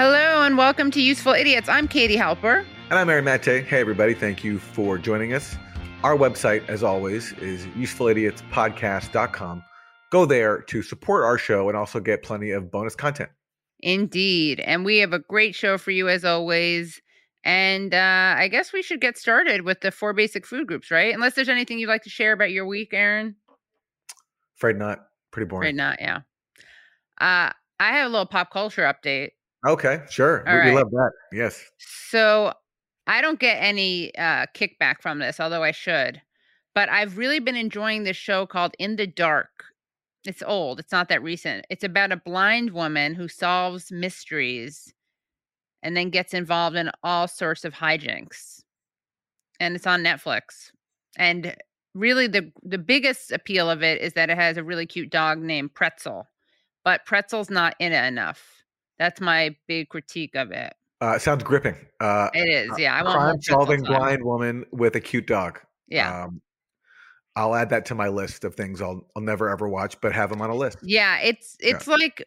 Hello 0.00 0.44
and 0.44 0.56
welcome 0.56 0.92
to 0.92 1.02
Useful 1.02 1.32
Idiots. 1.32 1.68
I'm 1.68 1.88
Katie 1.88 2.16
Halper. 2.16 2.64
And 2.88 2.96
I'm 3.00 3.10
Aaron 3.10 3.24
Mate. 3.24 3.44
Hey, 3.44 3.80
everybody. 3.80 4.14
Thank 4.14 4.44
you 4.44 4.60
for 4.60 4.96
joining 4.96 5.32
us. 5.32 5.56
Our 6.04 6.16
website, 6.16 6.68
as 6.68 6.84
always, 6.84 7.32
is 7.32 7.66
usefulidiotspodcast.com. 7.76 9.64
Go 10.12 10.24
there 10.24 10.60
to 10.60 10.82
support 10.84 11.24
our 11.24 11.36
show 11.36 11.68
and 11.68 11.76
also 11.76 11.98
get 11.98 12.22
plenty 12.22 12.52
of 12.52 12.70
bonus 12.70 12.94
content. 12.94 13.30
Indeed. 13.80 14.60
And 14.60 14.84
we 14.84 14.98
have 14.98 15.12
a 15.12 15.18
great 15.18 15.56
show 15.56 15.76
for 15.78 15.90
you, 15.90 16.08
as 16.08 16.24
always. 16.24 17.02
And 17.42 17.92
uh, 17.92 18.36
I 18.38 18.46
guess 18.46 18.72
we 18.72 18.82
should 18.84 19.00
get 19.00 19.18
started 19.18 19.62
with 19.62 19.80
the 19.80 19.90
four 19.90 20.12
basic 20.12 20.46
food 20.46 20.68
groups, 20.68 20.92
right? 20.92 21.12
Unless 21.12 21.34
there's 21.34 21.48
anything 21.48 21.80
you'd 21.80 21.88
like 21.88 22.04
to 22.04 22.10
share 22.10 22.32
about 22.32 22.52
your 22.52 22.66
week, 22.66 22.90
Aaron. 22.92 23.34
Afraid 24.58 24.76
not. 24.76 25.06
Pretty 25.32 25.48
boring. 25.48 25.64
Afraid 25.64 25.74
not, 25.74 26.00
yeah. 26.00 26.18
Uh, 27.20 27.50
I 27.80 27.92
have 27.94 28.06
a 28.06 28.10
little 28.10 28.26
pop 28.26 28.52
culture 28.52 28.82
update. 28.82 29.30
Okay, 29.68 30.00
sure. 30.08 30.42
We, 30.46 30.52
right. 30.52 30.64
we 30.70 30.76
love 30.76 30.90
that. 30.90 31.10
Yes. 31.30 31.62
So 31.78 32.54
I 33.06 33.20
don't 33.20 33.38
get 33.38 33.56
any 33.56 34.14
uh, 34.16 34.46
kickback 34.54 35.02
from 35.02 35.18
this, 35.18 35.38
although 35.38 35.62
I 35.62 35.72
should. 35.72 36.22
But 36.74 36.88
I've 36.88 37.18
really 37.18 37.38
been 37.38 37.56
enjoying 37.56 38.04
this 38.04 38.16
show 38.16 38.46
called 38.46 38.74
In 38.78 38.96
the 38.96 39.06
Dark. 39.06 39.50
It's 40.24 40.42
old, 40.42 40.80
it's 40.80 40.92
not 40.92 41.08
that 41.10 41.22
recent. 41.22 41.66
It's 41.70 41.84
about 41.84 42.12
a 42.12 42.16
blind 42.16 42.70
woman 42.70 43.14
who 43.14 43.28
solves 43.28 43.92
mysteries 43.92 44.92
and 45.82 45.96
then 45.96 46.10
gets 46.10 46.34
involved 46.34 46.76
in 46.76 46.90
all 47.02 47.28
sorts 47.28 47.64
of 47.64 47.74
hijinks. 47.74 48.62
And 49.60 49.76
it's 49.76 49.86
on 49.86 50.02
Netflix. 50.02 50.70
And 51.16 51.54
really 51.94 52.26
the 52.26 52.52
the 52.62 52.78
biggest 52.78 53.32
appeal 53.32 53.68
of 53.70 53.82
it 53.82 54.00
is 54.00 54.14
that 54.14 54.30
it 54.30 54.36
has 54.36 54.56
a 54.56 54.64
really 54.64 54.86
cute 54.86 55.10
dog 55.10 55.38
named 55.38 55.74
Pretzel. 55.74 56.26
But 56.84 57.04
Pretzel's 57.04 57.50
not 57.50 57.74
in 57.78 57.92
it 57.92 58.04
enough. 58.06 58.57
That's 58.98 59.20
my 59.20 59.56
big 59.66 59.88
critique 59.88 60.34
of 60.34 60.50
it. 60.50 60.74
Uh, 61.00 61.18
sounds 61.18 61.44
gripping. 61.44 61.76
Uh, 62.00 62.28
It 62.34 62.48
is, 62.48 62.78
yeah. 62.78 62.94
I 62.94 63.02
want 63.02 63.16
crime-solving 63.16 63.82
blind 63.84 64.24
woman 64.24 64.64
with 64.72 64.96
a 64.96 65.00
cute 65.00 65.26
dog. 65.26 65.60
Yeah. 65.86 66.24
Um, 66.24 66.42
I'll 67.36 67.54
add 67.54 67.70
that 67.70 67.84
to 67.86 67.94
my 67.94 68.08
list 68.08 68.42
of 68.42 68.56
things 68.56 68.82
I'll 68.82 69.06
I'll 69.14 69.22
never 69.22 69.48
ever 69.48 69.68
watch, 69.68 70.00
but 70.00 70.12
have 70.12 70.28
them 70.28 70.42
on 70.42 70.50
a 70.50 70.56
list. 70.56 70.78
Yeah, 70.82 71.18
it's 71.20 71.56
Yeah. 71.60 71.76
it's 71.76 71.86
like 71.86 72.24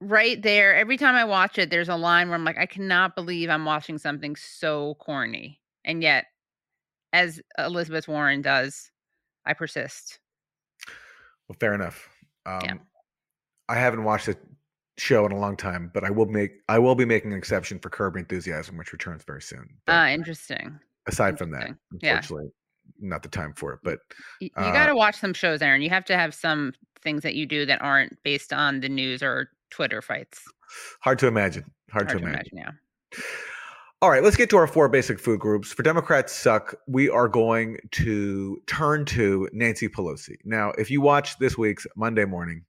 right 0.00 0.40
there. 0.40 0.74
Every 0.74 0.96
time 0.96 1.14
I 1.14 1.24
watch 1.24 1.58
it, 1.58 1.68
there's 1.68 1.90
a 1.90 1.96
line 1.96 2.28
where 2.28 2.34
I'm 2.34 2.44
like, 2.44 2.56
I 2.56 2.64
cannot 2.64 3.14
believe 3.14 3.50
I'm 3.50 3.66
watching 3.66 3.98
something 3.98 4.36
so 4.36 4.94
corny. 4.94 5.60
And 5.84 6.02
yet, 6.02 6.24
as 7.12 7.42
Elizabeth 7.58 8.08
Warren 8.08 8.40
does, 8.40 8.90
I 9.44 9.52
persist. 9.52 10.18
Well, 11.46 11.56
fair 11.60 11.74
enough. 11.74 12.08
Um, 12.46 12.60
Yeah. 12.64 12.74
I 13.68 13.74
haven't 13.76 14.04
watched 14.04 14.26
the 14.26 14.38
show 14.96 15.26
in 15.26 15.32
a 15.32 15.38
long 15.38 15.56
time, 15.56 15.90
but 15.92 16.04
I 16.04 16.10
will 16.10 16.26
make 16.26 16.52
I 16.68 16.78
will 16.78 16.94
be 16.94 17.04
making 17.04 17.32
an 17.32 17.38
exception 17.38 17.78
for 17.78 17.90
Curb 17.90 18.16
Enthusiasm, 18.16 18.76
which 18.76 18.92
returns 18.92 19.24
very 19.24 19.42
soon. 19.42 19.68
Ah, 19.88 20.08
interesting. 20.08 20.78
aside 21.06 21.36
from 21.38 21.50
that, 21.50 21.62
interesting. 21.68 21.98
Yeah. 22.00 22.10
unfortunately, 22.16 22.50
not 23.00 23.22
the 23.22 23.28
time 23.28 23.52
for 23.54 23.72
it. 23.74 23.80
But 23.82 23.98
Y- 24.40 24.50
You, 24.56 24.62
Uh, 24.62 24.72
got 24.72 24.86
to 24.86 24.94
watch 24.96 25.16
some 25.16 25.34
shows, 25.34 25.60
Aaron. 25.62 25.82
You 25.82 25.90
have 25.90 26.04
to 26.06 26.16
have 26.16 26.32
some 26.34 26.72
things 27.02 27.22
that 27.22 27.34
you 27.34 27.44
do 27.46 27.66
that 27.66 27.82
aren't 27.82 28.22
based 28.22 28.52
on 28.52 28.80
the 28.80 28.88
news 28.88 29.22
or 29.22 29.50
Twitter 29.70 30.00
fights. 30.00 30.42
hard 31.00 31.18
to 31.18 31.26
imagine. 31.26 31.64
Hard, 31.90 32.06
Hard 32.10 32.18
to 32.20 32.24
imagine. 32.24 32.50
imagine, 32.52 32.76
yeah. 33.12 33.22
All 34.02 34.10
right, 34.10 34.22
let's 34.22 34.36
get 34.36 34.50
to 34.50 34.56
our 34.56 34.66
four 34.66 34.88
basic 34.88 35.18
food 35.18 35.40
groups. 35.40 35.72
For 35.72 35.82
Democrats 35.82 36.32
suck, 36.34 36.74
we 36.86 37.08
are 37.08 37.26
going 37.28 37.78
to 37.92 38.60
turn 38.66 39.04
to 39.06 39.48
Nancy 39.52 39.88
Pelosi. 39.88 40.36
Now, 40.44 40.72
if 40.78 40.90
you 40.90 41.00
watched 41.00 41.38
this 41.38 41.56
week's 41.56 41.86
Monday 41.96 42.24
morning, 42.26 42.64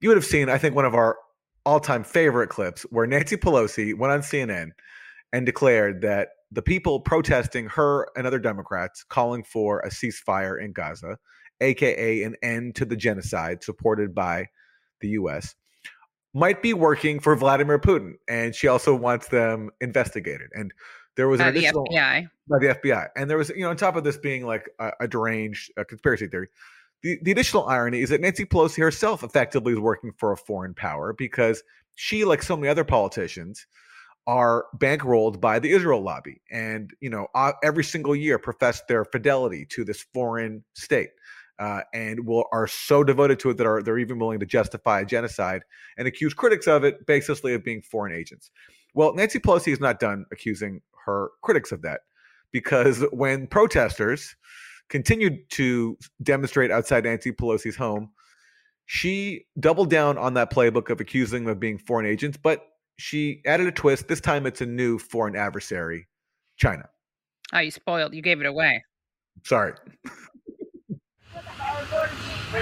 you 0.00 0.08
would 0.08 0.16
have 0.16 0.24
seen, 0.24 0.48
I 0.48 0.58
think, 0.58 0.74
one 0.74 0.84
of 0.84 0.94
our 0.94 1.16
all-time 1.64 2.04
favorite 2.04 2.48
clips 2.48 2.82
where 2.90 3.06
Nancy 3.06 3.36
Pelosi 3.36 3.96
went 3.96 4.12
on 4.12 4.20
CNN 4.20 4.70
and 5.32 5.46
declared 5.46 6.02
that 6.02 6.30
the 6.50 6.62
people 6.62 7.00
protesting 7.00 7.66
her 7.66 8.06
and 8.16 8.26
other 8.26 8.38
Democrats 8.38 9.04
calling 9.04 9.42
for 9.42 9.80
a 9.80 9.88
ceasefire 9.88 10.62
in 10.62 10.72
Gaza, 10.72 11.18
aka 11.60 12.22
an 12.22 12.36
end 12.42 12.74
to 12.76 12.84
the 12.84 12.96
genocide 12.96 13.62
supported 13.62 14.14
by 14.14 14.46
the 15.00 15.08
US, 15.10 15.54
might 16.34 16.62
be 16.62 16.74
working 16.74 17.20
for 17.20 17.34
Vladimir 17.36 17.78
Putin. 17.78 18.14
And 18.28 18.54
she 18.54 18.68
also 18.68 18.94
wants 18.94 19.28
them 19.28 19.70
investigated. 19.80 20.50
And 20.54 20.72
there 21.16 21.28
was 21.28 21.40
an 21.40 21.48
Uh, 21.48 21.50
the 21.52 21.58
additional 21.58 21.86
FBI. 21.90 22.28
by 22.48 22.58
the 22.58 22.68
FBI. 22.68 23.08
And 23.16 23.30
there 23.30 23.38
was, 23.38 23.50
you 23.50 23.60
know, 23.60 23.70
on 23.70 23.76
top 23.76 23.96
of 23.96 24.04
this 24.04 24.16
being 24.16 24.44
like 24.44 24.68
a, 24.78 24.92
a 25.00 25.08
deranged 25.08 25.72
uh 25.78 25.84
conspiracy 25.84 26.26
theory, 26.26 26.48
the, 27.02 27.18
the 27.22 27.32
additional 27.32 27.66
irony 27.66 28.00
is 28.00 28.10
that 28.10 28.20
Nancy 28.20 28.44
Pelosi 28.44 28.78
herself 28.78 29.22
effectively 29.22 29.72
is 29.72 29.78
working 29.78 30.12
for 30.16 30.32
a 30.32 30.36
foreign 30.36 30.74
power 30.74 31.12
because 31.12 31.62
she, 31.94 32.24
like 32.24 32.42
so 32.42 32.56
many 32.56 32.68
other 32.68 32.84
politicians, 32.84 33.66
are 34.26 34.66
bankrolled 34.76 35.40
by 35.40 35.58
the 35.58 35.70
Israel 35.72 36.00
lobby, 36.00 36.40
and 36.50 36.92
you 37.00 37.10
know, 37.10 37.26
every 37.62 37.82
single 37.82 38.14
year 38.14 38.38
profess 38.38 38.82
their 38.88 39.04
fidelity 39.04 39.66
to 39.70 39.84
this 39.84 40.06
foreign 40.14 40.62
state, 40.74 41.10
uh, 41.58 41.80
and 41.92 42.24
will 42.24 42.44
are 42.52 42.68
so 42.68 43.02
devoted 43.02 43.40
to 43.40 43.50
it 43.50 43.56
that 43.56 43.66
are 43.66 43.82
they're 43.82 43.98
even 43.98 44.18
willing 44.18 44.38
to 44.38 44.46
justify 44.46 45.00
a 45.00 45.04
genocide 45.04 45.62
and 45.98 46.06
accuse 46.06 46.34
critics 46.34 46.68
of 46.68 46.84
it 46.84 47.04
basically 47.04 47.52
of 47.52 47.64
being 47.64 47.82
foreign 47.82 48.12
agents. 48.12 48.50
Well, 48.94 49.12
Nancy 49.14 49.40
Pelosi 49.40 49.72
is 49.72 49.80
not 49.80 49.98
done 49.98 50.24
accusing 50.30 50.82
her 51.04 51.30
critics 51.42 51.72
of 51.72 51.82
that 51.82 52.02
because 52.52 53.04
when 53.10 53.48
protesters 53.48 54.36
continued 54.92 55.48
to 55.48 55.96
demonstrate 56.22 56.70
outside 56.70 57.04
Nancy 57.04 57.32
Pelosi's 57.32 57.74
home, 57.74 58.10
she 58.84 59.46
doubled 59.58 59.88
down 59.88 60.18
on 60.18 60.34
that 60.34 60.52
playbook 60.52 60.90
of 60.90 61.00
accusing 61.00 61.44
them 61.44 61.52
of 61.52 61.58
being 61.58 61.78
foreign 61.78 62.04
agents, 62.04 62.36
but 62.40 62.60
she 62.98 63.40
added 63.46 63.66
a 63.66 63.72
twist. 63.72 64.06
This 64.06 64.20
time 64.20 64.46
it's 64.46 64.60
a 64.60 64.66
new 64.66 64.98
foreign 64.98 65.34
adversary, 65.34 66.08
China. 66.58 66.90
Oh, 67.54 67.60
you 67.60 67.70
spoiled. 67.70 68.14
You 68.14 68.20
gave 68.20 68.40
it 68.40 68.46
away. 68.46 68.84
Sorry. 69.44 69.72
No, 72.52 72.58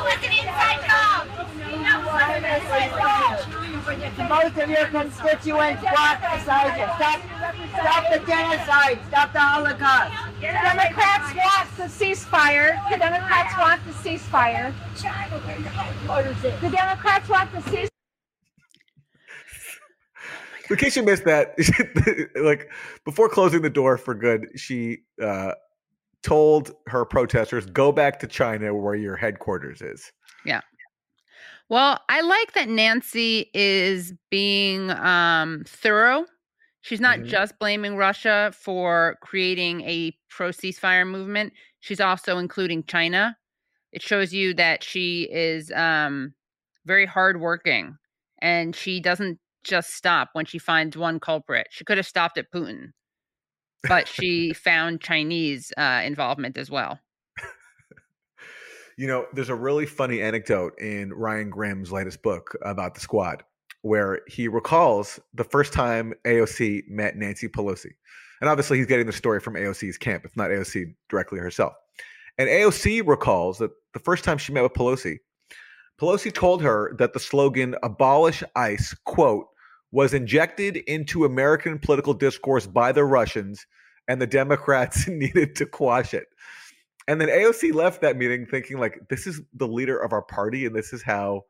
it 0.00 0.04
was 0.04 0.24
an 0.24 0.32
inside 0.32 0.80
job. 0.86 1.28
No, 1.28 2.00
it 2.00 2.06
was 2.06 2.22
an 2.30 2.44
inside 2.44 2.90
job. 2.90 3.63
Most 3.84 4.56
of 4.56 4.70
your 4.70 4.86
constituents 4.86 5.82
walk 5.82 6.20
beside 6.32 6.78
you. 6.78 6.86
Stop, 6.96 7.20
stop 7.72 8.12
the 8.12 8.18
genocide. 8.26 8.98
Stop 9.08 9.32
the 9.34 9.40
Holocaust. 9.40 10.14
Democrats 10.40 11.34
want 11.34 11.76
the 11.76 11.84
ceasefire. 11.84 12.90
The 12.90 12.96
Democrats 12.96 13.54
want 13.58 13.84
the 13.84 13.92
ceasefire. 13.92 14.72
The 16.60 16.70
Democrats 16.70 17.28
want 17.28 17.52
the 17.52 17.58
ceasefire. 17.58 17.88
In 20.70 20.76
case 20.76 20.96
you 20.96 21.02
missed 21.02 21.24
that, 21.26 21.54
like 22.42 22.70
before 23.04 23.28
closing 23.28 23.60
the 23.60 23.68
door 23.68 23.98
for 23.98 24.14
good, 24.14 24.48
she 24.56 25.02
uh, 25.22 25.52
told 26.22 26.72
her 26.86 27.04
protesters, 27.04 27.66
"Go 27.66 27.92
back 27.92 28.18
to 28.20 28.26
China, 28.26 28.74
where 28.74 28.94
your 28.94 29.14
headquarters 29.14 29.82
is." 29.82 30.10
Well, 31.68 31.98
I 32.08 32.20
like 32.20 32.52
that 32.52 32.68
Nancy 32.68 33.50
is 33.54 34.12
being 34.30 34.90
um, 34.90 35.64
thorough. 35.66 36.26
She's 36.82 37.00
not 37.00 37.22
Mhm. 37.22 37.24
just 37.24 37.58
blaming 37.58 37.96
Russia 37.96 38.52
for 38.54 39.16
creating 39.22 39.80
a 39.82 40.16
pro 40.28 40.50
ceasefire 40.50 41.08
movement. 41.08 41.54
She's 41.80 42.00
also 42.00 42.36
including 42.38 42.84
China. 42.84 43.36
It 43.92 44.02
shows 44.02 44.34
you 44.34 44.54
that 44.54 44.84
she 44.84 45.28
is 45.32 45.72
um, 45.72 46.34
very 46.86 47.06
hardworking 47.06 47.98
and 48.40 48.76
she 48.76 49.00
doesn't 49.00 49.40
just 49.64 49.94
stop 49.94 50.30
when 50.34 50.46
she 50.46 50.58
finds 50.58 50.96
one 50.96 51.20
culprit. 51.20 51.68
She 51.70 51.84
could 51.84 51.98
have 51.98 52.06
stopped 52.06 52.38
at 52.38 52.50
Putin, 52.52 52.92
but 53.88 54.08
she 54.08 54.52
found 54.54 55.00
Chinese 55.02 55.72
uh, 55.78 56.02
involvement 56.04 56.58
as 56.58 56.70
well. 56.70 57.00
You 58.96 59.06
know, 59.08 59.26
there's 59.32 59.48
a 59.48 59.54
really 59.54 59.86
funny 59.86 60.20
anecdote 60.20 60.78
in 60.78 61.12
Ryan 61.12 61.50
Grim's 61.50 61.90
latest 61.90 62.22
book 62.22 62.56
about 62.62 62.94
the 62.94 63.00
squad 63.00 63.42
where 63.82 64.22
he 64.26 64.48
recalls 64.48 65.20
the 65.34 65.44
first 65.44 65.72
time 65.72 66.14
AOC 66.24 66.88
met 66.88 67.16
Nancy 67.16 67.48
Pelosi. 67.48 67.90
And 68.40 68.48
obviously, 68.48 68.78
he's 68.78 68.86
getting 68.86 69.06
the 69.06 69.12
story 69.12 69.40
from 69.40 69.54
AOC's 69.54 69.98
camp. 69.98 70.24
It's 70.24 70.36
not 70.36 70.50
AOC 70.50 70.94
directly 71.08 71.38
herself. 71.38 71.74
And 72.38 72.48
AOC 72.48 73.06
recalls 73.06 73.58
that 73.58 73.70
the 73.92 74.00
first 74.00 74.24
time 74.24 74.38
she 74.38 74.52
met 74.52 74.62
with 74.62 74.72
Pelosi, 74.72 75.18
Pelosi 76.00 76.32
told 76.32 76.62
her 76.62 76.94
that 76.98 77.12
the 77.12 77.20
slogan 77.20 77.76
abolish 77.82 78.42
ICE, 78.56 78.94
quote, 79.04 79.46
was 79.92 80.12
injected 80.12 80.78
into 80.88 81.24
American 81.24 81.78
political 81.78 82.14
discourse 82.14 82.66
by 82.66 82.90
the 82.90 83.04
Russians 83.04 83.66
and 84.08 84.20
the 84.20 84.26
Democrats 84.26 85.06
needed 85.08 85.54
to 85.56 85.66
quash 85.66 86.14
it. 86.14 86.26
And 87.06 87.20
then 87.20 87.28
AOC 87.28 87.74
left 87.74 88.00
that 88.00 88.16
meeting 88.16 88.46
thinking 88.46 88.78
like 88.78 88.98
this 89.10 89.26
is 89.26 89.42
the 89.52 89.68
leader 89.68 89.98
of 89.98 90.12
our 90.12 90.22
party 90.22 90.64
and 90.64 90.74
this 90.74 90.92
is 90.92 91.02
how 91.02 91.42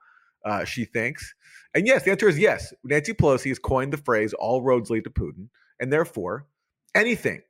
uh, 0.44 0.64
she 0.64 0.84
thinks. 0.84 1.34
And 1.74 1.86
yes, 1.86 2.02
the 2.02 2.10
answer 2.10 2.28
is 2.28 2.38
yes. 2.38 2.72
Nancy 2.84 3.14
Pelosi 3.14 3.48
has 3.48 3.58
coined 3.58 3.92
the 3.92 3.98
phrase 3.98 4.32
"all 4.34 4.62
roads 4.62 4.90
lead 4.90 5.04
to 5.04 5.10
Putin," 5.10 5.48
and 5.80 5.92
therefore, 5.92 6.46
anything 6.94 7.42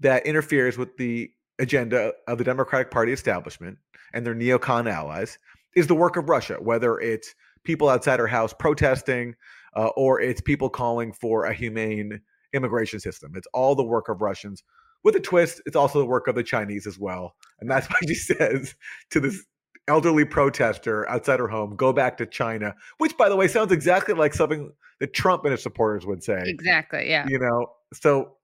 that 0.00 0.26
interferes 0.26 0.78
with 0.78 0.96
the 0.96 1.30
agenda 1.58 2.12
of 2.26 2.38
the 2.38 2.44
Democratic 2.44 2.90
Party 2.90 3.12
establishment 3.12 3.78
and 4.14 4.24
their 4.24 4.34
neocon 4.34 4.90
allies 4.90 5.38
is 5.76 5.86
the 5.86 5.94
work 5.94 6.16
of 6.16 6.28
Russia. 6.28 6.56
Whether 6.60 6.98
it's 6.98 7.34
people 7.64 7.88
outside 7.88 8.18
her 8.18 8.26
house 8.26 8.54
protesting, 8.58 9.34
uh, 9.76 9.88
or 9.88 10.20
it's 10.20 10.40
people 10.40 10.70
calling 10.70 11.12
for 11.12 11.44
a 11.44 11.54
humane 11.54 12.20
immigration 12.52 13.00
system. 13.00 13.32
It's 13.34 13.46
all 13.52 13.74
the 13.74 13.84
work 13.84 14.08
of 14.08 14.20
Russians. 14.20 14.62
With 15.02 15.16
a 15.16 15.20
twist, 15.20 15.62
it's 15.66 15.76
also 15.76 15.98
the 15.98 16.06
work 16.06 16.26
of 16.28 16.34
the 16.34 16.42
Chinese 16.42 16.86
as 16.86 16.98
well. 16.98 17.34
And 17.60 17.70
that's 17.70 17.88
why 17.88 17.98
she 18.06 18.14
says 18.14 18.74
to 19.10 19.20
this 19.20 19.44
elderly 19.88 20.24
protester 20.24 21.08
outside 21.08 21.40
her 21.40 21.48
home, 21.48 21.74
go 21.76 21.92
back 21.92 22.16
to 22.18 22.26
China, 22.26 22.74
which, 22.98 23.16
by 23.16 23.28
the 23.28 23.36
way, 23.36 23.48
sounds 23.48 23.72
exactly 23.72 24.14
like 24.14 24.34
something 24.34 24.70
that 25.00 25.12
Trump 25.12 25.44
and 25.44 25.52
his 25.52 25.62
supporters 25.62 26.06
would 26.06 26.22
say. 26.22 26.42
Exactly. 26.44 27.08
Yeah. 27.08 27.26
You 27.28 27.38
know, 27.38 27.72
so 27.92 28.36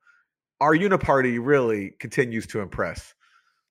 our 0.60 0.74
uniparty 0.74 1.38
really 1.40 1.94
continues 2.00 2.46
to 2.48 2.60
impress. 2.60 3.14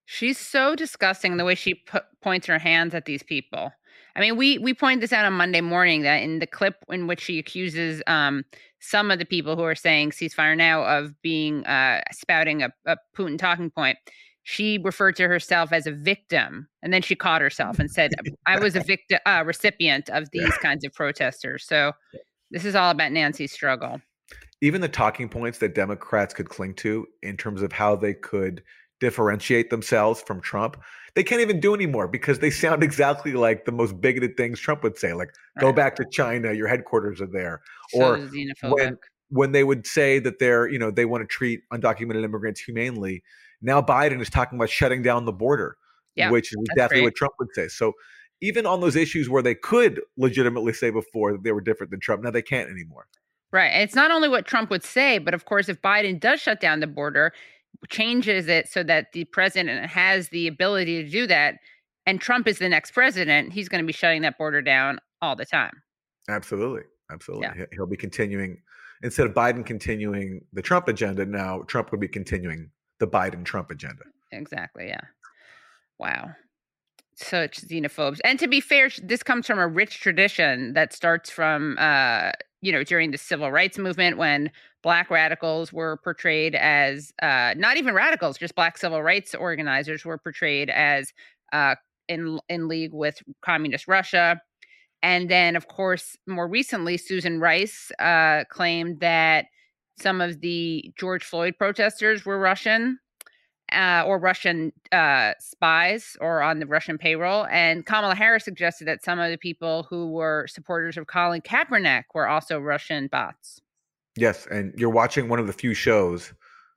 She's 0.06 0.38
so 0.38 0.76
disgusting 0.76 1.38
the 1.38 1.46
way 1.46 1.56
she 1.56 1.76
p- 1.76 2.00
points 2.22 2.48
her 2.48 2.60
hands 2.60 2.94
at 2.94 3.06
these 3.06 3.24
people. 3.24 3.72
I 4.16 4.22
mean, 4.22 4.38
we 4.38 4.58
we 4.60 4.74
pointed 4.74 5.02
this 5.02 5.12
out 5.12 5.26
on 5.26 5.34
Monday 5.34 5.62
morning 5.62 6.04
that 6.04 6.22
in 6.22 6.40
the 6.40 6.48
clip 6.48 6.76
in 6.90 7.08
which 7.08 7.22
she 7.22 7.38
accuses 7.38 8.02
um, 8.08 8.46
some 8.86 9.10
of 9.10 9.18
the 9.18 9.26
people 9.26 9.56
who 9.56 9.64
are 9.64 9.76
saying 9.76 10.12
ceasefire 10.12 10.56
now 10.56 10.84
of 10.84 11.20
being 11.24 11.66
uh, 11.66 12.02
spouting 12.12 12.62
a, 12.62 12.70
a 12.86 12.98
Putin 13.18 13.38
talking 13.38 13.72
point, 13.72 13.98
she 14.44 14.78
referred 14.78 15.16
to 15.16 15.28
herself 15.28 15.74
as 15.74 15.88
a 15.88 15.92
victim, 15.92 16.68
and 16.84 16.94
then 16.94 17.02
she 17.02 17.16
caught 17.16 17.42
herself 17.42 17.80
and 17.80 17.90
said, 17.90 18.12
"I 18.46 18.60
was 18.60 18.76
a 18.76 18.80
victim, 18.86 19.18
uh, 19.26 19.44
recipient 19.46 20.10
of 20.10 20.30
these 20.32 20.44
yeah. 20.44 20.58
kinds 20.62 20.86
of 20.86 20.94
protesters." 20.94 21.66
So 21.66 21.94
this 22.52 22.64
is 22.64 22.76
all 22.76 22.92
about 22.92 23.12
Nancy's 23.12 23.52
struggle. 23.52 24.02
Even 24.62 24.82
the 24.82 24.88
talking 24.88 25.30
points 25.30 25.58
that 25.60 25.74
Democrats 25.74 26.34
could 26.34 26.50
cling 26.50 26.76
to 26.76 27.08
in 27.24 27.38
terms 27.38 27.64
of 27.64 27.72
how 27.72 27.96
they 27.96 28.14
could 28.14 28.62
differentiate 29.00 29.72
themselves 29.72 30.22
from 30.22 30.40
Trump, 30.42 30.78
they 31.16 31.24
can't 31.24 31.42
even 31.42 31.60
do 31.60 31.74
anymore 31.74 32.08
because 32.08 32.40
they 32.40 32.52
sound 32.52 32.84
exactly 32.90 33.34
like 33.34 33.66
the 33.66 33.72
most 33.72 34.00
bigoted 34.00 34.38
things 34.38 34.60
Trump 34.60 34.84
would 34.84 34.98
say, 34.98 35.14
like 35.14 35.34
"Go 35.60 35.74
back 35.74 35.96
to 35.96 36.06
China, 36.12 36.54
your 36.54 36.68
headquarters 36.68 37.22
are 37.22 37.28
there," 37.28 37.62
so 37.90 38.16
or 38.16 38.18
when 38.72 38.98
when 39.30 39.52
they 39.52 39.64
would 39.64 39.88
say 39.88 40.20
that 40.20 40.40
they're 40.40 40.68
you 40.68 40.78
know 40.78 40.92
they 40.92 41.06
want 41.06 41.22
to 41.22 41.28
treat 41.28 41.62
undocumented 41.74 42.24
immigrants 42.24 42.62
humanely. 42.62 43.24
Now 43.62 43.82
Biden 43.82 44.22
is 44.22 44.30
talking 44.30 44.60
about 44.60 44.70
shutting 44.70 45.02
down 45.02 45.26
the 45.26 45.32
border, 45.32 45.78
yeah, 46.16 46.30
which 46.30 46.52
is 46.54 46.58
exactly 46.72 47.02
what 47.02 47.16
Trump 47.16 47.34
would 47.40 47.50
say. 47.54 47.68
So 47.68 47.94
even 48.42 48.66
on 48.66 48.82
those 48.82 48.96
issues 48.96 49.30
where 49.30 49.42
they 49.42 49.56
could 49.56 50.02
legitimately 50.18 50.74
say 50.74 50.90
before 50.90 51.32
that 51.32 51.44
they 51.44 51.52
were 51.52 51.62
different 51.62 51.92
than 51.92 52.00
Trump, 52.00 52.24
now 52.24 52.32
they 52.32 52.42
can't 52.42 52.70
anymore. 52.70 53.08
Right. 53.52 53.70
And 53.70 53.84
it's 53.84 53.96
not 53.96 54.12
only 54.12 54.28
what 54.28 54.46
Trump 54.46 54.70
would 54.70 54.84
say, 54.84 55.18
but 55.18 55.34
of 55.34 55.46
course, 55.46 55.70
if 55.70 55.82
Biden 55.82 56.20
does 56.20 56.42
shut 56.42 56.60
down 56.60 56.82
the 56.82 56.88
border, 56.88 57.32
changes 57.90 58.48
it 58.48 58.68
so 58.68 58.84
that 58.84 59.12
the 59.14 59.26
president 59.26 59.86
has 59.86 60.30
the 60.30 60.48
ability 60.48 61.04
to 61.04 61.10
do 61.10 61.28
that, 61.28 61.56
and 62.06 62.22
Trump 62.22 62.48
is 62.48 62.60
the 62.60 62.70
next 62.70 62.92
president, 62.92 63.54
he's 63.54 63.70
going 63.70 63.84
to 63.84 63.88
be 63.88 63.94
shutting 63.94 64.22
that 64.22 64.38
border 64.38 64.62
down 64.62 65.00
all 65.22 65.36
the 65.36 65.46
time. 65.46 65.82
Absolutely. 66.30 66.84
Absolutely. 67.12 67.48
Yeah. 67.58 67.66
He'll 67.72 67.86
be 67.86 67.98
continuing, 67.98 68.62
instead 69.04 69.28
of 69.28 69.34
Biden 69.34 69.66
continuing 69.66 70.42
the 70.54 70.62
Trump 70.62 70.88
agenda, 70.88 71.26
now 71.26 71.62
Trump 71.68 71.92
would 71.92 72.00
be 72.00 72.08
continuing 72.08 72.70
the 73.00 73.08
Biden 73.08 73.44
Trump 73.44 73.70
agenda. 73.72 74.04
Exactly. 74.32 74.88
Yeah. 74.88 75.02
Wow 76.00 76.32
such 77.16 77.62
xenophobes. 77.62 78.20
And 78.24 78.38
to 78.40 78.48
be 78.48 78.60
fair, 78.60 78.90
this 79.02 79.24
comes 79.24 79.48
from 79.48 79.60
a 79.60 79.68
rich 79.68 80.00
tradition 80.00 80.74
that 80.74 80.94
starts 80.94 81.30
from, 81.30 81.78
uh, 81.80 82.32
you 82.62 82.72
know, 82.72 82.84
during 82.84 83.12
the 83.12 83.18
civil 83.18 83.52
rights 83.52 83.78
movement 83.78 84.18
when 84.18 84.52
black 84.86 85.10
radicals 85.10 85.74
were 85.74 85.98
portrayed 85.98 86.54
as 86.54 87.12
uh, 87.24 87.56
not 87.58 87.76
even 87.76 87.96
radicals, 87.96 88.38
just 88.38 88.54
black 88.54 88.78
civil 88.78 89.02
rights 89.02 89.34
organizers 89.34 90.06
were 90.06 90.20
portrayed 90.20 90.70
as 90.70 91.12
uh, 91.54 91.74
in 92.08 92.40
in 92.50 92.68
league 92.68 92.94
with 92.94 93.18
communist 93.42 93.88
Russia. 93.88 94.40
And 95.02 95.28
then, 95.30 95.56
of 95.56 95.68
course, 95.68 96.16
more 96.28 96.48
recently, 96.48 96.98
Susan 96.98 97.40
Rice 97.40 97.92
uh, 98.00 98.44
claimed 98.50 99.00
that 99.00 99.48
some 99.98 100.22
of 100.22 100.42
the 100.42 100.94
George 100.98 101.24
Floyd 101.24 101.56
protesters 101.58 102.24
were 102.24 102.38
Russian 102.38 103.00
uh, 103.74 104.04
or 104.06 104.20
Russian 104.20 104.72
uh, 104.92 105.34
spies 105.40 106.16
or 106.22 106.44
on 106.44 106.60
the 106.60 106.68
Russian 106.68 107.00
payroll. 107.00 107.48
And 107.48 107.86
Kamala 107.88 108.14
Harris 108.14 108.46
suggested 108.46 108.88
that 108.88 109.04
some 109.04 109.18
of 109.20 109.32
the 109.32 109.38
people 109.38 109.88
who 109.90 110.12
were 110.12 110.46
supporters 110.48 110.96
of 110.96 111.08
Colin 111.08 111.42
Kaepernick 111.42 112.04
were 112.14 112.28
also 112.28 112.60
Russian 112.60 113.08
bots. 113.08 113.62
Yes, 114.18 114.48
and 114.50 114.74
you're 114.78 114.90
watching 114.90 115.28
one 115.28 115.40
of 115.40 115.48
the 115.48 115.54
few 115.54 115.74
shows 115.74 116.34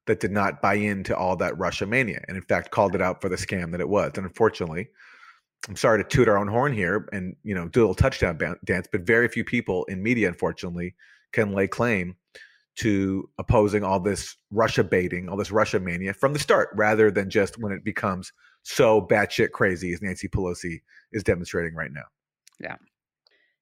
that 0.06 0.20
did 0.20 0.32
not 0.32 0.60
buy 0.60 0.74
into 0.74 1.16
all 1.16 1.36
that 1.36 1.56
Russia 1.56 1.86
mania, 1.86 2.24
and 2.26 2.36
in 2.36 2.42
fact 2.42 2.70
called 2.70 2.94
it 2.94 3.02
out 3.02 3.20
for 3.20 3.28
the 3.28 3.36
scam 3.36 3.70
that 3.72 3.80
it 3.80 3.88
was. 3.88 4.12
And 4.16 4.26
unfortunately, 4.26 4.88
I'm 5.68 5.76
sorry 5.76 6.02
to 6.02 6.08
toot 6.08 6.28
our 6.28 6.38
own 6.38 6.48
horn 6.48 6.72
here 6.72 7.08
and 7.12 7.36
you 7.44 7.54
know 7.54 7.68
do 7.68 7.80
a 7.80 7.82
little 7.82 7.94
touchdown 7.94 8.38
dance, 8.64 8.88
but 8.90 9.02
very 9.02 9.28
few 9.28 9.44
people 9.44 9.84
in 9.84 10.02
media, 10.02 10.28
unfortunately, 10.28 10.94
can 11.32 11.52
lay 11.52 11.68
claim 11.68 12.16
to 12.76 13.28
opposing 13.38 13.82
all 13.82 14.00
this 14.00 14.36
Russia 14.50 14.84
baiting, 14.84 15.28
all 15.28 15.36
this 15.36 15.50
Russia 15.50 15.80
mania 15.80 16.14
from 16.14 16.32
the 16.32 16.38
start, 16.38 16.70
rather 16.74 17.10
than 17.10 17.28
just 17.28 17.58
when 17.58 17.72
it 17.72 17.84
becomes 17.84 18.32
so 18.62 19.02
batshit 19.02 19.50
crazy 19.50 19.92
as 19.92 20.00
Nancy 20.00 20.28
Pelosi 20.28 20.80
is 21.12 21.22
demonstrating 21.22 21.74
right 21.74 21.92
now. 21.92 22.04
Yeah. 22.60 22.76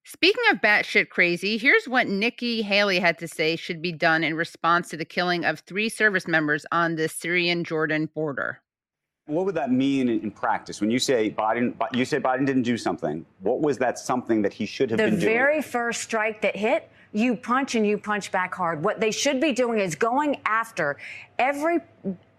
Speaking 0.09 0.45
of 0.53 0.61
batshit 0.61 1.09
crazy, 1.09 1.59
here's 1.59 1.89
what 1.89 2.07
Nikki 2.07 2.63
Haley 2.63 3.01
had 3.01 3.19
to 3.19 3.27
say 3.27 3.57
should 3.57 3.83
be 3.83 3.91
done 3.91 4.23
in 4.23 4.37
response 4.37 4.89
to 4.91 4.97
the 4.97 5.05
killing 5.05 5.45
of 5.45 5.59
three 5.59 5.89
service 5.89 6.29
members 6.29 6.65
on 6.71 6.95
the 6.95 7.09
Syrian 7.09 7.65
Jordan 7.65 8.09
border. 8.15 8.61
What 9.27 9.47
would 9.47 9.57
that 9.57 9.73
mean 9.73 10.09
in 10.09 10.31
practice 10.31 10.81
when 10.81 10.93
you 10.93 11.01
say 11.01 11.31
Biden? 11.31 11.75
You 11.93 12.05
say 12.05 12.21
Biden 12.21 12.47
didn't 12.47 12.63
do 12.63 12.77
something. 12.77 13.27
What 13.41 13.63
was 13.63 13.79
that 13.79 13.99
something 13.99 14.43
that 14.43 14.53
he 14.53 14.65
should 14.65 14.93
have 14.93 14.99
the 14.99 15.07
been 15.07 15.15
doing? 15.15 15.21
The 15.23 15.27
very 15.27 15.61
first 15.61 16.03
strike 16.03 16.41
that 16.43 16.55
hit 16.55 16.89
you 17.13 17.35
punch 17.35 17.75
and 17.75 17.85
you 17.85 17.99
punch 17.99 18.31
back 18.31 18.55
hard. 18.55 18.85
What 18.85 19.01
they 19.01 19.11
should 19.11 19.41
be 19.41 19.53
doing 19.53 19.81
is 19.81 19.97
going 19.97 20.41
after 20.47 20.99
every 21.41 21.81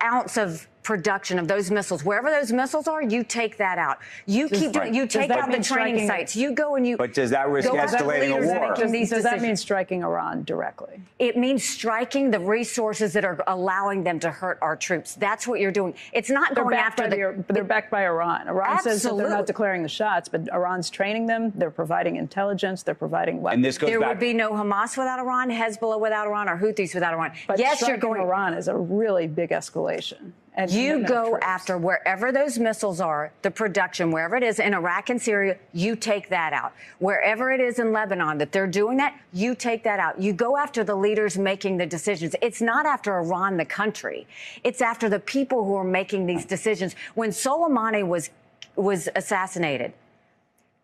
ounce 0.01 0.37
of 0.37 0.65
production 0.87 1.37
of 1.37 1.49
those 1.49 1.69
missiles. 1.69 2.05
Wherever 2.05 2.29
those 2.31 2.53
missiles 2.53 2.87
are, 2.87 3.01
you 3.01 3.21
take 3.21 3.57
that 3.57 3.77
out. 3.77 3.99
You 4.25 4.47
keep 4.47 4.71
doing. 4.71 4.93
You 4.93 5.05
take 5.05 5.29
out 5.29 5.51
the 5.51 5.61
training 5.61 6.07
sites. 6.07 6.33
You 6.33 6.53
go 6.53 6.75
and 6.75 6.87
you. 6.87 6.95
But 6.95 7.13
does 7.13 7.29
that 7.31 7.49
risk 7.49 7.67
escalating 7.67 8.41
a 8.41 8.47
war? 8.47 8.73
Does, 8.73 9.09
does 9.09 9.23
that 9.23 9.41
mean 9.41 9.57
striking 9.57 10.01
Iran 10.01 10.45
directly? 10.45 11.01
It 11.19 11.35
means 11.35 11.67
striking 11.67 12.31
the 12.31 12.39
resources 12.39 13.11
that 13.13 13.25
are 13.25 13.43
allowing 13.47 14.05
them 14.05 14.17
to 14.21 14.31
hurt 14.31 14.59
our 14.61 14.77
troops. 14.77 15.15
That's 15.15 15.45
what 15.45 15.59
you're 15.59 15.73
doing. 15.73 15.93
It's 16.13 16.29
not 16.29 16.55
they're 16.55 16.63
going 16.63 16.77
after 16.77 17.09
the, 17.09 17.43
the. 17.45 17.53
They're 17.53 17.65
backed 17.65 17.91
by 17.91 18.05
Iran. 18.05 18.47
Iran 18.47 18.77
absolutely. 18.77 18.91
says 18.93 19.03
that 19.03 19.17
they're 19.17 19.29
not 19.29 19.45
declaring 19.45 19.83
the 19.83 19.89
shots, 19.89 20.29
but 20.29 20.47
Iran's 20.53 20.89
training 20.89 21.25
them. 21.25 21.51
They're 21.53 21.69
providing 21.69 22.15
intelligence. 22.15 22.83
They're 22.83 22.95
providing 22.95 23.41
weapons. 23.41 23.57
And 23.57 23.65
this 23.65 23.77
goes 23.77 23.89
there 23.89 23.99
back. 23.99 24.07
would 24.07 24.19
be 24.19 24.31
no 24.31 24.53
Hamas 24.53 24.97
without 24.97 25.19
Iran, 25.19 25.49
Hezbollah 25.49 25.99
without 25.99 26.27
Iran, 26.27 26.47
or 26.47 26.57
Houthis 26.57 26.94
without 26.94 27.13
Iran. 27.13 27.33
But 27.45 27.59
yes, 27.59 27.85
you're 27.85 27.97
going. 27.97 28.21
Iran 28.21 28.53
is 28.53 28.69
a 28.69 28.77
really 28.77 29.27
big 29.27 29.49
escalation. 29.49 30.31
And 30.57 30.71
you 30.71 31.06
go 31.06 31.37
after 31.37 31.78
wherever 31.78 32.31
those 32.31 32.57
missiles 32.57 32.99
are, 32.99 33.31
the 33.44 33.52
production, 33.52 34.09
wherever 34.09 34.35
it 34.35 34.42
is 34.42 34.57
in 34.59 34.73
Iraq 34.73 35.11
and 35.11 35.21
Syria, 35.21 35.56
you 35.71 35.95
take 35.95 36.30
that 36.30 36.52
out. 36.52 36.73
Wherever 36.97 37.52
it 37.52 37.59
is 37.59 37.78
in 37.78 37.94
Lebanon 37.94 38.40
that 38.40 38.52
they're 38.52 38.66
doing 38.66 38.97
that, 38.97 39.19
you 39.33 39.54
take 39.54 39.83
that 39.83 39.99
out. 39.99 40.19
You 40.19 40.33
go 40.33 40.57
after 40.57 40.83
the 40.83 40.95
leaders 40.95 41.37
making 41.37 41.78
the 41.78 41.85
decisions. 41.85 42.35
It's 42.42 42.59
not 42.59 42.87
after 42.87 43.19
Iran, 43.19 43.57
the 43.57 43.66
country. 43.66 44.26
It's 44.64 44.81
after 44.81 45.09
the 45.09 45.19
people 45.19 45.64
who 45.64 45.76
are 45.76 45.83
making 45.83 46.26
these 46.26 46.44
decisions. 46.44 46.95
When 47.14 47.30
Soleimani 47.30 48.06
was 48.06 48.31
was 48.76 49.09
assassinated, 49.16 49.94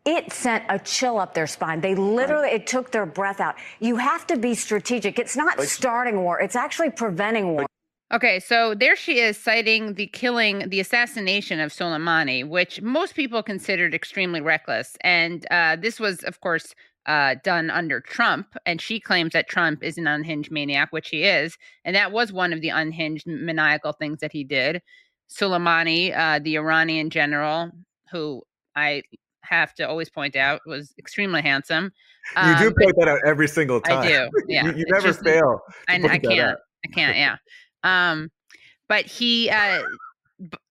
it 0.06 0.32
sent 0.34 0.66
a 0.70 0.80
chill 0.80 1.18
up 1.20 1.34
their 1.34 1.48
spine. 1.48 1.80
They 1.80 1.96
literally, 1.96 2.50
it 2.50 2.68
took 2.68 2.92
their 2.92 3.06
breath 3.06 3.40
out. 3.40 3.56
You 3.80 3.98
have 3.98 4.28
to 4.28 4.38
be 4.38 4.54
strategic. 4.54 5.18
It's 5.18 5.38
not 5.38 5.62
starting 5.62 6.24
war, 6.24 6.40
it's 6.42 6.56
actually 6.56 6.92
preventing 6.92 7.54
war. 7.54 7.66
Okay, 8.14 8.40
so 8.40 8.76
there 8.76 8.96
she 8.96 9.20
is 9.20 9.38
citing 9.38 9.96
the 9.96 10.06
killing, 10.06 10.70
the 10.70 10.80
assassination 10.80 11.60
of 11.60 11.72
Soleimani, 11.72 12.48
which 12.48 12.80
most 12.80 13.16
people 13.16 13.42
considered 13.42 13.96
extremely 13.96 14.40
reckless. 14.40 14.96
And 15.02 15.48
uh, 15.50 15.78
this 15.78 16.00
was, 16.00 16.24
of 16.24 16.40
course, 16.40 16.76
uh, 17.08 17.36
done 17.44 17.72
under 17.72 18.00
Trump. 18.00 18.56
And 18.68 18.80
she 18.80 19.00
claims 19.00 19.34
that 19.34 19.50
Trump 19.50 19.84
is 19.84 19.98
an 19.98 20.06
unhinged 20.06 20.52
maniac, 20.52 20.94
which 20.94 21.10
he 21.10 21.24
is. 21.24 21.58
And 21.86 21.96
that 21.96 22.12
was 22.12 22.32
one 22.32 22.54
of 22.54 22.62
the 22.62 22.70
unhinged 22.70 23.26
maniacal 23.26 23.94
things 23.94 24.20
that 24.20 24.32
he 24.32 24.44
did. 24.44 24.84
Soleimani, 25.28 26.16
uh, 26.16 26.38
the 26.38 26.56
Iranian 26.58 27.10
general, 27.10 27.72
who 28.12 28.44
I 28.76 29.02
have 29.42 29.74
to 29.76 29.90
always 29.90 30.12
point 30.12 30.36
out 30.36 30.62
was 30.68 30.94
extremely 31.00 31.42
handsome. 31.42 31.92
Um, 32.36 32.52
you 32.52 32.60
do 32.60 32.68
um, 32.68 32.74
point 32.80 32.96
that 33.00 33.08
out 33.08 33.20
every 33.26 33.48
single 33.48 33.82
time. 33.82 33.98
I 34.00 34.08
do. 34.08 34.30
Yeah. 34.48 34.66
you, 34.66 34.74
you 34.78 34.86
never 34.90 35.08
just, 35.08 35.24
fail. 35.24 35.62
I, 35.90 35.96
I 35.96 36.20
can't. 36.20 36.60
I 36.86 36.90
can't. 36.90 37.18
Yeah. 37.18 37.38
Um, 37.84 38.32
but 38.88 39.06
he, 39.06 39.50
uh, 39.50 39.84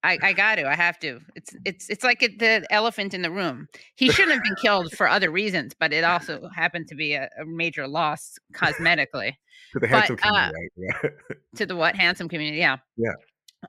I, 0.03 0.19
I 0.23 0.33
got 0.33 0.57
to. 0.57 0.69
I 0.69 0.75
have 0.75 0.99
to. 1.01 1.21
It's 1.35 1.55
it's 1.65 1.89
it's 1.89 2.05
like 2.05 2.21
the 2.21 2.67
elephant 2.71 3.15
in 3.15 3.23
the 3.23 3.31
room. 3.31 3.69
He 3.95 4.11
shouldn't 4.11 4.35
have 4.35 4.43
been 4.43 4.57
killed 4.57 4.93
for 4.93 5.09
other 5.09 5.31
reasons, 5.31 5.75
but 5.79 5.93
it 5.93 6.05
also 6.13 6.49
happened 6.55 6.89
to 6.89 6.95
be 6.95 7.15
a, 7.15 7.29
a 7.41 7.45
major 7.45 7.89
loss 7.89 8.39
cosmetically. 8.55 9.35
to 9.73 9.79
the 9.79 9.89
handsome 9.89 10.17
but, 10.17 10.23
community, 10.23 10.53
uh, 10.53 10.53
right? 10.53 10.71
Yeah. 10.77 11.37
to 11.57 11.67
the 11.67 11.77
what 11.77 11.97
handsome 11.97 12.29
community? 12.29 12.59
Yeah. 12.59 12.77
Yeah. 12.97 13.15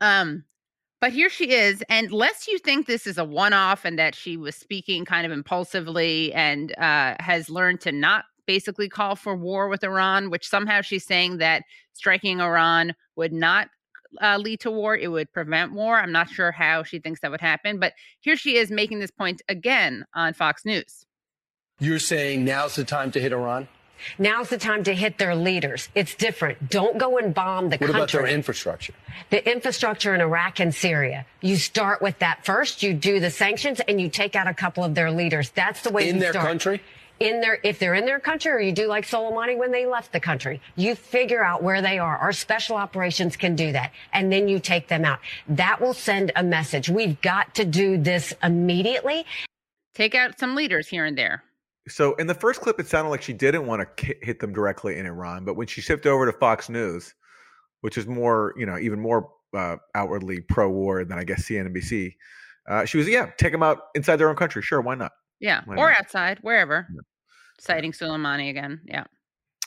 Um, 0.01 0.43
But 0.99 1.11
here 1.11 1.29
she 1.29 1.51
is, 1.51 1.83
and 1.89 2.11
lest 2.11 2.47
you 2.47 2.57
think 2.59 2.87
this 2.87 3.05
is 3.07 3.17
a 3.17 3.25
one-off 3.25 3.83
and 3.83 3.99
that 3.99 4.15
she 4.15 4.37
was 4.37 4.55
speaking 4.55 5.03
kind 5.03 5.25
of 5.25 5.31
impulsively 5.31 6.33
and 6.33 6.71
uh, 6.77 7.15
has 7.19 7.49
learned 7.49 7.81
to 7.81 7.91
not 7.91 8.25
basically 8.45 8.89
call 8.89 9.15
for 9.15 9.35
war 9.35 9.67
with 9.67 9.83
Iran, 9.83 10.29
which 10.29 10.47
somehow 10.47 10.81
she's 10.81 11.05
saying 11.05 11.37
that 11.37 11.63
striking 11.93 12.41
Iran 12.41 12.93
would 13.15 13.33
not 13.33 13.69
uh, 14.21 14.37
lead 14.37 14.59
to 14.61 14.71
war; 14.71 14.95
it 14.95 15.09
would 15.09 15.31
prevent 15.31 15.73
war. 15.73 15.99
I'm 15.99 16.11
not 16.11 16.29
sure 16.29 16.51
how 16.51 16.83
she 16.83 16.99
thinks 16.99 17.21
that 17.21 17.31
would 17.31 17.41
happen, 17.41 17.79
but 17.79 17.93
here 18.19 18.35
she 18.35 18.57
is 18.57 18.71
making 18.71 18.99
this 18.99 19.11
point 19.11 19.41
again 19.49 20.05
on 20.13 20.33
Fox 20.33 20.65
News. 20.65 21.05
You're 21.79 21.99
saying 21.99 22.45
now's 22.45 22.75
the 22.75 22.85
time 22.85 23.11
to 23.11 23.19
hit 23.19 23.33
Iran? 23.33 23.67
Now's 24.17 24.49
the 24.49 24.57
time 24.57 24.83
to 24.83 24.93
hit 24.93 25.17
their 25.17 25.35
leaders. 25.35 25.89
It's 25.95 26.15
different. 26.15 26.69
Don't 26.69 26.97
go 26.97 27.17
and 27.17 27.33
bomb 27.33 27.69
the 27.69 27.77
what 27.77 27.91
country. 27.91 27.95
about 27.95 28.11
their 28.11 28.27
infrastructure? 28.27 28.93
The 29.29 29.49
infrastructure 29.49 30.13
in 30.13 30.21
Iraq 30.21 30.59
and 30.59 30.73
Syria. 30.73 31.25
You 31.41 31.55
start 31.55 32.01
with 32.01 32.19
that 32.19 32.45
first. 32.45 32.83
You 32.83 32.93
do 32.93 33.19
the 33.19 33.31
sanctions 33.31 33.79
and 33.87 33.99
you 34.01 34.09
take 34.09 34.35
out 34.35 34.47
a 34.47 34.53
couple 34.53 34.83
of 34.83 34.95
their 34.95 35.11
leaders. 35.11 35.51
That's 35.51 35.81
the 35.81 35.91
way 35.91 36.09
in 36.09 36.15
you 36.15 36.21
their 36.21 36.33
start. 36.33 36.45
country. 36.47 36.81
In 37.23 37.39
their, 37.39 37.57
if 37.63 37.79
they're 37.79 37.93
in 37.93 38.05
their 38.05 38.19
country, 38.19 38.51
or 38.51 38.59
you 38.59 38.73
do 38.73 38.85
like 38.87 39.05
Soleimani 39.05 39.57
when 39.57 39.71
they 39.71 39.85
left 39.85 40.11
the 40.11 40.19
country, 40.19 40.61
you 40.75 40.93
figure 40.93 41.41
out 41.41 41.63
where 41.63 41.81
they 41.81 41.97
are. 41.97 42.17
Our 42.17 42.33
special 42.33 42.75
operations 42.75 43.37
can 43.37 43.55
do 43.55 43.71
that, 43.71 43.93
and 44.11 44.29
then 44.29 44.49
you 44.49 44.59
take 44.59 44.89
them 44.89 45.05
out. 45.05 45.19
That 45.47 45.79
will 45.79 45.93
send 45.93 46.33
a 46.35 46.43
message. 46.43 46.89
We've 46.89 47.19
got 47.21 47.55
to 47.55 47.63
do 47.63 47.97
this 47.97 48.33
immediately. 48.43 49.25
Take 49.95 50.15
out 50.15 50.37
some 50.37 50.53
leaders 50.53 50.87
here 50.89 51.05
and 51.05 51.17
there. 51.17 51.43
So 51.87 52.13
in 52.15 52.27
the 52.27 52.33
first 52.33 52.59
clip, 52.59 52.77
it 52.79 52.87
sounded 52.87 53.09
like 53.09 53.21
she 53.21 53.33
didn't 53.33 53.67
want 53.67 53.97
to 53.97 54.15
hit 54.21 54.39
them 54.41 54.51
directly 54.51 54.97
in 54.97 55.05
Iran, 55.05 55.45
but 55.45 55.55
when 55.55 55.67
she 55.67 55.79
shifted 55.79 56.09
over 56.09 56.25
to 56.29 56.37
Fox 56.37 56.67
News, 56.67 57.13
which 57.79 57.97
is 57.97 58.05
more, 58.05 58.53
you 58.57 58.65
know, 58.65 58.77
even 58.77 58.99
more 58.99 59.29
uh, 59.53 59.77
outwardly 59.95 60.41
pro-war 60.41 61.05
than 61.05 61.17
I 61.17 61.23
guess 61.23 61.47
CNBC, 61.47 62.15
uh, 62.67 62.83
she 62.83 62.97
was, 62.97 63.07
yeah, 63.07 63.31
take 63.37 63.53
them 63.53 63.63
out 63.63 63.79
inside 63.95 64.17
their 64.17 64.29
own 64.29 64.35
country. 64.35 64.61
Sure, 64.61 64.81
why 64.81 64.95
not? 64.95 65.13
Yeah, 65.39 65.61
Why 65.65 65.75
or 65.75 65.89
not? 65.89 65.99
outside, 65.99 66.39
wherever. 66.41 66.87
Citing 67.63 67.91
Soleimani 67.93 68.49
again. 68.49 68.81
Yeah. 68.85 69.05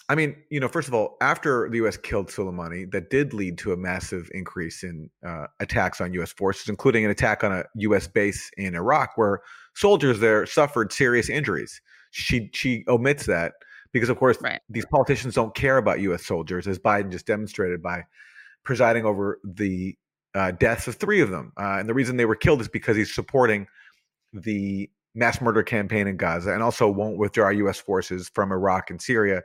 I 0.08 0.14
mean, 0.14 0.36
you 0.50 0.60
know, 0.60 0.68
first 0.68 0.86
of 0.86 0.94
all, 0.94 1.16
after 1.20 1.68
the 1.68 1.78
U.S. 1.78 1.96
killed 1.96 2.28
Soleimani, 2.28 2.90
that 2.92 3.10
did 3.10 3.34
lead 3.34 3.58
to 3.58 3.72
a 3.72 3.76
massive 3.76 4.30
increase 4.32 4.84
in 4.84 5.10
uh, 5.26 5.46
attacks 5.58 6.00
on 6.00 6.12
U.S. 6.14 6.32
forces, 6.32 6.68
including 6.68 7.04
an 7.04 7.10
attack 7.10 7.42
on 7.42 7.50
a 7.50 7.64
U.S. 7.76 8.06
base 8.06 8.48
in 8.56 8.76
Iraq, 8.76 9.12
where 9.16 9.40
soldiers 9.74 10.20
there 10.20 10.46
suffered 10.46 10.92
serious 10.92 11.28
injuries. 11.28 11.80
She 12.12 12.50
she 12.52 12.84
omits 12.86 13.26
that 13.26 13.54
because, 13.92 14.08
of 14.08 14.16
course, 14.16 14.38
Right. 14.40 14.60
these 14.68 14.86
politicians 14.86 15.34
don't 15.34 15.54
care 15.56 15.78
about 15.78 16.00
U.S. 16.00 16.24
soldiers, 16.24 16.68
as 16.68 16.78
Biden 16.78 17.10
just 17.10 17.26
demonstrated 17.26 17.82
by 17.82 18.04
presiding 18.62 19.04
over 19.06 19.40
the 19.42 19.96
uh, 20.36 20.52
deaths 20.52 20.86
of 20.86 20.96
three 20.96 21.20
of 21.20 21.30
them. 21.30 21.52
Uh, 21.58 21.78
and 21.80 21.88
the 21.88 21.94
reason 21.94 22.16
they 22.16 22.26
were 22.26 22.36
killed 22.36 22.60
is 22.60 22.68
because 22.68 22.96
he's 22.96 23.12
supporting 23.12 23.66
the 24.32 24.88
mass 25.16 25.40
murder 25.40 25.62
campaign 25.64 26.06
in 26.06 26.16
Gaza 26.16 26.52
and 26.52 26.62
also 26.62 26.88
won't 26.88 27.18
withdraw 27.18 27.49
U.S. 27.49 27.80
forces 27.80 28.28
from 28.32 28.52
Iraq 28.52 28.90
and 28.90 29.02
Syria, 29.02 29.42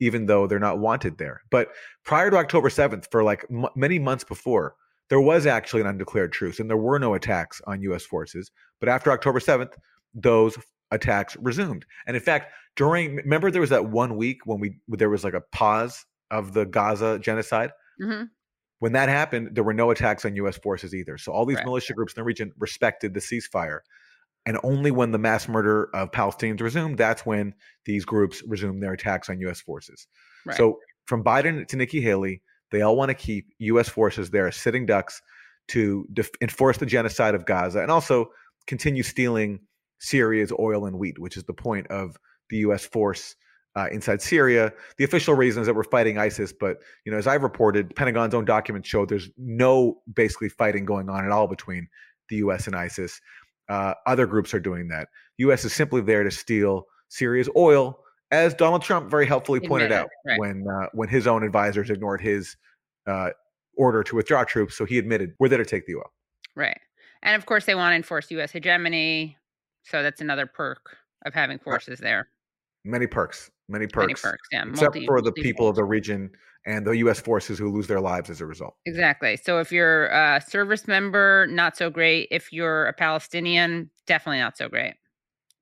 even 0.00 0.26
though 0.26 0.46
they're 0.48 0.58
not 0.58 0.78
wanted 0.80 1.18
there. 1.18 1.42
But 1.50 1.68
prior 2.04 2.30
to 2.30 2.36
October 2.38 2.70
7th, 2.70 3.08
for 3.12 3.22
like 3.22 3.44
m- 3.50 3.66
many 3.76 3.98
months 3.98 4.24
before, 4.24 4.74
there 5.10 5.20
was 5.20 5.46
actually 5.46 5.82
an 5.82 5.86
undeclared 5.88 6.32
truce 6.32 6.58
and 6.58 6.68
there 6.70 6.76
were 6.76 6.98
no 6.98 7.14
attacks 7.14 7.60
on 7.66 7.82
U.S. 7.82 8.04
forces. 8.04 8.50
But 8.80 8.88
after 8.88 9.12
October 9.12 9.40
7th, 9.40 9.74
those 10.14 10.58
attacks 10.90 11.36
resumed. 11.36 11.84
And 12.06 12.16
in 12.16 12.22
fact, 12.22 12.52
during 12.76 13.16
remember 13.16 13.50
there 13.50 13.60
was 13.60 13.70
that 13.70 13.86
one 13.90 14.16
week 14.16 14.38
when 14.46 14.58
we 14.58 14.78
there 14.88 15.10
was 15.10 15.22
like 15.22 15.34
a 15.34 15.40
pause 15.52 16.04
of 16.30 16.52
the 16.54 16.64
Gaza 16.64 17.18
genocide. 17.18 17.70
hmm 18.00 18.22
When 18.78 18.92
that 18.92 19.08
happened, 19.08 19.50
there 19.54 19.64
were 19.64 19.74
no 19.74 19.90
attacks 19.90 20.24
on 20.24 20.34
U.S. 20.36 20.56
forces 20.56 20.94
either. 20.94 21.18
So 21.18 21.32
all 21.32 21.44
these 21.44 21.56
Right. 21.58 21.66
militia 21.66 21.92
groups 21.92 22.14
in 22.14 22.20
the 22.20 22.24
region 22.24 22.52
respected 22.58 23.12
the 23.14 23.20
ceasefire. 23.20 23.80
And 24.46 24.58
only 24.62 24.90
when 24.90 25.12
the 25.12 25.18
mass 25.18 25.48
murder 25.48 25.90
of 25.94 26.10
Palestinians 26.12 26.60
resumed, 26.60 26.98
that's 26.98 27.26
when 27.26 27.54
these 27.84 28.04
groups 28.04 28.42
resumed 28.46 28.82
their 28.82 28.92
attacks 28.92 29.28
on 29.28 29.40
U.S. 29.40 29.60
forces. 29.60 30.06
Right. 30.46 30.56
So 30.56 30.78
from 31.06 31.22
Biden 31.22 31.66
to 31.68 31.76
Nikki 31.76 32.00
Haley, 32.00 32.42
they 32.70 32.82
all 32.82 32.96
want 32.96 33.10
to 33.10 33.14
keep 33.14 33.48
U.S. 33.58 33.88
forces 33.88 34.30
there 34.30 34.48
as 34.48 34.56
sitting 34.56 34.86
ducks 34.86 35.20
to 35.68 36.06
def- 36.12 36.30
enforce 36.40 36.78
the 36.78 36.86
genocide 36.86 37.34
of 37.34 37.46
Gaza 37.46 37.80
and 37.80 37.90
also 37.90 38.30
continue 38.66 39.02
stealing 39.02 39.60
Syria's 39.98 40.52
oil 40.58 40.86
and 40.86 40.98
wheat, 40.98 41.18
which 41.18 41.36
is 41.36 41.44
the 41.44 41.52
point 41.52 41.86
of 41.88 42.16
the 42.48 42.58
U.S. 42.58 42.84
force 42.84 43.36
uh, 43.76 43.88
inside 43.92 44.20
Syria. 44.20 44.72
The 44.96 45.04
official 45.04 45.34
reason 45.34 45.60
is 45.60 45.66
that 45.66 45.74
we're 45.74 45.84
fighting 45.84 46.18
ISIS, 46.18 46.52
but 46.52 46.78
you 47.04 47.12
know, 47.12 47.18
as 47.18 47.26
I've 47.26 47.42
reported, 47.42 47.94
Pentagon's 47.94 48.34
own 48.34 48.44
documents 48.44 48.88
show 48.88 49.06
there's 49.06 49.30
no 49.36 50.00
basically 50.12 50.48
fighting 50.48 50.84
going 50.84 51.08
on 51.08 51.24
at 51.24 51.30
all 51.30 51.46
between 51.46 51.88
the 52.28 52.36
U.S. 52.36 52.66
and 52.66 52.74
ISIS. 52.74 53.20
Uh, 53.70 53.94
other 54.06 54.26
groups 54.26 54.52
are 54.52 54.60
doing 54.60 54.88
that. 54.88 55.08
U.S. 55.38 55.64
is 55.64 55.72
simply 55.72 56.00
there 56.00 56.24
to 56.24 56.30
steal 56.30 56.86
Syria's 57.08 57.48
oil, 57.56 58.00
as 58.32 58.52
Donald 58.52 58.82
Trump 58.82 59.08
very 59.08 59.26
helpfully 59.26 59.60
pointed 59.60 59.92
out 59.92 60.08
right. 60.26 60.38
when 60.40 60.64
uh, 60.68 60.86
when 60.92 61.08
his 61.08 61.26
own 61.28 61.44
advisors 61.44 61.88
ignored 61.88 62.20
his 62.20 62.56
uh, 63.06 63.30
order 63.76 64.02
to 64.02 64.16
withdraw 64.16 64.42
troops. 64.42 64.76
So 64.76 64.84
he 64.84 64.98
admitted 64.98 65.34
we're 65.38 65.48
there 65.48 65.58
to 65.58 65.64
take 65.64 65.86
the 65.86 65.94
oil. 65.94 66.10
Right. 66.56 66.78
And 67.22 67.36
of 67.36 67.46
course, 67.46 67.64
they 67.64 67.76
want 67.76 67.92
to 67.92 67.96
enforce 67.96 68.30
U.S. 68.32 68.50
hegemony. 68.50 69.38
So 69.84 70.02
that's 70.02 70.20
another 70.20 70.46
perk 70.46 70.96
of 71.24 71.32
having 71.32 71.58
forces 71.58 72.00
there. 72.00 72.28
Many 72.84 73.06
perks, 73.06 73.50
many 73.70 73.86
perks, 73.86 74.06
Many 74.06 74.14
perks. 74.14 74.48
Yeah. 74.52 74.64
except 74.68 74.94
multi- 74.94 75.06
for 75.06 75.20
the 75.20 75.30
multi- 75.30 75.42
people 75.42 75.68
of 75.68 75.76
the 75.76 75.84
region 75.84 76.30
and 76.66 76.86
the 76.86 76.96
U.S. 76.98 77.20
forces 77.20 77.58
who 77.58 77.70
lose 77.70 77.86
their 77.86 78.00
lives 78.00 78.28
as 78.28 78.40
a 78.40 78.46
result. 78.46 78.74
Exactly. 78.84 79.36
So 79.36 79.60
if 79.60 79.72
you're 79.72 80.08
a 80.08 80.42
service 80.46 80.86
member, 80.86 81.46
not 81.48 81.76
so 81.76 81.88
great. 81.88 82.28
If 82.30 82.52
you're 82.52 82.86
a 82.86 82.92
Palestinian, 82.92 83.90
definitely 84.06 84.40
not 84.40 84.58
so 84.58 84.68
great. 84.68 84.94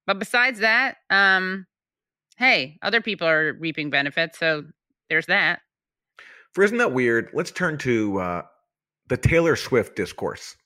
But 0.06 0.18
besides 0.18 0.58
that, 0.60 0.96
um, 1.10 1.66
hey, 2.36 2.78
other 2.82 3.00
people 3.00 3.28
are 3.28 3.52
reaping 3.60 3.90
benefits. 3.90 4.38
So 4.38 4.64
there's 5.08 5.26
that. 5.26 5.60
For 6.52 6.64
isn't 6.64 6.78
that 6.78 6.92
weird? 6.92 7.28
Let's 7.32 7.50
turn 7.52 7.78
to 7.78 8.18
uh, 8.18 8.42
the 9.08 9.16
Taylor 9.16 9.54
Swift 9.54 9.94
discourse. 9.94 10.56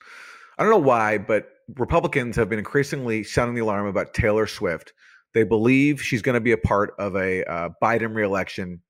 I 0.57 0.63
don't 0.63 0.71
know 0.71 0.77
why, 0.77 1.17
but 1.19 1.49
Republicans 1.77 2.35
have 2.37 2.49
been 2.49 2.59
increasingly 2.59 3.23
sounding 3.23 3.55
the 3.55 3.61
alarm 3.61 3.85
about 3.85 4.13
Taylor 4.13 4.47
Swift. 4.47 4.93
They 5.33 5.43
believe 5.43 6.01
she's 6.01 6.21
going 6.21 6.35
to 6.35 6.41
be 6.41 6.51
a 6.51 6.57
part 6.57 6.93
of 6.99 7.15
a 7.15 7.43
uh, 7.45 7.69
Biden 7.81 8.15
reelection 8.15 8.81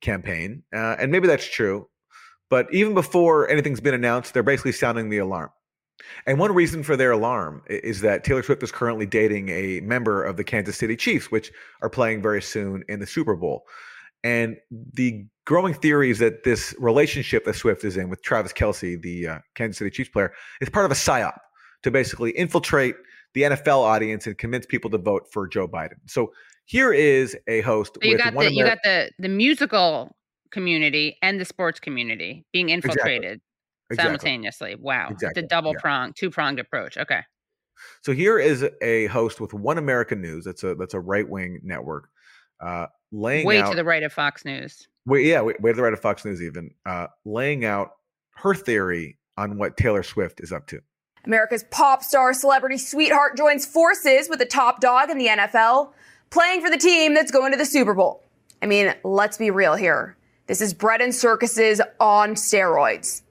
campaign, 0.00 0.62
uh, 0.72 0.96
and 0.98 1.10
maybe 1.10 1.26
that's 1.26 1.46
true. 1.46 1.88
But 2.50 2.72
even 2.72 2.94
before 2.94 3.48
anything's 3.48 3.80
been 3.80 3.94
announced, 3.94 4.34
they're 4.34 4.42
basically 4.42 4.72
sounding 4.72 5.08
the 5.08 5.18
alarm. 5.18 5.50
And 6.26 6.38
one 6.38 6.54
reason 6.54 6.82
for 6.82 6.96
their 6.96 7.12
alarm 7.12 7.62
is 7.68 8.00
that 8.00 8.24
Taylor 8.24 8.42
Swift 8.42 8.62
is 8.62 8.72
currently 8.72 9.06
dating 9.06 9.48
a 9.48 9.80
member 9.80 10.22
of 10.22 10.36
the 10.36 10.44
Kansas 10.44 10.76
City 10.76 10.96
Chiefs, 10.96 11.30
which 11.30 11.52
are 11.80 11.90
playing 11.90 12.22
very 12.22 12.42
soon 12.42 12.84
in 12.88 13.00
the 13.00 13.06
Super 13.06 13.36
Bowl. 13.36 13.64
And 14.24 14.56
the 14.70 15.26
growing 15.46 15.74
theory 15.74 16.10
is 16.10 16.18
that 16.20 16.44
this 16.44 16.74
relationship 16.78 17.44
that 17.44 17.54
Swift 17.54 17.84
is 17.84 17.96
in 17.96 18.08
with 18.08 18.22
Travis 18.22 18.52
Kelce, 18.52 19.00
the 19.00 19.28
uh, 19.28 19.38
Kansas 19.54 19.78
City 19.78 19.90
Chiefs 19.90 20.10
player, 20.10 20.32
is 20.60 20.68
part 20.68 20.84
of 20.84 20.92
a 20.92 20.94
psyop 20.94 21.38
to 21.82 21.90
basically 21.90 22.30
infiltrate 22.32 22.94
the 23.34 23.42
NFL 23.42 23.78
audience 23.78 24.26
and 24.26 24.36
convince 24.36 24.66
people 24.66 24.90
to 24.90 24.98
vote 24.98 25.26
for 25.30 25.48
Joe 25.48 25.66
Biden. 25.66 25.96
So 26.06 26.32
here 26.64 26.92
is 26.92 27.36
a 27.48 27.60
host 27.62 27.98
So 28.00 28.06
you 28.08 28.14
with 28.14 28.24
got 28.24 28.34
one 28.34 28.46
the 28.46 28.52
you 28.52 28.64
got 28.64 28.78
the 28.84 29.10
the 29.18 29.28
musical 29.28 30.14
community 30.50 31.16
and 31.22 31.40
the 31.40 31.44
sports 31.44 31.80
community 31.80 32.44
being 32.52 32.68
infiltrated 32.68 33.40
Exactly. 33.90 34.04
simultaneously. 34.04 34.74
Wow. 34.76 35.08
Exactly, 35.10 35.42
It's 35.42 35.46
a 35.46 35.48
double 35.48 35.72
yeah. 35.72 35.80
pronged, 35.80 36.16
two 36.16 36.30
pronged 36.30 36.58
approach. 36.58 36.96
Okay. 36.96 37.20
So 38.02 38.12
here 38.12 38.38
is 38.38 38.66
a 38.80 39.06
host 39.06 39.40
with 39.40 39.52
One 39.54 39.78
American 39.78 40.20
News. 40.20 40.44
That's 40.44 40.62
a 40.62 40.74
that's 40.74 40.94
a 40.94 41.00
right 41.00 41.28
wing 41.28 41.60
network, 41.62 42.08
uh, 42.60 42.86
laying 43.10 43.46
Way 43.46 43.60
out 43.60 43.70
to 43.70 43.76
the 43.76 43.84
right 43.84 44.02
of 44.02 44.12
Fox 44.12 44.44
News. 44.44 44.86
Wait, 45.04 45.26
yeah, 45.26 45.40
way, 45.40 45.54
way 45.58 45.72
to 45.72 45.76
the 45.76 45.82
right 45.82 45.92
of 45.92 46.00
Fox 46.00 46.24
News, 46.24 46.40
even 46.40 46.70
uh, 46.86 47.08
laying 47.24 47.64
out 47.64 47.90
her 48.36 48.54
theory 48.54 49.18
on 49.36 49.58
what 49.58 49.76
Taylor 49.76 50.02
Swift 50.02 50.40
is 50.40 50.52
up 50.52 50.66
to. 50.68 50.80
America's 51.24 51.64
pop 51.64 52.02
star 52.02 52.32
celebrity 52.34 52.78
sweetheart 52.78 53.36
joins 53.36 53.64
forces 53.64 54.28
with 54.28 54.38
the 54.38 54.46
top 54.46 54.80
dog 54.80 55.08
in 55.08 55.18
the 55.18 55.28
NFL, 55.28 55.92
playing 56.30 56.60
for 56.60 56.70
the 56.70 56.76
team 56.76 57.14
that's 57.14 57.30
going 57.30 57.52
to 57.52 57.58
the 57.58 57.64
Super 57.64 57.94
Bowl. 57.94 58.22
I 58.60 58.66
mean, 58.66 58.94
let's 59.04 59.38
be 59.38 59.50
real 59.50 59.74
here. 59.74 60.16
This 60.46 60.60
is 60.60 60.74
bread 60.74 61.00
and 61.00 61.14
circuses 61.14 61.80
on 62.00 62.34
steroids. 62.34 63.22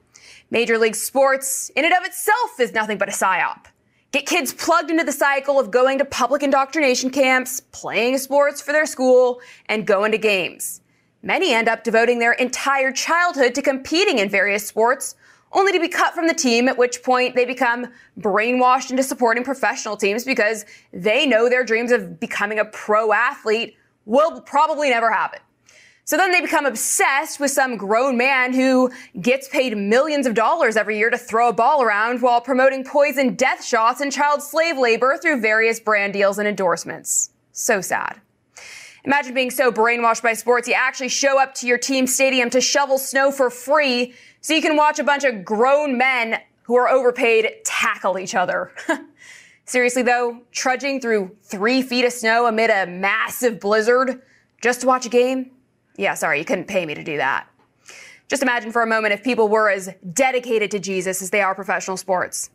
Major 0.50 0.78
League 0.78 0.94
Sports, 0.94 1.70
in 1.76 1.84
and 1.84 1.94
of 1.94 2.04
itself, 2.04 2.60
is 2.60 2.72
nothing 2.72 2.98
but 2.98 3.08
a 3.08 3.12
psyop. 3.12 3.66
Get 4.12 4.26
kids 4.26 4.52
plugged 4.52 4.90
into 4.90 5.04
the 5.04 5.12
cycle 5.12 5.58
of 5.58 5.70
going 5.70 5.98
to 5.98 6.04
public 6.04 6.42
indoctrination 6.42 7.08
camps, 7.10 7.60
playing 7.72 8.18
sports 8.18 8.60
for 8.60 8.72
their 8.72 8.84
school, 8.84 9.40
and 9.66 9.86
going 9.86 10.12
to 10.12 10.18
games. 10.18 10.82
Many 11.22 11.54
end 11.54 11.68
up 11.68 11.84
devoting 11.84 12.18
their 12.18 12.32
entire 12.32 12.92
childhood 12.92 13.54
to 13.54 13.62
competing 13.62 14.18
in 14.18 14.28
various 14.28 14.66
sports, 14.66 15.14
only 15.52 15.72
to 15.72 15.80
be 15.80 15.88
cut 15.88 16.14
from 16.14 16.26
the 16.26 16.34
team, 16.34 16.68
at 16.68 16.78
which 16.78 17.02
point 17.02 17.34
they 17.34 17.44
become 17.44 17.88
brainwashed 18.18 18.90
into 18.90 19.02
supporting 19.02 19.44
professional 19.44 19.96
teams 19.96 20.24
because 20.24 20.64
they 20.92 21.26
know 21.26 21.48
their 21.48 21.64
dreams 21.64 21.92
of 21.92 22.18
becoming 22.18 22.58
a 22.58 22.64
pro 22.64 23.12
athlete 23.12 23.76
will 24.06 24.40
probably 24.40 24.90
never 24.90 25.10
happen. 25.10 25.40
So 26.04 26.16
then 26.16 26.32
they 26.32 26.40
become 26.40 26.66
obsessed 26.66 27.38
with 27.38 27.52
some 27.52 27.76
grown 27.76 28.16
man 28.16 28.52
who 28.52 28.90
gets 29.20 29.48
paid 29.48 29.76
millions 29.76 30.26
of 30.26 30.34
dollars 30.34 30.76
every 30.76 30.98
year 30.98 31.10
to 31.10 31.18
throw 31.18 31.50
a 31.50 31.52
ball 31.52 31.80
around 31.80 32.20
while 32.22 32.40
promoting 32.40 32.84
poison 32.84 33.34
death 33.34 33.64
shots 33.64 34.00
and 34.00 34.10
child 34.10 34.42
slave 34.42 34.76
labor 34.76 35.16
through 35.16 35.40
various 35.40 35.78
brand 35.78 36.12
deals 36.12 36.38
and 36.38 36.48
endorsements. 36.48 37.30
So 37.52 37.80
sad. 37.80 38.20
Imagine 39.04 39.34
being 39.34 39.50
so 39.50 39.70
brainwashed 39.70 40.22
by 40.22 40.32
sports, 40.32 40.68
you 40.68 40.74
actually 40.74 41.08
show 41.08 41.40
up 41.40 41.54
to 41.56 41.66
your 41.66 41.78
team 41.78 42.06
stadium 42.06 42.50
to 42.50 42.60
shovel 42.60 42.98
snow 42.98 43.30
for 43.30 43.50
free 43.50 44.14
so 44.42 44.54
you 44.54 44.60
can 44.60 44.76
watch 44.76 44.98
a 44.98 45.04
bunch 45.04 45.24
of 45.24 45.44
grown 45.44 45.96
men 45.96 46.40
who 46.64 46.76
are 46.76 46.88
overpaid 46.88 47.48
tackle 47.64 48.18
each 48.18 48.34
other. 48.34 48.72
Seriously 49.64 50.02
though, 50.02 50.42
trudging 50.50 51.00
through 51.00 51.34
three 51.44 51.80
feet 51.80 52.04
of 52.04 52.12
snow 52.12 52.46
amid 52.46 52.68
a 52.68 52.86
massive 52.86 53.60
blizzard 53.60 54.20
just 54.60 54.80
to 54.80 54.86
watch 54.86 55.06
a 55.06 55.08
game? 55.08 55.52
Yeah, 55.96 56.14
sorry, 56.14 56.40
you 56.40 56.44
couldn't 56.44 56.66
pay 56.66 56.84
me 56.84 56.94
to 56.94 57.04
do 57.04 57.16
that. 57.16 57.48
Just 58.28 58.42
imagine 58.42 58.72
for 58.72 58.82
a 58.82 58.86
moment 58.86 59.14
if 59.14 59.22
people 59.22 59.48
were 59.48 59.70
as 59.70 59.90
dedicated 60.12 60.70
to 60.72 60.78
Jesus 60.78 61.22
as 61.22 61.30
they 61.30 61.40
are 61.40 61.54
professional 61.54 61.96
sports. 61.96 62.50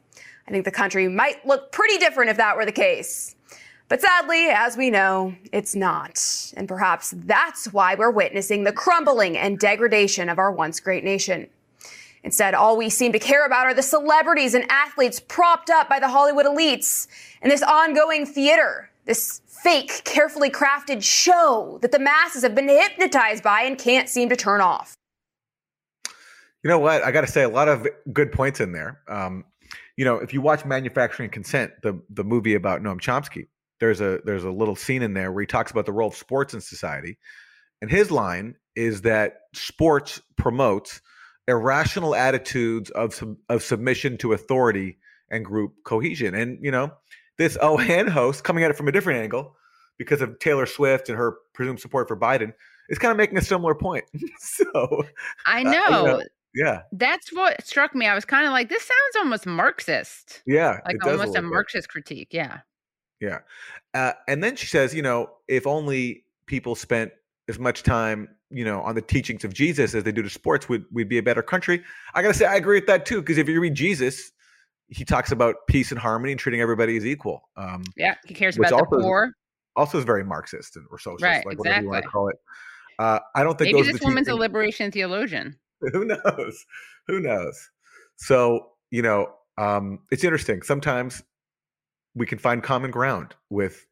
I 0.48 0.52
think 0.52 0.66
the 0.66 0.72
country 0.72 1.08
might 1.08 1.46
look 1.46 1.72
pretty 1.72 1.98
different 1.98 2.30
if 2.30 2.38
that 2.38 2.58
were 2.58 2.66
the 2.66 2.72
case. 2.72 3.36
But 3.90 4.02
sadly, 4.02 4.48
as 4.50 4.76
we 4.76 4.90
know, 4.90 5.36
it's 5.54 5.76
not. 5.76 6.52
And 6.58 6.68
perhaps 6.68 7.14
that's 7.16 7.72
why 7.72 7.96
we're 7.96 8.12
witnessing 8.12 8.64
the 8.64 8.74
crumbling 8.74 9.38
and 9.38 9.58
degradation 9.58 10.28
of 10.28 10.40
our 10.40 10.52
once 10.52 10.82
great 10.82 11.06
nation. 11.06 11.48
Instead, 12.28 12.54
all 12.54 12.76
we 12.76 12.90
seem 12.90 13.14
to 13.14 13.20
care 13.20 13.46
about 13.46 13.68
are 13.68 13.74
the 13.74 13.82
celebrities 13.82 14.54
and 14.54 14.70
athletes 14.70 15.18
propped 15.18 15.70
up 15.70 15.88
by 15.88 15.98
the 15.98 16.10
Hollywood 16.10 16.46
elites 16.46 17.08
and 17.42 17.50
this 17.50 17.64
ongoing 17.64 18.26
theater, 18.26 18.90
this 19.06 19.40
fake, 19.48 20.02
carefully 20.04 20.50
crafted 20.50 21.02
show 21.02 21.80
that 21.82 21.94
the 21.94 22.00
masses 22.00 22.44
have 22.44 22.54
been 22.54 22.68
hypnotized 22.68 23.44
by 23.44 23.62
and 23.62 23.78
can't 23.78 24.10
seem 24.10 24.28
to 24.28 24.36
turn 24.36 24.60
off. 24.60 24.94
You 26.66 26.70
know 26.70 26.80
what? 26.80 27.02
I 27.02 27.12
got 27.12 27.22
to 27.22 27.28
say, 27.28 27.44
a 27.44 27.50
lot 27.50 27.70
of 27.70 27.88
good 28.12 28.34
points 28.34 28.60
in 28.60 28.74
there. 28.74 29.00
Um, 29.08 29.46
you 29.96 30.04
know, 30.04 30.18
if 30.18 30.34
you 30.34 30.42
watch 30.42 30.66
Manufacturing 30.66 31.30
Consent, 31.30 31.72
the 31.82 32.02
the 32.10 32.26
movie 32.26 32.56
about 32.56 32.82
Noam 32.82 33.00
Chomsky, 33.00 33.48
there's 33.80 34.02
a 34.02 34.20
there's 34.26 34.44
a 34.44 34.52
little 34.52 34.76
scene 34.76 35.02
in 35.02 35.14
there 35.14 35.32
where 35.32 35.44
he 35.44 35.48
talks 35.48 35.72
about 35.72 35.86
the 35.86 35.94
role 35.94 36.10
of 36.10 36.16
sports 36.18 36.54
in 36.54 36.60
society, 36.60 37.18
and 37.82 37.90
his 37.90 38.12
line 38.12 38.56
is 38.76 39.04
that 39.04 39.44
sports 39.54 40.22
promotes 40.36 41.00
irrational 41.48 42.16
attitudes 42.16 42.90
of 42.92 43.22
of 43.50 43.64
submission 43.64 44.18
to 44.18 44.34
authority 44.34 44.98
and 45.30 45.46
group 45.46 45.74
cohesion. 45.84 46.36
And 46.36 46.64
you 46.64 46.72
know, 46.72 46.92
this 47.38 47.58
OAN 47.62 48.10
host 48.10 48.44
coming 48.44 48.64
at 48.64 48.72
it 48.72 48.78
from 48.78 48.88
a 48.88 48.92
different 48.92 49.22
angle 49.22 49.56
because 49.98 50.22
of 50.22 50.40
Taylor 50.40 50.66
Swift 50.66 51.10
and 51.10 51.18
her 51.18 51.38
presumed 51.54 51.80
support 51.80 52.08
for 52.08 52.18
Biden 52.18 52.54
is 52.90 53.00
kind 53.00 53.12
of 53.12 53.18
making 53.18 53.38
a 53.38 53.42
similar 53.42 53.76
point. 53.76 54.06
so 54.40 55.04
I 55.46 55.64
know. 55.64 55.72
uh, 55.72 56.02
you 56.02 56.06
know, 56.06 56.22
yeah, 56.56 56.82
That's 56.92 57.32
what 57.32 57.66
struck 57.66 57.94
me. 57.94 58.08
I 58.08 58.16
was 58.16 58.26
kind 58.26 58.48
of 58.48 58.52
like, 58.52 58.70
this 58.70 58.82
sounds 58.84 59.16
almost 59.18 59.46
Marxist. 59.46 60.42
yeah, 60.48 60.80
Like 60.86 61.06
almost 61.06 61.36
a, 61.36 61.42
bit. 61.42 61.44
Marxist 61.44 61.90
critique. 61.90 62.30
Yeah. 62.32 62.60
Yeah. 63.20 63.40
Uh, 63.94 64.14
and 64.28 64.44
then 64.44 64.56
she 64.56 64.66
says, 64.66 64.96
you 64.96 65.04
know, 65.04 65.30
if 65.48 65.68
only 65.68 66.24
people 66.48 66.74
spent 66.74 67.12
as 67.50 67.60
much 67.60 67.84
time, 67.84 68.28
you 68.50 68.66
know, 68.66 68.82
on 68.82 68.96
the 68.96 69.02
teachings 69.02 69.44
of 69.44 69.54
Jesus 69.54 69.94
as 69.96 70.04
they 70.04 70.12
do 70.12 70.22
to 70.22 70.30
sports, 70.30 70.68
we'd, 70.68 70.84
we'd 70.92 71.10
be 71.10 71.18
a 71.18 71.24
better 71.24 71.42
country. 71.42 71.84
I 72.14 72.22
got 72.22 72.30
to 72.30 72.34
say, 72.34 72.46
I 72.46 72.56
agree 72.56 72.78
with 72.78 72.88
that 72.88 73.06
too, 73.06 73.22
because 73.22 73.38
if 73.38 73.48
you 73.48 73.60
read 73.62 73.74
Jesus, 73.76 74.32
he 74.90 75.04
talks 75.06 75.32
about 75.32 75.56
peace 75.68 75.92
and 75.92 76.00
harmony 76.00 76.32
and 76.34 76.40
treating 76.40 76.62
everybody 76.62 76.98
as 76.98 77.06
equal. 77.06 77.50
Um, 77.58 77.84
Yeah. 77.96 78.16
He 78.26 78.34
cares 78.34 78.58
about 78.58 78.70
the 78.70 78.76
also 78.76 79.02
poor. 79.02 79.32
also 79.76 79.98
is 79.98 80.04
very 80.06 80.24
Marxist 80.24 80.76
and 80.76 80.86
or 80.92 81.00
socialist, 81.00 81.24
Right, 81.24 81.46
like 81.46 81.60
whatever 81.60 81.82
you 81.82 81.90
want 81.90 82.04
to 82.04 82.10
call 82.10 82.30
it. 82.30 82.36
Uh, 83.00 83.20
I 83.36 83.44
don't 83.44 83.58
think 83.58 83.74
Maybe 83.74 83.84
those 83.88 83.94
this 83.94 84.02
woman's 84.02 84.28
a 84.28 84.36
liberation 84.36 84.92
theologian. 84.92 85.58
who 85.94 86.06
knows 86.06 86.66
who 87.06 87.20
knows 87.20 87.70
so 88.16 88.72
you 88.90 89.04
know 89.04 89.32
um 89.60 90.00
it's 90.10 90.24
interesting 90.24 90.64
sometimes 90.64 91.22
we 92.16 92.26
can 92.26 92.40
find 92.40 92.64
common 92.64 92.90
ground 92.90 93.36
with 93.52 93.86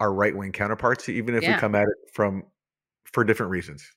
our 0.00 0.14
right-wing 0.14 0.50
counterparts 0.52 1.10
even 1.10 1.34
if 1.34 1.42
Yeah. 1.42 1.56
we 1.56 1.60
come 1.60 1.74
at 1.74 1.82
it 1.82 2.14
from 2.14 2.42
for 3.12 3.24
different 3.24 3.50
reasons 3.50 3.90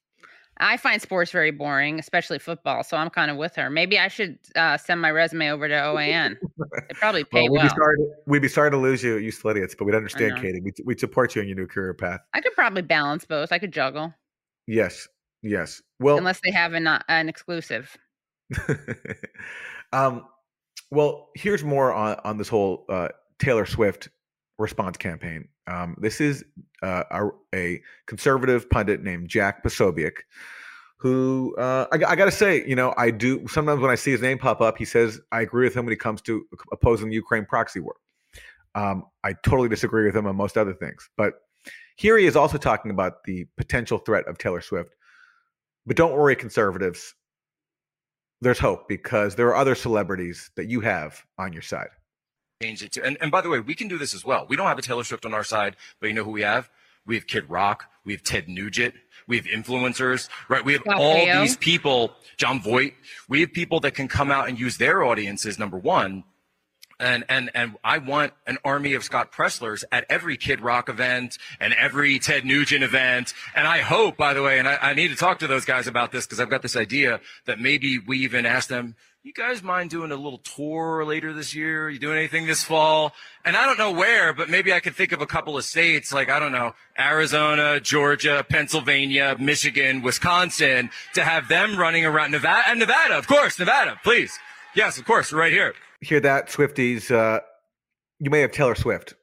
I 0.62 0.78
find 0.78 1.02
sports 1.02 1.32
very 1.32 1.52
boring, 1.52 2.00
especially 2.00 2.38
football. 2.38 2.84
So 2.84 2.98
I'm 2.98 3.10
kind 3.10 3.32
of 3.32 3.38
with 3.38 3.56
her. 3.56 3.70
Maybe 3.70 3.98
I 3.98 4.10
should 4.10 4.38
uh, 4.56 4.78
send 4.78 5.02
my 5.02 5.10
resume 5.10 5.50
over 5.52 5.70
to 5.70 5.74
OAN. 5.74 6.36
they 6.60 6.94
probably 6.96 7.24
pay 7.32 7.48
well, 7.48 7.54
well. 7.54 7.64
we'd 7.64 7.70
be 7.70 7.76
sorry 7.76 7.98
to, 7.98 8.10
we'd 8.26 8.42
be 8.42 8.48
sorry 8.50 8.72
to 8.72 8.78
lose 8.78 9.02
you 9.02 9.18
useful 9.18 9.52
idiots 9.52 9.74
but 9.78 9.86
we'd 9.86 9.96
understand 9.96 10.36
katie 10.36 10.60
we'd, 10.60 10.76
we'd 10.86 11.00
support 11.00 11.36
you 11.36 11.42
on 11.42 11.48
your 11.48 11.56
new 11.56 11.68
career 11.68 11.94
path 11.94 12.20
I 12.34 12.42
could 12.42 12.54
probably 12.54 12.82
balance 12.82 13.24
both. 13.26 13.52
I 13.52 13.60
could 13.60 13.72
juggle, 13.72 14.14
yes 14.68 15.08
yes 15.42 15.82
well 16.00 16.18
unless 16.18 16.42
they 16.44 16.52
have 16.52 16.74
an, 16.74 16.88
uh, 16.88 17.02
an 17.08 17.30
exclusive. 17.30 17.96
um, 19.94 20.26
well, 20.92 21.30
here's 21.36 21.64
more 21.64 21.94
on 21.94 22.18
on 22.24 22.38
this 22.38 22.50
whole 22.50 22.86
uh, 22.90 23.10
Taylor 23.38 23.66
Swift 23.66 24.10
response 24.58 24.98
campaign. 24.98 25.48
Um, 25.70 25.96
this 26.00 26.20
is 26.20 26.44
uh, 26.82 27.04
a, 27.12 27.30
a 27.56 27.82
conservative 28.08 28.70
pundit 28.70 29.04
named 29.04 29.30
Jack 29.30 29.64
Posobiec, 29.64 30.14
who 30.98 31.56
uh, 31.58 31.86
I, 31.92 31.96
I 31.96 32.16
got 32.16 32.26
to 32.26 32.32
say, 32.32 32.66
you 32.68 32.76
know, 32.76 32.94
I 32.98 33.12
do 33.12 33.48
sometimes 33.48 33.80
when 33.80 33.92
I 33.92 33.96
see 33.96 34.12
his 34.12 34.22
name 34.22 34.38
pop 34.38 34.62
up, 34.62 34.78
he 34.78 34.86
says 34.86 35.20
I 35.32 35.42
agree 35.42 35.66
with 35.66 35.76
him 35.76 35.86
when 35.86 35.94
it 35.94 36.00
comes 36.00 36.22
to 36.24 36.46
opposing 36.72 37.10
the 37.10 37.16
Ukraine 37.16 37.46
proxy 37.46 37.80
war. 37.80 37.96
Um, 38.76 39.06
I 39.24 39.34
totally 39.34 39.70
disagree 39.70 40.06
with 40.06 40.16
him 40.16 40.26
on 40.26 40.36
most 40.36 40.58
other 40.58 40.74
things, 40.74 41.10
but 41.18 41.36
here 41.96 42.18
he 42.18 42.26
is 42.26 42.36
also 42.36 42.58
talking 42.58 42.92
about 42.92 43.24
the 43.26 43.46
potential 43.58 43.98
threat 44.00 44.28
of 44.28 44.38
Taylor 44.38 44.62
Swift. 44.62 44.96
But 45.86 45.98
don't 45.98 46.14
worry, 46.14 46.36
conservatives 46.36 47.14
there's 48.42 48.60
hope 48.60 48.88
because 48.88 49.36
there 49.36 49.48
are 49.48 49.56
other 49.56 49.76
celebrities 49.76 50.52
that 50.56 50.68
you 50.68 50.80
have 50.82 51.22
on 51.38 51.52
your 51.54 51.62
side. 51.62 51.90
Change 52.62 52.84
it 52.84 52.92
to. 52.92 53.06
And, 53.06 53.18
and 53.22 53.32
by 53.32 53.40
the 53.40 53.50
way, 53.50 53.62
we 53.62 53.74
can 53.74 53.88
do 53.88 53.98
this 53.98 54.14
as 54.14 54.26
well. 54.26 54.46
We 54.50 54.58
don't 54.58 54.68
have 54.68 54.78
a 54.78 54.82
Taylor 54.82 55.06
Swift 55.06 55.26
on 55.26 55.34
our 55.34 55.46
side, 55.46 55.78
but 56.02 56.08
you 56.08 56.14
know 56.14 56.26
who 56.26 56.32
we 56.32 56.42
have? 56.42 56.70
We 57.06 57.16
have 57.16 57.26
Kid 57.26 57.50
Rock. 57.50 57.86
We 58.04 58.12
have 58.12 58.22
Ted 58.22 58.50
Nugent. 58.50 58.96
We 59.28 59.38
have 59.38 59.46
influencers, 59.46 60.28
right? 60.50 60.66
We 60.66 60.74
have 60.74 60.82
all 60.94 61.26
these 61.42 61.56
people, 61.56 62.12
Jon 62.36 62.62
Voight. 62.62 62.96
We 63.30 63.40
have 63.42 63.54
people 63.54 63.80
that 63.82 63.92
can 63.92 64.10
come 64.10 64.30
out 64.30 64.50
and 64.50 64.60
use 64.60 64.78
their 64.78 65.04
audiences, 65.04 65.58
number 65.58 65.78
one. 65.78 66.26
And, 67.00 67.24
and, 67.30 67.50
and 67.56 67.78
I 67.82 68.00
want 68.00 68.34
an 68.46 68.58
army 68.66 68.94
of 68.94 69.06
Scott 69.06 69.32
Presslers 69.32 69.86
at 69.90 70.06
every 70.10 70.36
Kid 70.36 70.60
Rock 70.60 70.90
event 70.90 71.38
and 71.62 71.74
every 71.76 72.20
Ted 72.20 72.44
Nugent 72.44 72.84
event. 72.84 73.34
And 73.56 73.68
I 73.68 73.80
hope, 73.80 74.18
by 74.18 74.34
the 74.34 74.44
way, 74.44 74.60
and 74.60 74.68
I, 74.68 74.78
I 74.82 74.94
need 74.96 75.08
to 75.08 75.16
talk 75.16 75.40
to 75.40 75.48
those 75.48 75.64
guys 75.64 75.88
about 75.88 76.12
this 76.12 76.26
because 76.26 76.42
I've 76.42 76.50
got 76.50 76.62
this 76.62 76.76
idea 76.76 77.22
that 77.46 77.58
maybe 77.58 78.00
we 78.00 78.20
even 78.20 78.46
ask 78.46 78.68
them, 78.68 78.96
you 79.24 79.34
guys 79.34 79.62
mind 79.62 79.90
doing 79.90 80.12
a 80.12 80.16
little 80.16 80.38
tour 80.40 81.04
later 81.06 81.34
this 81.34 81.54
year? 81.54 81.90
you 81.90 82.00
doing 82.00 82.18
anything 82.18 82.48
this 82.48 82.64
fall? 82.64 83.14
And 83.44 83.56
I 83.56 83.66
don't 83.66 83.78
know 83.78 83.92
where, 83.92 84.34
but 84.34 84.50
maybe 84.50 84.74
I 84.74 84.80
could 84.80 84.96
think 84.96 85.12
of 85.12 85.22
a 85.22 85.26
couple 85.28 85.58
of 85.58 85.66
states 85.66 86.14
like, 86.14 86.30
I 86.30 86.40
don't 86.40 86.52
know, 86.52 86.74
Arizona, 86.98 87.80
Georgia, 87.80 88.46
Pennsylvania, 88.48 89.36
Michigan, 89.40 90.02
Wisconsin 90.02 90.90
to 91.16 91.24
have 91.24 91.48
them 91.50 91.78
running 91.78 92.06
around 92.06 92.32
Nevada 92.32 92.64
and 92.70 92.80
Nevada, 92.80 93.18
of 93.18 93.28
course, 93.28 93.60
Nevada, 93.60 94.00
please. 94.04 94.38
Yes, 94.76 94.98
of 94.98 95.06
course, 95.06 95.34
right 95.34 95.52
here. 95.52 95.74
Hear 96.02 96.22
that, 96.22 96.48
Swifties? 96.48 97.12
Uh, 97.12 97.42
you 98.20 98.30
may 98.30 98.40
have 98.42 98.52
Taylor 98.52 98.76
Swift 98.76 99.16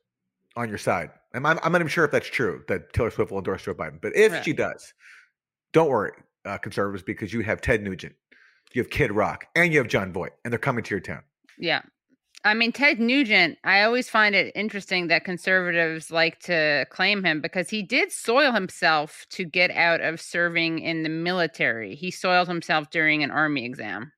on 0.56 0.68
your 0.68 0.78
side. 0.78 1.10
And 1.32 1.46
I'm, 1.46 1.58
I'm 1.62 1.72
not 1.72 1.80
even 1.80 1.88
sure 1.88 2.04
if 2.04 2.10
that's 2.10 2.28
true 2.28 2.62
that 2.68 2.92
Taylor 2.92 3.10
Swift 3.10 3.30
will 3.30 3.38
endorse 3.38 3.62
Joe 3.64 3.74
Biden. 3.74 4.00
But 4.00 4.14
if 4.16 4.32
Right. 4.32 4.44
she 4.44 4.52
does, 4.52 4.92
don't 5.72 5.88
worry, 5.88 6.12
uh, 6.44 6.58
conservatives, 6.58 7.02
because 7.02 7.32
you 7.32 7.40
have 7.40 7.60
Ted 7.60 7.82
Nugent, 7.82 8.14
you 8.72 8.82
have 8.82 8.90
Kid 8.90 9.12
Rock, 9.12 9.46
and 9.54 9.72
you 9.72 9.78
have 9.78 9.88
Jon 9.88 10.12
Voight, 10.12 10.32
and 10.44 10.52
they're 10.52 10.58
coming 10.58 10.84
to 10.84 10.90
your 10.94 11.00
town. 11.00 11.22
Yeah. 11.58 11.82
I 12.44 12.54
mean, 12.54 12.70
Ted 12.70 13.00
Nugent, 13.00 13.58
I 13.64 13.82
always 13.82 14.08
find 14.08 14.34
it 14.34 14.52
interesting 14.54 15.08
that 15.08 15.24
conservatives 15.24 16.10
like 16.12 16.38
to 16.40 16.86
claim 16.90 17.24
him 17.24 17.40
because 17.40 17.70
he 17.70 17.82
did 17.82 18.12
soil 18.12 18.52
himself 18.52 19.26
to 19.30 19.44
get 19.44 19.70
out 19.72 20.00
of 20.00 20.20
serving 20.20 20.78
in 20.78 21.02
the 21.02 21.08
military. 21.08 21.96
He 21.96 22.10
soiled 22.12 22.46
himself 22.46 22.90
during 22.90 23.24
an 23.24 23.32
army 23.32 23.64
exam. 23.64 24.12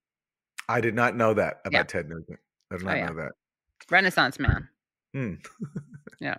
I 0.68 0.82
did 0.82 0.94
not 0.94 1.16
know 1.16 1.32
that 1.34 1.60
about 1.64 1.72
Yeah. 1.78 1.82
Ted 1.84 2.08
Nugent. 2.10 2.38
I 2.70 2.76
did 2.76 2.82
Oh, 2.84 2.86
not 2.88 2.96
yeah. 2.98 3.06
know 3.06 3.14
that. 3.14 3.32
Renaissance 3.90 4.38
man. 4.38 4.68
Hmm. 5.14 5.34
Yeah. 6.20 6.38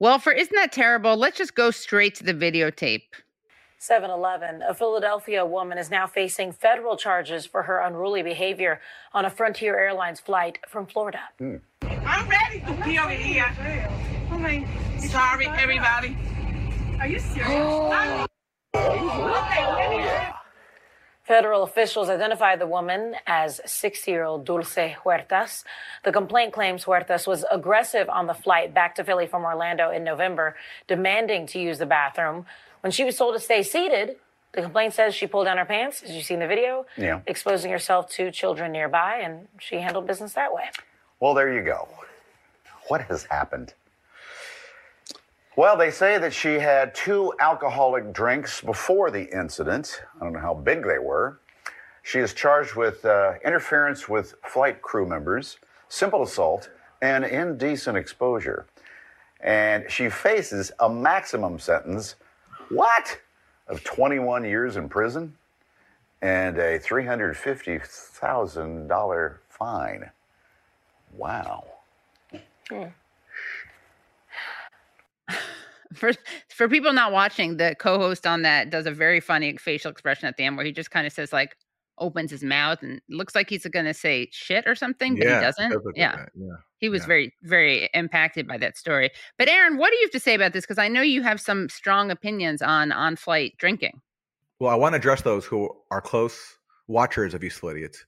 Well, 0.00 0.18
for 0.18 0.32
Isn't 0.32 0.54
That 0.54 0.72
Terrible? 0.72 1.16
Let's 1.16 1.38
just 1.38 1.54
go 1.54 1.70
straight 1.70 2.16
to 2.16 2.24
the 2.24 2.34
videotape. 2.34 3.04
7 3.78 4.10
Eleven. 4.10 4.62
A 4.62 4.74
Philadelphia 4.74 5.44
woman 5.44 5.78
is 5.78 5.90
now 5.90 6.06
facing 6.06 6.52
federal 6.52 6.96
charges 6.96 7.46
for 7.46 7.62
her 7.62 7.80
unruly 7.80 8.22
behavior 8.22 8.80
on 9.12 9.24
a 9.24 9.30
Frontier 9.30 9.78
Airlines 9.78 10.20
flight 10.20 10.58
from 10.68 10.86
Florida. 10.86 11.20
Hmm. 11.38 11.56
I'm 11.82 12.28
ready 12.28 12.60
to 12.60 12.72
be 12.84 12.96
it 12.96 13.20
here. 13.20 13.54
Oh 14.32 14.38
my. 14.38 14.66
Sorry, 14.98 15.46
everybody. 15.48 16.16
Are 16.98 17.06
you 17.06 17.18
serious? 17.18 18.28
Federal 21.24 21.62
officials 21.62 22.10
identified 22.10 22.58
the 22.58 22.66
woman 22.66 23.16
as 23.26 23.58
60 23.64 24.10
year 24.10 24.24
old 24.24 24.44
Dulce 24.44 24.74
Huertas. 25.04 25.64
The 26.02 26.12
complaint 26.12 26.52
claims 26.52 26.84
Huertas 26.84 27.26
was 27.26 27.46
aggressive 27.50 28.10
on 28.10 28.26
the 28.26 28.34
flight 28.34 28.74
back 28.74 28.94
to 28.96 29.04
Philly 29.04 29.26
from 29.26 29.42
Orlando 29.44 29.90
in 29.90 30.04
November, 30.04 30.54
demanding 30.86 31.46
to 31.48 31.58
use 31.58 31.78
the 31.78 31.86
bathroom. 31.86 32.44
When 32.82 32.90
she 32.90 33.04
was 33.04 33.16
told 33.16 33.34
to 33.34 33.40
stay 33.40 33.62
seated, 33.62 34.16
the 34.52 34.60
complaint 34.60 34.92
says 34.92 35.14
she 35.14 35.26
pulled 35.26 35.46
down 35.46 35.56
her 35.56 35.64
pants, 35.64 36.02
as 36.02 36.10
you 36.10 36.20
see 36.20 36.34
in 36.34 36.40
the 36.40 36.46
video, 36.46 36.84
Yeah. 36.96 37.20
exposing 37.26 37.72
herself 37.72 38.10
to 38.10 38.30
children 38.30 38.70
nearby, 38.72 39.16
and 39.24 39.48
she 39.58 39.76
handled 39.76 40.06
business 40.06 40.34
that 40.34 40.52
way. 40.52 40.68
Well, 41.20 41.32
there 41.32 41.50
you 41.52 41.62
go. 41.62 41.88
What 42.88 43.00
has 43.02 43.24
happened? 43.24 43.72
Well, 45.56 45.76
they 45.76 45.92
say 45.92 46.18
that 46.18 46.32
she 46.32 46.54
had 46.54 46.96
two 46.96 47.32
alcoholic 47.38 48.12
drinks 48.12 48.60
before 48.60 49.12
the 49.12 49.32
incident. 49.32 50.02
I 50.20 50.24
don't 50.24 50.32
know 50.32 50.40
how 50.40 50.54
big 50.54 50.84
they 50.84 50.98
were. 50.98 51.38
She 52.02 52.18
is 52.18 52.34
charged 52.34 52.74
with 52.74 53.04
uh, 53.04 53.34
interference 53.44 54.08
with 54.08 54.34
flight 54.44 54.82
crew 54.82 55.06
members, 55.06 55.58
simple 55.88 56.24
assault, 56.24 56.70
and 57.00 57.24
indecent 57.24 57.96
exposure. 57.96 58.66
And 59.38 59.88
she 59.88 60.08
faces 60.08 60.72
a 60.80 60.90
maximum 60.90 61.60
sentence, 61.60 62.16
what? 62.68 63.20
Of 63.68 63.84
21 63.84 64.44
years 64.44 64.76
in 64.76 64.88
prison 64.88 65.36
and 66.20 66.58
a 66.58 66.80
$350,000 66.80 69.36
fine. 69.48 70.10
Wow. 71.16 71.64
For 75.96 76.12
for 76.48 76.68
people 76.68 76.92
not 76.92 77.12
watching, 77.12 77.56
the 77.56 77.74
co-host 77.78 78.26
on 78.26 78.42
that 78.42 78.70
does 78.70 78.86
a 78.86 78.90
very 78.90 79.20
funny 79.20 79.56
facial 79.56 79.90
expression 79.90 80.26
at 80.28 80.36
the 80.36 80.44
end 80.44 80.56
where 80.56 80.66
he 80.66 80.72
just 80.72 80.90
kind 80.90 81.06
of 81.06 81.12
says 81.12 81.32
like 81.32 81.56
opens 81.98 82.30
his 82.30 82.42
mouth 82.42 82.82
and 82.82 83.00
looks 83.08 83.34
like 83.36 83.48
he's 83.48 83.64
going 83.66 83.84
to 83.84 83.94
say 83.94 84.28
shit 84.32 84.66
or 84.66 84.74
something, 84.74 85.14
but 85.16 85.26
Yeah, 85.26 85.38
he 85.38 85.44
doesn't. 85.44 85.70
does 85.70 85.76
look 85.84 85.84
like 85.86 85.96
yeah. 85.96 86.26
yeah, 86.34 86.56
He 86.78 86.88
was 86.88 87.02
yeah. 87.02 87.06
very 87.06 87.34
very 87.42 87.88
impacted 87.94 88.48
by 88.48 88.58
that 88.58 88.76
story. 88.76 89.10
But 89.38 89.48
Aaron, 89.48 89.76
what 89.76 89.90
do 89.90 89.96
you 89.96 90.02
have 90.06 90.10
to 90.12 90.20
say 90.20 90.34
about 90.34 90.52
this 90.52 90.64
because 90.64 90.78
I 90.78 90.88
know 90.88 91.02
you 91.02 91.22
have 91.22 91.40
some 91.40 91.68
strong 91.68 92.10
opinions 92.10 92.62
on 92.62 92.90
on-flight 92.92 93.54
drinking. 93.58 94.00
Well, 94.60 94.70
I 94.70 94.74
want 94.76 94.94
to 94.94 94.96
address 94.96 95.22
those 95.22 95.44
who 95.44 95.70
are 95.90 96.00
close 96.00 96.58
watchers 96.88 97.34
of 97.34 97.42
Useful 97.44 97.70
Idiots, 97.70 98.04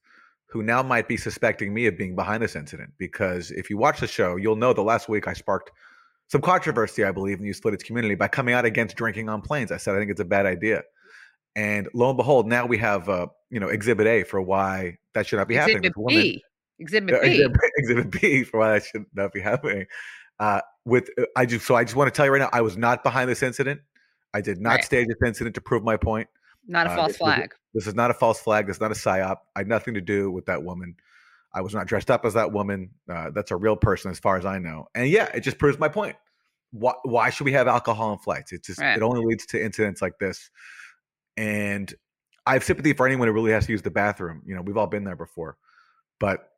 who 0.47 0.63
now 0.63 0.83
might 0.83 1.07
be 1.09 1.17
suspecting 1.17 1.75
me 1.75 1.87
of 1.87 1.97
being 1.99 2.15
behind 2.15 2.43
this 2.43 2.57
incident. 2.57 2.93
Because 2.99 3.51
if 3.51 3.69
you 3.71 3.77
watch 3.77 4.01
the 4.01 4.07
show, 4.07 4.37
you'll 4.37 4.57
know 4.57 4.73
the 4.73 4.83
last 4.83 5.09
week 5.09 5.27
I 5.29 5.33
sparked 5.33 5.71
some 6.29 6.41
controversy, 6.41 7.05
I 7.05 7.13
believe, 7.13 7.37
in 7.39 7.43
the 7.43 7.49
Useful 7.49 7.69
Idiots 7.69 7.85
community 7.85 8.15
by 8.15 8.29
coming 8.29 8.55
out 8.55 8.65
against 8.65 8.97
drinking 8.97 9.29
on 9.29 9.43
planes. 9.43 9.71
I 9.73 9.77
said 9.77 9.95
I 9.95 9.99
think 9.99 10.11
it's 10.11 10.21
a 10.21 10.25
bad 10.25 10.47
idea. 10.47 10.83
And 11.55 11.89
lo 11.95 12.09
and 12.11 12.17
behold, 12.17 12.47
now 12.47 12.67
we 12.67 12.79
have 12.79 13.09
uh, 13.09 13.27
you 13.51 13.61
know 13.61 13.69
Exhibit 13.69 14.07
A 14.07 14.25
for 14.25 14.41
why 14.43 14.99
that 15.15 15.27
should 15.27 15.37
not 15.39 15.49
be 15.49 15.55
happening. 15.55 15.79
Exhibit 15.79 15.93
This 15.95 16.03
woman- 16.03 16.21
B. 16.23 16.43
Exhibit 16.79 17.15
uh, 17.15 17.21
B. 17.23 17.27
Exhibit, 17.29 17.57
exhibit 17.79 18.11
B 18.21 18.45
for 18.45 18.61
why 18.61 18.73
that 18.75 18.85
should 18.85 19.07
not 19.15 19.33
be 19.33 19.41
happening. 19.41 19.87
Uh, 20.39 20.61
with 20.85 21.09
uh, 21.19 21.25
I 21.37 21.47
just 21.47 21.65
so 21.67 21.75
I 21.75 21.85
just 21.85 21.97
want 21.97 22.13
to 22.13 22.17
tell 22.17 22.27
you 22.27 22.33
right 22.33 22.39
now, 22.41 22.51
I 22.53 22.61
was 22.61 22.77
not 22.77 23.03
behind 23.03 23.31
this 23.31 23.43
incident. 23.43 23.81
I 24.35 24.43
did 24.43 24.61
not 24.61 24.71
Right. 24.75 24.85
stage 24.85 25.07
this 25.07 25.17
incident 25.27 25.55
to 25.55 25.63
prove 25.63 25.83
my 25.83 25.97
point. 25.97 26.29
Not 26.69 26.87
a 26.87 26.91
Uh, 26.91 26.97
false 26.97 27.09
this- 27.09 27.17
flag. 27.19 27.55
This 27.73 27.87
is 27.87 27.95
not 27.95 28.11
a 28.11 28.15
false 28.15 28.41
flag. 28.41 28.67
This 28.67 28.77
is 28.77 28.81
not 28.81 28.91
a 28.91 28.95
psyop. 28.95 29.37
I 29.55 29.61
had 29.61 29.69
nothing 29.69 29.95
to 29.95 30.01
do 30.01 30.31
with 30.31 30.47
that 30.47 30.63
woman. 30.63 30.97
I 31.57 31.63
was 31.63 31.75
not 31.75 31.87
dressed 31.87 32.11
up 32.11 32.25
as 32.27 32.35
that 32.35 32.53
woman. 32.53 32.91
Uh, 33.11 33.31
that's 33.31 33.51
a 33.51 33.57
real 33.57 33.77
person, 33.77 34.11
as 34.11 34.19
far 34.21 34.37
as 34.37 34.45
I 34.45 34.59
know. 34.59 34.87
And 34.95 35.09
yeah, 35.09 35.25
it 35.35 35.41
just 35.41 35.59
proves 35.59 35.79
my 35.79 35.89
point. 35.89 36.15
Why, 36.71 36.93
why 37.05 37.31
should 37.31 37.45
we 37.45 37.53
have 37.53 37.67
alcohol 37.67 38.13
in 38.13 38.19
flights? 38.19 38.53
It 38.53 38.63
just 38.63 38.79
Right. 38.79 38.97
it 38.97 39.03
only 39.03 39.25
leads 39.25 39.47
to 39.47 39.65
incidents 39.65 40.03
like 40.03 40.19
this. 40.21 40.51
And 41.37 41.93
I 42.47 42.53
have 42.53 42.63
sympathy 42.65 42.93
for 42.93 43.07
anyone 43.07 43.27
who 43.29 43.35
really 43.35 43.53
has 43.53 43.67
to 43.67 43.73
use 43.73 43.83
the 43.83 43.91
bathroom. 43.91 44.43
You 44.47 44.55
know, 44.55 44.63
we've 44.63 44.77
all 44.77 44.87
been 44.87 45.05
there 45.05 45.17
before. 45.17 45.57
But 46.21 46.51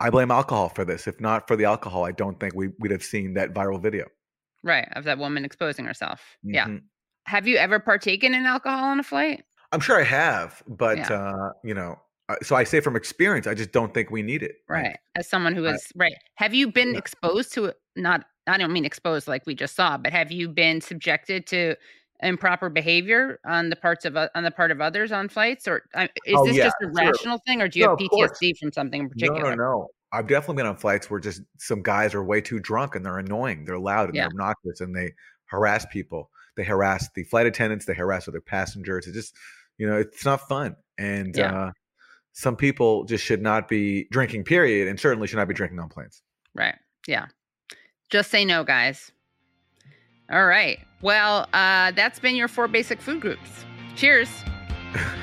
I 0.00 0.10
blame 0.10 0.30
alcohol 0.30 0.68
for 0.68 0.84
this. 0.84 1.06
If 1.06 1.20
not 1.20 1.46
for 1.46 1.56
the 1.56 1.64
alcohol, 1.66 2.04
I 2.04 2.12
don't 2.12 2.38
think 2.40 2.54
we, 2.54 2.70
we'd 2.78 2.90
have 2.92 3.04
seen 3.04 3.34
that 3.34 3.54
viral 3.54 3.80
video. 3.80 4.06
Right, 4.62 4.88
of 4.96 5.04
that 5.04 5.18
woman 5.18 5.44
exposing 5.44 5.84
herself. 5.84 6.20
Yeah. 6.42 6.66
Mhm. 6.66 6.82
Have 7.26 7.46
you 7.46 7.56
ever 7.56 7.78
partaken 7.78 8.34
in 8.34 8.46
alcohol 8.46 8.84
on 8.84 8.98
a 8.98 9.02
flight? 9.02 9.44
I'm 9.72 9.80
sure 9.80 10.00
I 10.00 10.04
have, 10.04 10.62
but 10.66 10.98
Yeah. 10.98 11.12
uh, 11.12 11.52
you 11.62 11.74
know, 11.74 12.00
so 12.42 12.56
I 12.56 12.64
say 12.64 12.80
from 12.80 12.96
experience, 12.96 13.46
I 13.46 13.54
just 13.54 13.72
don't 13.72 13.92
think 13.94 14.10
we 14.10 14.22
need 14.22 14.42
it. 14.42 14.56
Right. 14.68 14.96
As 15.16 15.28
someone 15.28 15.54
who 15.54 15.64
is 15.66 15.86
I- 15.96 15.98
right. 15.98 16.14
Have 16.36 16.54
you 16.54 16.70
been 16.70 16.94
exposed 16.96 17.52
to? 17.54 17.72
Not 17.96 18.24
I 18.46 18.56
don't 18.58 18.72
mean 18.72 18.84
exposed 18.84 19.28
like 19.28 19.46
we 19.46 19.54
just 19.54 19.74
saw, 19.76 19.96
but 19.96 20.12
have 20.12 20.32
you 20.32 20.48
been 20.48 20.80
subjected 20.80 21.46
to 21.48 21.76
improper 22.22 22.68
behavior 22.68 23.40
on 23.46 23.70
the 23.70 23.76
parts 23.76 24.04
of 24.04 24.16
on 24.16 24.42
the 24.42 24.50
part 24.50 24.70
of 24.70 24.80
others 24.80 25.10
on 25.12 25.28
flights 25.28 25.66
or 25.66 25.82
is 25.96 26.08
Oh, 26.36 26.44
this 26.46 26.56
yeah, 26.56 26.64
just 26.64 26.76
a 26.82 26.84
sure. 26.84 26.92
rational 26.92 27.38
thing 27.46 27.62
or 27.62 27.68
do 27.68 27.78
you 27.78 27.86
No, 27.86 27.90
have. 27.92 27.98
PTSD 27.98 28.52
from 28.60 28.72
something 28.72 29.00
in 29.02 29.08
particular? 29.08 29.40
No, 29.42 29.50
no, 29.50 29.56
no. 29.56 29.88
I've 30.12 30.26
definitely 30.26 30.56
been 30.56 30.66
on 30.66 30.76
flights 30.76 31.08
where 31.10 31.20
just 31.20 31.40
some 31.58 31.82
guys 31.82 32.14
are 32.14 32.22
way 32.24 32.40
too 32.40 32.58
drunk 32.58 32.94
and 32.94 33.06
they're 33.06 33.18
annoying. 33.18 33.64
They're 33.64 33.78
loud 33.78 34.08
and 34.08 34.16
Yeah. 34.16 34.22
they're 34.22 34.28
obnoxious 34.30 34.80
and 34.80 34.94
they 34.94 35.12
harass 35.46 35.86
people. 35.92 36.30
They 36.56 36.64
harass 36.64 37.08
the 37.14 37.22
flight 37.24 37.46
attendants. 37.46 37.86
They 37.86 37.94
harass 37.94 38.26
other 38.28 38.40
passengers. 38.40 39.06
It 39.06 39.12
just, 39.12 39.34
you 39.78 39.88
know, 39.88 39.96
it's 39.98 40.24
not 40.24 40.46
fun. 40.48 40.76
And 40.98 41.34
Yeah. 41.36 41.54
uh, 41.58 41.70
some 42.32 42.56
people 42.56 43.04
just 43.04 43.24
should 43.24 43.42
not 43.42 43.68
be 43.68 44.04
drinking, 44.10 44.44
period, 44.44 44.88
and 44.88 44.98
certainly 44.98 45.26
should 45.26 45.38
not 45.38 45.48
be 45.48 45.54
drinking 45.54 45.78
on 45.78 45.88
planes. 45.88 46.22
Right. 46.54 46.76
Yeah. 47.06 47.26
Just 48.10 48.30
say 48.30 48.44
no, 48.44 48.64
guys. 48.64 49.12
All 50.30 50.46
right. 50.46 50.78
Well, 51.02 51.48
uh, 51.52 51.92
that's 51.92 52.18
been 52.18 52.36
your 52.36 52.48
four 52.48 52.68
basic 52.68 53.00
food 53.00 53.20
groups. 53.20 53.64
Cheers. 53.96 54.28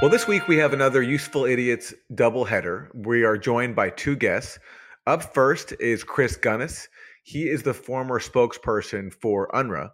Well, 0.00 0.08
this 0.08 0.26
week 0.26 0.48
we 0.48 0.56
have 0.56 0.72
another 0.72 1.02
Useful 1.02 1.44
Idiots 1.44 1.92
doubleheader. 2.14 2.88
We 2.94 3.22
are 3.22 3.36
joined 3.36 3.76
by 3.76 3.90
two 3.90 4.16
guests. 4.16 4.58
Up 5.06 5.22
first 5.34 5.74
is 5.78 6.04
Chris 6.04 6.38
Gunness. 6.38 6.88
He 7.22 7.50
is 7.50 7.64
the 7.64 7.74
former 7.74 8.18
spokesperson 8.18 9.12
for 9.12 9.50
UNRWA, 9.52 9.90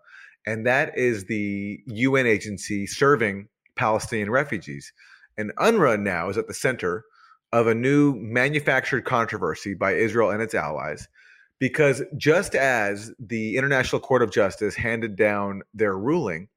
and 0.46 0.66
that 0.66 0.96
is 0.96 1.24
the 1.24 1.80
UN 1.86 2.26
agency 2.26 2.86
serving 2.86 3.48
Palestinian 3.74 4.30
refugees. 4.30 4.92
And 5.36 5.52
UNRWA 5.56 6.00
now 6.00 6.28
is 6.30 6.38
at 6.38 6.46
the 6.46 6.54
center 6.54 7.04
of 7.52 7.66
a 7.66 7.74
new 7.74 8.14
manufactured 8.14 9.04
controversy 9.04 9.74
by 9.74 9.92
Israel 9.92 10.30
and 10.30 10.42
its 10.42 10.54
allies 10.54 11.08
because 11.58 12.02
just 12.16 12.54
as 12.54 13.12
the 13.18 13.56
International 13.56 14.00
Court 14.00 14.22
of 14.22 14.30
Justice 14.30 14.74
handed 14.74 15.16
down 15.16 15.62
their 15.74 15.96
ruling 15.96 16.48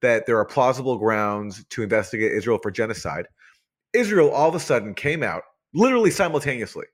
that 0.00 0.26
there 0.26 0.38
are 0.38 0.44
plausible 0.44 0.96
grounds 0.96 1.64
to 1.70 1.82
investigate 1.82 2.32
Israel 2.32 2.58
for 2.62 2.70
genocide, 2.70 3.26
Israel 3.92 4.30
all 4.30 4.48
of 4.48 4.54
a 4.54 4.60
sudden 4.60 4.94
came 4.94 5.22
out, 5.22 5.42
literally 5.74 6.10
simultaneously, 6.10 6.86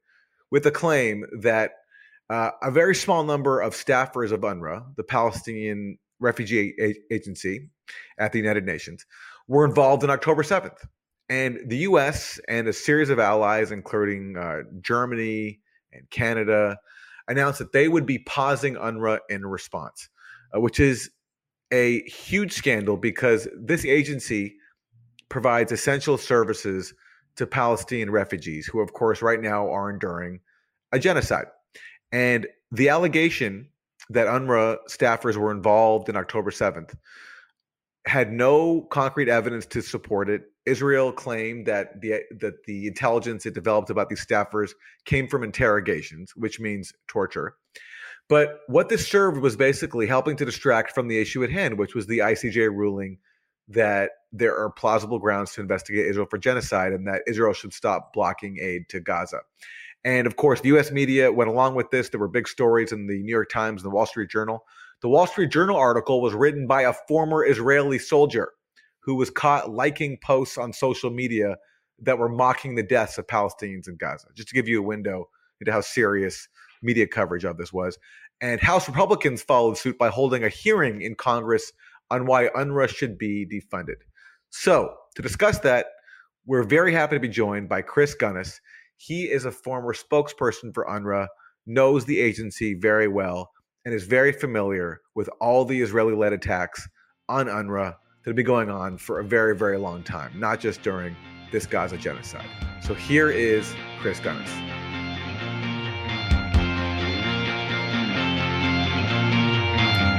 with 0.51 0.67
a 0.67 0.71
claim 0.71 1.25
that 1.41 1.73
uh, 2.31 2.51
a 2.63 2.71
very 2.71 2.95
small 2.95 3.23
number 3.23 3.61
of 3.61 3.75
staffers 3.75 4.33
of 4.33 4.41
UNRWA, 4.41 4.97
the 4.97 5.05
Palestinian 5.05 5.99
Refugee 6.21 6.75
A- 6.81 7.15
Agency 7.15 7.69
at 8.19 8.33
the 8.33 8.39
United 8.39 8.65
Nations, 8.65 9.05
were 9.49 9.65
involved 9.65 10.05
in 10.05 10.11
October 10.11 10.43
7th. 10.43 10.87
And 11.29 11.59
the 11.67 11.79
US 11.79 12.39
and 12.49 12.69
a 12.69 12.73
series 12.73 13.11
of 13.11 13.19
allies, 13.19 13.73
including 13.73 14.37
uh, 14.37 14.63
Germany 14.81 15.61
and 15.93 16.09
Canada, 16.11 16.79
announced 17.29 17.59
that 17.59 17.73
they 17.73 17.89
would 17.89 18.07
be 18.07 18.19
pausing 18.19 18.75
UNRWA 18.75 19.21
in 19.31 19.47
response, 19.47 20.09
uh, 20.55 20.61
which 20.61 20.79
is 20.79 21.11
a 21.73 22.03
huge 22.03 22.53
scandal 22.53 22.97
because 22.97 23.49
this 23.59 23.85
agency 23.85 24.57
provides 25.29 25.73
essential 25.73 26.19
services 26.19 26.95
to 27.37 27.47
Palestinian 27.47 28.11
refugees 28.11 28.67
who, 28.67 28.81
of 28.81 28.93
course, 28.93 29.23
right 29.23 29.41
now 29.41 29.69
are 29.71 29.91
enduring 29.91 30.41
a 30.93 30.99
genocide. 30.99 31.47
And 32.13 32.47
the 32.71 32.91
allegation 32.91 33.69
that 34.11 34.27
UNRWA 34.27 34.79
staffers 34.89 35.37
were 35.37 35.51
involved 35.51 36.09
in 36.09 36.17
October 36.17 36.51
7th 36.51 36.95
had 38.07 38.33
no 38.33 38.83
concrete 38.91 39.29
evidence 39.29 39.67
to 39.67 39.81
support 39.81 40.29
it. 40.29 40.43
Israel 40.67 41.13
claimed 41.13 41.67
that 41.67 42.01
the 42.01 42.23
that 42.41 42.65
the 42.67 42.87
intelligence 42.87 43.47
it 43.47 43.55
developed 43.55 43.91
about 43.91 44.09
these 44.09 44.25
staffers 44.25 44.71
came 45.05 45.29
from 45.29 45.43
interrogations, 45.43 46.33
which 46.37 46.61
means 46.61 46.93
torture. 47.09 47.57
But 48.29 48.61
what 48.69 48.89
this 48.89 49.07
served 49.07 49.41
was 49.41 49.57
basically 49.57 50.07
helping 50.07 50.37
to 50.37 50.45
distract 50.45 50.93
from 50.93 51.09
the 51.09 51.21
issue 51.21 51.45
at 51.45 51.51
hand, 51.51 51.79
which 51.79 51.95
was 51.95 52.07
the 52.07 52.19
ICJ 52.19 52.71
ruling 52.71 53.19
that 53.69 54.11
there 54.33 54.57
are 54.57 54.71
plausible 54.71 55.19
grounds 55.19 55.53
to 55.53 55.61
investigate 55.61 56.07
Israel 56.07 56.27
for 56.29 56.39
genocide 56.39 56.93
and 56.93 57.07
that 57.07 57.23
Israel 57.27 57.53
should 57.53 57.73
stop 57.73 58.13
blocking 58.13 58.59
aid 58.61 58.89
to 58.91 59.01
Gaza. 59.01 59.41
And 60.05 60.27
of 60.27 60.37
course, 60.37 60.61
the 60.61 60.77
US 60.77 60.91
media 60.91 61.33
went 61.33 61.51
along 61.51 61.75
with 61.75 61.91
this. 61.91 62.09
There 62.09 62.21
were 62.21 62.29
big 62.29 62.49
stories 62.49 62.93
in 62.93 63.07
the 63.07 63.23
New 63.23 63.31
York 63.31 63.51
Times 63.51 63.83
and 63.83 63.91
the 63.91 63.95
Wall 63.95 64.07
Street 64.07 64.31
Journal. 64.31 64.65
The 65.01 65.09
Wall 65.09 65.27
Street 65.27 65.51
Journal 65.51 65.77
article 65.77 66.21
was 66.21 66.35
written 66.35 66.67
by 66.67 66.83
a 66.83 66.93
former 67.09 67.45
Israeli 67.45 67.99
soldier 67.99 68.53
who 69.01 69.15
was 69.15 69.31
caught 69.31 69.71
liking 69.71 70.19
posts 70.23 70.59
on 70.59 70.73
social 70.73 71.11
media 71.11 71.57
that 72.01 72.19
were 72.19 72.29
mocking 72.29 72.75
the 72.75 72.83
deaths 72.83 73.19
of 73.19 73.27
Palestinians 73.27 73.89
in 73.89 73.97
Gaza, 73.97 74.29
just 74.35 74.49
to 74.49 74.55
give 74.55 74.69
you 74.69 74.81
a 74.81 74.87
window 74.87 75.29
into 75.61 75.73
how 75.73 75.81
serious 75.81 76.49
media 76.83 77.07
coverage 77.07 77.45
of 77.45 77.57
this 77.57 77.73
was. 77.73 77.99
And 78.41 78.61
House 78.61 78.89
Republicans 78.89 79.43
followed 79.43 79.79
suit 79.79 79.99
by 79.99 80.09
holding 80.09 80.45
a 80.45 80.49
hearing 80.49 81.03
in 81.03 81.15
Congress 81.15 81.73
on 82.11 82.27
why 82.27 82.49
UNRWA 82.49 82.89
should 82.89 83.17
be 83.17 83.47
defunded. 83.47 83.97
So, 84.51 84.95
to 85.17 85.23
discuss 85.23 85.59
that, 85.61 85.87
we're 86.47 86.65
very 86.65 86.93
happy 86.93 87.17
to 87.17 87.21
be 87.21 87.29
joined 87.29 87.69
by 87.69 87.83
Chris 87.83 88.15
Gunness. 88.15 88.61
He 88.97 89.25
is 89.25 89.45
a 89.45 89.51
former 89.51 89.93
spokesperson 89.93 90.73
for 90.73 90.87
UNRWA, 90.87 91.27
knows 91.67 92.05
the 92.05 92.21
agency 92.21 92.75
very 92.75 93.09
well, 93.09 93.51
and 93.85 93.93
is 93.93 94.05
very 94.05 94.33
familiar 94.33 95.01
with 95.15 95.29
all 95.41 95.65
the 95.65 95.81
Israeli 95.81 96.15
led 96.15 96.33
attacks 96.33 96.89
on 97.29 97.47
UNRWA 97.47 97.93
that 97.93 98.31
have 98.31 98.37
been 98.37 98.47
going 98.47 98.71
on 98.71 98.97
for 98.97 99.21
a 99.21 99.25
very, 99.25 99.57
very 99.57 99.79
long 99.79 100.03
time, 100.03 100.33
not 100.39 100.61
just 100.61 100.83
during 100.83 101.17
this 101.53 101.67
Gaza 101.67 101.97
genocide. 101.99 102.49
So 102.83 102.95
here 102.95 103.31
is 103.31 103.75
Chris 104.01 104.21
Gunness. 104.21 104.51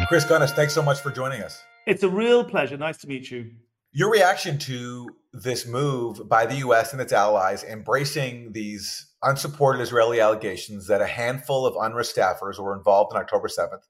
Chris 0.07 0.25
Gunness, 0.25 0.51
thanks 0.51 0.73
so 0.73 0.83
much 0.83 0.99
for 0.99 1.11
joining 1.11 1.41
us. 1.41 1.63
It's 1.88 2.03
a 2.03 2.09
real 2.09 2.43
pleasure. 2.43 2.77
Nice 2.77 2.97
to 2.97 3.07
meet 3.07 3.31
you. 3.31 3.51
Your 3.97 4.12
reaction 4.12 4.58
to 4.58 5.08
this 5.31 5.65
move 5.65 6.27
by 6.27 6.45
the 6.45 6.55
US 6.55 6.91
and 6.91 7.01
its 7.01 7.13
allies 7.13 7.63
embracing 7.63 8.51
these 8.51 9.13
unsupported 9.23 9.81
Israeli 9.81 10.19
allegations 10.19 10.88
that 10.88 10.99
a 10.99 11.08
handful 11.08 11.65
of 11.65 11.75
UNRWA 11.75 12.01
staffers 12.01 12.60
were 12.60 12.75
involved 12.75 13.15
on 13.15 13.21
October 13.21 13.47
7th 13.47 13.84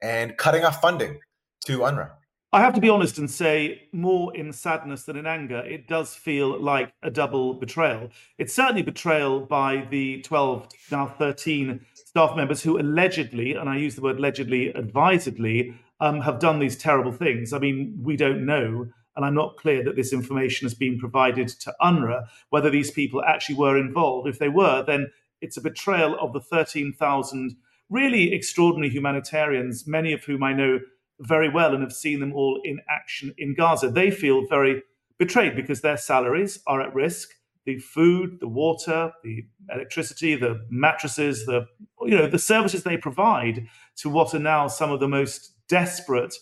and 0.00 0.34
cutting 0.38 0.64
off 0.64 0.80
funding 0.80 1.20
to 1.66 1.80
UNRWA. 1.80 2.12
I 2.54 2.60
have 2.60 2.72
to 2.72 2.80
be 2.80 2.88
honest 2.88 3.18
and 3.18 3.30
say, 3.30 3.82
more 3.92 4.34
in 4.34 4.50
sadness 4.50 5.02
than 5.02 5.18
in 5.18 5.26
anger, 5.26 5.58
it 5.58 5.88
does 5.88 6.14
feel 6.14 6.58
like 6.58 6.94
a 7.02 7.10
double 7.10 7.52
betrayal. 7.52 8.08
It's 8.38 8.54
certainly 8.54 8.80
betrayal 8.80 9.40
by 9.40 9.86
the 9.90 10.22
12, 10.22 10.68
now 10.90 11.06
13 11.18 11.84
staff 11.92 12.34
members 12.34 12.62
who 12.62 12.80
allegedly, 12.80 13.52
and 13.52 13.68
I 13.68 13.76
use 13.76 13.94
the 13.94 14.00
word 14.00 14.16
allegedly 14.16 14.68
advisedly, 14.68 15.78
um, 16.00 16.22
have 16.22 16.38
done 16.38 16.60
these 16.60 16.78
terrible 16.78 17.12
things. 17.12 17.52
I 17.52 17.58
mean, 17.58 17.94
we 18.02 18.16
don't 18.16 18.46
know, 18.46 18.88
and 19.16 19.24
I'm 19.24 19.34
not 19.34 19.56
clear 19.56 19.84
that 19.84 19.96
this 19.96 20.12
information 20.12 20.64
has 20.66 20.74
been 20.74 20.98
provided 20.98 21.48
to 21.48 21.74
UNRWA, 21.80 22.26
whether 22.50 22.70
these 22.70 22.90
people 22.90 23.22
actually 23.24 23.56
were 23.56 23.78
involved. 23.78 24.28
If 24.28 24.38
they 24.38 24.48
were, 24.48 24.82
then 24.82 25.10
it's 25.40 25.56
a 25.56 25.62
betrayal 25.62 26.16
of 26.20 26.32
the 26.32 26.40
13,000 26.40 27.56
really 27.90 28.32
extraordinary 28.32 28.90
humanitarians, 28.90 29.86
many 29.86 30.12
of 30.12 30.24
whom 30.24 30.42
I 30.42 30.52
know 30.52 30.80
very 31.20 31.48
well 31.48 31.74
and 31.74 31.82
have 31.82 31.92
seen 31.92 32.20
them 32.20 32.32
all 32.32 32.60
in 32.64 32.80
action 32.88 33.34
in 33.38 33.54
Gaza. 33.54 33.88
They 33.88 34.10
feel 34.10 34.46
very 34.48 34.82
betrayed 35.18 35.54
because 35.54 35.80
their 35.80 35.96
salaries 35.96 36.60
are 36.66 36.80
at 36.80 36.94
risk. 36.94 37.30
The 37.66 37.78
food, 37.78 38.40
the 38.40 38.48
water, 38.48 39.12
the 39.22 39.44
electricity, 39.72 40.34
the 40.34 40.66
mattresses, 40.68 41.46
the 41.46 41.66
you 42.02 42.16
know 42.16 42.26
the 42.26 42.38
services 42.38 42.82
they 42.82 42.98
provide 42.98 43.66
to 43.96 44.10
what 44.10 44.34
are 44.34 44.38
now 44.38 44.68
some 44.68 44.90
of 44.90 45.00
the 45.00 45.08
most 45.08 45.52
desperate, 45.66 46.34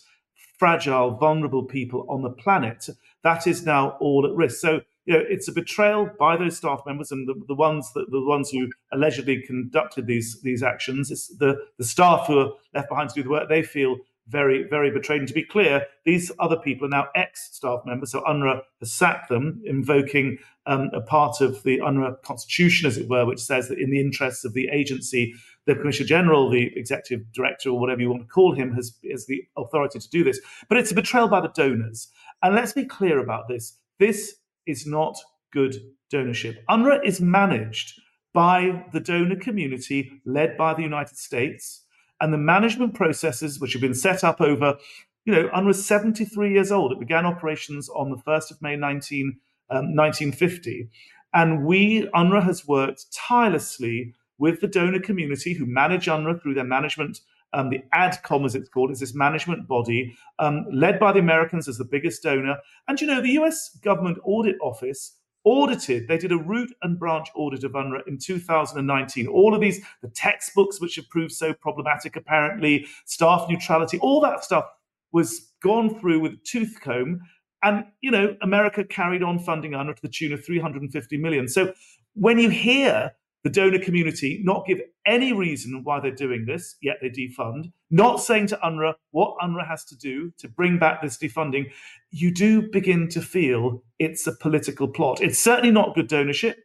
fragile, 0.57 1.11
vulnerable 1.11 1.63
people 1.63 2.05
on 2.09 2.21
the 2.21 2.29
planet. 2.29 2.89
That 3.23 3.47
is 3.47 3.65
now 3.65 3.97
all 3.99 4.25
at 4.25 4.35
risk. 4.35 4.59
So 4.59 4.81
you 5.05 5.13
know 5.13 5.23
it's 5.27 5.47
a 5.47 5.51
betrayal 5.51 6.09
by 6.17 6.37
those 6.37 6.57
staff 6.57 6.81
members 6.85 7.11
and 7.11 7.27
the, 7.27 7.35
the 7.47 7.55
ones 7.55 7.91
that 7.93 8.09
the 8.11 8.21
ones 8.21 8.49
who 8.49 8.69
allegedly 8.91 9.41
conducted 9.41 10.07
these 10.07 10.41
these 10.41 10.63
actions. 10.63 11.11
It's 11.11 11.27
the 11.37 11.57
the 11.77 11.83
staff 11.83 12.27
who 12.27 12.39
are 12.39 12.51
left 12.73 12.89
behind 12.89 13.09
to 13.09 13.15
do 13.15 13.23
the 13.23 13.29
work. 13.29 13.49
They 13.49 13.63
feel 13.63 13.97
very, 14.27 14.63
very 14.63 14.91
betrayed. 14.91 15.19
And 15.19 15.27
to 15.27 15.33
be 15.33 15.43
clear, 15.43 15.85
these 16.05 16.31
other 16.39 16.57
people 16.57 16.87
are 16.87 16.89
now 16.89 17.07
ex 17.15 17.49
staff 17.51 17.81
members. 17.85 18.11
So 18.11 18.21
UNRWA 18.21 18.61
has 18.79 18.93
sacked 18.93 19.29
them, 19.29 19.61
invoking 19.65 20.37
um, 20.65 20.91
a 20.93 21.01
part 21.01 21.41
of 21.41 21.63
the 21.63 21.79
UNRWA 21.79 22.21
constitution, 22.21 22.87
as 22.87 22.97
it 22.97 23.09
were, 23.09 23.25
which 23.25 23.41
says 23.41 23.67
that 23.67 23.79
in 23.79 23.91
the 23.91 23.99
interests 23.99 24.45
of 24.45 24.53
the 24.53 24.69
agency, 24.69 25.33
the 25.65 25.75
Commissioner 25.75 26.07
General, 26.07 26.49
the 26.49 26.71
executive 26.75 27.31
director, 27.31 27.69
or 27.69 27.79
whatever 27.79 28.01
you 28.01 28.09
want 28.09 28.23
to 28.23 28.27
call 28.27 28.53
him, 28.53 28.73
has, 28.73 28.97
has 29.09 29.25
the 29.25 29.43
authority 29.57 29.99
to 29.99 30.09
do 30.09 30.23
this. 30.23 30.39
But 30.67 30.77
it's 30.77 30.91
a 30.91 30.95
betrayal 30.95 31.27
by 31.27 31.41
the 31.41 31.47
donors. 31.49 32.09
And 32.41 32.55
let's 32.55 32.73
be 32.73 32.85
clear 32.85 33.19
about 33.19 33.47
this 33.47 33.77
this 33.99 34.35
is 34.65 34.85
not 34.85 35.17
good 35.51 35.75
donorship. 36.11 36.57
UNRWA 36.69 37.05
is 37.05 37.21
managed 37.21 38.01
by 38.33 38.83
the 38.91 38.99
donor 38.99 39.35
community 39.35 40.11
led 40.25 40.57
by 40.57 40.73
the 40.73 40.81
United 40.81 41.17
States 41.17 41.85
and 42.19 42.33
the 42.33 42.37
management 42.37 42.95
processes 42.95 43.59
which 43.59 43.73
have 43.73 43.81
been 43.81 43.93
set 43.93 44.23
up 44.23 44.41
over, 44.41 44.77
you 45.25 45.33
know, 45.33 45.47
UNRWA 45.49 45.69
is 45.69 45.85
73 45.85 46.53
years 46.53 46.71
old. 46.71 46.91
It 46.91 46.99
began 46.99 47.25
operations 47.25 47.89
on 47.89 48.09
the 48.09 48.17
1st 48.17 48.51
of 48.51 48.61
May 48.61 48.75
19, 48.75 49.37
um, 49.69 49.95
1950. 49.95 50.89
And 51.33 51.65
we, 51.65 52.07
UNRWA, 52.13 52.43
has 52.43 52.67
worked 52.67 53.05
tirelessly 53.13 54.13
with 54.37 54.61
the 54.61 54.67
donor 54.67 54.99
community 54.99 55.53
who 55.53 55.65
manage 55.65 56.07
UNRWA 56.07 56.41
through 56.41 56.55
their 56.55 56.63
management. 56.63 57.19
Um, 57.53 57.69
the 57.69 57.83
ADCOM, 57.93 58.45
as 58.45 58.55
it's 58.55 58.69
called, 58.69 58.91
is 58.91 58.99
this 58.99 59.13
management 59.13 59.67
body 59.67 60.17
um, 60.39 60.65
led 60.71 60.99
by 60.99 61.11
the 61.11 61.19
Americans 61.19 61.67
as 61.67 61.77
the 61.77 61.85
biggest 61.85 62.23
donor. 62.23 62.57
And 62.87 62.99
you 62.99 63.07
know, 63.07 63.21
the 63.21 63.39
US 63.39 63.77
government 63.83 64.17
audit 64.23 64.55
office 64.61 65.17
audited. 65.45 66.07
They 66.07 66.17
did 66.17 66.31
a 66.31 66.37
root 66.37 66.73
and 66.81 66.97
branch 66.97 67.27
audit 67.35 67.63
of 67.63 67.73
UNRWA 67.73 68.07
in 68.07 68.17
2019. 68.17 69.27
All 69.27 69.53
of 69.53 69.61
these, 69.61 69.83
the 70.01 70.09
textbooks 70.09 70.79
which 70.79 70.95
have 70.95 71.09
proved 71.09 71.33
so 71.33 71.53
problematic, 71.53 72.15
apparently, 72.15 72.85
staff 73.05 73.47
neutrality, 73.49 73.99
all 73.99 74.21
that 74.21 74.43
stuff 74.43 74.65
was 75.11 75.51
gone 75.61 75.99
through 75.99 76.19
with 76.19 76.43
tooth 76.43 76.79
comb. 76.81 77.19
And, 77.61 77.85
you 78.01 78.11
know, 78.11 78.35
America 78.41 78.83
carried 78.83 79.23
on 79.23 79.39
funding 79.39 79.71
UNRWA 79.71 79.95
to 79.95 80.01
the 80.01 80.09
tune 80.09 80.33
of 80.33 80.43
350 80.45 81.17
million. 81.17 81.47
So 81.47 81.73
when 82.13 82.37
you 82.37 82.49
hear 82.49 83.11
the 83.43 83.49
donor 83.49 83.79
community 83.79 84.41
not 84.43 84.65
give 84.65 84.81
any 85.05 85.33
reason 85.33 85.83
why 85.83 85.99
they're 85.99 86.11
doing 86.11 86.45
this, 86.45 86.77
yet 86.81 86.97
they 87.01 87.09
defund, 87.09 87.71
not 87.91 88.21
saying 88.21 88.47
to 88.47 88.59
UNRWA 88.63 88.93
what 89.11 89.37
UNRWA 89.43 89.67
has 89.67 89.83
to 89.85 89.97
do 89.97 90.31
to 90.37 90.47
bring 90.47 90.79
back 90.79 91.01
this 91.01 91.17
defunding, 91.17 91.71
you 92.09 92.33
do 92.33 92.69
begin 92.71 93.09
to 93.09 93.21
feel 93.21 93.83
it's 93.99 94.25
a 94.27 94.35
political 94.35 94.87
plot. 94.87 95.21
It's 95.21 95.39
certainly 95.39 95.71
not 95.71 95.93
good 95.93 96.09
donorship. 96.09 96.55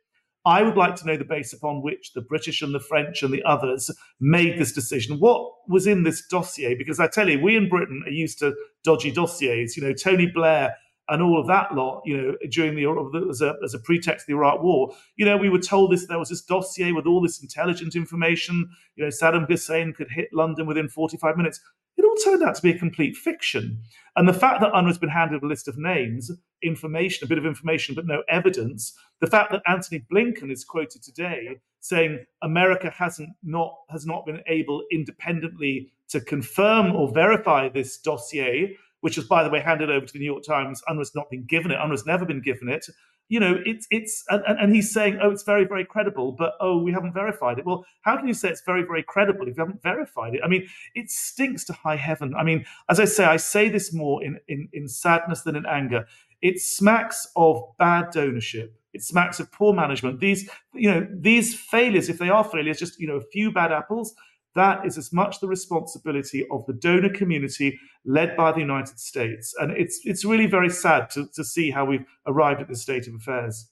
I 0.46 0.62
would 0.62 0.76
like 0.76 0.94
to 0.96 1.06
know 1.06 1.16
the 1.16 1.24
base 1.24 1.52
upon 1.52 1.82
which 1.82 2.12
the 2.14 2.22
British 2.22 2.62
and 2.62 2.74
the 2.74 2.80
French 2.80 3.22
and 3.22 3.34
the 3.34 3.42
others 3.42 3.90
made 4.20 4.58
this 4.58 4.72
decision. 4.72 5.18
What 5.18 5.50
was 5.68 5.86
in 5.86 6.04
this 6.04 6.26
dossier? 6.26 6.74
Because 6.74 7.00
I 7.00 7.08
tell 7.08 7.28
you, 7.28 7.40
we 7.40 7.56
in 7.56 7.68
Britain 7.68 8.02
are 8.06 8.12
used 8.12 8.38
to 8.38 8.54
dodgy 8.84 9.10
dossiers. 9.10 9.76
You 9.76 9.82
know, 9.82 9.92
Tony 9.92 10.26
Blair 10.26 10.76
and 11.08 11.22
all 11.22 11.40
of 11.40 11.46
that 11.46 11.74
lot, 11.74 12.02
you 12.04 12.16
know, 12.16 12.34
during 12.50 12.74
the 12.74 13.26
as 13.30 13.40
a, 13.40 13.54
as 13.64 13.74
a 13.74 13.78
pretext 13.78 14.24
of 14.24 14.26
the 14.26 14.32
Iraq 14.34 14.62
War, 14.62 14.94
you 15.16 15.24
know, 15.24 15.36
we 15.36 15.48
were 15.48 15.58
told 15.58 15.90
this 15.90 16.06
there 16.06 16.18
was 16.18 16.28
this 16.28 16.42
dossier 16.42 16.92
with 16.92 17.06
all 17.06 17.20
this 17.20 17.42
intelligent 17.42 17.96
information. 17.96 18.68
You 18.96 19.04
know, 19.04 19.10
Saddam 19.10 19.48
Hussein 19.48 19.92
could 19.92 20.10
hit 20.10 20.28
London 20.32 20.66
within 20.66 20.88
45 20.88 21.36
minutes. 21.36 21.60
It 21.96 22.04
all 22.04 22.14
turned 22.24 22.44
out 22.44 22.54
to 22.54 22.62
be 22.62 22.70
a 22.70 22.78
complete 22.78 23.16
fiction. 23.16 23.82
And 24.14 24.28
the 24.28 24.32
fact 24.32 24.60
that 24.60 24.72
UNRWA's 24.72 24.98
been 24.98 25.08
handed 25.08 25.42
a 25.42 25.46
list 25.46 25.66
of 25.66 25.78
names, 25.78 26.30
information, 26.62 27.24
a 27.24 27.28
bit 27.28 27.38
of 27.38 27.46
information, 27.46 27.94
but 27.94 28.06
no 28.06 28.22
evidence, 28.28 28.96
the 29.20 29.26
fact 29.26 29.50
that 29.50 29.62
Antony 29.66 30.04
Blinken 30.12 30.52
is 30.52 30.64
quoted 30.64 31.02
today 31.02 31.56
saying 31.80 32.24
America 32.42 32.90
hasn't 32.90 33.30
not 33.42 33.74
has 33.88 34.06
not 34.06 34.26
been 34.26 34.40
able 34.46 34.82
independently 34.92 35.90
to 36.08 36.20
confirm 36.20 36.94
or 36.94 37.12
verify 37.12 37.68
this 37.68 37.98
dossier 37.98 38.76
which 39.00 39.16
was, 39.16 39.26
by 39.26 39.44
the 39.44 39.50
way, 39.50 39.60
handed 39.60 39.90
over 39.90 40.06
to 40.06 40.12
the 40.12 40.18
New 40.18 40.24
York 40.24 40.44
Times. 40.44 40.82
UNRWA's 40.88 41.14
not 41.14 41.30
been 41.30 41.44
given 41.44 41.70
it. 41.70 41.78
UNRWA's 41.78 42.06
never 42.06 42.24
been 42.24 42.42
given 42.42 42.68
it. 42.68 42.86
You 43.28 43.40
know, 43.40 43.58
it's 43.66 43.86
it's 43.90 44.24
and, 44.30 44.42
and 44.46 44.74
he's 44.74 44.90
saying, 44.90 45.18
oh, 45.22 45.30
it's 45.30 45.42
very 45.42 45.66
very 45.66 45.84
credible, 45.84 46.32
but 46.32 46.54
oh, 46.60 46.78
we 46.78 46.92
haven't 46.92 47.12
verified 47.12 47.58
it. 47.58 47.66
Well, 47.66 47.84
how 48.00 48.16
can 48.16 48.26
you 48.26 48.32
say 48.32 48.48
it's 48.48 48.62
very 48.62 48.82
very 48.82 49.02
credible 49.02 49.46
if 49.46 49.56
you 49.56 49.62
haven't 49.62 49.82
verified 49.82 50.34
it? 50.34 50.40
I 50.42 50.48
mean, 50.48 50.66
it 50.94 51.10
stinks 51.10 51.64
to 51.64 51.74
high 51.74 51.96
heaven. 51.96 52.34
I 52.34 52.42
mean, 52.42 52.64
as 52.88 52.98
I 52.98 53.04
say, 53.04 53.24
I 53.24 53.36
say 53.36 53.68
this 53.68 53.92
more 53.92 54.24
in 54.24 54.38
in, 54.48 54.68
in 54.72 54.88
sadness 54.88 55.42
than 55.42 55.56
in 55.56 55.66
anger. 55.66 56.06
It 56.40 56.60
smacks 56.60 57.28
of 57.36 57.62
bad 57.78 58.14
donorship. 58.14 58.70
It 58.94 59.02
smacks 59.02 59.38
of 59.40 59.52
poor 59.52 59.74
management. 59.74 60.20
These, 60.20 60.48
you 60.72 60.90
know, 60.90 61.06
these 61.12 61.54
failures, 61.54 62.08
if 62.08 62.18
they 62.18 62.30
are 62.30 62.44
failures, 62.44 62.78
just 62.78 62.98
you 62.98 63.06
know, 63.06 63.16
a 63.16 63.20
few 63.20 63.52
bad 63.52 63.72
apples 63.72 64.14
that 64.58 64.84
is 64.84 64.98
as 64.98 65.12
much 65.12 65.40
the 65.40 65.48
responsibility 65.48 66.46
of 66.50 66.66
the 66.66 66.72
donor 66.72 67.08
community 67.08 67.78
led 68.04 68.36
by 68.36 68.52
the 68.52 68.60
United 68.60 68.98
States. 68.98 69.54
And 69.58 69.70
it's 69.72 70.00
it's 70.04 70.24
really 70.24 70.46
very 70.46 70.70
sad 70.70 71.10
to, 71.10 71.26
to 71.34 71.44
see 71.44 71.70
how 71.70 71.84
we've 71.84 72.04
arrived 72.26 72.60
at 72.60 72.68
this 72.68 72.82
state 72.82 73.06
of 73.08 73.14
affairs. 73.14 73.70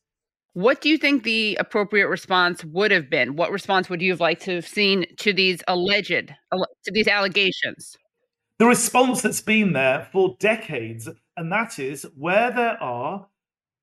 What 0.54 0.80
do 0.80 0.88
you 0.88 0.96
think 0.96 1.22
the 1.22 1.56
appropriate 1.60 2.08
response 2.08 2.64
would 2.64 2.90
have 2.90 3.10
been? 3.10 3.36
What 3.36 3.50
response 3.50 3.90
would 3.90 4.00
you 4.00 4.12
have 4.12 4.20
liked 4.20 4.42
to 4.42 4.54
have 4.54 4.66
seen 4.66 5.04
to 5.18 5.34
these 5.34 5.62
alleged 5.68 6.32
to 6.84 6.92
these 6.92 7.08
allegations? 7.08 7.98
The 8.58 8.64
response 8.64 9.20
that's 9.20 9.42
been 9.42 9.74
there 9.74 10.08
for 10.12 10.34
decades, 10.40 11.10
and 11.36 11.52
that 11.52 11.78
is 11.78 12.06
where 12.16 12.50
there 12.50 12.82
are 12.82 13.26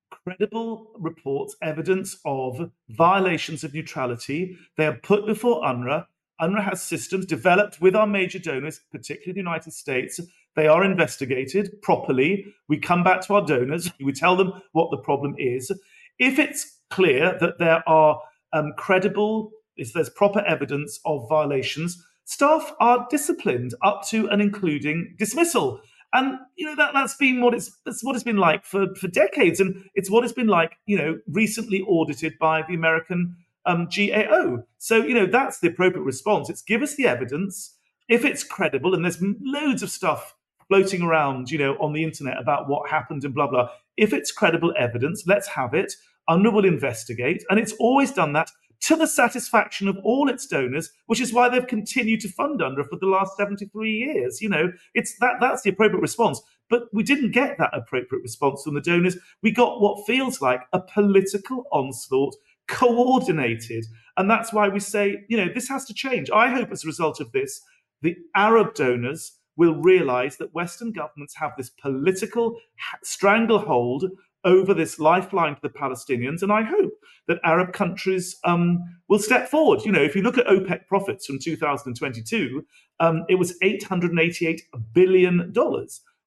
credible 0.09 0.91
reports, 0.97 1.55
evidence 1.61 2.17
of 2.25 2.71
violations 2.89 3.63
of 3.63 3.73
neutrality. 3.73 4.57
They 4.77 4.87
are 4.87 4.97
put 5.03 5.27
before 5.27 5.61
UNRWA. 5.61 6.07
UNRWA 6.43 6.63
has 6.63 6.81
systems 6.81 7.25
developed 7.25 7.81
with 7.81 7.95
our 7.95 8.07
major 8.07 8.39
donors, 8.39 8.81
particularly 8.91 9.33
the 9.33 9.39
United 9.39 9.73
States. 9.73 10.19
They 10.55 10.67
are 10.67 10.83
investigated 10.83 11.81
properly. 11.81 12.45
We 12.67 12.77
come 12.77 13.03
back 13.03 13.21
to 13.21 13.35
our 13.35 13.45
donors. 13.45 13.91
We 14.03 14.11
tell 14.11 14.35
them 14.35 14.53
what 14.73 14.91
the 14.91 14.97
problem 14.97 15.35
is. 15.37 15.71
If 16.19 16.39
it's 16.39 16.79
clear 16.89 17.37
that 17.39 17.57
there 17.59 17.87
are 17.87 18.21
um, 18.51 18.73
credible, 18.77 19.51
if 19.77 19.93
there's 19.93 20.09
proper 20.09 20.41
evidence 20.41 20.99
of 21.05 21.27
violations, 21.27 22.03
staff 22.25 22.73
are 22.79 23.07
disciplined 23.09 23.73
up 23.81 24.03
to 24.09 24.29
and 24.29 24.41
including 24.41 25.15
dismissal. 25.17 25.81
And 26.13 26.37
you 26.55 26.67
know 26.67 26.75
that 26.75 26.93
that's 26.93 27.15
been 27.15 27.41
what 27.41 27.55
it's 27.55 27.75
that's 27.85 28.03
what 28.03 28.13
it's 28.15 28.23
been 28.23 28.37
like 28.37 28.63
for 28.63 28.93
for 28.93 29.07
decades, 29.07 29.59
and 29.59 29.83
it's 29.95 30.11
what 30.11 30.23
it's 30.23 30.33
been 30.33 30.47
like 30.47 30.77
you 30.85 30.95
know 30.95 31.17
recently 31.27 31.81
audited 31.81 32.33
by 32.39 32.61
the 32.67 32.75
American 32.75 33.35
um, 33.65 33.87
GAO. 33.95 34.63
So 34.77 34.97
you 34.97 35.13
know 35.13 35.25
that's 35.25 35.59
the 35.59 35.69
appropriate 35.69 36.03
response. 36.03 36.49
It's 36.49 36.61
give 36.61 36.81
us 36.81 36.95
the 36.95 37.07
evidence 37.07 37.75
if 38.09 38.25
it's 38.25 38.43
credible, 38.43 38.93
and 38.93 39.03
there's 39.03 39.21
loads 39.41 39.83
of 39.83 39.89
stuff 39.89 40.35
floating 40.67 41.01
around 41.01 41.51
you 41.51 41.57
know 41.57 41.75
on 41.79 41.93
the 41.93 42.03
internet 42.03 42.39
about 42.39 42.67
what 42.67 42.89
happened 42.89 43.23
and 43.23 43.33
blah 43.33 43.47
blah. 43.47 43.69
If 43.97 44.13
it's 44.13 44.31
credible 44.31 44.73
evidence, 44.77 45.23
let's 45.27 45.47
have 45.49 45.73
it. 45.73 45.93
UNRWA 46.29 46.53
will 46.53 46.65
investigate, 46.65 47.43
and 47.49 47.59
it's 47.59 47.73
always 47.73 48.11
done 48.11 48.33
that 48.33 48.49
to 48.83 48.97
the 48.97 49.07
satisfaction 49.07 49.87
of 49.87 49.97
all 50.03 50.29
its 50.29 50.45
donors, 50.45 50.91
which 51.05 51.21
is 51.21 51.31
why 51.31 51.47
they've 51.47 51.67
continued 51.67 52.19
to 52.19 52.27
fund 52.27 52.59
UNRWA 52.59 52.89
for 52.89 52.97
the 52.99 53.05
last 53.07 53.37
73 53.37 53.91
years. 53.91 54.41
You 54.41 54.49
know, 54.49 54.73
it's 54.93 55.17
that 55.19 55.35
that's 55.39 55.61
the 55.61 55.69
appropriate 55.69 56.01
response. 56.01 56.41
But 56.69 56.83
we 56.91 57.03
didn't 57.03 57.31
get 57.31 57.57
that 57.59 57.69
appropriate 57.73 58.23
response 58.23 58.63
from 58.63 58.73
the 58.73 58.81
donors. 58.81 59.17
We 59.41 59.51
got 59.51 59.79
what 59.79 60.05
feels 60.05 60.41
like 60.41 60.61
a 60.73 60.81
political 60.81 61.65
onslaught 61.71 62.35
coordinated. 62.67 63.85
And 64.17 64.29
that's 64.29 64.53
why 64.53 64.69
we 64.69 64.79
say, 64.79 65.23
you 65.27 65.37
know, 65.37 65.47
this 65.53 65.69
has 65.69 65.85
to 65.85 65.93
change. 65.93 66.29
I 66.29 66.49
hope 66.49 66.71
as 66.71 66.83
a 66.83 66.87
result 66.87 67.19
of 67.19 67.31
this, 67.31 67.61
the 68.01 68.15
Arab 68.35 68.73
donors 68.75 69.33
will 69.55 69.75
realize 69.75 70.37
that 70.37 70.53
Western 70.53 70.91
governments 70.91 71.35
have 71.37 71.51
this 71.57 71.69
political 71.69 72.57
stranglehold 73.03 74.05
over 74.45 74.73
this 74.73 74.99
lifeline 74.99 75.55
to 75.55 75.61
the 75.61 75.69
Palestinians. 75.69 76.41
And 76.41 76.51
I 76.51 76.63
hope 76.63 76.91
that 77.27 77.39
Arab 77.43 77.71
countries 77.71 78.35
um, 78.43 78.79
will 79.07 79.19
step 79.19 79.49
forward. 79.49 79.81
You 79.85 79.91
know, 79.91 80.01
if 80.01 80.15
you 80.15 80.21
look 80.21 80.37
at 80.37 80.47
OPEC 80.47 80.87
profits 80.87 81.25
from 81.25 81.39
2022, 81.39 82.65
um, 82.99 83.23
it 83.29 83.35
was 83.35 83.57
$888 83.63 84.61
billion. 84.93 85.53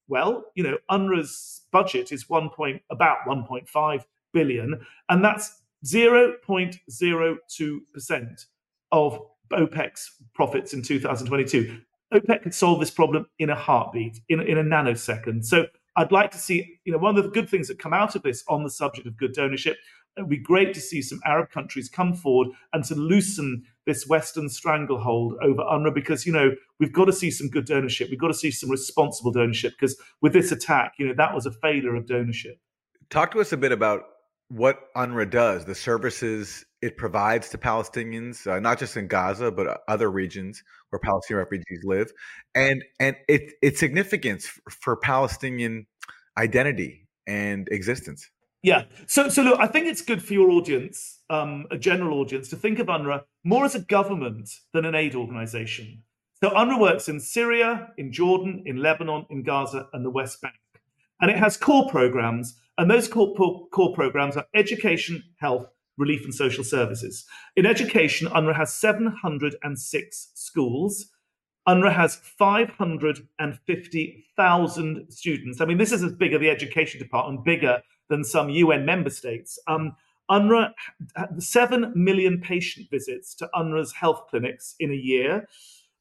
Well, 0.08 0.44
you 0.54 0.62
know, 0.62 0.78
UNRWA's 0.90 1.62
budget 1.72 2.12
is 2.12 2.28
one 2.28 2.48
point 2.48 2.80
about 2.90 3.18
1.5 3.26 4.04
billion, 4.32 4.80
and 5.08 5.24
that's 5.24 5.60
0.02% 5.86 8.46
of 8.92 9.20
OPEC's 9.52 10.10
profits 10.34 10.74
in 10.74 10.82
2022. 10.82 11.80
OPEC 12.14 12.42
could 12.42 12.54
solve 12.54 12.80
this 12.80 12.90
problem 12.90 13.26
in 13.38 13.50
a 13.50 13.54
heartbeat, 13.54 14.20
in, 14.28 14.40
in 14.40 14.58
a 14.58 14.64
nanosecond. 14.64 15.44
So 15.44 15.66
I'd 15.96 16.12
like 16.12 16.30
to 16.32 16.38
see, 16.38 16.78
you 16.84 16.92
know, 16.92 16.98
one 16.98 17.16
of 17.16 17.24
the 17.24 17.30
good 17.30 17.48
things 17.48 17.68
that 17.68 17.78
come 17.78 17.92
out 17.92 18.14
of 18.14 18.22
this 18.22 18.44
on 18.48 18.62
the 18.62 18.70
subject 18.70 19.06
of 19.06 19.16
good 19.16 19.34
donorship. 19.34 19.74
It 20.16 20.22
would 20.22 20.30
be 20.30 20.38
great 20.38 20.72
to 20.74 20.80
see 20.80 21.02
some 21.02 21.20
Arab 21.26 21.50
countries 21.50 21.90
come 21.90 22.14
forward 22.14 22.48
and 22.72 22.82
to 22.84 22.94
loosen 22.94 23.64
this 23.84 24.06
Western 24.06 24.48
stranglehold 24.48 25.34
over 25.42 25.62
UNRWA 25.62 25.94
because, 25.94 26.26
you 26.26 26.32
know, 26.32 26.52
we've 26.80 26.92
got 26.92 27.04
to 27.06 27.12
see 27.12 27.30
some 27.30 27.48
good 27.48 27.66
donorship. 27.66 28.08
We've 28.08 28.18
got 28.18 28.28
to 28.28 28.34
see 28.34 28.50
some 28.50 28.70
responsible 28.70 29.32
donorship 29.32 29.72
because 29.72 29.96
with 30.22 30.32
this 30.32 30.52
attack, 30.52 30.94
you 30.98 31.06
know, 31.06 31.14
that 31.14 31.34
was 31.34 31.44
a 31.44 31.50
failure 31.50 31.94
of 31.94 32.06
donorship. 32.06 32.58
Talk 33.10 33.32
to 33.32 33.40
us 33.40 33.52
a 33.52 33.56
bit 33.56 33.72
about 33.72 34.04
what 34.48 34.92
UNRWA 34.94 35.30
does, 35.30 35.64
the 35.64 35.74
services 35.74 36.64
it 36.82 36.96
provides 36.96 37.48
to 37.50 37.58
Palestinians, 37.58 38.46
uh, 38.46 38.60
not 38.60 38.78
just 38.78 38.96
in 38.96 39.08
Gaza 39.08 39.50
but 39.50 39.80
other 39.88 40.10
regions 40.10 40.62
where 40.90 41.00
Palestinian 41.00 41.44
refugees 41.44 41.80
live, 41.84 42.12
and 42.54 42.84
and 43.00 43.16
it, 43.28 43.52
its 43.62 43.80
significance 43.80 44.48
for 44.70 44.96
Palestinian 44.96 45.86
identity 46.38 47.08
and 47.26 47.68
existence. 47.70 48.30
Yeah. 48.62 48.84
So 49.06 49.28
so 49.28 49.42
look, 49.42 49.60
I 49.60 49.66
think 49.66 49.86
it's 49.86 50.02
good 50.02 50.22
for 50.22 50.32
your 50.32 50.50
audience, 50.50 51.20
um, 51.30 51.66
a 51.70 51.78
general 51.78 52.20
audience, 52.20 52.48
to 52.50 52.56
think 52.56 52.78
of 52.78 52.86
UNRWA 52.86 53.22
more 53.44 53.64
as 53.64 53.74
a 53.74 53.80
government 53.80 54.50
than 54.72 54.84
an 54.84 54.94
aid 54.94 55.14
organization. 55.14 56.02
So 56.42 56.50
UNRWA 56.50 56.80
works 56.80 57.08
in 57.08 57.18
Syria, 57.20 57.88
in 57.96 58.12
Jordan, 58.12 58.62
in 58.66 58.76
Lebanon, 58.76 59.26
in 59.30 59.42
Gaza, 59.42 59.88
and 59.92 60.04
the 60.04 60.10
West 60.10 60.42
Bank, 60.42 60.54
and 61.20 61.30
it 61.30 61.38
has 61.38 61.56
core 61.56 61.88
programs 61.88 62.56
and 62.78 62.90
those 62.90 63.08
core, 63.08 63.34
core 63.70 63.94
programs 63.94 64.36
are 64.36 64.44
education, 64.54 65.22
health, 65.38 65.66
relief, 65.96 66.24
and 66.24 66.34
social 66.34 66.62
services. 66.62 67.24
In 67.56 67.64
education, 67.64 68.28
UNRWA 68.28 68.54
has 68.56 68.74
706 68.74 70.32
schools. 70.34 71.06
UNRWA 71.66 71.92
has 71.92 72.16
550,000 72.16 75.10
students. 75.10 75.60
I 75.60 75.64
mean, 75.64 75.78
this 75.78 75.92
is 75.92 76.02
as 76.02 76.12
big 76.12 76.34
as 76.34 76.40
the 76.40 76.50
education 76.50 77.00
department, 77.00 77.44
bigger 77.44 77.80
than 78.08 78.24
some 78.24 78.50
UN 78.50 78.84
member 78.84 79.10
states. 79.10 79.58
Um, 79.66 79.96
UNRWA, 80.30 80.74
7 81.38 81.92
million 81.94 82.40
patient 82.40 82.90
visits 82.90 83.34
to 83.36 83.48
UNRWA's 83.54 83.94
health 83.94 84.26
clinics 84.28 84.74
in 84.78 84.90
a 84.90 84.94
year. 84.94 85.48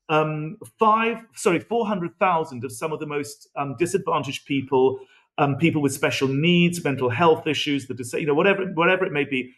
Um, 0.08 0.58
five, 0.78 1.18
sorry, 1.34 1.60
400,000 1.60 2.64
of 2.64 2.72
some 2.72 2.94
of 2.94 3.00
the 3.00 3.08
most 3.08 3.48
um, 3.56 3.76
disadvantaged 3.78 4.46
people 4.46 5.00
um, 5.38 5.58
people 5.58 5.82
with 5.82 5.94
special 5.94 6.28
needs, 6.28 6.84
mental 6.84 7.10
health 7.10 7.48
issues, 7.48 7.88
the 7.88 8.20
you 8.20 8.26
know 8.26 8.34
whatever 8.34 8.66
whatever 8.74 9.06
it 9.06 9.12
may 9.12 9.26
be. 9.26 9.54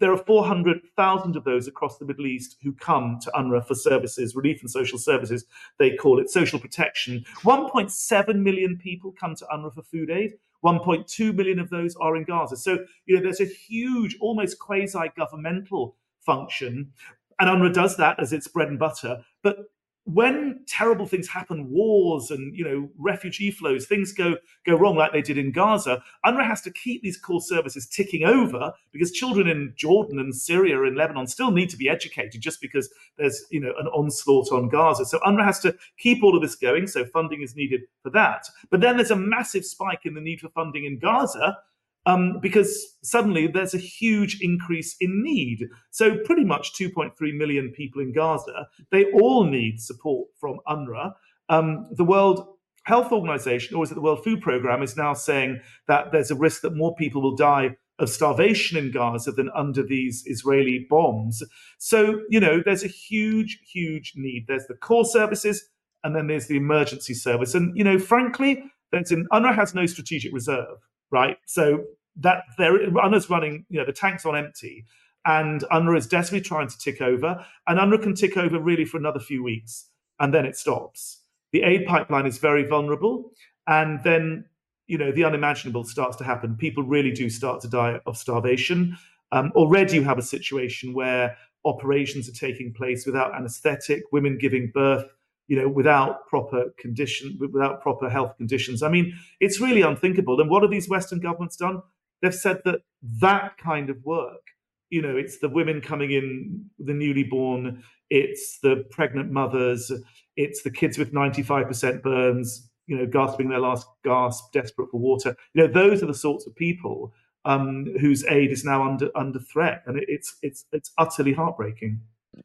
There 0.00 0.12
are 0.12 0.16
400,000 0.16 1.34
of 1.34 1.42
those 1.42 1.66
across 1.66 1.98
the 1.98 2.04
Middle 2.04 2.26
East 2.26 2.56
who 2.62 2.72
come 2.72 3.18
to 3.20 3.32
UNRWA 3.32 3.66
for 3.66 3.74
services, 3.74 4.36
relief 4.36 4.60
and 4.60 4.70
social 4.70 4.96
services. 4.96 5.44
They 5.80 5.96
call 5.96 6.20
it 6.20 6.30
social 6.30 6.60
protection. 6.60 7.24
1.7 7.42 8.36
million 8.36 8.78
people 8.78 9.12
come 9.18 9.34
to 9.34 9.44
UNRWA 9.46 9.74
for 9.74 9.82
food 9.82 10.08
aid. 10.08 10.34
1.2 10.64 11.34
million 11.34 11.58
of 11.58 11.70
those 11.70 11.96
are 11.96 12.16
in 12.16 12.22
Gaza. 12.22 12.56
So, 12.56 12.78
you 13.06 13.16
know, 13.16 13.22
there's 13.22 13.40
a 13.40 13.46
huge, 13.46 14.16
almost 14.20 14.60
quasi 14.60 15.10
governmental 15.16 15.96
function. 16.20 16.92
And 17.40 17.50
UNRWA 17.50 17.74
does 17.74 17.96
that 17.96 18.20
as 18.20 18.32
its 18.32 18.46
bread 18.46 18.68
and 18.68 18.78
butter. 18.78 19.24
But 19.42 19.64
when 20.08 20.60
terrible 20.66 21.04
things 21.04 21.28
happen, 21.28 21.68
wars 21.68 22.30
and 22.30 22.56
you 22.56 22.64
know 22.64 22.88
refugee 22.96 23.50
flows, 23.50 23.86
things 23.86 24.10
go 24.10 24.36
go 24.64 24.74
wrong 24.74 24.96
like 24.96 25.12
they 25.12 25.20
did 25.20 25.36
in 25.36 25.52
Gaza. 25.52 26.02
UNRWA 26.24 26.46
has 26.46 26.62
to 26.62 26.70
keep 26.70 27.02
these 27.02 27.18
core 27.18 27.42
services 27.42 27.86
ticking 27.86 28.24
over 28.24 28.72
because 28.90 29.12
children 29.12 29.46
in 29.46 29.74
Jordan 29.76 30.18
and 30.18 30.34
Syria 30.34 30.82
and 30.82 30.96
Lebanon 30.96 31.26
still 31.26 31.50
need 31.50 31.68
to 31.68 31.76
be 31.76 31.90
educated 31.90 32.40
just 32.40 32.62
because 32.62 32.88
there's 33.18 33.44
you 33.50 33.60
know 33.60 33.74
an 33.78 33.86
onslaught 33.88 34.50
on 34.50 34.70
Gaza. 34.70 35.04
So 35.04 35.18
UNRWA 35.20 35.44
has 35.44 35.60
to 35.60 35.76
keep 35.98 36.22
all 36.22 36.34
of 36.34 36.40
this 36.40 36.54
going. 36.54 36.86
So 36.86 37.04
funding 37.04 37.42
is 37.42 37.54
needed 37.54 37.82
for 38.02 38.08
that. 38.10 38.46
But 38.70 38.80
then 38.80 38.96
there's 38.96 39.10
a 39.10 39.16
massive 39.16 39.66
spike 39.66 40.06
in 40.06 40.14
the 40.14 40.22
need 40.22 40.40
for 40.40 40.48
funding 40.48 40.86
in 40.86 40.98
Gaza 40.98 41.58
um, 42.06 42.38
because 42.40 42.96
suddenly 43.02 43.46
there's 43.46 43.74
a 43.74 43.78
huge 43.78 44.38
increase 44.40 44.96
in 45.00 45.22
need. 45.22 45.66
So, 45.90 46.16
pretty 46.24 46.44
much 46.44 46.72
2.3 46.74 47.12
million 47.36 47.72
people 47.76 48.00
in 48.00 48.12
Gaza, 48.12 48.68
they 48.90 49.06
all 49.12 49.44
need 49.44 49.80
support 49.80 50.28
from 50.40 50.58
UNRWA. 50.66 51.12
Um, 51.48 51.86
the 51.92 52.04
World 52.04 52.46
Health 52.84 53.12
Organization, 53.12 53.76
or 53.76 53.84
is 53.84 53.90
it 53.90 53.94
the 53.94 54.00
World 54.00 54.24
Food 54.24 54.40
Program, 54.40 54.82
is 54.82 54.96
now 54.96 55.12
saying 55.12 55.60
that 55.86 56.10
there's 56.10 56.30
a 56.30 56.34
risk 56.34 56.62
that 56.62 56.74
more 56.74 56.94
people 56.96 57.20
will 57.20 57.36
die 57.36 57.76
of 57.98 58.08
starvation 58.08 58.78
in 58.78 58.90
Gaza 58.90 59.32
than 59.32 59.50
under 59.54 59.82
these 59.82 60.22
Israeli 60.26 60.86
bombs. 60.88 61.42
So, 61.78 62.20
you 62.30 62.40
know, 62.40 62.62
there's 62.64 62.84
a 62.84 62.88
huge, 62.88 63.60
huge 63.70 64.12
need. 64.16 64.46
There's 64.46 64.66
the 64.66 64.74
core 64.74 65.04
services, 65.04 65.68
and 66.04 66.14
then 66.14 66.28
there's 66.28 66.46
the 66.46 66.56
emergency 66.56 67.14
service. 67.14 67.54
And, 67.54 67.76
you 67.76 67.84
know, 67.84 67.98
frankly, 67.98 68.62
an, 68.92 69.04
UNRWA 69.32 69.54
has 69.54 69.74
no 69.74 69.86
strategic 69.86 70.32
reserve 70.32 70.78
right? 71.10 71.36
So 71.46 71.84
that 72.16 72.44
there 72.56 72.72
UNRWA's 72.90 73.30
running, 73.30 73.64
you 73.68 73.78
know, 73.78 73.86
the 73.86 73.92
tank's 73.92 74.26
on 74.26 74.36
empty, 74.36 74.84
and 75.24 75.62
UNRWA 75.72 75.98
is 75.98 76.06
desperately 76.06 76.46
trying 76.46 76.68
to 76.68 76.78
tick 76.78 77.00
over, 77.00 77.44
and 77.66 77.78
UNRWA 77.78 78.02
can 78.02 78.14
tick 78.14 78.36
over 78.36 78.58
really 78.58 78.84
for 78.84 78.96
another 78.98 79.20
few 79.20 79.42
weeks, 79.42 79.90
and 80.18 80.32
then 80.32 80.44
it 80.44 80.56
stops. 80.56 81.20
The 81.52 81.62
aid 81.62 81.86
pipeline 81.86 82.26
is 82.26 82.38
very 82.38 82.66
vulnerable, 82.66 83.30
and 83.66 84.02
then 84.04 84.44
you 84.86 84.98
know 84.98 85.12
the 85.12 85.24
unimaginable 85.24 85.84
starts 85.84 86.16
to 86.16 86.24
happen. 86.24 86.56
People 86.56 86.82
really 86.82 87.12
do 87.12 87.30
start 87.30 87.60
to 87.62 87.68
die 87.68 88.00
of 88.06 88.16
starvation. 88.16 88.96
Um, 89.30 89.52
already, 89.54 89.96
you 89.96 90.04
have 90.04 90.18
a 90.18 90.22
situation 90.22 90.94
where 90.94 91.36
operations 91.64 92.28
are 92.28 92.32
taking 92.32 92.72
place 92.72 93.04
without 93.04 93.34
anaesthetic, 93.34 94.04
women 94.10 94.38
giving 94.38 94.70
birth 94.72 95.04
you 95.48 95.60
know, 95.60 95.68
without 95.68 96.26
proper 96.28 96.66
condition, 96.78 97.36
without 97.40 97.82
proper 97.82 98.08
health 98.08 98.36
conditions. 98.36 98.82
I 98.82 98.88
mean, 98.88 99.18
it's 99.40 99.60
really 99.60 99.82
unthinkable. 99.82 100.40
And 100.40 100.48
what 100.48 100.62
have 100.62 100.70
these 100.70 100.88
Western 100.88 101.20
governments 101.20 101.56
done? 101.56 101.82
they've 102.22 102.34
said 102.34 102.60
that 102.64 102.80
that 103.20 103.56
kind 103.58 103.90
of 103.90 104.04
work, 104.04 104.42
you 104.90 105.02
know, 105.02 105.16
it's 105.16 105.38
the 105.38 105.48
women 105.48 105.80
coming 105.80 106.10
in, 106.10 106.64
the 106.78 106.94
newly 106.94 107.24
born, 107.24 107.82
it's 108.10 108.58
the 108.62 108.84
pregnant 108.90 109.30
mothers, 109.30 109.92
it's 110.36 110.62
the 110.62 110.70
kids 110.70 110.98
with 110.98 111.12
95% 111.12 112.02
burns, 112.02 112.70
you 112.86 112.96
know, 112.96 113.06
gasping 113.06 113.50
their 113.50 113.60
last 113.60 113.86
gasp, 114.04 114.52
desperate 114.52 114.90
for 114.90 114.98
water. 114.98 115.36
You 115.52 115.66
know, 115.66 115.72
those 115.72 116.02
are 116.02 116.06
the 116.06 116.14
sorts 116.14 116.46
of 116.46 116.56
people 116.56 117.12
um, 117.44 117.86
whose 118.00 118.24
aid 118.26 118.50
is 118.50 118.64
now 118.64 118.86
under 118.86 119.10
under 119.14 119.38
threat, 119.38 119.82
and 119.86 119.98
it, 119.98 120.04
it's 120.08 120.36
it's 120.42 120.64
it's 120.72 120.90
utterly 120.98 121.32
heartbreaking. 121.32 122.00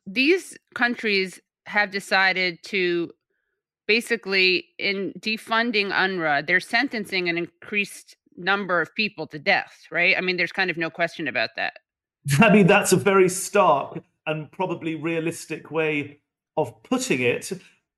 These 0.05 0.57
countries 0.75 1.39
have 1.65 1.91
decided 1.91 2.61
to 2.63 3.11
basically 3.87 4.65
in 4.77 5.13
defunding 5.19 5.91
UNRWA, 5.91 6.45
they're 6.45 6.59
sentencing 6.59 7.29
an 7.29 7.37
increased 7.37 8.15
number 8.37 8.81
of 8.81 8.93
people 8.95 9.27
to 9.27 9.39
death, 9.39 9.85
right? 9.91 10.17
I 10.17 10.21
mean, 10.21 10.37
there's 10.37 10.51
kind 10.51 10.69
of 10.69 10.77
no 10.77 10.89
question 10.89 11.27
about 11.27 11.51
that. 11.55 11.79
I 12.39 12.51
mean, 12.51 12.67
that's 12.67 12.93
a 12.93 12.97
very 12.97 13.29
stark 13.29 13.99
and 14.25 14.51
probably 14.51 14.95
realistic 14.95 15.71
way 15.71 16.19
of 16.55 16.81
putting 16.83 17.21
it. 17.21 17.51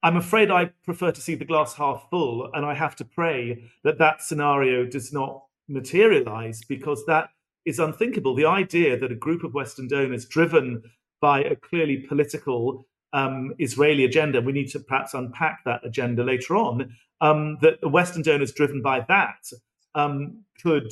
I'm 0.03 0.18
afraid 0.18 0.51
I 0.51 0.72
prefer 0.84 1.11
to 1.11 1.22
see 1.22 1.36
the 1.36 1.45
glass 1.45 1.74
half 1.74 2.07
full, 2.09 2.49
and 2.53 2.66
I 2.66 2.74
have 2.74 2.95
to 2.97 3.05
pray 3.05 3.63
that 3.84 3.97
that 3.99 4.22
scenario 4.22 4.86
does 4.86 5.11
not 5.11 5.43
materialize 5.68 6.61
because 6.68 7.05
that 7.05 7.30
is 7.66 7.80
unthinkable. 7.80 8.36
The 8.36 8.45
idea 8.45 8.97
that 8.99 9.11
a 9.11 9.16
group 9.16 9.43
of 9.43 9.53
Western 9.53 9.88
donors 9.88 10.26
driven 10.26 10.84
by 11.22 11.43
a 11.43 11.55
clearly 11.55 11.97
political 11.97 12.86
um, 13.16 13.53
Israeli 13.59 14.03
agenda, 14.03 14.41
we 14.41 14.51
need 14.51 14.70
to 14.72 14.80
perhaps 14.80 15.13
unpack 15.13 15.63
that 15.63 15.80
agenda 15.86 16.22
later 16.24 16.55
on, 16.55 16.93
um, 17.22 17.57
that 17.61 17.80
the 17.80 17.88
Western 17.88 18.22
donors 18.22 18.51
driven 18.51 18.82
by 18.82 19.05
that 19.07 19.49
um, 19.95 20.43
could, 20.61 20.91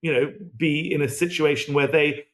you 0.00 0.12
know, 0.12 0.32
be 0.56 0.92
in 0.92 1.02
a 1.02 1.08
situation 1.08 1.74
where 1.74 1.86
they, 1.86 2.24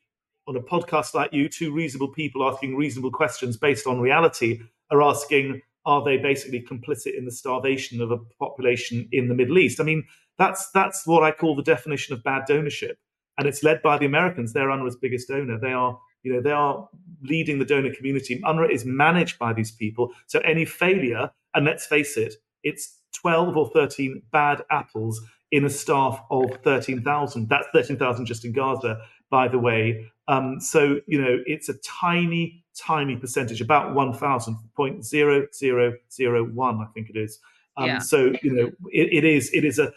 on 0.47 0.57
a 0.57 0.61
podcast 0.61 1.12
like 1.12 1.33
you, 1.33 1.49
two 1.49 1.74
reasonable 1.74 2.12
people 2.12 2.49
asking 2.49 2.77
reasonable 2.77 3.11
questions 3.11 3.57
based 3.57 3.87
on 3.89 4.01
reality, 4.01 4.61
are 4.93 5.03
asking, 5.03 5.61
are 5.85 6.05
they 6.05 6.16
basically 6.16 6.62
complicit 6.62 7.18
in 7.18 7.24
the 7.24 7.33
starvation 7.33 8.01
of 8.01 8.12
a 8.12 8.18
population 8.39 9.09
in 9.11 9.27
the 9.27 9.35
Middle 9.35 9.59
East? 9.59 9.81
I 9.81 9.85
mean, 9.85 10.05
that's 10.39 10.70
that's 10.70 11.05
what 11.05 11.24
I 11.24 11.33
call 11.33 11.57
the 11.57 11.62
definition 11.62 12.14
of 12.14 12.22
bad 12.22 12.43
donorship, 12.49 12.95
and 13.39 13.49
it's 13.49 13.64
led 13.64 13.83
by 13.83 13.99
the 13.99 14.07
Americans. 14.07 14.53
They're 14.53 14.68
UNRWA's 14.68 14.97
biggest 14.97 15.29
donor. 15.29 15.59
They 15.59 15.72
are, 15.72 15.99
you 16.27 16.33
know, 16.33 16.41
they 16.41 16.51
are 16.51 16.89
leading 17.22 17.61
the 17.61 17.64
donor 17.64 17.95
community. 17.95 18.41
UNRWA 18.45 18.68
is 18.70 18.85
managed 18.85 19.39
by 19.39 19.53
these 19.53 19.70
people, 19.70 20.12
so 20.27 20.41
any 20.41 20.64
failure, 20.64 21.31
and 21.55 21.64
let's 21.64 21.87
face 21.87 22.16
it, 22.16 22.35
it's 22.64 22.99
12 23.14 23.57
or 23.57 23.70
13 23.70 24.20
bad 24.33 24.62
apples 24.70 25.20
in 25.53 25.64
a 25.64 25.70
staff 25.70 26.20
of 26.33 26.51
13,000. 26.64 27.49
That's 27.49 27.68
13,000 27.72 28.27
just 28.27 28.45
in 28.45 28.53
Gaza, 28.53 29.01
by 29.31 29.47
the 29.47 29.59
way. 29.59 30.11
Um, 30.27 30.59
so, 30.61 30.99
you 31.07 31.22
know, 31.22 31.39
it's 31.47 31.68
a 31.68 31.74
tiny, 31.74 32.64
tiny 32.77 33.16
percentage, 33.16 33.61
about 33.61 33.95
1,000, 33.95 34.57
0.0001, 34.77 36.83
I 36.83 36.87
think 36.93 37.11
it 37.11 37.16
is. 37.16 37.39
Um, 37.77 37.87
Yeah. 37.87 37.99
So, 38.01 38.33
you 38.43 38.53
know, 38.53 38.66
it, 38.91 39.12
it 39.12 39.24
is, 39.24 39.51
it 39.53 39.64
is 39.64 39.79
a, 39.79 39.93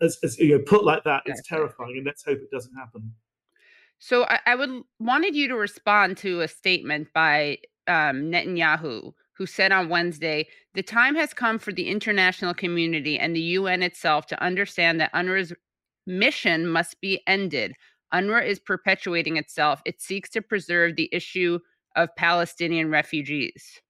as, 0.00 0.16
as 0.24 0.38
you 0.38 0.56
know, 0.56 0.64
put 0.64 0.84
like 0.84 1.04
that, 1.04 1.24
it's 1.26 1.46
terrifying, 1.46 1.98
and 1.98 2.06
let's 2.06 2.24
hope 2.24 2.38
it 2.38 2.50
doesn't 2.50 2.74
happen. 2.74 3.12
So 4.06 4.24
I, 4.24 4.38
I 4.44 4.54
would 4.54 4.82
wanted 4.98 5.34
you 5.34 5.48
to 5.48 5.56
respond 5.56 6.18
to 6.18 6.42
a 6.42 6.48
statement 6.48 7.08
by 7.14 7.56
um, 7.88 8.30
Netanyahu, 8.30 9.14
who 9.32 9.46
said 9.46 9.72
on 9.72 9.88
Wednesday, 9.88 10.46
"The 10.74 10.82
time 10.82 11.14
has 11.14 11.32
come 11.32 11.58
for 11.58 11.72
the 11.72 11.88
international 11.88 12.52
community 12.52 13.18
and 13.18 13.34
the 13.34 13.56
UN 13.58 13.82
itself 13.82 14.26
to 14.26 14.42
understand 14.44 15.00
that 15.00 15.14
UNRWA's 15.14 15.54
mission 16.06 16.66
must 16.66 17.00
be 17.00 17.22
ended. 17.26 17.72
UNRWA 18.12 18.46
is 18.46 18.60
perpetuating 18.60 19.38
itself. 19.38 19.80
It 19.86 20.02
seeks 20.02 20.28
to 20.32 20.42
preserve 20.42 20.96
the 20.96 21.08
issue 21.10 21.60
of 21.96 22.14
Palestinian 22.14 22.90
refugees." 22.90 23.80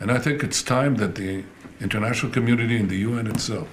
And 0.00 0.10
I 0.10 0.20
think 0.20 0.42
it's 0.42 0.62
time 0.62 0.94
that 0.96 1.16
the 1.16 1.44
international 1.82 2.32
community 2.32 2.78
and 2.78 2.88
the 2.88 3.04
UN 3.08 3.26
itself 3.26 3.68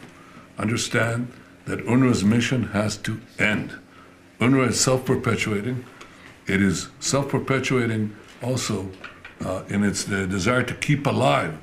understand 0.58 1.32
that 1.64 1.80
UNRWA's 1.86 2.26
mission 2.26 2.64
has 2.74 2.98
to 2.98 3.22
end. 3.40 3.80
UNRWA 4.40 4.70
is 4.70 4.80
self 4.80 5.06
perpetuating. 5.06 5.86
It 6.48 6.62
is 6.62 6.90
self 7.00 7.30
perpetuating 7.30 8.16
also 8.42 8.90
uh, 9.42 9.64
in 9.68 9.84
its 9.84 10.06
desire 10.06 10.64
to 10.64 10.74
keep 10.76 11.06
alive 11.06 11.58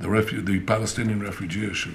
the, 0.00 0.08
refu- 0.08 0.44
the 0.44 0.60
Palestinian 0.60 1.20
refugee 1.20 1.70
issue. 1.70 1.92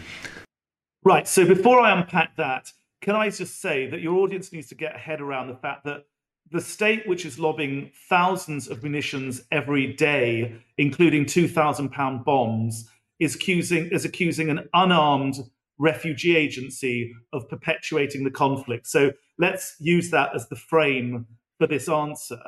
Right. 1.04 1.28
So 1.28 1.46
before 1.46 1.80
I 1.80 1.98
unpack 1.98 2.36
that, 2.38 2.72
can 3.02 3.16
I 3.16 3.30
just 3.30 3.62
say 3.62 3.88
that 3.90 4.02
your 4.02 4.20
audience 4.20 4.54
needs 4.54 4.68
to 4.70 4.76
get 4.76 4.96
head 4.96 5.22
around 5.22 5.48
the 5.48 5.56
fact 5.56 5.84
that 5.86 6.06
the 6.52 6.62
state, 6.62 7.08
which 7.08 7.26
is 7.26 7.40
lobbing 7.40 7.92
thousands 8.08 8.68
of 8.68 8.84
munitions 8.84 9.44
every 9.52 9.94
day, 9.94 10.56
including 10.78 11.26
two 11.26 11.48
thousand 11.48 11.90
pound 11.90 12.24
bombs, 12.24 12.90
is 13.20 13.36
accusing 13.36 13.88
is 13.88 14.06
accusing 14.06 14.50
an 14.50 14.70
unarmed 14.74 15.38
refugee 15.80 16.36
agency 16.36 17.14
of 17.34 17.48
perpetuating 17.50 18.24
the 18.24 18.32
conflict. 18.32 18.88
So 18.88 19.12
let's 19.38 19.76
use 19.80 20.10
that 20.12 20.36
as 20.36 20.48
the 20.50 20.56
frame 20.56 21.26
for 21.58 21.68
this 21.68 21.88
answer. 21.88 22.42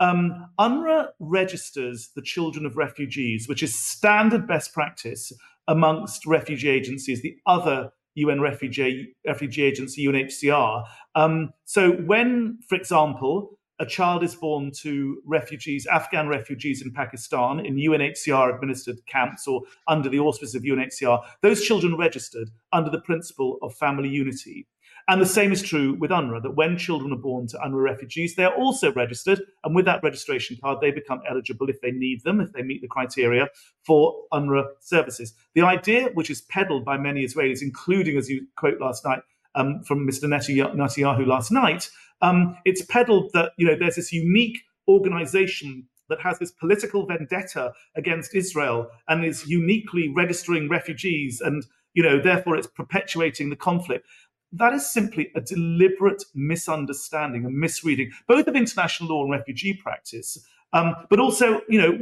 Um, 0.00 0.48
UNRWA 0.60 1.08
registers 1.18 2.10
the 2.14 2.22
children 2.22 2.64
of 2.64 2.76
refugees, 2.76 3.48
which 3.48 3.62
is 3.62 3.76
standard 3.76 4.46
best 4.46 4.72
practice 4.72 5.32
amongst 5.66 6.24
refugee 6.24 6.70
agencies, 6.70 7.20
the 7.20 7.36
other 7.46 7.90
UN 8.14 8.40
refugee, 8.40 9.14
refugee 9.26 9.62
agency, 9.62 10.06
UNHCR. 10.06 10.84
Um, 11.14 11.50
so 11.64 11.92
when, 11.92 12.58
for 12.68 12.76
example, 12.76 13.57
a 13.80 13.86
child 13.86 14.24
is 14.24 14.34
born 14.34 14.70
to 14.82 15.22
refugees, 15.24 15.86
Afghan 15.86 16.28
refugees 16.28 16.82
in 16.82 16.92
Pakistan, 16.92 17.64
in 17.64 17.76
UNHCR 17.76 18.54
administered 18.54 18.98
camps 19.06 19.46
or 19.46 19.62
under 19.86 20.08
the 20.08 20.18
auspices 20.18 20.54
of 20.54 20.62
UNHCR, 20.62 21.22
those 21.42 21.62
children 21.62 21.96
registered 21.96 22.50
under 22.72 22.90
the 22.90 23.00
principle 23.00 23.58
of 23.62 23.74
family 23.74 24.08
unity. 24.08 24.66
And 25.10 25.22
the 25.22 25.26
same 25.26 25.52
is 25.52 25.62
true 25.62 25.94
with 25.94 26.10
UNRWA, 26.10 26.42
that 26.42 26.56
when 26.56 26.76
children 26.76 27.14
are 27.14 27.16
born 27.16 27.46
to 27.48 27.56
UNRWA 27.58 27.82
refugees, 27.82 28.36
they 28.36 28.44
are 28.44 28.54
also 28.54 28.92
registered. 28.92 29.40
And 29.64 29.74
with 29.74 29.86
that 29.86 30.02
registration 30.02 30.58
card, 30.62 30.80
they 30.82 30.90
become 30.90 31.22
eligible 31.28 31.70
if 31.70 31.80
they 31.80 31.92
need 31.92 32.24
them, 32.24 32.40
if 32.42 32.52
they 32.52 32.62
meet 32.62 32.82
the 32.82 32.88
criteria 32.88 33.48
for 33.86 34.14
UNRWA 34.34 34.66
services. 34.80 35.32
The 35.54 35.62
idea, 35.62 36.10
which 36.12 36.28
is 36.28 36.42
peddled 36.42 36.84
by 36.84 36.98
many 36.98 37.24
Israelis, 37.24 37.62
including, 37.62 38.18
as 38.18 38.28
you 38.28 38.48
quote 38.56 38.80
last 38.80 39.02
night, 39.06 39.20
um, 39.54 39.82
from 39.82 40.06
Mr. 40.06 40.24
Netanyahu 40.24 41.26
last 41.26 41.50
night, 41.50 41.90
um, 42.22 42.56
it's 42.64 42.84
peddled 42.84 43.30
that 43.34 43.52
you 43.56 43.66
know 43.66 43.76
there's 43.78 43.96
this 43.96 44.12
unique 44.12 44.58
organization 44.88 45.86
that 46.08 46.20
has 46.20 46.38
this 46.38 46.50
political 46.50 47.06
vendetta 47.06 47.72
against 47.94 48.34
Israel 48.34 48.88
and 49.08 49.24
is 49.24 49.46
uniquely 49.46 50.08
registering 50.08 50.68
refugees 50.68 51.40
and 51.40 51.66
you 51.94 52.02
know 52.02 52.20
therefore 52.20 52.56
it's 52.56 52.66
perpetuating 52.66 53.50
the 53.50 53.56
conflict. 53.56 54.06
That 54.50 54.72
is 54.72 54.90
simply 54.90 55.30
a 55.36 55.42
deliberate 55.42 56.24
misunderstanding 56.34 57.44
and 57.44 57.54
misreading 57.54 58.12
both 58.26 58.46
of 58.46 58.56
international 58.56 59.10
law 59.10 59.22
and 59.22 59.32
refugee 59.32 59.74
practice 59.74 60.38
um, 60.72 60.94
but 61.10 61.20
also 61.20 61.60
you 61.68 61.80
know 61.80 61.92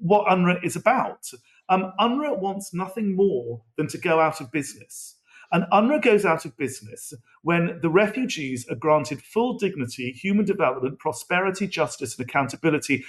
what 0.00 0.26
UNRWA 0.26 0.64
is 0.64 0.76
about. 0.76 1.30
Um, 1.68 1.92
UNRWA 2.00 2.38
wants 2.38 2.74
nothing 2.74 3.14
more 3.14 3.62
than 3.76 3.86
to 3.88 3.98
go 3.98 4.20
out 4.20 4.40
of 4.40 4.50
business 4.50 5.16
and 5.52 5.64
UNRWA 5.72 6.02
goes 6.02 6.24
out 6.24 6.44
of 6.44 6.56
business 6.56 7.12
when 7.42 7.78
the 7.82 7.90
refugees 7.90 8.66
are 8.68 8.76
granted 8.76 9.22
full 9.22 9.58
dignity, 9.58 10.12
human 10.12 10.44
development, 10.44 10.98
prosperity, 10.98 11.66
justice, 11.66 12.16
and 12.18 12.28
accountability, 12.28 13.04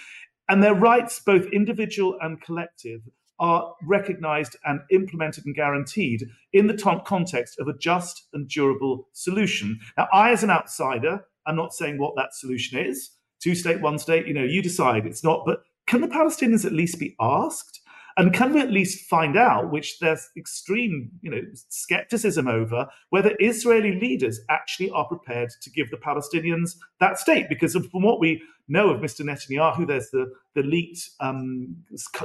and 0.50 0.64
their 0.64 0.74
rights, 0.74 1.20
both 1.20 1.46
individual 1.54 2.18
and 2.22 2.42
collective, 2.42 3.02
are 3.40 3.74
recognized 3.84 4.56
and 4.66 4.82
implemented 4.92 5.46
and 5.46 5.56
guaranteed 5.56 6.24
in 6.54 6.68
the 6.68 6.78
to- 6.78 7.02
context 7.06 7.60
of 7.60 7.68
a 7.68 7.78
just 7.78 8.28
and 8.34 8.48
durable 8.48 9.08
solution. 9.14 9.80
Now, 9.98 10.08
I, 10.14 10.32
as 10.32 10.44
an 10.44 10.52
outsider, 10.52 11.26
I'm 11.48 11.56
not 11.56 11.74
saying 11.74 11.98
what 11.98 12.16
that 12.16 12.36
solution 12.36 12.78
is. 12.78 13.10
Two 13.42 13.56
state, 13.56 13.82
one 13.82 13.98
state, 13.98 14.28
you 14.28 14.34
know, 14.34 14.44
you 14.44 14.62
decide. 14.62 15.08
It's 15.08 15.24
not, 15.24 15.44
but 15.46 15.64
can 15.88 16.02
the 16.02 16.08
Palestinians 16.08 16.66
at 16.66 16.72
least 16.72 17.00
be 17.00 17.16
asked? 17.20 17.81
And 18.22 18.32
can 18.32 18.54
we 18.54 18.62
at 18.62 18.70
least 18.70 19.10
find 19.10 19.36
out, 19.36 19.72
which 19.72 19.98
there's 19.98 20.30
extreme, 20.38 21.10
you 21.22 21.32
know, 21.32 21.42
skepticism 21.70 22.48
over, 22.48 22.88
whether 23.10 23.36
Israeli 23.40 24.00
leaders 24.00 24.40
actually 24.48 24.92
are 24.92 25.08
prepared 25.08 25.50
to 25.60 25.72
give 25.72 25.90
the 25.90 25.98
Palestinians 25.98 26.76
that 27.00 27.18
state? 27.18 27.50
Because 27.50 27.74
from 27.74 28.04
what 28.04 28.20
we 28.20 28.44
know 28.68 28.92
of 28.92 29.02
Mr. 29.02 29.26
Netanyahu, 29.26 29.88
there's 29.88 30.12
the 30.12 30.32
the 30.54 30.62
leaked 30.62 31.10
um, 31.20 31.78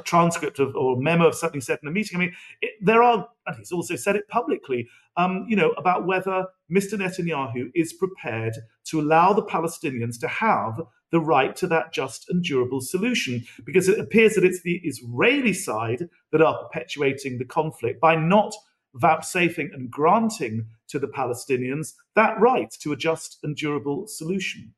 transcript 0.04 0.58
of 0.58 0.76
or 0.76 1.00
memo 1.00 1.28
of 1.28 1.34
something 1.34 1.62
said 1.62 1.78
in 1.82 1.88
a 1.88 1.92
meeting. 1.92 2.18
I 2.18 2.20
mean, 2.20 2.34
it, 2.60 2.72
there 2.82 3.02
are, 3.02 3.26
and 3.46 3.56
he's 3.56 3.72
also 3.72 3.96
said 3.96 4.16
it 4.16 4.28
publicly, 4.28 4.86
um, 5.16 5.46
you 5.48 5.56
know, 5.56 5.70
about 5.78 6.06
whether 6.06 6.44
Mr. 6.70 6.98
Netanyahu 6.98 7.70
is 7.74 7.94
prepared 7.94 8.54
to 8.88 9.00
allow 9.00 9.32
the 9.32 9.44
Palestinians 9.44 10.20
to 10.20 10.28
have 10.28 10.78
the 11.10 11.20
right 11.20 11.54
to 11.56 11.66
that 11.68 11.92
just 11.92 12.28
and 12.28 12.42
durable 12.42 12.80
solution, 12.80 13.44
because 13.64 13.88
it 13.88 13.98
appears 13.98 14.34
that 14.34 14.44
it's 14.44 14.62
the 14.62 14.80
Israeli 14.84 15.52
side 15.52 16.08
that 16.32 16.42
are 16.42 16.58
perpetuating 16.64 17.38
the 17.38 17.44
conflict 17.44 18.00
by 18.00 18.16
not 18.16 18.54
vouchsafing 18.94 19.70
and 19.72 19.90
granting 19.90 20.66
to 20.88 20.98
the 20.98 21.08
Palestinians 21.08 21.92
that 22.14 22.38
right 22.40 22.70
to 22.80 22.92
a 22.92 22.96
just 22.96 23.38
and 23.42 23.56
durable 23.56 24.06
solution. 24.08 24.74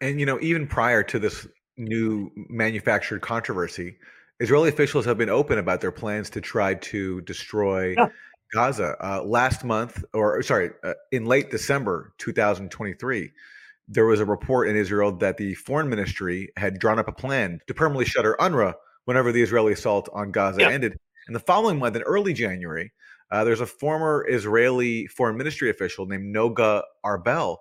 And 0.00 0.20
you 0.20 0.26
know, 0.26 0.38
even 0.40 0.66
prior 0.66 1.02
to 1.04 1.18
this 1.18 1.46
new 1.76 2.30
manufactured 2.48 3.20
controversy, 3.20 3.96
Israeli 4.40 4.68
officials 4.68 5.04
have 5.04 5.18
been 5.18 5.30
open 5.30 5.58
about 5.58 5.80
their 5.80 5.92
plans 5.92 6.30
to 6.30 6.40
try 6.40 6.74
to 6.74 7.20
destroy 7.22 7.94
Yeah. 7.96 8.08
Gaza. 8.52 8.96
Uh, 9.00 9.22
last 9.24 9.64
month, 9.64 10.04
or 10.14 10.42
sorry, 10.42 10.70
uh, 10.84 10.94
in 11.12 11.26
late 11.26 11.50
December 11.50 12.14
2023, 12.18 13.30
there 13.87 14.05
was 14.05 14.19
a 14.19 14.25
report 14.25 14.67
in 14.69 14.75
Israel 14.75 15.11
that 15.17 15.37
the 15.37 15.55
foreign 15.55 15.89
ministry 15.89 16.49
had 16.57 16.79
drawn 16.79 16.99
up 16.99 17.07
a 17.07 17.11
plan 17.11 17.59
to 17.67 17.73
permanently 17.73 18.05
shutter 18.05 18.35
UNRWA 18.39 18.73
whenever 19.05 19.31
the 19.31 19.41
Israeli 19.41 19.73
assault 19.73 20.07
on 20.13 20.31
Gaza 20.31 20.61
Yeah. 20.61 20.69
ended. 20.69 20.97
And 21.27 21.35
the 21.35 21.39
following 21.39 21.79
month, 21.79 21.95
in 21.95 22.01
early 22.03 22.33
January, 22.33 22.91
uh, 23.31 23.43
there's 23.43 23.61
a 23.61 23.65
former 23.65 24.25
Israeli 24.29 25.07
foreign 25.07 25.37
ministry 25.37 25.69
official 25.69 26.05
named 26.05 26.33
Noga 26.35 26.83
Arbel 27.05 27.57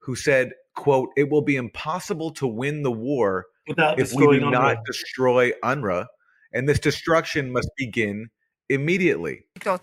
who 0.00 0.14
said, 0.14 0.52
"quote 0.76 1.08
It 1.16 1.30
will 1.30 1.42
be 1.42 1.56
impossible 1.56 2.30
to 2.40 2.46
win 2.46 2.82
the 2.82 2.92
war 2.92 3.46
Without 3.68 3.98
if 3.98 4.12
we 4.12 4.26
do 4.26 4.32
destroying 4.32 4.50
not 4.50 4.76
UNRWA." 4.76 4.84
destroy 4.86 5.52
UNRWA, 5.62 6.06
and 6.52 6.68
this 6.68 6.78
destruction 6.78 7.50
must 7.52 7.70
begin 7.76 8.28
immediately." 8.68 9.36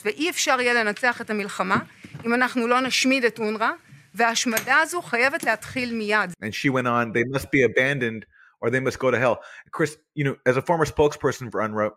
ואי 0.06 0.30
אפשר 0.30 0.62
יהיה 0.62 0.74
לנצח 0.74 1.22
את 1.22 1.30
המלחמה 1.30 1.80
אם 2.26 2.34
אנחנו 2.34 2.68
לא 2.68 2.82
נשמיד 2.82 3.26
את 3.26 3.40
אונר"א, 3.40 3.72
וההשמדה 4.16 4.78
הזו 4.78 5.02
חייבת 5.02 5.44
להתחיל 5.44 5.94
מיד. 5.94 6.32
And 6.44 6.54
she 6.54 6.70
went 6.70 6.88
on, 6.88 7.14
they 7.14 7.24
must 7.24 7.52
be 7.52 7.64
abandoned 7.64 8.26
or 8.62 8.70
they 8.70 8.80
must 8.80 9.00
go 9.00 9.10
to 9.12 9.20
hell. 9.20 9.42
Chris, 9.72 9.98
you 10.16 10.24
know, 10.24 10.36
as 10.46 10.58
a 10.58 10.62
former 10.62 10.86
spokesperson 10.86 11.52
for 11.52 11.62
UNRWA, 11.62 11.92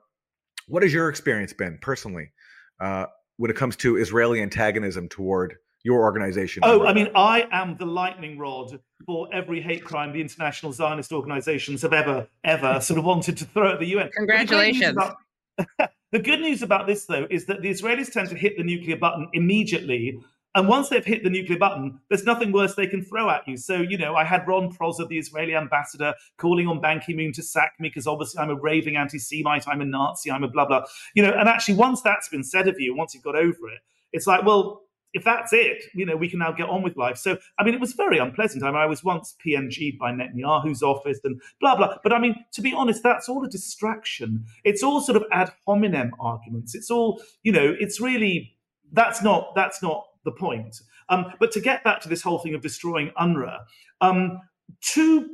what 0.68 0.82
has 0.82 0.92
your 0.92 1.09
experience 1.09 1.53
been 1.53 1.78
personally 1.80 2.32
uh, 2.80 3.07
when 3.36 3.51
it 3.51 3.57
comes 3.57 3.76
to 3.76 3.97
Israeli 3.97 4.40
antagonism 4.40 5.09
toward 5.09 5.57
your 5.82 6.03
organization? 6.03 6.62
Oh, 6.64 6.80
UNRWA? 6.80 6.88
I 6.88 6.95
mean, 6.95 7.11
I 7.14 7.49
am 7.53 7.76
the 7.76 7.86
lightning 7.86 8.38
rod 8.38 8.80
for 9.07 9.28
every 9.32 9.61
hate 9.61 9.84
crime 9.84 10.12
the 10.12 10.20
international 10.20 10.72
Zionist 10.72 11.12
organizations 11.12 11.82
have 11.82 11.92
ever, 11.92 12.26
ever 12.45 12.80
sort 12.80 12.99
of 12.99 13.05
wanted 13.05 13.36
to 13.38 13.45
throw 13.45 13.72
at 13.74 13.80
the 13.80 13.86
UN. 13.86 14.11
But 14.16 14.20
the 14.20 14.26
great 14.26 14.38
news 14.40 14.49
Congratulations. 14.49 14.97
about- 14.97 15.16
the 16.12 16.18
good 16.18 16.40
news 16.40 16.62
about 16.62 16.86
this, 16.86 17.05
though, 17.07 17.26
is 17.28 17.47
that 17.47 17.62
the 17.62 17.70
Israelis 17.70 18.11
tend 18.11 18.28
to 18.30 18.36
hit 18.36 18.57
the 18.57 18.64
nuclear 18.64 18.97
button 18.97 19.28
immediately. 19.32 20.18
and 20.56 20.68
once 20.68 20.89
they've 20.89 21.06
hit 21.06 21.24
the 21.24 21.30
nuclear 21.30 21.60
button, 21.60 22.00
there's 22.10 22.24
nothing 22.24 22.52
worse 22.52 22.74
they 22.76 22.88
can 22.88 23.04
throw 23.04 23.30
at 23.30 23.47
you. 23.47 23.56
So, 23.56 23.76
you 23.76 23.97
know, 23.97 24.16
I 24.16 24.24
had 24.24 24.47
Ron 24.47 24.72
Prosor, 24.72 25.08
the 25.08 25.20
Israeli 25.20 25.56
ambassador, 25.56 26.16
calling 26.38 26.68
on 26.68 26.82
Ban 26.82 27.02
Ki 27.06 27.14
moon 27.14 27.32
to 27.34 27.43
sack 27.43 27.74
me 27.80 27.89
because 27.89 28.08
obviously 28.08 28.41
I'm 28.41 28.50
a 28.50 28.56
raving 28.56 28.95
anti 28.95 29.20
Semite, 29.20 29.68
I'm 29.68 29.82
a 29.82 29.86
Nazi, 29.86 30.32
I'm 30.32 30.43
a 30.43 30.47
blah, 30.47 30.66
blah. 30.66 30.86
You 31.14 31.24
know, 31.24 31.32
and 31.32 31.47
actually, 31.47 31.76
once 31.76 32.02
that's 32.02 32.30
been 32.30 32.43
said 32.43 32.68
of 32.68 32.80
you, 32.80 32.95
once 32.95 33.14
you've 33.14 33.24
got 33.24 33.36
over 33.36 33.70
it, 33.70 33.80
it's 34.12 34.26
like, 34.26 34.43
well, 34.43 34.84
if 35.14 35.24
that's 35.24 35.54
it, 35.54 35.84
you 35.93 36.06
know, 36.06 36.16
we 36.16 36.30
can 36.30 36.39
now 36.39 36.52
get 36.52 36.70
on 36.70 36.82
with 36.84 36.95
life. 36.95 37.18
So, 37.18 37.38
I 37.58 37.64
mean, 37.64 37.74
it 37.74 37.80
was 37.80 37.93
very 37.93 38.20
unpleasant. 38.20 38.64
I 38.64 38.68
mean, 38.68 38.76
I 38.76 38.86
was 38.86 39.04
once 39.04 39.36
PNG'd 39.43 39.97
by 39.97 40.12
Netanyahu's 40.12 40.84
office 40.84 41.20
and 41.24 41.41
blah, 41.60 41.76
blah. 41.76 41.97
But 42.04 42.14
I 42.14 42.20
mean, 42.20 42.36
to 42.54 42.62
be 42.62 42.74
honest, 42.74 43.02
that's 43.02 43.28
all 43.28 43.43
a 43.43 43.50
distraction. 43.50 44.45
It's 44.64 44.84
all 44.84 45.02
sort 45.02 45.16
of 45.16 45.24
ad 45.32 45.52
hominem 45.66 46.12
arguments. 46.20 46.76
It's 46.76 46.91
all, 46.91 47.22
you 47.41 47.52
know, 47.52 47.76
it's 47.80 48.00
really, 48.00 48.56
that's 48.91 49.24
not, 49.24 49.56
that's 49.56 49.82
not 49.82 50.06
the 50.26 50.32
point. 50.32 50.76
Um, 51.09 51.34
but 51.39 51.51
to 51.53 51.61
get 51.61 51.84
back 51.84 52.01
to 52.01 52.09
this 52.09 52.22
whole 52.22 52.39
thing 52.39 52.53
of 52.53 52.61
destroying 52.61 53.11
UNRWA, 53.20 53.59
um, 54.01 54.39
two 54.82 55.30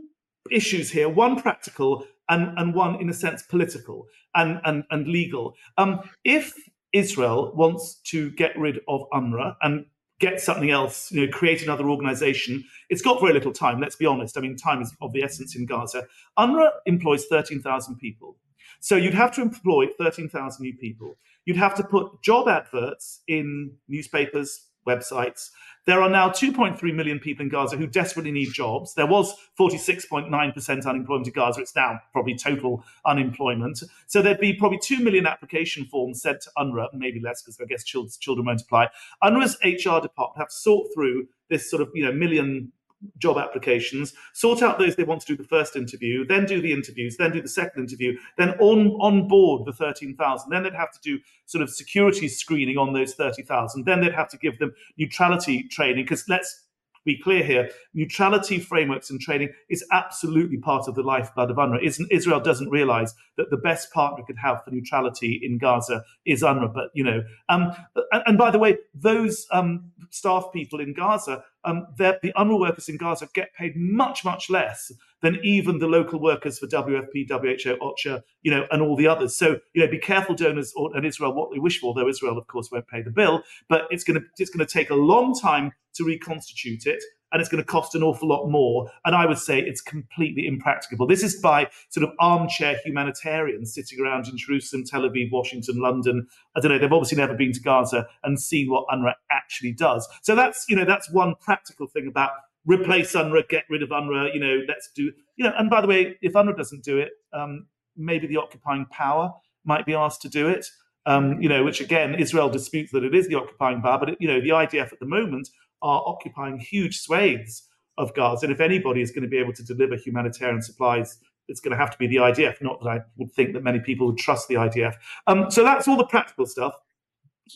issues 0.52 0.92
here 0.92 1.10
one 1.10 1.40
practical 1.40 2.06
and, 2.30 2.58
and 2.58 2.74
one, 2.74 3.00
in 3.02 3.10
a 3.10 3.14
sense, 3.14 3.44
political 3.44 4.08
and, 4.36 4.60
and, 4.66 4.84
and 4.90 5.08
legal. 5.08 5.56
Um, 5.78 6.02
if 6.24 6.54
Israel 6.94 7.54
wants 7.56 7.96
to 8.06 8.32
get 8.32 8.58
rid 8.58 8.80
of 8.88 9.02
UNRWA 9.14 9.56
and 9.62 9.86
get 10.20 10.40
something 10.40 10.72
else, 10.72 11.12
you 11.12 11.26
know, 11.26 11.32
create 11.32 11.62
another 11.62 11.90
organization, 11.90 12.64
it's 12.90 13.02
got 13.02 13.20
very 13.20 13.34
little 13.34 13.52
time, 13.52 13.80
let's 13.80 13.96
be 13.96 14.06
honest. 14.06 14.38
I 14.38 14.42
mean, 14.42 14.56
time 14.56 14.82
is 14.82 14.96
of 15.02 15.12
the 15.14 15.24
essence 15.24 15.56
in 15.56 15.66
Gaza. 15.66 16.06
UNRWA 16.40 16.70
employs 16.86 17.26
13,000 17.26 17.98
people. 17.98 18.38
So 18.80 18.96
you'd 18.96 19.14
have 19.14 19.34
to 19.36 19.42
employ 19.42 19.88
13,000 19.98 20.64
new 20.64 20.76
people. 20.76 21.18
You'd 21.46 21.58
have 21.58 21.76
to 21.76 21.84
put 21.84 22.22
job 22.24 22.48
adverts 22.48 23.22
in 23.28 23.72
newspapers, 23.88 24.68
websites. 24.88 25.52
There 25.86 26.02
are 26.02 26.10
now 26.10 26.30
2.3 26.30 26.82
million 26.96 27.20
people 27.20 27.44
in 27.44 27.50
Gaza 27.50 27.78
who 27.78 27.86
desperately 27.86 28.32
need 28.32 28.52
jobs. 28.54 28.96
There 28.96 29.06
was 29.06 29.36
46.9% 29.60 30.86
unemployment 30.86 31.28
in 31.28 31.34
Gaza. 31.34 31.62
It's 31.62 31.76
now 31.76 32.00
probably 32.12 32.36
total 32.36 32.84
unemployment. 33.06 33.84
So 34.08 34.22
there'd 34.22 34.40
be 34.40 34.54
probably 34.54 34.80
2 34.80 35.00
million 35.04 35.28
application 35.28 35.86
forms 35.86 36.22
sent 36.24 36.42
to 36.42 36.50
UNRWA, 36.58 36.88
maybe 36.94 37.20
less 37.20 37.44
because 37.44 37.60
I 37.62 37.66
guess 37.66 37.84
children, 37.84 38.12
children 38.20 38.48
won't 38.48 38.62
apply. 38.62 38.90
UNRWA's 39.24 39.58
HR 39.64 40.02
department 40.02 40.38
have 40.38 40.52
sort 40.52 40.88
through 40.94 41.28
this 41.50 41.70
sort 41.70 41.82
of 41.82 41.90
you 41.94 42.04
know 42.04 42.12
million 42.12 42.72
job 43.18 43.38
applications, 43.38 44.14
sort 44.34 44.62
out 44.62 44.80
those 44.80 44.96
they 44.96 45.04
want 45.04 45.22
to 45.22 45.28
do 45.28 45.36
the 45.36 45.48
first 45.48 45.76
interview, 45.76 46.26
then 46.26 46.46
do 46.46 46.62
the 46.62 46.74
interviews, 46.74 47.18
then 47.18 47.32
do 47.32 47.42
the 47.42 47.48
second 47.48 47.84
interview, 47.84 48.18
then 48.38 48.52
on 48.60 48.92
on 49.00 49.28
board 49.28 49.66
the 49.66 49.74
13,000. 49.74 50.50
Then 50.50 50.64
they'd 50.64 50.74
have 50.74 50.92
to 50.92 51.00
do 51.02 51.20
sort 51.46 51.62
of 51.62 51.70
security 51.70 52.28
screening 52.28 52.78
on 52.78 52.94
those 52.94 53.14
30,000. 53.14 53.86
Then 53.86 54.02
they'd 54.02 54.14
have 54.14 54.30
to 54.30 54.38
give 54.38 54.60
them 54.60 54.74
neutrality 54.98 55.64
training 55.70 56.04
because 56.04 56.28
let's 56.28 56.65
be 57.06 57.18
clear 57.18 57.44
here, 57.44 57.70
neutrality 57.94 58.60
frameworks 58.60 59.10
and 59.10 59.22
training 59.22 59.50
is 59.70 59.86
absolutely 59.92 60.58
part 60.58 60.88
of 60.88 60.96
the 60.96 61.04
lifeblood 61.04 61.52
of 61.52 61.58
UNRWA. 61.58 62.08
Israel 62.10 62.40
doesn't 62.40 62.70
realize 62.70 63.14
that 63.38 63.50
the 63.52 63.58
best 63.58 63.94
partner 63.94 64.24
could 64.26 64.38
have 64.38 64.64
for 64.64 64.72
neutrality 64.72 65.40
in 65.42 65.58
Gaza 65.58 66.04
is 66.26 66.42
UNRWA. 66.42 66.74
But, 66.74 66.90
you 66.94 67.04
know, 67.04 67.24
um, 67.48 67.74
and, 68.12 68.24
and 68.26 68.38
by 68.38 68.52
the 68.52 68.60
way, 68.60 68.78
those 68.94 69.46
um, 69.52 69.92
staff 70.10 70.48
people 70.52 70.80
in 70.80 70.94
Gaza, 70.94 71.44
um, 71.64 71.88
the 71.98 72.20
UNRWA 72.36 72.60
workers 72.60 72.90
in 72.90 72.98
Gaza 72.98 73.30
get 73.34 73.54
paid 73.54 73.76
much, 73.76 74.26
much 74.26 74.50
less 74.50 74.92
than 75.22 75.40
even 75.44 75.80
the 75.80 75.88
local 75.88 76.20
workers 76.20 76.60
for 76.60 76.68
WFP, 76.68 77.28
WHO, 77.30 77.78
OCHA, 77.78 78.22
you 78.42 78.52
know, 78.52 78.68
and 78.72 78.82
all 78.82 78.96
the 78.96 79.08
others. 79.08 79.36
So, 79.36 79.60
you 79.74 79.84
know, 79.84 79.90
be 79.90 79.98
careful, 79.98 80.36
donors 80.36 80.74
or, 80.76 80.96
and 80.96 81.06
Israel, 81.06 81.34
what 81.34 81.52
we 81.52 81.60
wish 81.60 81.80
for, 81.80 81.94
though 81.94 82.08
Israel, 82.08 82.38
of 82.38 82.48
course, 82.48 82.70
won't 82.72 82.88
pay 82.88 83.02
the 83.02 83.12
bill. 83.12 83.44
But 83.70 83.88
it's 83.90 84.04
going 84.04 84.20
to 84.20 84.26
it's 84.38 84.50
going 84.50 84.66
to 84.66 84.72
take 84.72 84.90
a 84.90 84.96
long 84.96 85.34
time 85.34 85.72
to 85.96 86.04
reconstitute 86.04 86.86
it, 86.86 87.04
and 87.32 87.42
it's 87.42 87.50
going 87.50 87.62
to 87.62 87.68
cost 87.68 87.96
an 87.96 88.04
awful 88.04 88.30
lot 88.30 88.48
more. 88.48 88.90
And 89.04 89.16
I 89.16 89.26
would 89.26 89.38
say 89.38 89.60
it's 89.60 89.82
completely 89.82 90.48
impracticable. 90.48 91.08
This 91.08 91.24
is 91.24 91.36
by 91.42 91.68
sort 91.90 92.06
of 92.06 92.12
armchair 92.20 92.78
humanitarians 92.86 93.74
sitting 93.74 94.00
around 94.00 94.28
in 94.28 94.38
Jerusalem, 94.38 94.84
Tel 94.86 95.02
Aviv, 95.02 95.32
Washington, 95.32 95.82
London. 95.82 96.28
I 96.56 96.60
don't 96.60 96.72
know. 96.72 96.80
They've 96.80 96.94
obviously 96.94 97.18
never 97.18 97.34
been 97.34 97.52
to 97.52 97.60
Gaza 97.60 98.08
and 98.24 98.40
seen 98.40 98.70
what 98.70 98.86
UNRWA 98.88 99.16
actually 99.32 99.74
does. 99.74 100.08
So 100.22 100.36
that's 100.36 100.66
you 100.70 100.76
know 100.76 100.86
that's 100.86 101.12
one 101.12 101.36
practical 101.42 101.88
thing 101.88 102.08
about 102.08 102.32
replace 102.66 103.14
UNRWA, 103.14 103.48
get 103.50 103.66
rid 103.70 103.84
of 103.84 103.90
UNRWA. 103.90 104.34
You 104.34 104.40
know, 104.40 104.62
let's 104.68 104.90
do 104.96 105.12
you 105.36 105.44
know. 105.44 105.54
And 105.58 105.70
by 105.70 105.82
the 105.82 105.88
way, 105.88 106.18
if 106.22 106.34
UNRWA 106.34 106.56
doesn't 106.56 106.84
do 106.84 107.00
it, 107.00 107.12
um, 107.34 107.68
maybe 107.98 108.28
the 108.28 108.38
occupying 108.38 108.86
power 108.86 109.34
might 109.64 109.86
be 109.86 109.94
asked 109.94 110.22
to 110.22 110.30
do 110.30 110.48
it. 110.48 110.66
Um, 111.08 111.40
you 111.40 111.48
know, 111.50 111.64
which 111.64 111.82
again, 111.82 112.16
Israel 112.16 112.50
disputes 112.50 112.92
that 112.92 113.04
it 113.04 113.14
is 113.14 113.28
the 113.28 113.36
occupying 113.36 113.82
power, 113.82 114.00
but 114.00 114.10
it, 114.10 114.18
you 114.20 114.28
know, 114.28 114.42
the 114.42 114.50
IDF 114.50 114.92
at 114.92 115.00
the 115.00 115.06
moment 115.06 115.50
are 115.86 116.04
occupying 116.08 116.60
huge 116.60 117.00
swathes 117.00 117.70
of 117.98 118.14
Gaza, 118.16 118.48
and 118.48 118.54
if 118.54 118.60
anybody 118.60 119.02
is 119.02 119.12
going 119.12 119.22
to 119.22 119.30
be 119.30 119.38
able 119.38 119.54
to 119.54 119.64
deliver 119.64 119.96
humanitarian 119.96 120.62
supplies, 120.62 121.20
it's 121.48 121.60
going 121.60 121.72
to 121.72 121.78
have 121.78 121.92
to 121.92 121.98
be 121.98 122.08
the 122.08 122.16
IDF. 122.18 122.62
Not 122.62 122.82
that 122.82 122.90
I 122.90 123.00
would 123.18 123.32
think 123.32 123.54
that 123.54 123.64
many 123.64 123.80
people 123.80 124.08
would 124.08 124.18
trust 124.18 124.48
the 124.48 124.56
IDF. 124.56 124.96
Um, 125.28 125.52
so 125.52 125.64
that's 125.64 125.88
all 125.88 125.96
the 125.96 126.08
practical 126.08 126.48
stuff. 126.48 126.74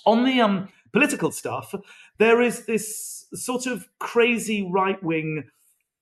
On 0.06 0.24
the 0.24 0.40
um, 0.40 0.70
political 0.94 1.32
stuff, 1.32 1.74
there 2.20 2.40
is 2.40 2.66
this 2.68 3.26
sort 3.34 3.66
of 3.66 3.88
crazy 4.00 4.70
right 4.72 5.02
wing 5.04 5.46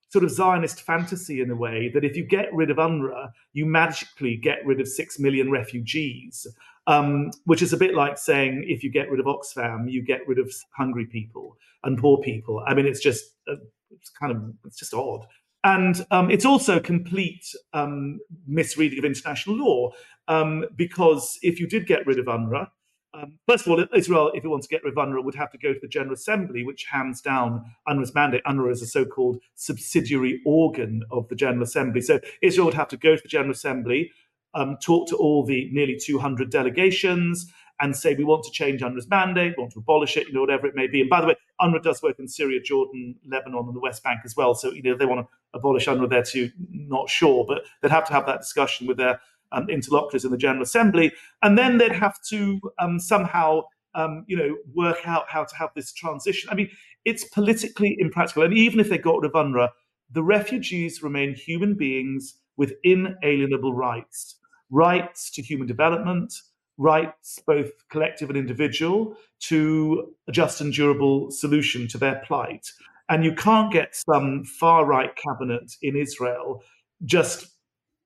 sort 0.09 0.23
of 0.23 0.32
Zionist 0.32 0.82
fantasy 0.82 1.41
in 1.41 1.49
a 1.49 1.55
way 1.55 1.89
that 1.93 2.03
if 2.03 2.15
you 2.15 2.25
get 2.25 2.53
rid 2.53 2.69
of 2.69 2.78
UNRWA, 2.78 3.32
you 3.53 3.65
magically 3.65 4.36
get 4.36 4.65
rid 4.65 4.80
of 4.80 4.88
six 4.88 5.19
million 5.19 5.49
refugees, 5.49 6.47
um, 6.88 7.31
which 7.45 7.61
is 7.61 7.73
a 7.73 7.77
bit 7.77 7.93
like 7.93 8.17
saying 8.17 8.63
if 8.67 8.83
you 8.83 8.91
get 8.91 9.11
rid 9.11 9.19
of 9.19 9.25
Oxfam, 9.25 9.91
you 9.91 10.01
get 10.01 10.27
rid 10.27 10.39
of 10.39 10.51
hungry 10.75 11.05
people 11.05 11.57
and 11.83 11.97
poor 11.97 12.17
people. 12.19 12.63
I 12.65 12.73
mean, 12.73 12.85
it's 12.85 13.01
just 13.01 13.35
uh, 13.47 13.55
it's 13.91 14.09
kind 14.09 14.31
of 14.31 14.41
it's 14.65 14.77
just 14.77 14.93
odd. 14.93 15.25
And 15.63 16.05
um, 16.11 16.31
it's 16.31 16.45
also 16.45 16.79
complete 16.79 17.45
um, 17.73 18.19
misreading 18.47 18.99
of 18.99 19.05
international 19.05 19.57
law 19.57 19.91
um, 20.27 20.65
because 20.75 21.38
if 21.41 21.59
you 21.59 21.67
did 21.67 21.88
get 21.88 22.07
rid 22.07 22.19
of 22.19 22.25
UNRWA, 22.25 22.67
um, 23.13 23.39
first 23.47 23.65
of 23.65 23.71
all, 23.71 23.83
Israel, 23.95 24.31
if 24.33 24.45
it 24.45 24.47
wants 24.47 24.67
to 24.67 24.73
get 24.73 24.83
rid 24.83 24.95
of 24.95 24.97
UNRWA, 24.97 25.23
would 25.23 25.35
have 25.35 25.51
to 25.51 25.57
go 25.57 25.73
to 25.73 25.79
the 25.79 25.88
General 25.88 26.13
Assembly, 26.13 26.63
which 26.63 26.85
hands 26.85 27.19
down 27.21 27.65
UNRWA's 27.88 28.13
mandate. 28.13 28.43
UNRWA 28.45 28.71
is 28.71 28.81
a 28.81 28.88
so-called 28.88 29.39
subsidiary 29.55 30.41
organ 30.45 31.03
of 31.11 31.27
the 31.27 31.35
General 31.35 31.63
Assembly. 31.63 32.01
So 32.01 32.19
Israel 32.41 32.65
would 32.65 32.73
have 32.75 32.89
to 32.89 32.97
go 32.97 33.15
to 33.15 33.21
the 33.21 33.27
General 33.27 33.51
Assembly, 33.51 34.11
um, 34.58 34.78
talk 34.84 35.08
to 35.10 35.16
all 35.16 35.45
the 35.45 35.70
nearly 35.72 35.97
200 35.97 36.49
delegations, 36.49 37.51
and 37.80 37.95
say 37.95 38.16
we 38.16 38.24
want 38.24 38.43
to 38.43 38.51
change 38.51 38.82
UNRWA's 38.82 39.08
mandate, 39.08 39.53
we 39.55 39.62
want 39.62 39.74
to 39.74 39.80
abolish 39.80 40.18
it, 40.18 40.28
you 40.28 40.34
know, 40.34 40.41
whatever 40.41 40.66
it 40.66 40.76
may 40.76 40.88
be. 40.88 41.01
And 41.01 41.10
by 41.10 41.22
the 41.22 41.28
way, 41.28 41.36
UNRWA 41.62 41.84
does 41.84 42.01
work 42.01 42.18
in 42.18 42.28
Syria, 42.28 42.60
Jordan, 42.60 43.16
Lebanon, 43.26 43.66
and 43.68 43.76
the 43.76 43.80
West 43.80 44.03
Bank 44.03 44.22
as 44.26 44.36
well. 44.36 44.55
So 44.55 44.72
you 44.72 44.82
know, 44.82 44.95
they 44.95 45.05
want 45.05 45.26
to 45.26 45.28
abolish 45.53 45.86
UNRWA 45.86 46.10
there 46.10 46.24
too, 46.24 46.49
not 46.72 47.10
sure, 47.10 47.45
but 47.47 47.64
they'd 47.82 47.91
have 47.91 48.08
to 48.08 48.14
have 48.14 48.26
that 48.26 48.39
discussion 48.39 48.88
with 48.88 48.97
their 48.97 49.22
um, 49.51 49.70
interlocutors 49.70 50.26
in 50.26 50.32
the 50.32 50.38
General 50.38 50.64
Assembly, 50.64 51.14
and 51.43 51.58
then 51.58 51.78
they'd 51.78 51.91
have 51.91 52.18
to 52.30 52.60
um, 52.80 52.99
somehow, 52.99 53.62
um, 53.93 54.26
you 54.28 54.36
know, 54.36 54.58
work 54.74 54.97
out 55.05 55.30
how 55.30 55.43
to 55.43 55.55
have 55.55 55.70
this 55.76 55.93
transition. 55.93 56.49
I 56.49 56.55
mean, 56.55 56.70
it's 57.05 57.26
politically 57.26 57.95
impractical, 57.99 58.43
and 58.43 58.53
even 58.53 58.80
if 58.80 58.89
they 58.89 58.97
got 58.97 59.22
rid 59.22 59.30
of 59.30 59.34
UNRWA, 59.34 59.70
the 60.12 60.24
refugees 60.24 61.03
remain 61.03 61.36
human 61.36 61.76
beings 61.76 62.39
with 62.58 62.74
inalienable 62.84 63.74
rights, 63.74 64.36
rights 64.70 65.32
to 65.32 65.41
human 65.41 65.68
development, 65.68 66.34
rights 66.78 67.39
both 67.45 67.72
collective 67.89 68.30
and 68.30 68.38
individual 68.38 69.15
to 69.39 70.13
a 70.28 70.32
just 70.32 70.61
and 70.61 70.74
durable 70.74 71.32
solution 71.32 71.88
to 71.88 71.97
their 71.97 72.22
plight. 72.26 72.72
And 73.09 73.24
you 73.24 73.34
can't 73.34 73.72
get 73.72 73.95
some 73.95 74.43
far 74.43 74.86
right 74.86 75.15
cabinet 75.15 75.74
in 75.82 75.95
Israel 75.95 76.63
just 77.05 77.47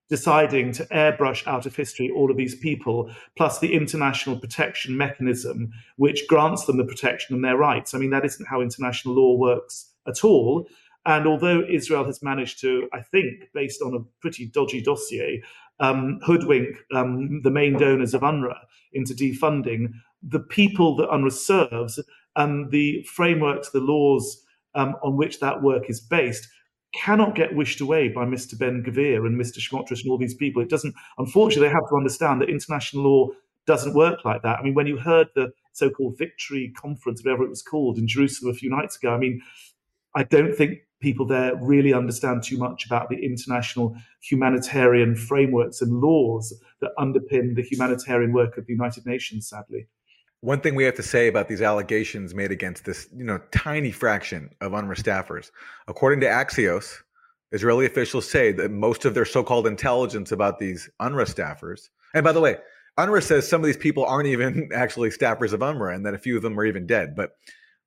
deciding 0.10 0.74
to 0.74 0.86
airbrush 0.88 1.48
out 1.48 1.66
of 1.66 1.74
history 1.74 2.12
all 2.12 2.30
of 2.30 2.36
these 2.36 2.56
people, 2.56 3.10
plus 3.38 3.60
the 3.60 3.74
international 3.74 4.38
protection 4.38 4.98
mechanism, 4.98 5.72
which 5.96 6.28
grants 6.28 6.66
them 6.66 6.78
the 6.78 6.84
protection 6.84 7.34
and 7.34 7.46
their 7.46 7.56
rights. 7.56 7.94
I 7.94 7.98
mean, 7.98 8.10
that 8.10 8.26
isn't 8.26 8.48
how 8.48 8.60
international 8.60 9.16
law 9.16 9.38
works 9.38 9.90
at 10.06 10.26
all. 10.26 10.68
And 11.06 11.26
although 11.26 11.64
Israel 11.68 12.04
has 12.06 12.22
managed 12.22 12.60
to, 12.60 12.90
I 12.94 13.02
think, 13.02 13.46
based 13.54 13.82
on 13.82 13.96
a 13.96 14.04
pretty 14.20 14.46
dodgy 14.46 14.82
dossier, 14.82 15.42
um, 15.82 16.20
hoodwink 16.24 16.78
um, 16.94 17.42
the 17.42 17.52
main 17.52 17.78
donors 17.78 18.14
of 18.14 18.22
UNRWA 18.22 18.56
into 18.94 19.14
defunding, 19.14 19.92
the 20.24 20.40
people 20.40 20.96
that 20.96 21.10
UNRWA 21.10 21.32
serves 21.32 22.00
and 22.36 22.72
the 22.72 23.04
frameworks, 23.04 23.72
the 23.72 23.80
laws 23.80 24.42
um, 24.76 24.96
on 25.04 25.18
which 25.18 25.40
that 25.40 25.62
work 25.62 25.90
is 25.90 26.00
based 26.00 26.48
cannot 26.94 27.36
get 27.36 27.56
wished 27.56 27.82
away 27.82 28.10
by 28.10 28.26
Mr. 28.26 28.58
Ben 28.58 28.84
Gvir 28.84 29.26
and 29.26 29.40
Mr. 29.40 29.60
Smotrich 29.60 30.02
and 30.02 30.12
all 30.12 30.18
these 30.18 30.34
people. 30.34 30.62
It 30.62 30.70
doesn't, 30.70 30.94
unfortunately, 31.18 31.68
they 31.68 31.74
have 31.74 31.90
to 31.90 31.96
understand 31.96 32.42
that 32.42 32.50
international 32.50 33.04
law 33.04 33.28
doesn't 33.66 33.94
work 33.94 34.26
like 34.26 34.42
that. 34.44 34.60
I 34.60 34.64
mean, 34.64 34.74
when 34.74 34.88
you 34.88 34.98
heard 34.98 35.30
the 35.36 35.52
so 35.72 35.90
called 35.90 36.18
victory 36.18 36.74
conference, 36.76 37.24
whatever 37.24 37.44
it 37.44 37.50
was 37.50 37.62
called, 37.62 37.98
in 37.98 38.08
Jerusalem 38.08 38.52
a 38.52 38.58
few 38.58 38.70
nights 38.70 38.98
ago, 38.98 39.14
I 39.14 39.18
mean, 39.18 39.42
I 40.16 40.24
don't 40.24 40.54
think 40.54 40.80
people 41.02 41.26
there 41.26 41.56
really 41.58 41.94
understand 41.94 42.44
too 42.44 42.58
much 42.58 42.86
about 42.86 43.10
the 43.10 43.18
international 43.18 43.96
humanitarian 44.22 45.16
frameworks 45.16 45.82
and 45.82 46.00
laws 46.00 46.54
that 46.80 46.92
underpin 46.98 47.56
the 47.56 47.64
humanitarian 47.64 48.32
work 48.32 48.58
of 48.58 48.66
the 48.68 48.74
United 48.74 49.06
Nations, 49.06 49.50
sadly. 49.50 49.88
One 50.40 50.62
thing 50.62 50.74
we 50.74 50.86
have 50.86 50.96
to 50.96 51.04
say 51.04 51.28
about 51.28 51.48
these 51.48 51.62
allegations 51.62 52.34
made 52.34 52.52
against 52.52 52.86
this, 52.86 53.08
you 53.16 53.24
know, 53.24 53.40
tiny 53.52 53.92
fraction 53.92 54.50
of 54.62 54.72
UNRWA 54.72 54.96
staffers, 54.96 55.52
according 55.88 56.22
to 56.22 56.28
Axios, 56.28 56.98
Israeli 57.52 57.86
officials 57.86 58.30
say 58.30 58.52
that 58.54 58.72
most 58.72 59.06
of 59.06 59.14
their 59.14 59.26
so-called 59.26 59.68
intelligence 59.68 60.32
about 60.32 60.58
these 60.58 60.90
UNRWA 61.02 61.26
staffers, 61.26 61.90
and 62.14 62.24
by 62.24 62.32
the 62.32 62.40
way, 62.40 62.58
UNRWA 62.98 63.22
says 63.22 63.48
some 63.48 63.62
of 63.62 63.66
these 63.66 63.78
people 63.78 64.06
aren't 64.06 64.28
even 64.28 64.70
actually 64.74 65.10
staffers 65.10 65.54
of 65.54 65.60
UNRWA, 65.60 65.94
and 65.96 66.06
that 66.06 66.14
a 66.14 66.18
few 66.18 66.36
of 66.36 66.44
them 66.44 66.60
are 66.60 66.66
even 66.66 66.88
dead. 66.88 67.16
But 67.16 67.32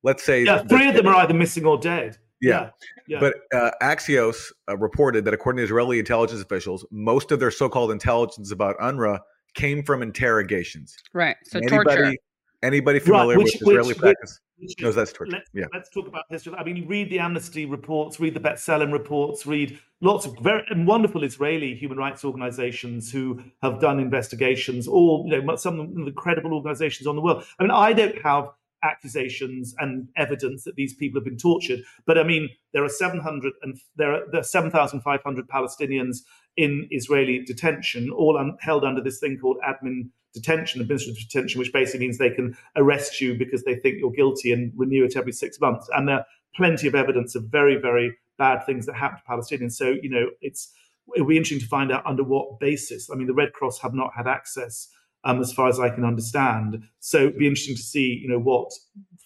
let's 0.03 0.23
say, 0.23 0.43
yeah, 0.45 0.63
three 0.63 0.87
of 0.87 0.95
them 0.95 1.07
are 1.07 1.15
either 1.15 1.33
missing 1.33 1.65
or 1.65 1.77
dead. 1.77 2.17
Yeah. 2.41 2.69
yeah. 3.07 3.19
But 3.19 3.35
uh, 3.53 3.71
Axios 3.81 4.51
uh, 4.69 4.77
reported 4.77 5.25
that 5.25 5.33
according 5.33 5.57
to 5.57 5.63
Israeli 5.63 5.99
intelligence 5.99 6.41
officials, 6.41 6.85
most 6.91 7.31
of 7.31 7.39
their 7.39 7.51
so-called 7.51 7.91
intelligence 7.91 8.51
about 8.51 8.77
UNRWA 8.79 9.19
came 9.53 9.83
from 9.83 10.01
interrogations. 10.01 10.95
Right. 11.13 11.37
So 11.43 11.59
anybody, 11.59 11.83
torture. 11.83 12.15
Anybody 12.61 12.99
familiar 12.99 13.35
Right, 13.35 13.37
which- 13.37 13.53
with 13.53 13.61
Israeli 13.61 13.87
which- 13.89 13.97
practice 13.97 14.39
which 14.57 14.73
knows 14.79 14.95
that's 14.95 15.11
torture. 15.11 15.33
Let's, 15.33 15.49
yeah. 15.53 15.65
let's 15.73 15.89
talk 15.89 16.07
about 16.07 16.23
history. 16.29 16.53
I 16.57 16.63
mean, 16.63 16.87
read 16.87 17.09
the 17.09 17.19
Amnesty 17.19 17.65
reports, 17.65 18.19
read 18.19 18.33
the 18.33 18.39
B'Tselem 18.39 18.93
reports, 18.93 19.45
read 19.45 19.77
lots 20.01 20.25
of 20.25 20.35
very 20.41 20.63
and 20.69 20.87
wonderful 20.87 21.23
Israeli 21.23 21.75
human 21.75 21.97
rights 21.97 22.23
organizations 22.23 23.11
who 23.11 23.41
have 23.61 23.81
done 23.81 23.99
investigations, 23.99 24.87
all 24.87 25.25
you 25.29 25.41
know, 25.41 25.55
some 25.57 25.79
of 25.79 26.05
the 26.05 26.11
credible 26.11 26.53
organizations 26.53 27.05
on 27.05 27.15
the 27.15 27.21
world. 27.21 27.43
I 27.59 27.63
mean, 27.63 27.71
I 27.71 27.91
don't 27.93 28.17
have 28.21 28.49
accusations 28.85 29.75
and 29.79 30.07
evidence 30.15 30.63
that 30.63 30.75
these 30.75 30.93
people 30.93 31.19
have 31.19 31.25
been 31.25 31.37
tortured, 31.37 31.81
but 32.05 32.17
I 32.17 32.23
mean, 32.23 32.49
there 32.73 32.83
are 32.83 32.89
700 32.89 33.53
and 33.61 33.77
there 33.95 34.13
are, 34.13 34.21
there 34.31 34.41
are 34.41 34.43
7,500 34.43 35.47
Palestinians 35.47 36.19
in 36.55 36.87
Israeli 36.91 37.43
detention, 37.43 38.09
all 38.09 38.37
un, 38.37 38.57
held 38.61 38.85
under 38.85 39.01
this 39.01 39.19
thing 39.19 39.37
called 39.37 39.57
admin 39.67 40.09
detention, 40.33 40.81
administrative 40.81 41.21
detention, 41.27 41.59
which 41.59 41.73
basically 41.73 42.01
means 42.01 42.17
they 42.17 42.29
can 42.29 42.55
arrest 42.75 43.19
you 43.19 43.37
because 43.37 43.63
they 43.63 43.75
think 43.75 43.97
you're 43.99 44.11
guilty 44.11 44.51
and 44.51 44.71
renew 44.75 45.03
it 45.03 45.15
every 45.15 45.31
six 45.31 45.59
months. 45.59 45.89
And 45.93 46.07
there 46.07 46.17
are 46.17 46.25
plenty 46.55 46.87
of 46.87 46.95
evidence 46.95 47.35
of 47.35 47.45
very, 47.45 47.77
very 47.77 48.15
bad 48.37 48.65
things 48.65 48.85
that 48.85 48.95
happen 48.95 49.17
to 49.17 49.23
Palestinians. 49.31 49.73
So, 49.73 49.95
you 50.01 50.09
know, 50.09 50.29
it's 50.41 50.71
it'll 51.15 51.27
be 51.27 51.37
interesting 51.37 51.59
to 51.59 51.67
find 51.67 51.91
out 51.91 52.05
under 52.05 52.23
what 52.23 52.59
basis. 52.59 53.09
I 53.11 53.15
mean, 53.15 53.27
the 53.27 53.33
Red 53.33 53.53
Cross 53.53 53.79
have 53.79 53.93
not 53.93 54.11
had 54.15 54.27
access, 54.27 54.89
um, 55.25 55.41
as 55.41 55.51
far 55.51 55.67
as 55.67 55.79
I 55.79 55.89
can 55.89 56.05
understand. 56.05 56.83
So 56.99 57.17
it'd 57.19 57.37
be 57.37 57.47
interesting 57.47 57.75
to 57.75 57.81
see, 57.81 58.19
you 58.21 58.29
know, 58.29 58.39
what, 58.39 58.71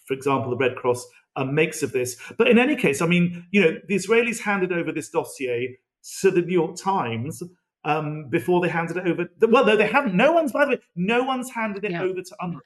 for 0.06 0.14
example, 0.14 0.50
the 0.50 0.58
Red 0.58 0.76
Cross 0.76 1.06
um, 1.36 1.54
makes 1.54 1.84
of 1.84 1.92
this. 1.92 2.18
But 2.38 2.48
in 2.48 2.58
any 2.58 2.76
case, 2.76 3.02
I 3.02 3.06
mean, 3.06 3.46
you 3.52 3.62
know, 3.62 3.78
the 3.88 3.96
Israelis 3.96 4.40
handed 4.40 4.72
over 4.72 4.92
this 4.92 5.10
dossier 5.10 5.78
to 6.22 6.32
the 6.32 6.42
New 6.42 6.54
York 6.54 6.76
Times 6.78 7.44
um, 7.84 8.30
before 8.30 8.62
they 8.62 8.70
handed 8.70 8.98
it 8.98 9.08
over. 9.08 9.30
Well, 9.48 9.66
no, 9.66 9.76
they 9.76 9.88
haven't. 9.88 10.16
No 10.16 10.32
one's, 10.32 10.52
by 10.52 10.66
the 10.66 10.72
way, 10.72 10.80
no 10.96 11.24
one's 11.24 11.52
handed 11.52 11.84
it 11.86 11.94
over 11.96 12.22
to 12.22 12.36
UNRWA. 12.42 12.60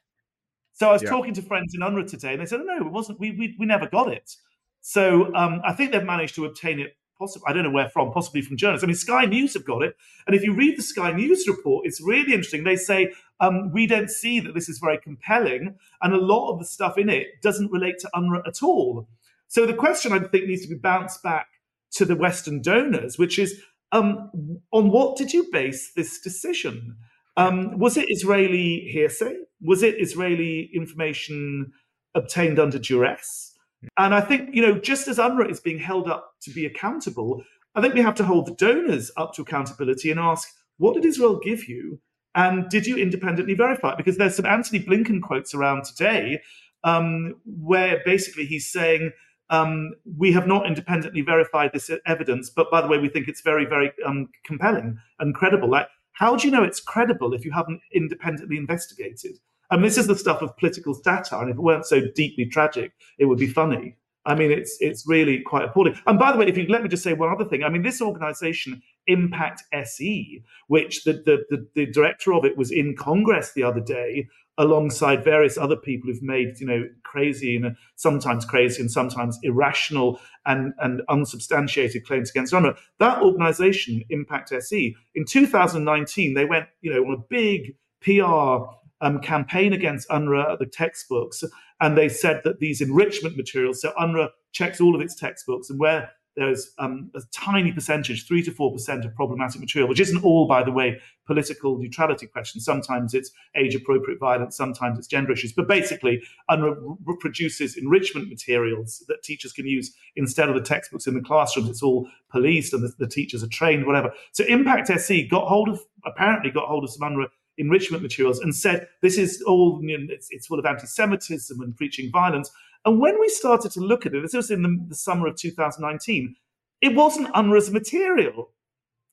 So 0.73 0.89
I 0.89 0.93
was 0.93 1.03
Yeah. 1.03 1.09
talking 1.09 1.33
to 1.35 1.41
friends 1.41 1.75
in 1.75 1.81
UNRWA 1.81 2.09
today, 2.09 2.33
and 2.33 2.41
they 2.41 2.45
said, 2.45 2.61
"No, 2.65 2.77
it 2.77 2.91
wasn't. 2.91 3.19
We 3.19 3.31
we, 3.31 3.55
we 3.59 3.65
never 3.65 3.87
got 3.87 4.11
it." 4.11 4.35
So 4.81 5.33
um, 5.35 5.61
I 5.63 5.73
think 5.73 5.91
they've 5.91 6.03
managed 6.03 6.35
to 6.35 6.45
obtain 6.45 6.79
it. 6.79 6.95
Possibly, 7.19 7.45
I 7.47 7.53
don't 7.53 7.63
know 7.63 7.69
where 7.71 7.89
from. 7.89 8.11
Possibly 8.11 8.41
from 8.41 8.57
journalists. 8.57 8.83
I 8.83 8.87
mean, 8.87 8.95
Sky 8.95 9.25
News 9.25 9.53
have 9.53 9.65
got 9.65 9.83
it, 9.83 9.95
and 10.25 10.35
if 10.35 10.43
you 10.43 10.53
read 10.53 10.77
the 10.77 10.83
Sky 10.83 11.11
News 11.11 11.47
report, 11.47 11.85
it's 11.85 12.01
really 12.01 12.33
interesting. 12.33 12.63
They 12.63 12.75
say 12.75 13.13
um, 13.39 13.71
we 13.71 13.87
don't 13.87 14.09
see 14.09 14.39
that 14.39 14.53
this 14.53 14.67
is 14.67 14.79
very 14.79 14.97
compelling, 14.97 15.75
and 16.01 16.13
a 16.13 16.17
lot 16.17 16.51
of 16.51 16.59
the 16.59 16.65
stuff 16.65 16.97
in 16.97 17.09
it 17.09 17.41
doesn't 17.41 17.71
relate 17.71 17.99
to 17.99 18.09
UNRWA 18.15 18.47
at 18.47 18.63
all. 18.63 19.07
So 19.47 19.65
the 19.65 19.73
question 19.73 20.11
I 20.11 20.19
think 20.19 20.47
needs 20.47 20.63
to 20.63 20.67
be 20.67 20.75
bounced 20.75 21.21
back 21.21 21.47
to 21.91 22.05
the 22.05 22.15
Western 22.15 22.61
donors, 22.61 23.19
which 23.19 23.37
is 23.37 23.61
um, 23.91 24.59
on 24.71 24.89
what 24.89 25.15
did 25.15 25.31
you 25.31 25.47
base 25.51 25.93
this 25.93 26.19
decision? 26.19 26.97
Um, 27.37 27.77
was 27.77 27.97
it 27.97 28.05
Israeli 28.09 28.89
hearsay? 28.91 29.35
Was 29.61 29.83
it 29.83 30.01
Israeli 30.01 30.69
information 30.73 31.71
obtained 32.15 32.59
under 32.59 32.79
duress? 32.79 33.52
And 33.97 34.13
I 34.13 34.21
think, 34.21 34.53
you 34.53 34.61
know, 34.61 34.77
just 34.79 35.07
as 35.07 35.17
UNRWA 35.17 35.49
is 35.49 35.59
being 35.59 35.79
held 35.79 36.07
up 36.07 36.33
to 36.41 36.51
be 36.51 36.65
accountable, 36.65 37.43
I 37.75 37.81
think 37.81 37.93
we 37.93 38.01
have 38.01 38.15
to 38.15 38.23
hold 38.23 38.47
the 38.47 38.55
donors 38.55 39.11
up 39.17 39.33
to 39.33 39.41
accountability 39.41 40.11
and 40.11 40.19
ask, 40.19 40.47
what 40.77 40.93
did 40.93 41.05
Israel 41.05 41.39
give 41.43 41.67
you? 41.67 41.99
And 42.35 42.69
did 42.69 42.87
you 42.87 42.97
independently 42.97 43.53
verify? 43.53 43.95
Because 43.95 44.17
there's 44.17 44.35
some 44.35 44.45
Antony 44.45 44.79
Blinken 44.79 45.21
quotes 45.21 45.53
around 45.53 45.85
today 45.85 46.41
um, 46.83 47.35
where 47.45 48.01
basically 48.05 48.45
he's 48.45 48.71
saying, 48.71 49.11
um, 49.49 49.91
we 50.17 50.31
have 50.31 50.47
not 50.47 50.65
independently 50.65 51.21
verified 51.21 51.71
this 51.73 51.91
evidence, 52.07 52.49
but 52.49 52.71
by 52.71 52.81
the 52.81 52.87
way, 52.87 52.97
we 52.97 53.09
think 53.09 53.27
it's 53.27 53.41
very, 53.41 53.65
very 53.65 53.91
um, 54.05 54.29
compelling 54.45 54.97
and 55.19 55.35
credible. 55.35 55.69
Like, 55.69 55.87
how 56.13 56.35
do 56.35 56.47
you 56.47 56.51
know 56.51 56.63
it's 56.63 56.79
credible 56.79 57.33
if 57.33 57.45
you 57.45 57.51
haven't 57.51 57.81
independently 57.93 58.57
investigated? 58.57 59.37
Mean, 59.75 59.83
this 59.83 59.97
is 59.97 60.07
the 60.07 60.15
stuff 60.15 60.41
of 60.41 60.55
political 60.57 60.93
satire, 60.93 61.41
and 61.41 61.51
if 61.51 61.57
it 61.57 61.61
weren't 61.61 61.85
so 61.85 62.01
deeply 62.15 62.45
tragic, 62.45 62.93
it 63.17 63.25
would 63.25 63.39
be 63.39 63.47
funny. 63.47 63.97
I 64.25 64.35
mean, 64.35 64.51
it's 64.51 64.77
it's 64.79 65.05
really 65.05 65.41
quite 65.41 65.65
appalling. 65.65 65.99
And 66.07 66.17
by 66.17 66.31
the 66.31 66.37
way, 66.37 66.47
if 66.47 66.57
you 66.57 66.65
let 66.67 66.81
me 66.81 66.89
just 66.89 67.03
say 67.03 67.13
one 67.13 67.29
other 67.29 67.45
thing, 67.45 67.63
I 67.63 67.69
mean, 67.69 67.81
this 67.81 68.01
organisation, 68.01 68.81
Impact 69.07 69.63
SE, 69.73 70.43
which 70.67 71.03
the, 71.03 71.13
the 71.13 71.43
the 71.49 71.67
the 71.75 71.85
director 71.87 72.33
of 72.33 72.45
it 72.45 72.57
was 72.57 72.71
in 72.71 72.95
Congress 72.95 73.51
the 73.51 73.63
other 73.63 73.81
day, 73.81 74.29
alongside 74.57 75.25
various 75.25 75.57
other 75.57 75.75
people 75.75 76.09
who've 76.09 76.23
made 76.23 76.59
you 76.59 76.67
know 76.67 76.87
crazy 77.03 77.57
and 77.57 77.75
sometimes 77.95 78.45
crazy 78.45 78.81
and 78.81 78.89
sometimes 78.91 79.37
irrational 79.43 80.21
and 80.45 80.73
and 80.79 81.01
unsubstantiated 81.09 82.05
claims 82.05 82.29
against 82.29 82.53
UNRWA. 82.53 82.77
That 82.99 83.21
organisation, 83.21 84.03
Impact 84.09 84.53
SE, 84.53 84.95
in 85.15 85.25
2019, 85.25 86.33
they 86.33 86.45
went 86.45 86.67
you 86.81 86.93
know 86.93 87.03
on 87.03 87.13
a 87.15 87.23
big 87.29 87.75
PR 88.01 88.71
um, 89.03 89.19
campaign 89.19 89.73
against 89.73 90.09
UNRWA, 90.09 90.57
the 90.57 90.65
textbooks, 90.65 91.43
and 91.79 91.97
they 91.97 92.09
said 92.09 92.41
that 92.45 92.59
these 92.59 92.81
enrichment 92.81 93.37
materials, 93.37 93.81
so 93.81 93.91
UNRWA 93.99 94.29
checks 94.53 94.81
all 94.81 94.95
of 94.95 95.01
its 95.01 95.13
textbooks, 95.13 95.69
and 95.69 95.79
where 95.79 96.09
there's 96.35 96.71
um, 96.79 97.11
a 97.15 97.21
tiny 97.31 97.71
percentage, 97.71 98.27
three 98.27 98.41
to 98.41 98.51
four 98.51 98.71
percent 98.71 99.05
of 99.05 99.13
problematic 99.13 99.61
material, 99.61 99.87
which 99.87 99.99
isn't 99.99 100.23
all, 100.23 100.47
by 100.47 100.63
the 100.63 100.71
way, 100.71 100.99
political 101.27 101.77
neutrality 101.77 102.25
questions. 102.25 102.65
Sometimes 102.65 103.13
it's 103.13 103.29
age-appropriate 103.55 104.19
violence, 104.19 104.57
sometimes 104.57 104.97
it's 104.97 105.07
gender 105.07 105.31
issues. 105.31 105.53
But 105.53 105.67
basically, 105.67 106.23
UNRWA 106.49 107.19
produces 107.19 107.77
enrichment 107.77 108.29
materials 108.29 109.03
that 109.07 109.21
teachers 109.21 109.53
can 109.53 109.67
use 109.67 109.93
instead 110.15 110.49
of 110.49 110.55
the 110.55 110.61
textbooks 110.61 111.05
in 111.05 111.13
the 111.13 111.21
classrooms. 111.21 111.69
It's 111.69 111.83
all 111.83 112.09
policed, 112.31 112.73
and 112.73 112.83
the, 112.83 112.93
the 112.97 113.07
teachers 113.07 113.43
are 113.43 113.49
trained, 113.49 113.85
whatever. 113.85 114.11
So 114.31 114.43
Impact 114.45 114.89
SE 114.89 115.27
got 115.27 115.47
hold 115.47 115.69
of, 115.69 115.81
apparently 116.03 116.49
got 116.49 116.67
hold 116.67 116.83
of 116.83 116.89
some 116.89 117.07
UNRWA 117.07 117.27
enrichment 117.57 118.03
materials 118.03 118.39
and 118.39 118.55
said 118.55 118.87
this 119.01 119.17
is 119.17 119.41
all 119.43 119.79
you 119.83 119.97
know, 119.97 120.05
it's, 120.09 120.27
it's 120.31 120.47
full 120.47 120.59
of 120.59 120.65
anti-Semitism 120.65 121.61
and 121.61 121.75
preaching 121.75 122.11
violence. 122.11 122.51
And 122.85 122.99
when 122.99 123.19
we 123.19 123.29
started 123.29 123.71
to 123.73 123.79
look 123.79 124.05
at 124.05 124.13
it, 124.13 124.21
this 124.21 124.33
was 124.33 124.51
in 124.51 124.63
the, 124.63 124.85
the 124.89 124.95
summer 124.95 125.27
of 125.27 125.35
2019, 125.35 126.35
it 126.81 126.95
wasn't 126.95 127.33
UNRWA's 127.33 127.71
material. 127.71 128.49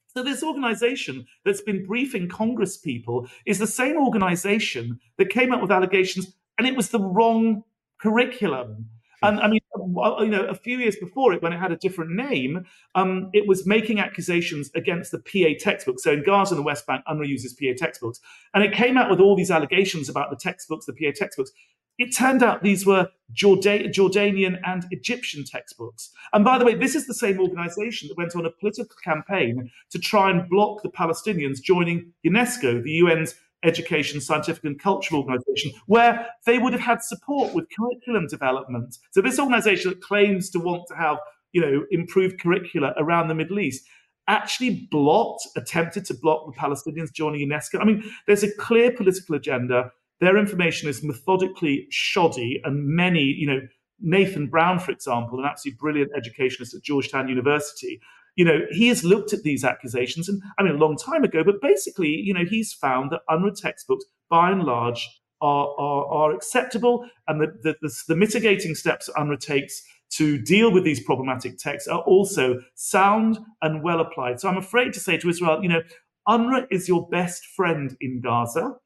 So 0.09 0.25
this 0.25 0.43
organization 0.43 1.27
that's 1.45 1.61
been 1.61 1.87
briefing 1.87 2.29
Congress 2.29 2.77
people 2.77 3.29
is 3.47 3.61
the 3.61 3.67
same 3.67 3.97
organization 3.97 4.99
that 5.19 5.31
came 5.31 5.53
up 5.53 5.63
with 5.63 5.71
allegations, 5.71 6.33
and 6.59 6.67
it 6.67 6.75
was 6.75 6.89
the 6.89 6.99
wrong 6.99 7.63
curriculum. 8.01 8.89
And 9.23 9.41
I 9.41 9.49
mean, 9.49 9.61
you 9.77 10.29
know, 10.29 10.47
a 10.49 10.55
few 10.55 10.79
years 10.79 10.97
before 10.97 11.33
it, 11.33 11.43
when 11.43 11.53
it 11.53 11.59
had 11.59 11.73
a 11.73 11.77
different 11.77 12.13
name, 12.13 12.65
um, 12.95 13.31
it 13.33 13.47
was 13.47 13.67
making 13.67 14.01
accusations 14.01 14.71
against 14.75 15.13
the 15.13 15.19
PA 15.19 15.59
textbooks. 15.59 16.03
So 16.03 16.13
in 16.13 16.23
Gaza 16.25 16.55
and 16.55 16.61
the 16.61 16.67
West 16.67 16.87
Bank, 16.87 17.05
UNRWA 17.09 17.29
uses 17.29 17.53
PA 17.55 17.73
textbooks, 17.77 18.21
and 18.55 18.65
it 18.65 18.73
came 18.73 18.97
out 18.97 19.11
with 19.11 19.21
all 19.21 19.37
these 19.37 19.51
allegations 19.51 20.09
about 20.09 20.31
the 20.31 20.37
textbooks, 20.37 20.87
the 20.87 20.93
PA 20.95 21.13
textbooks. 21.15 21.53
it 21.99 22.17
turned 22.17 22.43
out 22.43 22.63
these 22.63 22.87
were 22.87 23.09
Jordan- 23.33 23.93
Jordanian 23.93 24.59
and 24.65 24.87
Egyptian 24.91 25.45
textbooks. 25.45 26.11
And 26.33 26.43
by 26.45 26.57
the 26.57 26.65
way, 26.65 26.75
this 26.75 26.95
is 26.95 27.07
the 27.07 27.15
same 27.15 27.39
organization 27.39 28.09
that 28.09 28.17
went 28.17 28.35
on 28.35 28.47
a 28.47 28.51
political 28.51 28.97
campaign 29.05 29.71
to 29.91 29.99
try 29.99 30.31
and 30.31 30.49
block 30.49 30.83
the 30.83 30.89
Palestinians 30.89 31.61
joining 31.61 32.13
UNESCO, 32.25 32.83
the 32.83 33.01
UN's 33.01 33.35
education, 33.63 34.21
scientific, 34.21 34.65
and 34.65 34.79
cultural 34.79 35.23
organization, 35.23 35.73
where 35.87 36.27
they 36.47 36.59
would 36.59 36.73
have 36.73 36.81
had 36.81 37.03
support 37.03 37.55
with 37.55 37.67
curriculum 37.77 38.27
development. 38.27 38.99
So 39.11 39.21
this 39.21 39.39
organization 39.39 39.91
that 39.91 40.01
claims 40.01 40.51
to 40.51 40.59
want 40.59 40.87
to 40.89 40.95
have, 40.95 41.19
you 41.53 41.61
know, 41.61 41.85
improved 41.91 42.41
curricula 42.41 42.95
around 42.97 43.29
the 43.29 43.35
Middle 43.35 43.59
East 43.59 43.87
actually 44.29 44.89
blocked, 44.91 45.47
attempted 45.57 46.05
to 46.07 46.15
block 46.15 46.47
the 46.47 46.59
Palestinians 46.59 47.13
joining 47.13 47.49
UNESCO. 47.49 47.81
I 47.81 47.85
mean, 47.85 48.05
there's 48.27 48.45
a 48.45 48.55
clear 48.57 48.93
political 48.93 49.35
agenda. 49.35 49.91
Their 50.21 50.37
information 50.37 50.89
is 50.89 51.03
methodically 51.03 51.87
shoddy, 51.91 52.61
and 52.65 52.87
many, 52.87 53.23
you 53.23 53.47
know, 53.47 53.61
Nathan 54.01 54.47
Brown, 54.47 54.79
for 54.79 54.93
example, 54.93 55.41
an 55.41 55.47
absolutely 55.47 55.79
brilliant 55.79 56.11
educationist 56.17 56.75
at 56.75 56.83
Georgetown 56.83 57.29
University, 57.29 58.01
you 58.37 58.45
know, 58.45 58.61
he 58.71 58.89
has 58.89 59.05
looked 59.05 59.33
at 59.33 59.43
these 59.43 59.65
accusations, 59.65 60.29
and 60.29 60.43
I 60.59 60.63
mean, 60.63 60.75
a 60.75 60.79
long 60.79 60.97
time 60.97 61.25
ago, 61.25 61.43
but 61.45 61.61
basically, 61.61 62.09
you 62.09 62.35
know, 62.35 62.45
he's 62.49 62.73
found 62.73 63.11
that 63.11 63.21
UNRWA 63.29 63.61
textbooks, 63.61 64.05
by 64.29 64.51
and 64.51 64.63
large, 64.65 65.09
are, 65.41 65.69
are, 65.79 66.07
are 66.07 66.33
acceptable, 66.33 67.09
and 67.29 67.41
the, 67.41 67.47
the, 67.63 67.77
the, 67.81 67.95
the 68.09 68.17
mitigating 68.17 68.75
steps 68.75 69.09
UNRWA 69.17 69.41
takes 69.41 69.83
to 70.11 70.39
deal 70.39 70.73
with 70.73 70.85
these 70.85 71.03
problematic 71.03 71.57
texts 71.57 71.89
are 71.89 72.01
also 72.01 72.61
sound 72.75 73.39
and 73.63 73.83
well 73.83 74.01
applied. 74.01 74.41
So 74.41 74.49
I'm 74.49 74.57
afraid 74.57 74.93
to 74.95 75.01
say 75.01 75.17
to 75.19 75.29
Israel, 75.29 75.63
you 75.63 75.69
know, 75.69 75.83
UNRWA 76.29 76.67
is 76.71 76.89
your 76.89 77.09
best 77.09 77.45
friend 77.47 77.97
in 78.01 78.21
Gaza. 78.21 78.77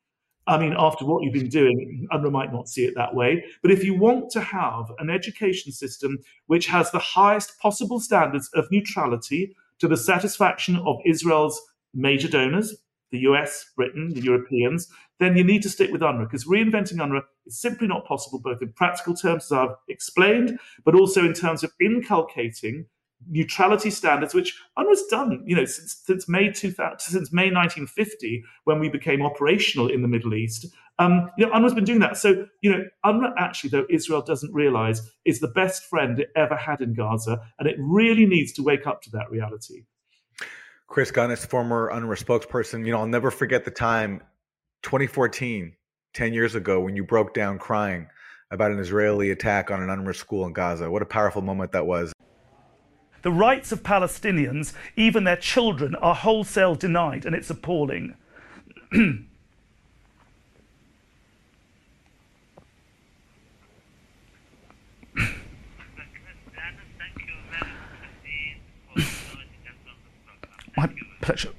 I 0.47 0.59
mean, 0.59 0.75
after 0.77 1.07
what 1.07 1.23
you've 1.23 1.33
been 1.33 1.49
doing, 1.49 2.07
UNRWA 2.13 2.31
might 2.31 2.53
not 2.53 2.69
see 2.69 2.85
it 2.85 2.95
that 2.97 3.15
way. 3.15 3.45
But 3.63 3.71
if 3.71 3.83
you 3.83 3.95
want 3.95 4.31
to 4.33 4.41
have 4.41 4.93
an 4.99 5.09
education 5.09 5.73
system 5.73 6.19
which 6.47 6.67
has 6.67 6.91
the 6.91 6.99
highest 6.99 7.59
possible 7.59 7.99
standards 7.99 8.51
of 8.55 8.71
neutrality 8.71 9.57
to 9.79 9.89
the 9.89 9.97
satisfaction 9.97 10.77
of 10.85 10.99
Israel's 11.07 11.61
major 11.95 12.29
donors, 12.29 12.77
the 13.11 13.21
US, 13.21 13.71
Britain, 13.77 14.13
the 14.13 14.21
Europeans, 14.21 14.89
then 15.19 15.37
you 15.37 15.45
need 15.45 15.63
to 15.63 15.71
stick 15.71 15.91
with 15.93 16.03
UNRWA 16.03 16.27
because 16.27 16.45
reinventing 16.45 16.99
UNRWA 16.99 17.23
is 17.47 17.61
simply 17.61 17.87
not 17.87 18.05
possible, 18.05 18.41
both 18.41 18.61
in 18.61 18.73
practical 18.73 19.15
terms, 19.15 19.45
as 19.45 19.53
I've 19.53 19.77
explained, 19.89 20.59
but 20.85 20.95
also 20.95 21.25
in 21.25 21.33
terms 21.33 21.63
of 21.63 21.73
inculcating 21.81 22.87
neutrality 23.29 23.91
standards, 23.91 24.35
which 24.35 24.59
UNRWA's 24.79 25.07
done, 25.11 25.43
you 25.47 25.57
know, 25.57 25.65
since, 25.65 26.03
since 26.05 26.29
May 26.29 26.51
2000, 26.51 26.99
since 26.99 27.33
May 27.33 27.51
1950, 27.51 28.45
when 28.65 28.81
we 28.81 28.89
became 28.89 29.23
operational 29.23 29.89
in 29.89 30.03
the 30.03 30.09
Middle 30.09 30.35
East. 30.35 30.67
Um, 30.99 31.31
you 31.37 31.47
know, 31.47 31.53
UNRWA's 31.53 31.75
been 31.75 31.85
doing 31.85 32.01
that. 32.01 32.17
So, 32.17 32.47
you 32.61 32.71
know, 32.71 32.85
UNRWA 33.05 33.33
actually, 33.39 33.71
though 33.71 33.87
Israel 33.91 34.23
doesn't 34.23 34.53
realize, 34.53 35.11
is 35.25 35.41
the 35.41 35.49
best 35.49 35.85
friend 35.85 36.19
it 36.19 36.31
ever 36.37 36.57
had 36.57 36.81
in 36.81 36.95
Gaza, 36.95 37.41
and 37.59 37.69
it 37.69 37.77
really 37.79 38.27
needs 38.27 38.53
to 38.53 38.63
wake 38.63 38.87
up 38.87 39.03
to 39.03 39.11
that 39.11 39.31
reality. 39.31 39.85
Chris 40.87 41.11
Gunness, 41.11 41.47
former 41.47 41.91
UNRWA 41.93 42.23
spokesperson, 42.23 42.87
you 42.87 42.93
know, 42.93 42.99
I'll 42.99 43.07
never 43.07 43.31
forget 43.31 43.65
the 43.65 43.71
time 43.71 44.23
2014, 44.83 45.75
10 46.13 46.33
years 46.33 46.55
ago, 46.55 46.81
when 46.81 46.95
you 46.95 47.03
broke 47.03 47.35
down 47.35 47.59
crying 47.59 48.07
about 48.51 48.71
an 48.71 48.79
Israeli 48.79 49.31
attack 49.31 49.71
on 49.71 49.83
an 49.83 49.89
UNRWA 49.89 50.15
school 50.15 50.47
in 50.47 50.53
Gaza. 50.53 50.91
What 50.91 51.03
a 51.03 51.07
powerful 51.07 51.43
moment 51.43 51.73
that 51.73 51.87
was. 51.87 52.14
The 53.25 53.33
rights 53.33 53.73
of 53.73 53.83
Palestinians, 53.83 54.75
even 54.97 55.25
their 55.25 55.39
children, 55.39 55.95
are 55.95 56.15
wholesale 56.15 56.75
denied, 56.75 57.25
and 57.25 57.35
it's 57.35 57.49
appalling. 57.49 58.15
My 70.77 70.91
pleasure. 71.23 71.53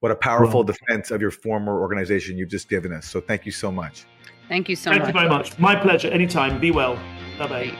What 0.00 0.10
a 0.10 0.16
powerful 0.16 0.64
defense 0.64 1.12
of 1.12 1.20
your 1.20 1.30
former 1.30 1.80
organization 1.80 2.36
you've 2.36 2.48
just 2.48 2.68
given 2.68 2.92
us. 2.92 3.06
So 3.06 3.20
thank 3.20 3.46
you 3.46 3.52
so 3.52 3.70
much. 3.70 4.04
Thank 4.48 4.68
you 4.68 4.74
so 4.74 4.90
Thank 4.90 5.04
much. 5.04 5.12
Thank 5.12 5.22
you 5.22 5.28
very 5.28 5.30
much. 5.30 5.58
My 5.60 5.76
pleasure. 5.76 6.08
Anytime. 6.08 6.58
Be 6.60 6.72
well. 6.72 6.96
Bye 7.38 7.46
bye. 7.46 7.72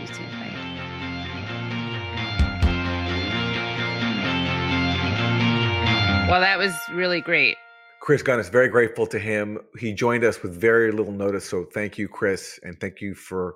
Well, 6.31 6.41
that 6.41 6.59
was 6.59 6.73
really 6.93 7.21
great. 7.21 7.57
Chris 8.03 8.21
Gunness 8.21 8.51
very 8.51 8.67
grateful 8.67 9.07
to 9.07 9.19
him. 9.21 9.59
He 9.79 9.93
joined 9.93 10.25
us 10.25 10.43
with 10.43 10.61
very 10.61 10.91
little 10.91 11.13
notice. 11.13 11.49
So 11.49 11.67
thank 11.73 11.99
you, 11.99 12.09
Chris. 12.09 12.59
And 12.65 12.79
thank 12.81 13.01
you 13.01 13.15
for 13.15 13.55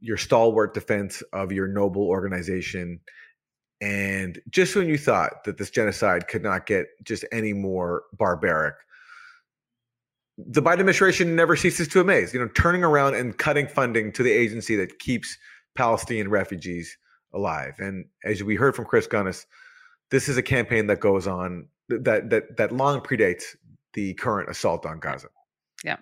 your 0.00 0.16
stalwart 0.16 0.72
defense 0.72 1.22
of 1.34 1.52
your 1.52 1.68
noble 1.68 2.08
organization. 2.08 3.00
And 3.82 4.40
just 4.48 4.74
when 4.74 4.88
you 4.88 4.96
thought 4.96 5.44
that 5.44 5.58
this 5.58 5.68
genocide 5.68 6.28
could 6.28 6.42
not 6.42 6.64
get 6.64 6.86
just 7.04 7.26
any 7.30 7.52
more 7.52 8.04
barbaric, 8.16 8.74
the 10.38 10.62
Biden 10.62 10.80
administration 10.80 11.36
never 11.36 11.54
ceases 11.54 11.86
to 11.88 12.00
amaze. 12.00 12.32
You 12.32 12.40
know, 12.40 12.48
turning 12.48 12.84
around 12.84 13.16
and 13.16 13.36
cutting 13.36 13.68
funding 13.68 14.12
to 14.12 14.22
the 14.22 14.32
agency 14.32 14.76
that 14.76 14.98
keeps 14.98 15.36
Palestinian 15.76 16.30
refugees 16.30 16.96
alive. 17.34 17.74
And 17.80 18.06
as 18.24 18.42
we 18.42 18.54
heard 18.54 18.74
from 18.74 18.86
Chris 18.86 19.06
Gunness, 19.06 19.44
this 20.10 20.26
is 20.26 20.38
a 20.38 20.42
campaign 20.42 20.86
that 20.86 21.00
goes 21.00 21.26
on 21.26 21.68
that 21.88 22.30
that 22.30 22.56
that 22.56 22.72
long 22.72 23.00
predates 23.00 23.44
the 23.94 24.14
current 24.14 24.50
assault 24.50 24.86
on 24.86 24.98
Gaza. 25.00 25.28
Yeah. 25.84 25.96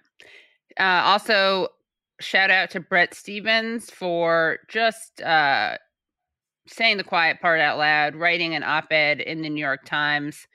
Uh, 0.79 1.03
also, 1.05 1.69
shout 2.21 2.51
out 2.51 2.71
to 2.71 2.81
Bret 2.81 3.15
Stephens 3.15 3.91
for 3.91 4.59
just 4.69 5.21
uh, 5.23 5.77
saying 6.67 6.97
the 6.97 7.05
quiet 7.05 7.41
part 7.41 7.61
out 7.61 7.79
loud, 7.79 8.17
writing 8.17 8.55
an 8.55 8.63
op 8.63 8.91
ed 8.93 9.21
in 9.21 9.43
the 9.43 9.49
New 9.51 9.61
York 9.65 9.85
Times, 9.85 10.47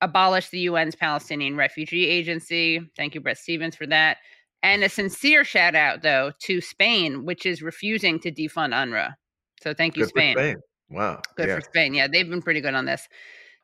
abolish 0.00 0.48
the 0.50 0.66
UN's 0.66 0.94
Palestinian 0.94 1.56
Refugee 1.56 2.06
Agency. 2.06 2.80
Thank 2.96 3.14
you, 3.14 3.20
Bret 3.20 3.38
Stephens, 3.38 3.76
for 3.76 3.86
that. 3.86 4.18
And 4.62 4.82
a 4.82 4.88
sincere 4.88 5.44
shout 5.44 5.74
out, 5.74 6.02
though, 6.02 6.32
to 6.40 6.60
Spain, 6.60 7.26
which 7.26 7.44
is 7.44 7.62
refusing 7.62 8.18
to 8.20 8.32
defund 8.32 8.72
UNRWA. 8.72 9.14
So 9.62 9.74
thank 9.74 9.96
you, 9.96 10.04
Good 10.04 10.12
for 10.12 10.18
Spain. 10.18 10.36
Spain. 10.36 10.56
Wow. 10.90 11.20
Good 11.36 11.48
Yeah. 11.48 11.56
for 11.56 11.60
Spain. 11.62 11.94
Yeah, 11.94 12.08
they've 12.08 12.28
been 12.28 12.42
pretty 12.42 12.60
good 12.60 12.74
on 12.74 12.86
this. 12.86 13.06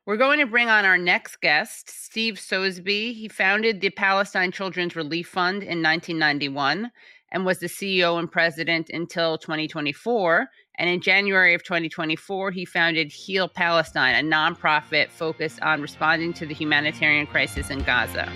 We're 0.07 0.17
going 0.17 0.41
to 0.41 0.47
bring 0.47 0.71
on 0.71 0.87
our 0.87 0.97
next 0.97 1.43
guest, 1.43 1.91
Steve 1.91 2.41
Sosebee. 2.41 3.13
He 3.13 3.29
founded 3.29 3.81
the 3.81 3.91
Palestine 3.91 4.51
Children's 4.51 4.97
Relief 4.97 5.29
Fund 5.29 5.63
in 5.63 5.83
1991 5.83 6.91
and 7.33 7.45
was 7.45 7.59
the 7.59 7.67
CEO 7.67 8.19
and 8.19 8.31
president 8.31 8.89
until 8.89 9.37
2024. 9.37 10.49
And 10.79 10.89
in 10.89 11.03
January 11.03 11.53
of 11.53 11.63
2024, 11.65 12.51
he 12.51 12.65
founded 12.65 13.13
Heal 13.13 13.47
Palestine, 13.47 14.15
a 14.15 14.27
nonprofit 14.27 15.11
focused 15.11 15.61
on 15.61 15.83
responding 15.83 16.33
to 16.33 16.47
the 16.47 16.55
humanitarian 16.55 17.27
crisis 17.27 17.69
in 17.69 17.81
Gaza. 17.81 18.33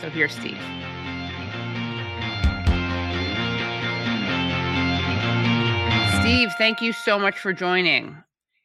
So 0.00 0.08
here's 0.10 0.32
Steve. 0.32 0.56
Steve, 6.20 6.50
thank 6.58 6.80
you 6.80 6.92
so 6.92 7.18
much 7.18 7.36
for 7.36 7.52
joining. 7.52 8.16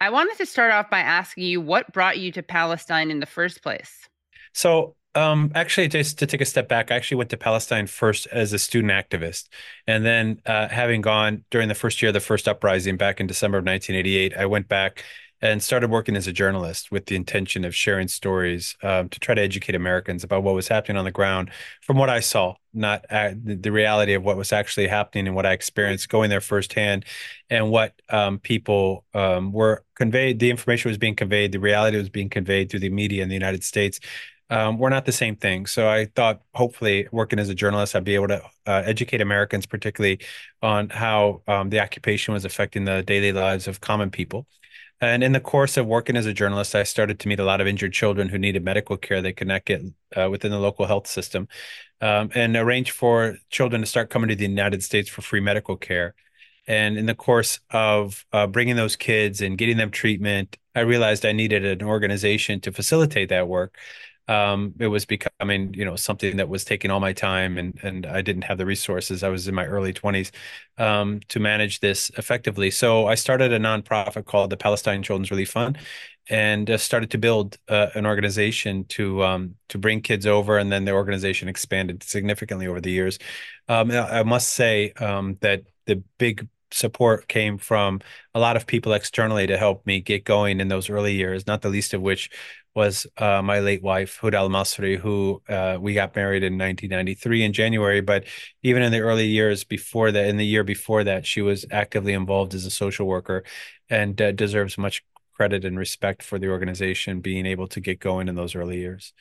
I 0.04 0.10
wanted 0.10 0.36
to 0.39 0.45
start 0.45 0.74
off 0.74 0.89
by 0.89 0.99
asking 0.99 1.45
you 1.45 1.62
what 1.62 1.93
brought 1.93 2.18
you 2.18 2.30
to 2.34 2.43
Palestine 2.43 3.10
in 3.10 3.22
the 3.22 3.26
first 3.26 3.64
place. 3.64 4.10
So, 4.51 4.97
um, 5.16 5.54
actually, 5.56 5.88
just 5.88 6.20
to 6.20 6.26
take 6.26 6.41
a 6.41 6.45
step 6.45 6.68
back, 6.68 6.91
I 6.91 6.95
actually 6.97 7.20
went 7.20 7.30
to 7.30 7.38
Palestine 7.38 7.88
first 7.88 8.28
as 8.28 8.51
a 8.51 8.60
student 8.60 8.91
activist. 8.91 9.47
And 9.88 10.04
then, 10.04 10.41
uh, 10.45 10.68
having 10.68 10.99
gone 10.99 11.45
during 11.51 11.70
the 11.70 11.76
first 11.76 12.01
year 12.01 12.10
of 12.10 12.14
the 12.16 12.20
first 12.20 12.49
uprising 12.49 12.97
back 12.97 13.22
in 13.22 13.28
December 13.28 13.60
of 13.60 13.66
1988, 13.66 14.36
I 14.36 14.45
went 14.45 14.68
back 14.68 15.06
and 15.43 15.61
started 15.61 15.91
working 15.91 16.15
as 16.15 16.25
a 16.25 16.31
journalist 16.31 16.89
with 16.89 17.07
the 17.07 17.17
intention 17.17 17.65
of 17.65 17.75
sharing 17.75 18.07
stories 18.07 18.77
um, 18.81 19.09
to 19.09 19.19
try 19.19 19.35
to 19.35 19.41
educate 19.41 19.75
Americans 19.75 20.23
about 20.23 20.41
what 20.41 20.55
was 20.55 20.69
happening 20.69 20.95
on 20.95 21.03
the 21.03 21.11
ground 21.11 21.51
from 21.81 21.97
what 21.97 22.09
I 22.09 22.21
saw, 22.21 22.55
not 22.73 23.05
uh, 23.09 23.31
the, 23.43 23.73
reality 23.73 24.13
of 24.13 24.23
what 24.23 24.37
was 24.37 24.53
actually 24.53 24.87
happening 24.87 25.27
and 25.27 25.35
what 25.35 25.45
I 25.45 25.51
experienced 25.51 26.07
going 26.07 26.29
there 26.29 26.39
firsthand 26.39 27.03
and 27.49 27.69
what 27.69 27.91
um, 28.09 28.39
people 28.39 29.03
um, 29.13 29.51
were 29.51 29.83
conveyed. 29.95 30.39
The 30.39 30.49
information 30.49 30.89
was 30.89 30.97
being 30.97 31.15
conveyed, 31.15 31.51
the 31.51 31.59
reality 31.59 31.97
was 31.97 32.07
being 32.07 32.29
conveyed 32.29 32.71
through 32.71 32.79
the 32.79 32.89
media 32.89 33.21
in 33.21 33.27
the 33.27 33.35
United 33.35 33.65
States. 33.65 33.99
Um, 34.49 34.77
we're 34.77 34.89
not 34.89 35.05
the 35.05 35.11
same 35.11 35.35
thing. 35.35 35.65
So 35.65 35.89
I 35.89 36.05
thought, 36.05 36.41
hopefully, 36.53 37.09
working 37.11 37.39
as 37.39 37.49
a 37.49 37.55
journalist, 37.55 37.97
I'd 37.97 38.05
be 38.05 38.15
able 38.15 38.29
to 38.29 38.41
uh, 38.65 38.83
educate 38.85 39.19
Americans, 39.19 39.65
particularly 39.65 40.19
on 40.61 40.87
how 40.89 41.41
um, 41.49 41.69
the 41.69 41.81
occupation 41.81 42.33
was 42.33 42.45
affecting 42.45 42.85
the 42.85 43.03
daily 43.03 43.33
lives 43.33 43.67
of 43.67 43.81
common 43.81 44.09
people. 44.09 44.47
And 45.04 45.22
in 45.22 45.34
the 45.34 45.41
course 45.41 45.76
of 45.76 45.86
working 45.86 46.16
as 46.16 46.26
a 46.26 46.34
journalist, 46.34 46.76
I 46.76 46.84
started 46.84 47.20
to 47.20 47.28
meet 47.28 47.39
a 47.39 47.43
lot 47.43 47.60
of 47.60 47.68
injured 47.68 47.91
children 47.91 48.30
who 48.30 48.38
needed 48.38 48.64
medical 48.64 48.95
care 48.95 49.22
they 49.22 49.34
could 49.34 49.49
not 49.49 49.66
get 49.66 49.82
uh, 50.16 50.30
within 50.30 50.49
the 50.49 50.60
local 50.60 50.86
health 50.86 51.08
system, 51.08 51.49
um, 51.99 52.30
and 52.34 52.56
arranged 52.56 52.91
for 52.91 53.36
children 53.49 53.82
to 53.82 53.86
start 53.86 54.10
coming 54.10 54.30
to 54.30 54.36
the 54.36 54.45
United 54.45 54.82
States 54.82 55.10
for 55.10 55.22
free 55.22 55.41
medical 55.41 55.76
care. 55.76 56.16
And 56.68 56.97
in 56.97 57.06
the 57.06 57.16
course 57.16 57.60
of 57.70 58.26
uh, 58.32 58.47
bringing 58.47 58.78
those 58.78 58.95
kids 58.95 59.41
and 59.41 59.58
getting 59.58 59.76
them 59.76 59.91
treatment, 59.91 60.58
I 60.74 60.82
realized 60.82 61.26
I 61.26 61.34
needed 61.34 61.66
an 61.66 61.86
organization 61.86 62.62
to 62.62 62.72
facilitate 62.72 63.28
that 63.28 63.49
work 63.49 63.78
um, 64.28 64.74
it 64.80 64.88
was 64.88 65.05
becoming 65.05 65.74
you 65.74 65.84
know 65.84 65.95
something 65.95 66.38
that 66.38 66.47
was 66.47 66.63
taking 66.63 66.91
all 66.91 66.99
my 66.99 67.13
time 67.13 67.57
and 67.57 67.78
and 67.84 68.05
I 68.05 68.21
didn't 68.21 68.43
have 68.43 68.57
the 68.57 68.65
resources. 68.65 69.24
I 69.24 69.30
was 69.30 69.47
in 69.47 69.55
my 69.55 69.65
early 69.65 69.93
20s 69.93 70.32
um, 70.78 71.19
to 71.30 71.39
manage 71.39 71.80
this 71.82 72.09
effectively. 72.17 72.71
So 72.71 73.07
I 73.07 73.15
started 73.15 73.51
a 73.51 73.59
nonprofit 73.59 74.26
called 74.26 74.49
the 74.49 74.57
Palestine 74.57 75.03
Children's 75.03 75.32
Relief 75.32 75.51
Fund 75.51 75.78
and 76.30 76.69
uh, 76.69 76.78
started 76.78 77.11
to 77.11 77.17
build 77.17 77.57
uh, 77.67 77.88
an 77.95 78.05
organization 78.05 78.86
to 78.86 79.24
um, 79.24 79.55
to 79.69 79.78
bring 79.78 80.01
kids 80.01 80.26
over 80.26 80.57
and 80.57 80.71
then 80.71 80.86
the 80.86 80.93
organization 80.93 81.49
expanded 81.49 82.01
significantly 82.03 82.67
over 82.67 82.80
the 82.80 82.91
years. 82.91 83.19
Um, 83.67 83.91
I 83.91 84.24
must 84.24 84.49
say 84.51 84.91
um, 84.93 85.38
that 85.41 85.63
the 85.86 86.01
big 86.17 86.47
support 86.71 87.28
came 87.28 87.57
from 87.57 88.01
a 88.34 88.39
lot 88.39 88.55
of 88.55 88.65
people 88.65 88.93
externally 88.93 89.47
to 89.47 89.57
help 89.57 89.86
me 89.86 90.01
get 90.01 90.26
going 90.26 90.59
in 90.59 90.67
those 90.67 90.89
early 90.89 91.13
years, 91.13 91.45
not 91.45 91.61
the 91.61 91.69
least 91.69 91.93
of 91.93 92.01
which 92.01 92.30
was 92.76 93.05
uh, 93.17 93.41
my 93.41 93.59
late 93.59 93.84
wife, 93.84 94.19
Huda 94.21 94.34
Al 94.34 94.49
Masri, 94.49 94.97
who 94.97 95.41
uh, 95.47 95.78
we 95.80 95.93
got 95.93 96.15
married 96.15 96.43
in 96.43 96.53
1993 96.53 97.43
in 97.43 97.53
January. 97.53 98.01
But 98.01 98.26
even 98.63 98.82
in 98.82 98.91
the 98.91 99.01
early 99.01 99.28
years 99.28 99.63
before 99.63 100.11
that, 100.11 100.26
in 100.26 100.38
the 100.38 100.45
year 100.45 100.63
before 100.63 101.03
that, 101.03 101.26
she 101.26 101.41
was 101.41 101.65
actively 101.71 102.13
involved 102.13 102.53
as 102.53 102.65
a 102.65 102.71
social 102.71 103.05
worker 103.05 103.43
and 103.89 104.19
uh, 104.19 104.32
deserves 104.32 104.78
much 104.78 105.03
credit 105.34 105.65
and 105.65 105.78
respect 105.78 106.24
for 106.24 106.39
the 106.39 106.49
organization 106.49 107.21
being 107.21 107.45
able 107.45 107.67
to 107.67 107.80
get 107.80 107.99
going 107.99 108.28
in 108.28 108.36
those 108.36 108.55
early 108.55 108.80
years. 108.80 109.13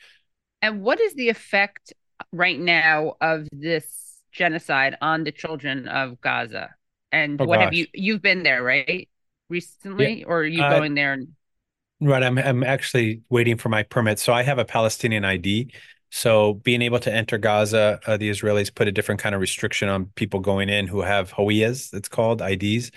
And 0.61 0.81
what 0.81 0.99
is 0.99 1.13
the 1.13 1.29
effect 1.29 1.93
right 2.31 2.59
now 2.59 3.15
of 3.21 3.47
this 3.51 4.17
genocide 4.31 4.97
on 5.01 5.23
the 5.23 5.31
children 5.31 5.87
of 5.87 6.19
Gaza? 6.21 6.73
And 7.11 7.39
oh, 7.39 7.45
what 7.45 7.57
gosh. 7.57 7.65
have 7.65 7.73
you 7.73 7.87
you've 7.93 8.21
been 8.21 8.41
there, 8.41 8.63
right? 8.63 9.07
Recently, 9.49 10.21
yeah. 10.21 10.25
or 10.25 10.39
are 10.39 10.45
you 10.45 10.63
uh, 10.63 10.69
going 10.69 10.95
there? 10.95 11.13
And- 11.13 11.35
Right. 12.03 12.21
I'm 12.21 12.37
I'm 12.37 12.63
actually 12.63 13.21
waiting 13.29 13.57
for 13.57 13.69
my 13.69 13.83
permit. 13.83 14.19
So 14.19 14.33
I 14.33 14.43
have 14.43 14.59
a 14.59 14.65
Palestinian 14.65 15.23
ID. 15.23 15.71
So 16.11 16.55
being 16.55 16.81
able 16.81 16.99
to 16.99 17.13
enter 17.13 17.37
Gaza, 17.37 17.99
uh, 18.05 18.17
the 18.17 18.29
Israelis 18.29 18.73
put 18.75 18.89
a 18.89 18.91
different 18.91 19.21
kind 19.21 19.33
of 19.33 19.39
restriction 19.39 19.87
on 19.87 20.07
people 20.15 20.41
going 20.41 20.69
in 20.69 20.85
who 20.87 21.01
have 21.01 21.31
hawiyas, 21.31 21.93
it's 21.93 22.09
called 22.09 22.41
IDs. 22.41 22.91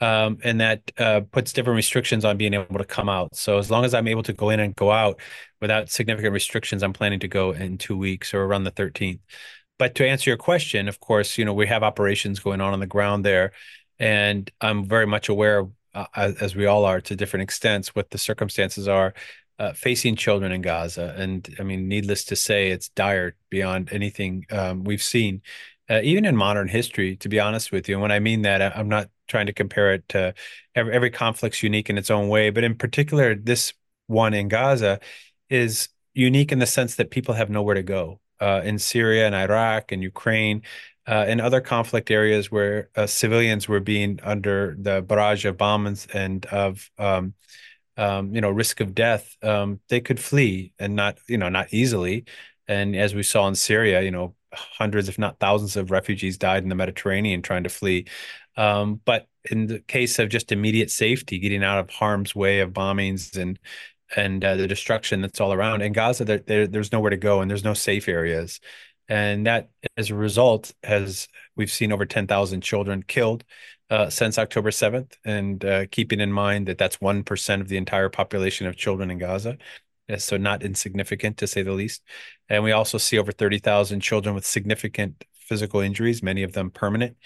Um, 0.00 0.38
and 0.44 0.60
that 0.60 0.92
uh, 0.96 1.22
puts 1.32 1.52
different 1.52 1.76
restrictions 1.76 2.24
on 2.24 2.36
being 2.36 2.54
able 2.54 2.78
to 2.78 2.84
come 2.84 3.08
out. 3.08 3.34
So 3.34 3.58
as 3.58 3.70
long 3.70 3.84
as 3.84 3.94
I'm 3.94 4.06
able 4.06 4.22
to 4.24 4.32
go 4.32 4.50
in 4.50 4.60
and 4.60 4.76
go 4.76 4.92
out 4.92 5.20
without 5.60 5.90
significant 5.90 6.32
restrictions, 6.32 6.82
I'm 6.82 6.92
planning 6.92 7.20
to 7.20 7.28
go 7.28 7.52
in 7.52 7.78
two 7.78 7.96
weeks 7.96 8.32
or 8.32 8.44
around 8.44 8.64
the 8.64 8.70
13th. 8.70 9.20
But 9.78 9.94
to 9.96 10.08
answer 10.08 10.30
your 10.30 10.36
question, 10.36 10.88
of 10.88 11.00
course, 11.00 11.36
you 11.36 11.44
know 11.44 11.54
we 11.54 11.66
have 11.66 11.82
operations 11.82 12.38
going 12.40 12.60
on 12.60 12.72
on 12.72 12.80
the 12.80 12.86
ground 12.86 13.24
there, 13.24 13.52
and 13.98 14.50
I'm 14.60 14.86
very 14.86 15.06
much 15.06 15.28
aware 15.28 15.58
of 15.58 15.70
uh, 15.96 16.32
as 16.40 16.54
we 16.54 16.66
all 16.66 16.84
are 16.84 17.00
to 17.00 17.16
different 17.16 17.42
extents, 17.42 17.94
what 17.94 18.10
the 18.10 18.18
circumstances 18.18 18.86
are 18.88 19.14
uh, 19.58 19.72
facing 19.72 20.16
children 20.16 20.52
in 20.52 20.60
Gaza. 20.62 21.14
And 21.16 21.48
I 21.58 21.62
mean, 21.62 21.88
needless 21.88 22.24
to 22.26 22.36
say, 22.36 22.70
it's 22.70 22.88
dire 22.90 23.34
beyond 23.50 23.88
anything 23.92 24.44
um, 24.50 24.84
we've 24.84 25.02
seen, 25.02 25.42
uh, 25.88 26.00
even 26.02 26.24
in 26.24 26.36
modern 26.36 26.68
history, 26.68 27.16
to 27.16 27.28
be 27.28 27.40
honest 27.40 27.72
with 27.72 27.88
you. 27.88 27.94
And 27.94 28.02
when 28.02 28.12
I 28.12 28.18
mean 28.18 28.42
that, 28.42 28.76
I'm 28.76 28.88
not 28.88 29.08
trying 29.28 29.46
to 29.46 29.52
compare 29.52 29.94
it 29.94 30.08
to 30.10 30.34
every, 30.74 30.92
every 30.92 31.10
conflict's 31.10 31.62
unique 31.62 31.88
in 31.88 31.98
its 31.98 32.10
own 32.10 32.28
way, 32.28 32.50
but 32.50 32.64
in 32.64 32.76
particular, 32.76 33.34
this 33.34 33.72
one 34.06 34.34
in 34.34 34.48
Gaza 34.48 35.00
is 35.48 35.88
unique 36.14 36.52
in 36.52 36.58
the 36.58 36.66
sense 36.66 36.96
that 36.96 37.10
people 37.10 37.34
have 37.34 37.50
nowhere 37.50 37.74
to 37.74 37.82
go. 37.82 38.20
Uh, 38.38 38.60
in 38.62 38.78
Syria 38.78 39.24
and 39.24 39.34
Iraq 39.34 39.92
and 39.92 40.02
Ukraine, 40.02 40.60
uh, 41.06 41.24
in 41.28 41.40
other 41.40 41.60
conflict 41.60 42.10
areas 42.10 42.50
where 42.50 42.88
uh, 42.96 43.06
civilians 43.06 43.68
were 43.68 43.80
being 43.80 44.18
under 44.22 44.76
the 44.78 45.02
barrage 45.02 45.44
of 45.44 45.56
bombs 45.56 46.06
and 46.12 46.44
of 46.46 46.90
um, 46.98 47.34
um, 47.96 48.34
you 48.34 48.40
know 48.40 48.50
risk 48.50 48.80
of 48.80 48.94
death, 48.94 49.36
um, 49.42 49.80
they 49.88 50.00
could 50.00 50.20
flee 50.20 50.72
and 50.78 50.96
not 50.96 51.18
you 51.28 51.38
know 51.38 51.48
not 51.48 51.72
easily. 51.72 52.24
And 52.68 52.96
as 52.96 53.14
we 53.14 53.22
saw 53.22 53.46
in 53.48 53.54
Syria, 53.54 54.02
you 54.02 54.10
know 54.10 54.34
hundreds, 54.52 55.08
if 55.08 55.18
not 55.18 55.38
thousands, 55.38 55.76
of 55.76 55.90
refugees 55.90 56.38
died 56.38 56.62
in 56.62 56.68
the 56.68 56.74
Mediterranean 56.74 57.42
trying 57.42 57.64
to 57.64 57.68
flee. 57.70 58.06
Um, 58.56 59.00
but 59.04 59.28
in 59.50 59.66
the 59.66 59.80
case 59.80 60.18
of 60.18 60.28
just 60.28 60.50
immediate 60.50 60.90
safety, 60.90 61.38
getting 61.38 61.62
out 61.62 61.78
of 61.78 61.90
harm's 61.90 62.34
way 62.34 62.60
of 62.60 62.72
bombings 62.72 63.36
and 63.36 63.58
and 64.14 64.44
uh, 64.44 64.54
the 64.56 64.68
destruction 64.68 65.20
that's 65.20 65.40
all 65.40 65.52
around 65.52 65.82
in 65.82 65.92
Gaza, 65.92 66.24
there, 66.24 66.38
there, 66.38 66.66
there's 66.68 66.92
nowhere 66.92 67.10
to 67.10 67.16
go 67.16 67.40
and 67.40 67.50
there's 67.50 67.64
no 67.64 67.74
safe 67.74 68.08
areas 68.08 68.60
and 69.08 69.46
that 69.46 69.70
as 69.96 70.10
a 70.10 70.14
result 70.14 70.72
has 70.82 71.28
we've 71.56 71.70
seen 71.70 71.92
over 71.92 72.04
10,000 72.04 72.60
children 72.60 73.02
killed 73.02 73.44
uh, 73.90 74.10
since 74.10 74.38
October 74.38 74.70
7th 74.70 75.12
and 75.24 75.64
uh, 75.64 75.86
keeping 75.86 76.20
in 76.20 76.32
mind 76.32 76.66
that 76.66 76.78
that's 76.78 76.96
1% 76.98 77.60
of 77.60 77.68
the 77.68 77.76
entire 77.76 78.08
population 78.08 78.66
of 78.66 78.76
children 78.76 79.10
in 79.10 79.18
Gaza 79.18 79.58
so 80.18 80.36
not 80.36 80.62
insignificant 80.62 81.36
to 81.38 81.46
say 81.46 81.62
the 81.62 81.72
least. 81.72 82.02
And 82.48 82.62
we 82.62 82.72
also 82.72 82.98
see 82.98 83.18
over 83.18 83.32
30,000 83.32 84.00
children 84.00 84.34
with 84.34 84.46
significant 84.46 85.24
physical 85.34 85.80
injuries 85.80 86.22
many 86.22 86.42
of 86.42 86.52
them 86.52 86.70
permanent 86.70 87.16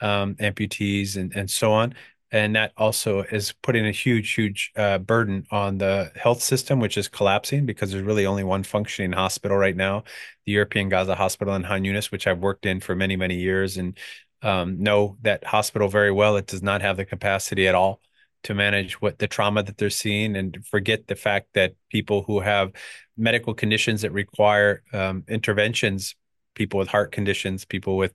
um, 0.00 0.34
amputees 0.36 1.16
and, 1.16 1.34
and 1.36 1.50
so 1.50 1.72
on 1.72 1.94
and 2.30 2.56
that 2.56 2.72
also 2.76 3.22
is 3.22 3.54
putting 3.62 3.86
a 3.86 3.90
huge 3.90 4.34
huge 4.34 4.72
uh, 4.76 4.98
burden 4.98 5.46
on 5.50 5.78
the 5.78 6.10
health 6.14 6.42
system 6.42 6.78
which 6.78 6.96
is 6.96 7.08
collapsing 7.08 7.64
because 7.66 7.90
there's 7.90 8.04
really 8.04 8.26
only 8.26 8.44
one 8.44 8.62
functioning 8.62 9.12
hospital 9.12 9.56
right 9.56 9.76
now 9.76 10.02
the 10.46 10.52
european 10.52 10.88
gaza 10.88 11.14
hospital 11.14 11.54
in 11.54 11.62
han 11.62 11.84
yunis 11.84 12.10
which 12.10 12.26
i've 12.26 12.38
worked 12.40 12.66
in 12.66 12.80
for 12.80 12.94
many 12.94 13.16
many 13.16 13.36
years. 13.36 13.76
And 13.76 13.98
um, 14.42 14.82
know 14.82 15.16
that 15.22 15.44
hospital 15.44 15.88
very 15.88 16.12
well. 16.12 16.36
It 16.36 16.46
does 16.46 16.62
not 16.62 16.82
have 16.82 16.96
the 16.96 17.04
capacity 17.04 17.66
at 17.66 17.74
all 17.74 18.00
to 18.44 18.54
manage 18.54 19.00
what 19.00 19.18
the 19.18 19.26
trauma 19.26 19.62
that 19.64 19.76
they're 19.76 19.90
seeing 19.90 20.36
and 20.36 20.64
forget 20.64 21.08
the 21.08 21.16
fact 21.16 21.48
that 21.54 21.74
people 21.90 22.22
who 22.22 22.40
have 22.40 22.72
medical 23.16 23.52
conditions 23.52 24.02
that 24.02 24.12
require 24.12 24.82
um, 24.92 25.24
interventions 25.28 26.14
people 26.54 26.78
with 26.78 26.88
heart 26.88 27.10
conditions 27.12 27.64
people 27.64 27.96
with 27.96 28.14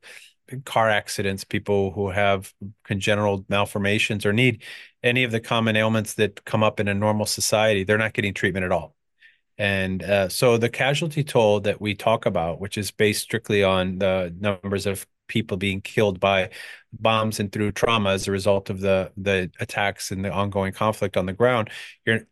car 0.62 0.90
accidents, 0.90 1.44
people 1.44 1.92
who 1.92 2.10
have 2.10 2.54
congenital 2.84 3.46
malformations 3.50 4.26
or 4.26 4.34
need 4.34 4.64
any 5.02 5.24
of 5.24 5.32
the 5.32 5.40
common 5.40 5.76
ailments 5.76 6.16
that 6.16 6.46
come 6.46 6.64
up 6.64 6.80
in 6.80 6.88
a 6.88 6.94
normal 6.94 7.26
society, 7.26 7.84
they're 7.84 7.98
not 7.98 8.14
getting 8.14 8.34
treatment 8.34 8.66
at 8.66 8.72
all. 8.72 8.96
And 9.58 10.02
uh, 10.02 10.30
so 10.30 10.58
the 10.58 10.70
casualty 10.70 11.24
toll 11.24 11.60
that 11.62 11.80
we 11.80 11.94
talk 11.94 12.26
about, 12.26 12.60
which 12.60 12.78
is 12.78 12.92
based 12.92 13.22
strictly 13.22 13.64
on 13.64 14.00
the 14.00 14.34
numbers 14.40 14.86
of 14.86 15.06
people 15.28 15.58
being 15.58 15.82
killed 15.82 16.20
by 16.20 16.50
bombs 16.92 17.40
and 17.40 17.52
through 17.52 17.72
trauma 17.72 18.12
as 18.12 18.28
a 18.28 18.32
result 18.32 18.70
of 18.70 18.80
the 18.80 19.12
the 19.18 19.52
attacks 19.60 20.12
and 20.12 20.24
the 20.24 20.32
ongoing 20.32 20.74
conflict 20.74 21.18
on 21.18 21.26
the 21.26 21.34
ground. 21.34 21.70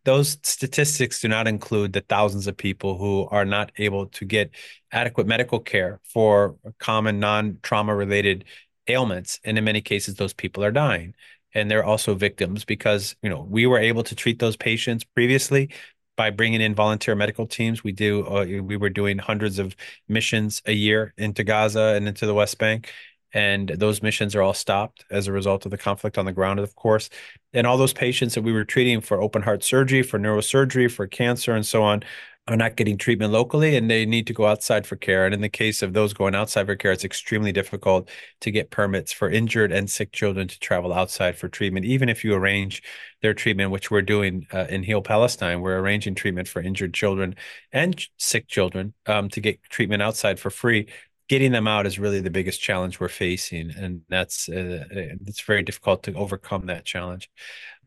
Those 0.06 0.38
statistics 0.44 1.20
do 1.20 1.28
not 1.28 1.48
include 1.48 1.94
the 1.94 2.02
thousands 2.02 2.48
of 2.48 2.58
people 2.58 2.98
who 2.98 3.28
are 3.32 3.46
not 3.46 3.72
able 3.78 4.08
to 4.08 4.26
get 4.26 4.52
adequate 4.92 5.28
medical 5.28 5.60
care 5.60 6.00
for 6.04 6.56
common 6.80 7.20
non-trauma 7.20 7.96
related 7.96 8.46
ailments. 8.88 9.40
And 9.44 9.58
in 9.58 9.64
many 9.64 9.82
cases 9.82 10.16
those 10.16 10.34
people 10.34 10.64
are 10.64 10.72
dying. 10.72 11.16
And 11.54 11.70
they're 11.70 11.84
also 11.84 12.16
victims 12.16 12.64
because 12.64 13.16
you 13.22 13.30
know 13.30 13.46
we 13.50 13.66
were 13.66 13.80
able 13.80 14.04
to 14.04 14.16
treat 14.16 14.40
those 14.40 14.56
patients 14.56 15.04
previously 15.04 15.70
by 16.16 16.30
bringing 16.30 16.62
in 16.62 16.76
volunteer 16.76 17.16
medical 17.16 17.48
teams. 17.48 17.84
We 17.84 17.92
do 17.92 18.26
uh, 18.26 18.46
we 18.62 18.78
were 18.78 18.90
doing 18.90 19.18
hundreds 19.18 19.60
of 19.60 19.76
missions 20.08 20.62
a 20.66 20.74
year 20.74 21.14
into 21.18 21.44
Gaza 21.44 21.94
and 21.96 22.08
into 22.08 22.26
the 22.26 22.34
West 22.34 22.58
Bank. 22.58 22.92
And 23.34 23.70
those 23.70 24.02
missions 24.02 24.36
are 24.36 24.42
all 24.42 24.54
stopped 24.54 25.06
as 25.10 25.28
a 25.28 25.32
result 25.32 25.66
of 25.66 25.72
the 25.72 25.78
conflict 25.78 26.18
on 26.18 26.26
the 26.26 26.34
ground, 26.34 26.60
of 26.60 26.76
course. 26.76 27.10
And 27.54 27.66
all 27.66 27.78
those 27.78 27.94
patients 27.94 28.36
that 28.36 28.42
we 28.42 28.52
were 28.52 28.66
treating 28.66 29.00
for 29.00 29.22
open 29.22 29.42
heart 29.42 29.64
surgery, 29.64 30.04
for 30.04 30.20
neurosurgery, 30.20 30.92
for 30.92 31.08
cancer, 31.08 31.54
and 31.54 31.66
so 31.66 31.82
on, 31.82 32.04
are 32.52 32.58
not 32.58 32.76
getting 32.76 32.98
treatment 32.98 33.32
locally 33.32 33.78
and 33.78 33.90
they 33.90 34.06
need 34.06 34.28
to 34.28 34.34
go 34.34 34.46
outside 34.46 34.86
for 34.86 34.98
care. 34.98 35.26
And 35.26 35.34
in 35.34 35.40
the 35.40 35.48
case 35.48 35.82
of 35.82 35.94
those 35.94 36.14
going 36.14 36.36
outside 36.36 36.66
for 36.66 36.76
care, 36.76 36.92
it's 36.92 37.06
extremely 37.06 37.54
difficult 37.54 38.10
to 38.42 38.52
get 38.52 38.72
permits 38.72 39.14
for 39.14 39.30
injured 39.30 39.72
and 39.72 39.90
sick 39.90 40.12
children 40.12 40.50
to 40.50 40.60
travel 40.60 40.92
outside 40.92 41.38
for 41.38 41.48
treatment, 41.48 41.86
even 41.86 42.10
if 42.10 42.26
you 42.26 42.34
arrange 42.34 42.84
their 43.22 43.34
treatment, 43.34 43.72
which 43.72 43.90
we're 43.90 44.02
doing 44.02 44.48
uh, 44.54 44.66
in 44.70 44.84
Heal 44.84 45.02
Palestine. 45.02 45.62
We're 45.62 45.80
arranging 45.80 46.14
treatment 46.14 46.50
for 46.50 46.62
injured 46.62 46.94
children 46.94 47.36
and 47.72 48.06
sick 48.18 48.50
children 48.50 48.94
um, 49.06 49.30
to 49.30 49.40
get 49.40 49.64
treatment 49.64 50.02
outside 50.02 50.38
for 50.38 50.50
free. 50.50 50.90
Getting 51.30 51.54
them 51.54 51.70
out 51.70 51.86
is 51.86 51.98
really 51.98 52.20
the 52.20 52.30
biggest 52.30 52.62
challenge 52.62 53.00
we're 53.00 53.08
facing, 53.08 53.72
and 53.72 54.02
that's 54.10 54.50
uh, 54.50 54.84
it's 54.92 55.40
very 55.40 55.64
difficult 55.64 56.04
to 56.04 56.14
overcome 56.16 56.66
that 56.66 56.84
challenge. 56.84 57.30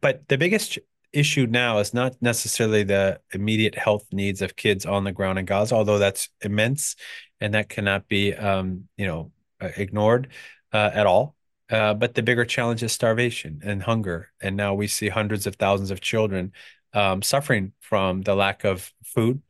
But 0.00 0.26
the 0.28 0.38
biggest 0.38 0.78
issue 1.16 1.46
now 1.46 1.78
is 1.78 1.94
not 1.94 2.16
necessarily 2.20 2.82
the 2.82 3.20
immediate 3.32 3.76
health 3.76 4.06
needs 4.12 4.42
of 4.42 4.56
kids 4.56 4.84
on 4.84 5.04
the 5.04 5.12
ground 5.12 5.38
in 5.38 5.44
Gaza, 5.44 5.74
although 5.74 5.98
that's 5.98 6.28
immense 6.42 6.96
and 7.40 7.54
that 7.54 7.68
cannot 7.68 8.08
be, 8.08 8.34
um, 8.34 8.88
you 8.96 9.06
know, 9.06 9.32
uh, 9.60 9.68
ignored 9.76 10.28
uh, 10.72 10.90
at 10.92 11.06
all. 11.06 11.34
Uh, 11.70 11.94
but 11.94 12.14
the 12.14 12.22
bigger 12.22 12.44
challenge 12.44 12.82
is 12.82 12.92
starvation 12.92 13.60
and 13.64 13.82
hunger. 13.82 14.30
And 14.40 14.56
now 14.56 14.74
we 14.74 14.86
see 14.86 15.08
hundreds 15.08 15.46
of 15.46 15.56
thousands 15.56 15.90
of 15.90 16.00
children 16.00 16.52
um, 16.92 17.22
suffering 17.22 17.72
from 17.80 18.22
the 18.22 18.34
lack 18.34 18.64
of 18.64 18.92
food. 19.04 19.42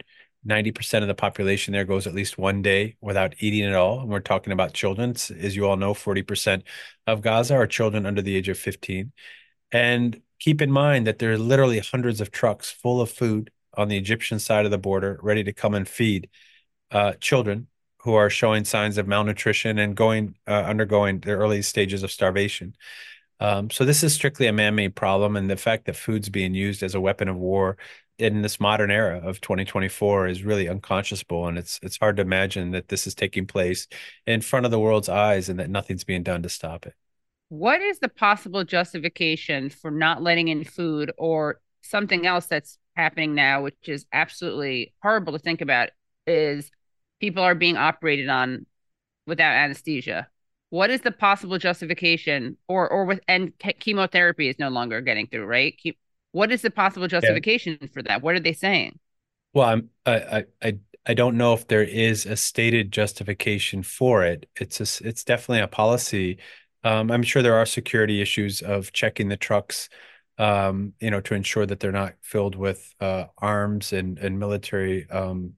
90% 0.46 1.02
of 1.02 1.08
the 1.08 1.14
population 1.14 1.72
there 1.72 1.84
goes 1.84 2.06
at 2.06 2.14
least 2.14 2.36
one 2.36 2.62
day 2.62 2.96
without 3.00 3.34
eating 3.38 3.64
at 3.64 3.74
all. 3.74 4.00
And 4.00 4.10
we're 4.10 4.20
talking 4.20 4.52
about 4.52 4.74
children. 4.74 5.10
As 5.10 5.56
you 5.56 5.66
all 5.66 5.76
know, 5.76 5.94
40% 5.94 6.62
of 7.06 7.22
Gaza 7.22 7.54
are 7.54 7.66
children 7.66 8.06
under 8.06 8.22
the 8.22 8.36
age 8.36 8.48
of 8.48 8.58
15. 8.58 9.12
And 9.72 10.20
keep 10.44 10.60
in 10.60 10.70
mind 10.70 11.06
that 11.06 11.18
there 11.18 11.32
are 11.32 11.38
literally 11.38 11.78
hundreds 11.78 12.20
of 12.20 12.30
trucks 12.30 12.70
full 12.70 13.00
of 13.00 13.10
food 13.10 13.50
on 13.78 13.88
the 13.88 13.96
Egyptian 13.96 14.38
side 14.38 14.66
of 14.66 14.70
the 14.70 14.76
border, 14.76 15.18
ready 15.22 15.42
to 15.42 15.54
come 15.54 15.72
and 15.74 15.88
feed 15.88 16.28
uh, 16.90 17.14
children 17.14 17.66
who 18.00 18.12
are 18.12 18.28
showing 18.28 18.62
signs 18.62 18.98
of 18.98 19.08
malnutrition 19.08 19.78
and 19.78 19.96
going 19.96 20.34
uh, 20.46 20.52
undergoing 20.52 21.18
the 21.20 21.30
early 21.30 21.62
stages 21.62 22.02
of 22.02 22.12
starvation. 22.12 22.76
Um, 23.40 23.70
so 23.70 23.86
this 23.86 24.02
is 24.02 24.12
strictly 24.12 24.46
a 24.46 24.52
man-made 24.52 24.94
problem, 24.94 25.34
and 25.36 25.48
the 25.48 25.56
fact 25.56 25.86
that 25.86 25.96
food's 25.96 26.28
being 26.28 26.52
used 26.52 26.82
as 26.82 26.94
a 26.94 27.00
weapon 27.00 27.28
of 27.28 27.36
war 27.36 27.78
in 28.18 28.42
this 28.42 28.60
modern 28.60 28.90
era 28.90 29.26
of 29.26 29.40
2024 29.40 30.28
is 30.28 30.42
really 30.42 30.66
unconscionable, 30.66 31.48
and 31.48 31.56
it's 31.56 31.80
it's 31.82 31.96
hard 31.96 32.16
to 32.16 32.22
imagine 32.22 32.72
that 32.72 32.88
this 32.88 33.06
is 33.06 33.14
taking 33.14 33.46
place 33.46 33.88
in 34.26 34.42
front 34.42 34.66
of 34.66 34.70
the 34.70 34.78
world's 34.78 35.08
eyes 35.08 35.48
and 35.48 35.58
that 35.58 35.70
nothing's 35.70 36.04
being 36.04 36.22
done 36.22 36.42
to 36.42 36.50
stop 36.50 36.84
it. 36.84 36.94
What 37.54 37.80
is 37.80 38.00
the 38.00 38.08
possible 38.08 38.64
justification 38.64 39.70
for 39.70 39.92
not 39.92 40.22
letting 40.22 40.48
in 40.48 40.64
food 40.64 41.12
or 41.16 41.60
something 41.82 42.26
else 42.26 42.46
that's 42.46 42.78
happening 42.96 43.36
now, 43.36 43.62
which 43.62 43.76
is 43.88 44.06
absolutely 44.12 44.92
horrible 45.04 45.34
to 45.34 45.38
think 45.38 45.60
about, 45.60 45.90
is 46.26 46.72
people 47.20 47.44
are 47.44 47.54
being 47.54 47.76
operated 47.76 48.28
on 48.28 48.66
without 49.28 49.52
anesthesia. 49.52 50.26
What 50.70 50.90
is 50.90 51.02
the 51.02 51.12
possible 51.12 51.56
justification, 51.58 52.56
or 52.66 52.88
or 52.88 53.04
with 53.04 53.20
and 53.28 53.52
chemotherapy 53.78 54.48
is 54.48 54.58
no 54.58 54.68
longer 54.68 55.00
getting 55.00 55.28
through, 55.28 55.46
right? 55.46 55.80
What 56.32 56.50
is 56.50 56.62
the 56.62 56.70
possible 56.72 57.06
justification 57.06 57.78
yeah. 57.80 57.86
for 57.92 58.02
that? 58.02 58.20
What 58.20 58.34
are 58.34 58.40
they 58.40 58.52
saying? 58.52 58.98
Well, 59.52 59.68
I'm, 59.68 59.90
I 60.04 60.46
I 60.60 60.78
I 61.06 61.14
don't 61.14 61.36
know 61.36 61.52
if 61.52 61.68
there 61.68 61.84
is 61.84 62.26
a 62.26 62.34
stated 62.34 62.90
justification 62.90 63.84
for 63.84 64.24
it. 64.24 64.48
It's 64.56 64.80
a, 64.80 65.06
it's 65.06 65.22
definitely 65.22 65.60
a 65.60 65.68
policy. 65.68 66.38
Um, 66.84 67.10
I'm 67.10 67.22
sure 67.22 67.42
there 67.42 67.56
are 67.56 67.66
security 67.66 68.20
issues 68.20 68.60
of 68.60 68.92
checking 68.92 69.28
the 69.28 69.36
trucks, 69.36 69.88
um, 70.38 70.92
you 71.00 71.10
know, 71.10 71.20
to 71.22 71.34
ensure 71.34 71.66
that 71.66 71.80
they're 71.80 71.92
not 71.92 72.14
filled 72.20 72.54
with 72.54 72.94
uh, 73.00 73.24
arms 73.38 73.92
and 73.92 74.18
and 74.18 74.38
military 74.38 75.08
um, 75.10 75.54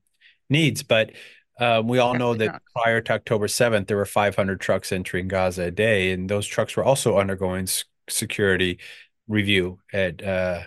needs. 0.48 0.82
But 0.82 1.12
um, 1.58 1.88
we 1.88 1.98
all 1.98 2.14
know 2.14 2.34
that 2.34 2.62
prior 2.74 3.00
to 3.00 3.12
October 3.14 3.48
7th, 3.48 3.86
there 3.88 3.96
were 3.96 4.04
500 4.06 4.60
trucks 4.60 4.92
entering 4.92 5.28
Gaza 5.28 5.64
a 5.64 5.70
day, 5.70 6.12
and 6.12 6.28
those 6.28 6.46
trucks 6.46 6.76
were 6.76 6.84
also 6.84 7.18
undergoing 7.18 7.66
security 8.08 8.78
review 9.28 9.80
at 9.92 10.22
uh, 10.22 10.62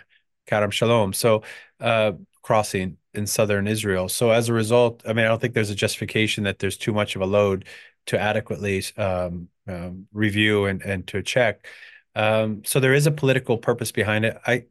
Kerem 0.46 0.72
Shalom. 0.72 1.12
So, 1.12 1.42
uh, 1.80 2.12
crossing 2.42 2.96
in 3.14 3.26
southern 3.26 3.66
Israel. 3.66 4.08
So, 4.08 4.30
as 4.30 4.48
a 4.48 4.52
result, 4.52 5.02
I 5.06 5.12
mean, 5.12 5.24
I 5.24 5.28
don't 5.28 5.40
think 5.40 5.54
there's 5.54 5.70
a 5.70 5.74
justification 5.74 6.44
that 6.44 6.58
there's 6.58 6.76
too 6.76 6.92
much 6.92 7.16
of 7.16 7.22
a 7.22 7.26
load 7.26 7.66
to 8.06 8.18
adequately 8.18 8.82
um, 8.96 9.48
um, 9.70 10.06
review 10.12 10.66
and, 10.66 10.82
and 10.82 11.06
to 11.08 11.22
check. 11.22 11.66
Um, 12.14 12.62
so, 12.64 12.80
there 12.80 12.94
is 12.94 13.06
a 13.06 13.10
political 13.12 13.58
purpose 13.58 13.92
behind 13.92 14.24
it. 14.24 14.38
I, 14.46 14.64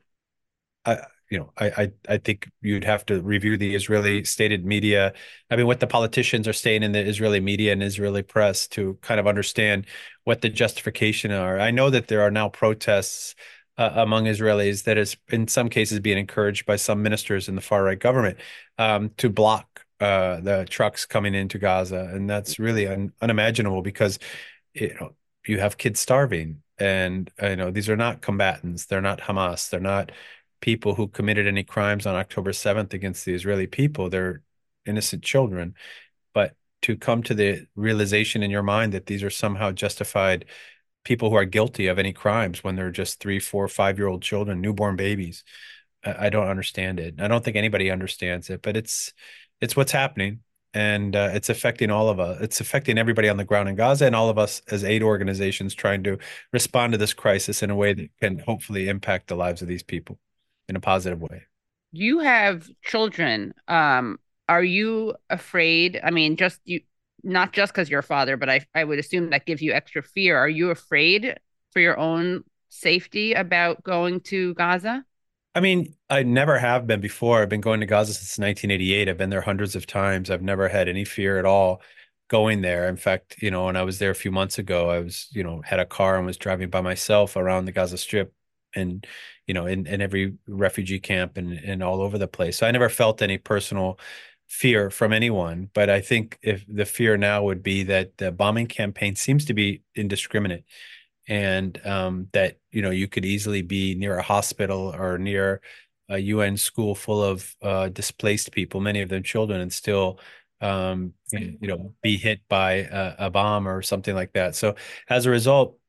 I 0.86 1.00
you 1.30 1.38
know, 1.38 1.52
I, 1.58 1.66
I 1.68 1.92
I 2.16 2.18
think 2.18 2.50
you'd 2.62 2.84
have 2.84 3.06
to 3.08 3.22
review 3.22 3.56
the 3.56 3.76
Israeli 3.76 4.24
stated 4.24 4.66
media. 4.66 5.14
I 5.50 5.56
mean, 5.56 5.68
what 5.68 5.80
the 5.80 5.88
politicians 5.88 6.48
are 6.48 6.54
saying 6.54 6.84
in 6.84 6.92
the 6.92 7.02
Israeli 7.06 7.40
media 7.40 7.72
and 7.72 7.84
Israeli 7.84 8.24
press 8.24 8.68
to 8.70 8.98
kind 9.02 9.20
of 9.20 9.28
understand 9.28 9.86
what 10.24 10.42
the 10.42 10.50
justification 10.50 11.32
are. 11.32 11.60
I 11.60 11.72
know 11.72 11.90
that 11.92 12.08
there 12.08 12.22
are 12.22 12.32
now 12.32 12.50
protests 12.50 13.36
uh, 13.78 13.92
among 13.96 14.26
Israelis 14.26 14.84
that 14.84 14.98
is, 14.98 15.16
in 15.30 15.48
some 15.48 15.70
cases, 15.70 16.00
being 16.00 16.18
encouraged 16.18 16.66
by 16.66 16.76
some 16.76 17.02
ministers 17.04 17.48
in 17.48 17.56
the 17.56 17.62
far 17.62 17.84
right 17.84 18.00
government 18.00 18.38
um, 18.78 19.12
to 19.18 19.30
block 19.30 19.86
uh, 20.00 20.40
the 20.42 20.66
trucks 20.70 21.06
coming 21.06 21.36
into 21.36 21.60
Gaza, 21.60 22.10
and 22.14 22.30
that's 22.30 22.58
really 22.60 22.88
un- 22.88 23.14
unimaginable 23.22 23.82
because 23.82 24.18
you 24.74 24.96
know 25.00 25.16
you 25.48 25.60
have 25.60 25.78
kids 25.78 26.00
starving, 26.00 26.62
and 26.78 27.32
uh, 27.42 27.50
you 27.50 27.56
know 27.56 27.72
these 27.72 27.90
are 27.90 27.98
not 27.98 28.22
combatants, 28.22 28.86
they're 28.86 29.02
not 29.02 29.22
Hamas, 29.22 29.70
they're 29.70 29.80
not 29.80 30.12
people 30.62 30.96
who 30.96 31.08
committed 31.08 31.48
any 31.48 31.64
crimes 31.64 32.06
on 32.06 32.16
October 32.16 32.52
7th 32.52 32.94
against 32.94 33.26
the 33.26 33.34
Israeli 33.34 33.68
people. 33.68 34.10
They're 34.10 34.44
innocent 34.86 35.24
children. 35.24 35.76
But 36.34 36.56
to 36.84 36.98
come 36.98 37.24
to 37.24 37.34
the 37.34 37.68
realization 37.76 38.44
in 38.44 38.52
your 38.52 38.64
mind 38.64 38.94
that 38.94 39.06
these 39.06 39.24
are 39.24 39.30
somehow 39.30 39.72
justified 39.72 40.46
people 41.04 41.30
who 41.30 41.36
are 41.36 41.46
guilty 41.46 41.88
of 41.88 42.00
any 42.00 42.14
crimes 42.14 42.64
when 42.64 42.76
they're 42.76 42.92
just 42.92 43.20
three, 43.20 43.40
four, 43.40 43.68
five 43.68 43.98
year 43.98 44.08
old 44.08 44.22
children, 44.22 44.62
newborn 44.62 44.96
babies. 44.96 45.44
I 46.04 46.30
don't 46.30 46.48
understand 46.48 47.00
it. 47.00 47.16
I 47.20 47.28
don't 47.28 47.44
think 47.44 47.58
anybody 47.58 47.92
understands 47.92 48.50
it, 48.50 48.62
but 48.62 48.78
it's 48.78 49.14
it's 49.60 49.76
what's 49.76 49.92
happening, 49.92 50.40
and 50.74 51.16
uh, 51.16 51.30
it's 51.34 51.50
affecting 51.50 51.90
all 51.90 52.10
of 52.10 52.20
us. 52.20 52.40
It's 52.42 52.62
affecting 52.62 52.98
everybody 52.98 53.30
on 53.30 53.38
the 53.38 53.44
ground 53.44 53.70
in 53.70 53.76
Gaza, 53.76 54.06
and 54.06 54.16
all 54.16 54.30
of 54.30 54.38
us 54.38 54.62
as 54.70 54.84
aid 54.84 55.04
organizations 55.04 55.74
trying 55.74 56.04
to 56.04 56.18
respond 56.54 56.94
to 56.94 56.98
this 56.98 57.14
crisis 57.14 57.64
in 57.64 57.70
a 57.70 57.76
way 57.76 57.94
that 57.94 58.10
can 58.20 58.40
hopefully 58.40 58.90
impact 58.90 59.28
the 59.28 59.36
lives 59.36 59.62
of 59.62 59.68
these 59.68 59.84
people 59.84 60.20
in 60.68 60.76
a 60.76 60.80
positive 60.80 61.22
way. 61.22 61.44
You 61.92 62.20
have 62.20 62.70
children. 62.84 63.54
Um, 63.68 64.20
are 64.48 64.64
you 64.64 65.16
afraid? 65.30 66.00
I 66.04 66.12
mean, 66.12 66.36
just 66.36 66.60
you, 66.64 66.82
not 67.24 67.54
just 67.54 67.74
because 67.74 67.90
you're 67.90 68.00
a 68.00 68.04
father, 68.04 68.38
but 68.38 68.50
I, 68.50 68.66
I 68.76 68.84
would 68.84 69.00
assume 69.00 69.32
that 69.32 69.46
gives 69.46 69.62
you 69.62 69.74
extra 69.74 70.04
fear. 70.04 70.38
Are 70.38 70.50
you 70.50 70.70
afraid 70.70 71.40
for 71.72 71.80
your 71.80 71.98
own 71.98 72.44
safety 72.70 73.34
about 73.34 73.84
going 73.84 74.22
to 74.22 74.54
Gaza? 74.54 75.04
I 75.56 75.62
mean, 75.62 75.96
I 76.10 76.24
never 76.24 76.60
have 76.60 76.88
been 76.88 77.02
before. 77.02 77.42
I've 77.42 77.50
been 77.50 77.62
going 77.62 77.80
to 77.80 77.86
Gaza 77.86 78.14
since 78.14 78.38
1988. 78.38 79.10
I've 79.10 79.18
been 79.18 79.30
there 79.30 79.42
hundreds 79.42 79.76
of 79.76 79.88
times. 79.88 80.30
I've 80.30 80.42
never 80.44 80.68
had 80.70 80.88
any 80.88 81.06
fear 81.06 81.40
at 81.40 81.46
all 81.46 81.82
going 82.30 82.62
there. 82.62 82.88
In 82.88 82.98
fact, 82.98 83.38
you 83.42 83.50
know, 83.50 83.66
when 83.66 83.76
I 83.76 83.84
was 83.84 84.00
there 84.00 84.12
a 84.12 84.16
few 84.16 84.32
months 84.32 84.60
ago, 84.60 84.90
I 84.90 85.00
was, 85.00 85.28
you 85.32 85.44
know, 85.44 85.62
had 85.66 85.80
a 85.80 85.86
car 85.86 86.18
and 86.18 86.26
was 86.26 86.38
driving 86.38 86.70
by 86.70 86.82
myself 86.82 87.36
around 87.36 87.66
the 87.66 87.72
Gaza 87.72 87.98
Strip 87.98 88.34
and 88.76 89.06
you 89.48 89.54
know 89.54 89.66
in, 89.66 89.86
in 89.88 90.02
every 90.02 90.36
refugee 90.48 91.00
camp 91.00 91.38
and, 91.38 91.54
and 91.54 91.84
all 91.84 92.02
over 92.02 92.18
the 92.18 92.28
place 92.28 92.58
so 92.58 92.68
i 92.68 92.72
never 92.72 92.90
felt 92.90 93.22
any 93.22 93.38
personal 93.38 94.00
fear 94.48 94.90
from 94.90 95.14
anyone 95.14 95.70
but 95.74 95.90
i 95.90 96.02
think 96.02 96.38
if 96.42 96.66
the 96.68 96.86
fear 96.86 97.18
now 97.18 97.44
would 97.44 97.62
be 97.62 97.84
that 97.84 98.18
the 98.18 98.32
bombing 98.32 98.68
campaign 98.68 99.16
seems 99.16 99.46
to 99.46 99.54
be 99.54 99.82
indiscriminate 99.96 100.64
and 101.30 101.80
um, 101.86 102.28
that 102.34 102.58
you 102.72 102.82
know 102.82 102.90
you 102.90 103.08
could 103.08 103.24
easily 103.24 103.62
be 103.62 103.96
near 103.96 104.18
a 104.18 104.24
hospital 104.24 104.94
or 104.94 105.18
near 105.18 105.62
a 106.10 106.18
UN 106.18 106.58
school 106.58 106.96
full 106.96 107.24
of 107.24 107.56
uh, 107.62 107.88
displaced 107.90 108.52
people, 108.52 108.82
many 108.82 109.02
of 109.02 109.10
them 109.10 109.24
children, 109.24 109.62
and 109.62 109.72
still 109.72 110.20
um, 110.60 111.14
you 111.32 111.58
know 111.62 111.94
be 112.02 112.18
hit 112.18 112.42
by 112.50 112.74
a, 112.74 113.16
a, 113.20 113.30
bomb 113.30 113.66
or 113.68 113.82
something 113.82 114.14
like 114.14 114.34
that. 114.34 114.56
So 114.56 114.76
as 115.08 115.26
a 115.26 115.30
result, 115.30 115.80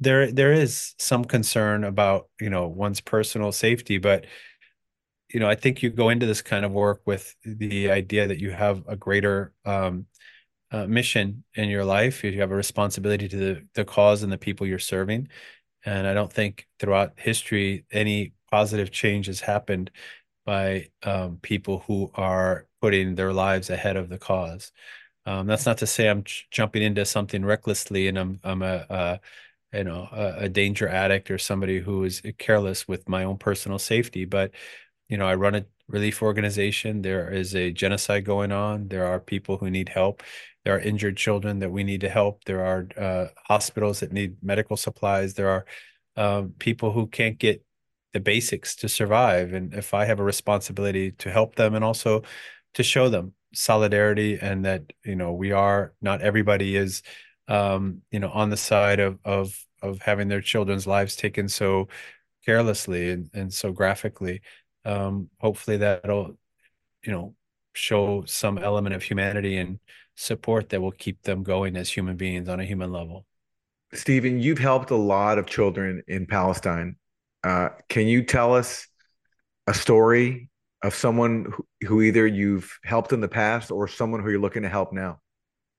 there 0.00 0.32
there 0.32 0.52
is 0.52 0.94
some 0.98 1.24
concern 1.24 1.84
about 1.84 2.28
you 2.40 2.50
know 2.50 2.66
one's 2.66 3.00
personal 3.00 3.52
safety 3.52 3.98
but 3.98 4.26
you 5.28 5.40
know 5.40 5.48
i 5.48 5.54
think 5.54 5.82
you 5.82 5.90
go 5.90 6.08
into 6.08 6.26
this 6.26 6.42
kind 6.42 6.64
of 6.64 6.72
work 6.72 7.00
with 7.06 7.34
the 7.44 7.90
idea 7.90 8.26
that 8.26 8.40
you 8.40 8.50
have 8.50 8.82
a 8.88 8.96
greater 8.96 9.52
um, 9.64 10.06
uh, 10.74 10.86
mission 10.88 11.44
in 11.54 11.68
your 11.68 11.84
life 11.84 12.24
you 12.24 12.40
have 12.40 12.50
a 12.50 12.56
responsibility 12.56 13.28
to 13.28 13.36
the, 13.36 13.66
the 13.74 13.84
cause 13.84 14.24
and 14.24 14.32
the 14.32 14.38
people 14.38 14.66
you're 14.66 14.78
serving. 14.80 15.28
And 15.84 16.06
i 16.06 16.14
don't 16.14 16.32
think 16.32 16.66
throughout 16.80 17.12
history 17.16 17.84
any 17.92 18.32
positive 18.50 18.90
change 18.90 19.26
has 19.26 19.40
happened 19.40 19.92
by 20.44 20.88
um, 21.04 21.38
people 21.42 21.84
who 21.86 22.10
are 22.14 22.66
putting 22.80 23.14
their 23.14 23.32
lives 23.32 23.70
ahead 23.70 23.96
of 23.96 24.08
the 24.08 24.18
cause. 24.18 24.72
Um, 25.26 25.46
that's 25.46 25.64
not 25.64 25.78
to 25.78 25.86
say 25.86 26.08
i'm 26.08 26.24
ch- 26.24 26.48
jumping 26.50 26.82
into 26.82 27.04
something 27.04 27.44
recklessly 27.44 28.08
and 28.08 28.18
i'm 28.18 28.40
i'm 28.42 28.62
a, 28.62 28.86
a 28.90 29.78
you 29.78 29.84
know 29.84 30.08
a, 30.12 30.44
a, 30.44 30.48
danger 30.48 30.88
addict 30.88 31.30
or 31.30 31.38
somebody 31.38 31.80
who 31.80 32.04
is 32.04 32.20
careless 32.38 32.86
with 32.88 33.08
my 33.08 33.24
own 33.24 33.38
personal 33.38 33.78
safety. 33.78 34.24
But 34.24 34.50
you 35.08 35.18
know 35.18 35.26
i 35.26 35.34
run 35.34 35.54
a 35.54 35.66
relief 35.88 36.22
organization. 36.22 37.02
There 37.02 37.30
is 37.30 37.54
a 37.54 37.70
genocide 37.70 38.24
going 38.24 38.52
on. 38.52 38.88
There 38.88 39.06
are 39.06 39.20
people 39.20 39.58
who 39.58 39.70
need 39.70 39.88
help 39.88 40.22
there 40.64 40.74
are 40.74 40.80
injured 40.80 41.16
children 41.16 41.58
that 41.58 41.70
we 41.70 41.84
need 41.84 42.00
to 42.00 42.08
help 42.08 42.44
there 42.44 42.64
are 42.64 42.88
uh, 42.96 43.26
hospitals 43.46 44.00
that 44.00 44.12
need 44.12 44.36
medical 44.42 44.76
supplies 44.76 45.34
there 45.34 45.48
are 45.48 45.64
um, 46.16 46.54
people 46.58 46.92
who 46.92 47.06
can't 47.06 47.38
get 47.38 47.64
the 48.12 48.20
basics 48.20 48.76
to 48.76 48.88
survive 48.88 49.52
and 49.52 49.74
if 49.74 49.94
i 49.94 50.04
have 50.04 50.20
a 50.20 50.24
responsibility 50.24 51.10
to 51.12 51.30
help 51.30 51.56
them 51.56 51.74
and 51.74 51.84
also 51.84 52.22
to 52.72 52.82
show 52.82 53.08
them 53.08 53.32
solidarity 53.52 54.38
and 54.40 54.64
that 54.64 54.82
you 55.04 55.16
know 55.16 55.32
we 55.32 55.52
are 55.52 55.92
not 56.00 56.22
everybody 56.22 56.76
is 56.76 57.02
um, 57.48 58.02
you 58.10 58.20
know, 58.20 58.30
on 58.30 58.50
the 58.50 58.56
side 58.56 59.00
of 59.00 59.18
of 59.24 59.58
of 59.82 60.00
having 60.00 60.28
their 60.28 60.40
children's 60.40 60.86
lives 60.86 61.16
taken 61.16 61.48
so 61.48 61.88
carelessly 62.44 63.10
and, 63.10 63.30
and 63.34 63.52
so 63.52 63.72
graphically. 63.72 64.40
Um, 64.84 65.30
hopefully 65.40 65.78
that'll, 65.78 66.38
you 67.04 67.12
know, 67.12 67.34
show 67.74 68.24
some 68.26 68.58
element 68.58 68.94
of 68.94 69.02
humanity 69.02 69.56
and 69.58 69.78
support 70.14 70.68
that 70.70 70.80
will 70.80 70.92
keep 70.92 71.22
them 71.22 71.42
going 71.42 71.76
as 71.76 71.90
human 71.90 72.16
beings 72.16 72.48
on 72.48 72.60
a 72.60 72.64
human 72.64 72.92
level. 72.92 73.26
Stephen, 73.92 74.40
you've 74.40 74.58
helped 74.58 74.90
a 74.90 74.96
lot 74.96 75.38
of 75.38 75.46
children 75.46 76.02
in 76.08 76.26
Palestine. 76.26 76.96
Uh, 77.42 77.70
can 77.88 78.06
you 78.06 78.24
tell 78.24 78.54
us 78.54 78.88
a 79.66 79.74
story 79.74 80.48
of 80.82 80.94
someone 80.94 81.46
who, 81.52 81.66
who 81.86 82.02
either 82.02 82.26
you've 82.26 82.78
helped 82.84 83.12
in 83.12 83.20
the 83.20 83.28
past 83.28 83.70
or 83.70 83.88
someone 83.88 84.22
who 84.22 84.30
you're 84.30 84.40
looking 84.40 84.62
to 84.62 84.68
help 84.68 84.92
now? 84.92 85.20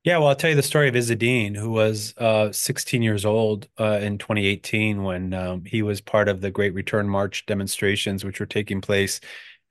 Yeah, 0.06 0.20
well, 0.20 0.28
I'll 0.28 0.36
tell 0.36 0.52
you 0.52 0.56
the 0.56 0.62
story 0.62 0.88
of 0.88 0.94
Izzadeen, 0.94 1.56
who 1.56 1.72
was 1.72 2.14
uh, 2.18 2.52
16 2.52 3.02
years 3.02 3.26
old 3.26 3.68
uh, 3.80 4.00
in 4.02 4.20
2018 4.20 5.02
when 5.02 5.34
um, 5.34 5.66
he 5.66 5.82
was 5.82 6.00
part 6.00 6.30
of 6.30 6.42
the 6.42 6.52
Great 6.52 6.76
Return 6.76 7.10
March 7.10 7.48
demonstrations, 7.48 8.24
which 8.24 8.40
were 8.40 8.46
taking 8.46 8.82
place 8.82 9.20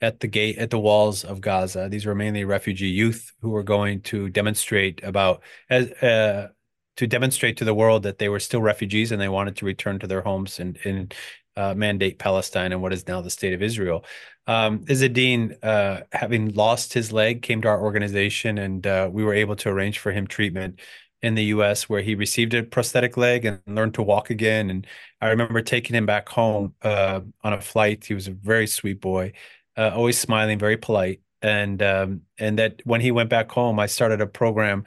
at 0.01 0.21
the 0.21 0.27
gate 0.27 0.59
at 0.59 0.71
the 0.71 0.79
walls 0.79 1.25
of 1.25 1.41
Gaza. 1.41 1.89
These 1.89 2.07
were 2.07 2.15
mainly 2.15 2.45
refugee 2.45 2.89
youth 2.89 3.33
who 3.41 3.51
were 3.51 3.63
going 3.63 4.03
to 4.03 4.29
demonstrate 4.29 5.03
about 5.03 5.43
as 5.71 5.91
uh, 6.03 6.49
to 6.97 7.07
demonstrate 7.07 7.57
to 7.59 7.65
the 7.65 7.75
world 7.75 8.03
that 8.05 8.19
they 8.19 8.29
were 8.29 8.41
still 8.41 8.63
refugees 8.63 9.13
and 9.13 9.21
they 9.21 9.29
wanted 9.29 9.57
to 9.57 9.67
return 9.67 9.99
to 9.99 10.07
their 10.07 10.21
homes 10.21 10.61
and, 10.61 10.79
and 10.85 11.15
uh, 11.57 11.75
mandate 11.75 12.19
Palestine 12.19 12.73
and 12.73 12.83
what 12.83 12.93
is 12.93 13.07
now 13.07 13.21
the 13.21 13.31
state 13.31 13.53
of 13.53 13.63
Israel. 13.63 14.05
Um, 14.47 14.81
Izzadeen, 14.81 15.57
uh, 15.63 16.03
having 16.13 16.53
lost 16.53 16.93
his 16.93 17.13
leg, 17.13 17.43
came 17.43 17.63
to 17.63 17.69
our 17.69 17.81
organization 17.81 18.59
and 18.59 18.87
uh, 18.87 19.09
we 19.11 19.25
were 19.25 19.35
able 19.35 19.57
to 19.57 19.71
arrange 19.71 19.99
for 19.99 20.13
him 20.13 20.27
treatment 20.27 20.81
in 21.23 21.35
the 21.35 21.45
US 21.45 21.89
where 21.89 22.03
he 22.03 22.15
received 22.15 22.53
a 22.53 22.63
prosthetic 22.63 23.17
leg 23.17 23.47
and 23.47 23.61
learned 23.67 23.95
to 23.95 24.03
walk 24.03 24.29
again. 24.31 24.69
And 24.69 24.87
I 25.21 25.29
remember 25.29 25.63
taking 25.63 25.97
him 25.97 26.05
back 26.05 26.29
home 26.29 26.75
uh, 26.83 27.21
on 27.43 27.53
a 27.55 27.61
flight. 27.61 28.05
He 28.05 28.15
was 28.15 28.29
a 28.29 28.33
very 28.33 28.67
sweet 28.67 29.01
boy, 29.01 29.33
uh, 29.77 29.93
always 29.95 30.19
smiling, 30.19 30.59
very 30.59 30.77
polite. 30.77 31.21
And 31.43 31.83
um, 31.83 32.23
and 32.39 32.59
that 32.59 32.81
when 32.85 33.01
he 33.03 33.11
went 33.11 33.29
back 33.29 33.51
home, 33.51 33.79
I 33.79 33.87
started 33.87 34.21
a 34.21 34.27
program 34.27 34.85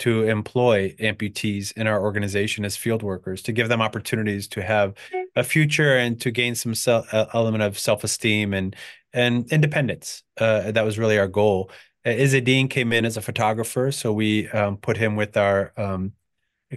to 0.00 0.22
employ 0.22 0.94
amputees 0.98 1.76
in 1.76 1.86
our 1.86 2.02
organization 2.02 2.64
as 2.64 2.74
field 2.74 3.02
workers 3.02 3.42
to 3.42 3.52
give 3.52 3.68
them 3.68 3.82
opportunities 3.82 4.48
to 4.48 4.62
have 4.62 4.94
a 5.36 5.44
future 5.44 5.96
and 5.96 6.18
to 6.22 6.30
gain 6.30 6.54
some 6.54 6.74
self, 6.74 7.12
uh, 7.12 7.26
element 7.34 7.62
of 7.62 7.78
self-esteem 7.78 8.52
and 8.52 8.74
and 9.12 9.50
independence 9.52 10.22
uh, 10.38 10.70
that 10.72 10.84
was 10.84 10.98
really 10.98 11.18
our 11.18 11.28
goal 11.28 11.70
uh, 12.06 12.08
Izzadeen 12.08 12.70
came 12.70 12.94
in 12.94 13.04
as 13.04 13.18
a 13.18 13.20
photographer 13.20 13.92
so 13.92 14.12
we 14.12 14.48
um, 14.48 14.78
put 14.78 14.96
him 14.96 15.16
with 15.16 15.36
our 15.36 15.72
um, 15.76 16.12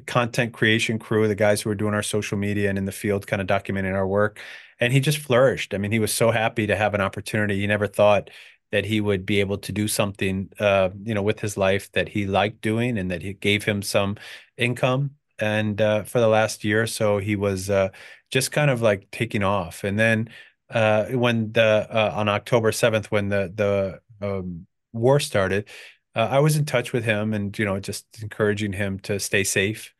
content 0.02 0.54
creation 0.54 0.98
crew 1.00 1.28
the 1.28 1.36
guys 1.36 1.62
who 1.62 1.70
were 1.70 1.76
doing 1.76 1.94
our 1.94 2.04
social 2.04 2.38
media 2.38 2.70
and 2.70 2.78
in 2.78 2.86
the 2.86 2.91
field 2.91 3.28
kind 3.28 3.41
of 3.41 3.48
documenting 3.48 3.94
our 3.94 4.08
work 4.08 4.39
and 4.80 4.91
he 4.91 5.00
just 5.00 5.18
flourished 5.18 5.74
i 5.74 5.78
mean 5.78 5.91
he 5.91 6.00
was 6.00 6.14
so 6.14 6.32
happy 6.32 6.66
to 6.68 6.76
have 6.76 6.94
an 6.94 7.02
opportunity 7.02 7.60
he 7.60 7.68
never 7.68 7.88
thought 7.88 8.30
that 8.74 8.86
he 8.86 9.00
would 9.00 9.24
be 9.24 9.39
able 9.39 9.60
to 9.60 9.72
do 9.72 9.88
something, 9.88 10.50
uh, 10.60 10.89
you 11.04 11.14
know, 11.14 11.22
with 11.22 11.39
his 11.39 11.56
life 11.58 11.91
that 11.91 12.10
he 12.10 12.26
liked 12.26 12.60
doing 12.62 12.98
and 12.98 13.12
that 13.12 13.22
he 13.22 13.32
gave 13.34 13.64
him 13.64 13.84
some 13.84 14.18
income. 14.58 15.12
And 15.38 15.80
uh, 15.80 16.06
for 16.06 16.20
the 16.20 16.28
last 16.28 16.64
year 16.64 16.82
or 16.82 16.88
so, 16.88 17.20
he 17.20 17.36
was 17.36 17.70
uh, 17.70 17.89
just 18.32 18.52
kind 18.52 18.72
of 18.72 18.82
like 18.82 19.12
taking 19.12 19.44
off. 19.44 19.84
And 19.84 20.00
then 20.00 20.30
uh, 20.72 21.06
when 21.06 21.52
the 21.52 21.88
uh, 21.88 22.14
on 22.16 22.28
October 22.28 22.72
seventh, 22.72 23.12
when 23.12 23.30
the 23.30 23.54
the 23.54 24.28
um, 24.28 24.66
war 24.91 25.20
started, 25.20 25.70
uh, 26.16 26.28
I 26.32 26.39
was 26.39 26.55
in 26.57 26.66
touch 26.66 26.93
with 26.93 27.03
him 27.05 27.34
and 27.34 27.57
you 27.57 27.66
know 27.66 27.80
just 27.80 28.05
encouraging 28.22 28.74
him 28.74 28.99
to 29.01 29.20
stay 29.20 29.43
safe 29.43 29.93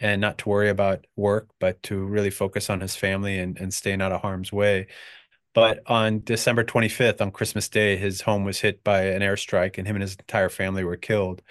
and 0.00 0.20
not 0.20 0.38
to 0.38 0.48
worry 0.48 0.68
about 0.70 1.06
work, 1.16 1.48
but 1.60 1.82
to 1.84 1.96
really 2.04 2.30
focus 2.30 2.70
on 2.70 2.80
his 2.80 2.96
family 2.96 3.38
and, 3.38 3.58
and 3.58 3.74
staying 3.74 4.00
out 4.00 4.12
of 4.12 4.20
harm's 4.22 4.52
way. 4.52 4.86
But 5.54 5.80
on 5.86 6.22
December 6.24 6.64
25th, 6.64 7.20
on 7.20 7.32
Christmas 7.32 7.68
Day, 7.68 7.96
his 7.96 8.22
home 8.22 8.44
was 8.44 8.60
hit 8.60 8.84
by 8.84 9.02
an 9.06 9.22
airstrike 9.22 9.78
and 9.78 9.86
him 9.86 9.96
and 9.96 10.02
his 10.02 10.16
entire 10.16 10.50
family 10.50 10.84
were 10.84 10.96
killed. 10.96 11.42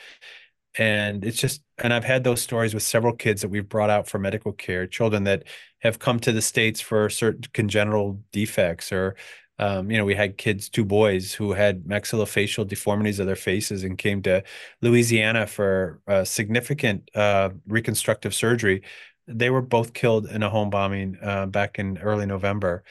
And 0.77 1.25
it's 1.25 1.39
just, 1.39 1.63
and 1.79 1.93
I've 1.93 2.03
had 2.03 2.23
those 2.23 2.41
stories 2.41 2.73
with 2.73 2.83
several 2.83 3.13
kids 3.15 3.41
that 3.41 3.49
we've 3.49 3.67
brought 3.67 3.89
out 3.89 4.07
for 4.07 4.19
medical 4.19 4.53
care, 4.53 4.85
children 4.87 5.23
that 5.23 5.43
have 5.79 5.99
come 5.99 6.19
to 6.21 6.31
the 6.31 6.41
States 6.41 6.79
for 6.81 7.09
certain 7.09 7.43
congenital 7.53 8.21
defects 8.31 8.91
or, 8.91 9.15
um, 9.59 9.89
you 9.89 9.97
know, 9.97 10.05
we 10.05 10.15
had 10.15 10.37
kids, 10.37 10.69
two 10.69 10.85
boys 10.85 11.33
who 11.33 11.53
had 11.53 11.83
maxillofacial 11.83 12.67
deformities 12.67 13.19
of 13.19 13.25
their 13.25 13.35
faces 13.35 13.83
and 13.83 13.97
came 13.97 14.21
to 14.23 14.43
Louisiana 14.81 15.47
for 15.47 15.99
significant 16.25 17.09
uh, 17.15 17.49
reconstructive 17.67 18.35
surgery. 18.35 18.83
They 19.27 19.49
were 19.49 19.61
both 19.61 19.93
killed 19.93 20.27
in 20.27 20.43
a 20.43 20.49
home 20.49 20.69
bombing 20.69 21.17
uh, 21.21 21.47
back 21.47 21.79
in 21.79 21.97
early 21.97 22.25
November. 22.25 22.83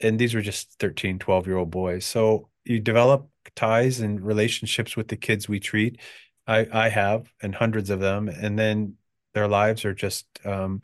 And 0.00 0.18
these 0.18 0.34
were 0.34 0.42
just 0.42 0.78
13 0.78 1.18
12 1.18 1.46
year 1.46 1.56
old 1.56 1.70
boys. 1.70 2.04
So 2.04 2.48
you 2.64 2.80
develop 2.80 3.28
ties 3.56 4.00
and 4.00 4.20
relationships 4.20 4.96
with 4.96 5.08
the 5.08 5.16
kids 5.16 5.48
we 5.48 5.60
treat. 5.60 6.00
I 6.46 6.66
i 6.72 6.88
have 6.88 7.32
and 7.42 7.54
hundreds 7.54 7.90
of 7.90 8.00
them. 8.00 8.28
And 8.28 8.58
then 8.58 8.96
their 9.34 9.48
lives 9.48 9.84
are 9.84 9.94
just 9.94 10.26
um, 10.44 10.82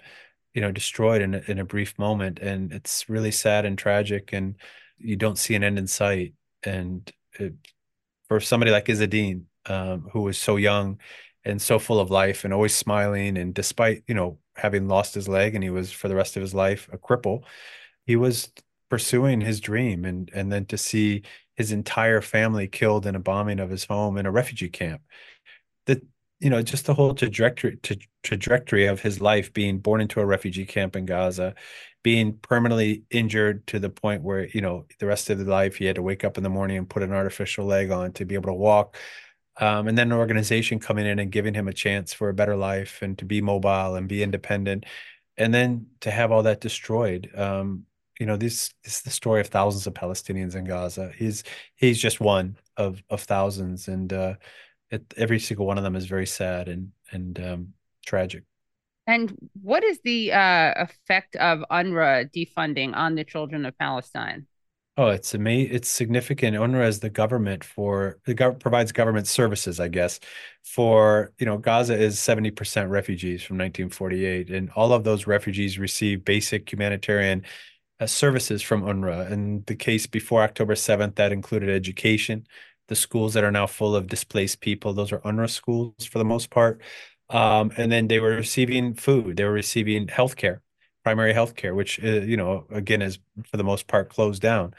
you 0.55 0.61
know 0.63 0.73
destroyed 0.73 1.23
in 1.23 1.35
a, 1.35 1.43
in 1.47 1.59
a 1.59 1.65
brief 1.65 1.99
moment. 1.99 2.39
And 2.39 2.73
it's 2.73 3.09
really 3.09 3.31
sad 3.31 3.65
and 3.65 3.79
tragic. 3.79 4.33
And 4.33 4.57
you 4.99 5.17
don't 5.17 5.39
see 5.39 5.55
an 5.55 5.65
end 5.65 5.79
in 5.79 5.87
sight. 5.87 6.35
And 6.63 7.11
it, 7.39 7.55
for 8.29 8.41
somebody 8.41 8.71
like 8.71 8.87
Izzadeen, 8.87 9.45
um, 9.67 10.09
who 10.13 10.23
was 10.23 10.39
so 10.39 10.57
young 10.57 11.01
and 11.45 11.61
so 11.61 11.79
full 11.79 12.01
of 12.01 12.11
life 12.11 12.45
and 12.45 12.53
always 12.53 12.75
smiling 12.75 13.37
and 13.37 13.55
despite 13.55 14.03
you 14.07 14.15
know 14.15 14.39
having 14.57 14.89
lost 14.89 15.15
his 15.15 15.29
leg 15.29 15.55
and 15.55 15.63
he 15.63 15.71
was 15.71 15.93
for 15.93 16.09
the 16.09 16.15
rest 16.15 16.37
of 16.37 16.43
his 16.43 16.55
life 16.55 16.89
a 16.93 16.99
cripple 16.99 17.43
he 18.05 18.17
was 18.17 18.51
pursuing 18.89 19.41
his 19.41 19.61
dream 19.61 20.05
and 20.05 20.31
and 20.35 20.53
then 20.53 20.65
to 20.67 20.79
see 20.79 21.23
his 21.57 21.73
entire 21.73 22.21
family 22.21 22.69
killed 22.69 23.07
in 23.07 23.15
a 23.15 23.21
bombing 23.21 23.59
of 23.59 23.71
his 23.71 23.85
home 23.85 24.19
in 24.19 24.27
a 24.27 24.31
refugee 24.31 24.69
camp. 24.69 25.01
That 25.87 26.03
you 26.41 26.51
know 26.51 26.63
just 26.63 26.87
the 26.87 26.95
whole 26.95 27.15
trajectory 27.15 27.77
to, 27.79 27.99
trajectory 28.23 28.87
of 28.87 29.01
his 29.01 29.21
life 29.21 29.53
being 29.53 29.79
born 29.79 30.01
into 30.01 30.21
a 30.21 30.27
refugee 30.27 30.67
camp 30.67 30.97
in 30.97 31.07
Gaza 31.07 31.55
being 32.07 32.35
permanently 32.39 33.03
injured 33.11 33.67
to 33.67 33.81
the 33.81 33.91
point 33.91 34.23
where 34.23 34.47
you 34.55 34.61
know 34.61 34.87
the 35.01 35.07
rest 35.07 35.29
of 35.29 35.39
the 35.39 35.45
life 35.45 35.75
he 35.75 35.87
had 35.87 35.97
to 35.97 36.03
wake 36.03 36.23
up 36.23 36.37
in 36.37 36.45
the 36.45 36.49
morning 36.49 36.77
and 36.77 36.89
put 36.89 37.03
an 37.03 37.13
artificial 37.13 37.67
leg 37.67 37.91
on 37.91 38.13
to 38.13 38.25
be 38.25 38.37
able 38.37 38.47
to 38.47 38.55
walk. 38.55 38.97
Um, 39.59 39.89
and 39.89 39.99
then 39.99 40.13
an 40.13 40.19
organization 40.19 40.79
coming 40.79 41.05
in 41.05 41.19
and 41.19 41.33
giving 41.33 41.53
him 41.53 41.67
a 41.67 41.73
chance 41.73 42.13
for 42.13 42.29
a 42.29 42.35
better 42.35 42.55
life 42.55 43.03
and 43.03 43.19
to 43.19 43.25
be 43.25 43.41
mobile 43.41 43.97
and 43.97 44.07
be 44.07 44.23
independent 44.23 44.85
and 45.37 45.53
then 45.53 45.87
to 46.03 46.13
have 46.13 46.31
all 46.31 46.45
that 46.45 46.61
destroyed. 46.61 47.29
Um, 47.35 47.87
you 48.21 48.27
know 48.27 48.37
this, 48.37 48.73
this 48.85 48.99
is 48.99 49.03
the 49.03 49.11
story 49.11 49.41
of 49.41 49.49
thousands 49.49 49.89
of 49.89 49.95
palestinians 49.95 50.55
in 50.55 50.65
gaza. 50.65 51.11
He's 51.19 51.43
he's 51.75 52.01
just 52.01 52.21
one 52.21 52.57
of 52.77 53.03
of 53.11 53.23
thousands 53.23 53.89
and 53.89 54.13
uh 54.13 54.35
it, 54.91 55.15
every 55.17 55.39
single 55.39 55.67
one 55.67 55.79
of 55.79 55.85
them 55.85 55.97
is 55.97 56.07
very 56.07 56.27
sad 56.27 56.69
and 56.69 56.93
and 57.11 57.39
um 57.41 57.69
tragic 58.07 58.45
and 59.07 59.37
what 59.63 59.85
is 59.85 60.01
the 60.05 60.33
uh 60.33 60.75
effect 60.77 61.37
of 61.37 61.65
unrwa 61.71 62.31
defunding 62.33 62.95
on 62.95 63.15
the 63.15 63.25
children 63.25 63.67
of 63.67 63.77
palestine 63.79 64.47
Oh, 64.99 65.09
it's 65.09 65.35
amazing. 65.35 65.75
It's 65.75 65.91
significant. 65.91 66.57
UNRWA 66.57 66.89
is 66.89 67.01
the 67.01 67.11
government 67.11 67.63
for 67.63 68.19
the 68.25 68.35
gov- 68.35 68.59
provides 68.59 68.93
government 68.93 69.27
services, 69.27 69.79
I 69.79 69.89
guess. 69.89 70.21
For 70.63 71.33
you 71.39 71.45
know, 71.45 71.59
Gaza 71.59 71.95
is 71.95 72.19
seventy 72.19 72.51
percent 72.51 72.89
refugees 72.89 73.43
from 73.43 73.59
1948, 73.59 74.49
and 74.49 74.71
all 74.71 74.95
of 74.95 75.05
those 75.05 75.27
refugees 75.27 75.79
receive 75.79 76.25
basic 76.25 76.73
humanitarian 76.73 77.45
uh, 78.01 78.07
services 78.07 78.63
from 78.63 78.85
UNRWA. 78.85 79.31
In 79.31 79.65
the 79.67 79.77
case 79.77 80.07
before 80.07 80.43
October 80.43 80.75
7th, 80.75 81.17
that 81.17 81.31
included 81.33 81.69
education. 81.69 82.47
The 82.89 82.97
schools 82.97 83.35
that 83.35 83.45
are 83.45 83.51
now 83.51 83.67
full 83.67 83.97
of 83.97 84.07
displaced 84.07 84.61
people, 84.61 84.93
those 84.93 85.13
are 85.13 85.19
UNRWA 85.21 85.51
schools 85.51 86.05
for 86.05 86.19
the 86.19 86.25
most 86.25 86.51
part. 86.51 86.81
Um, 87.29 87.73
and 87.77 87.91
then 87.91 88.09
they 88.09 88.21
were 88.21 88.37
receiving 88.37 88.95
food, 88.95 89.37
they 89.37 89.45
were 89.45 89.53
receiving 89.53 90.07
healthcare, 90.07 90.61
primary 91.03 91.35
healthcare, 91.35 91.75
which, 91.75 92.03
uh, 92.03 92.21
you 92.23 92.37
know, 92.37 92.67
again, 92.71 93.03
is 93.03 93.19
for 93.51 93.57
the 93.57 93.65
most 93.65 93.89
part 93.89 94.11
closed 94.11 94.43
down. 94.43 94.75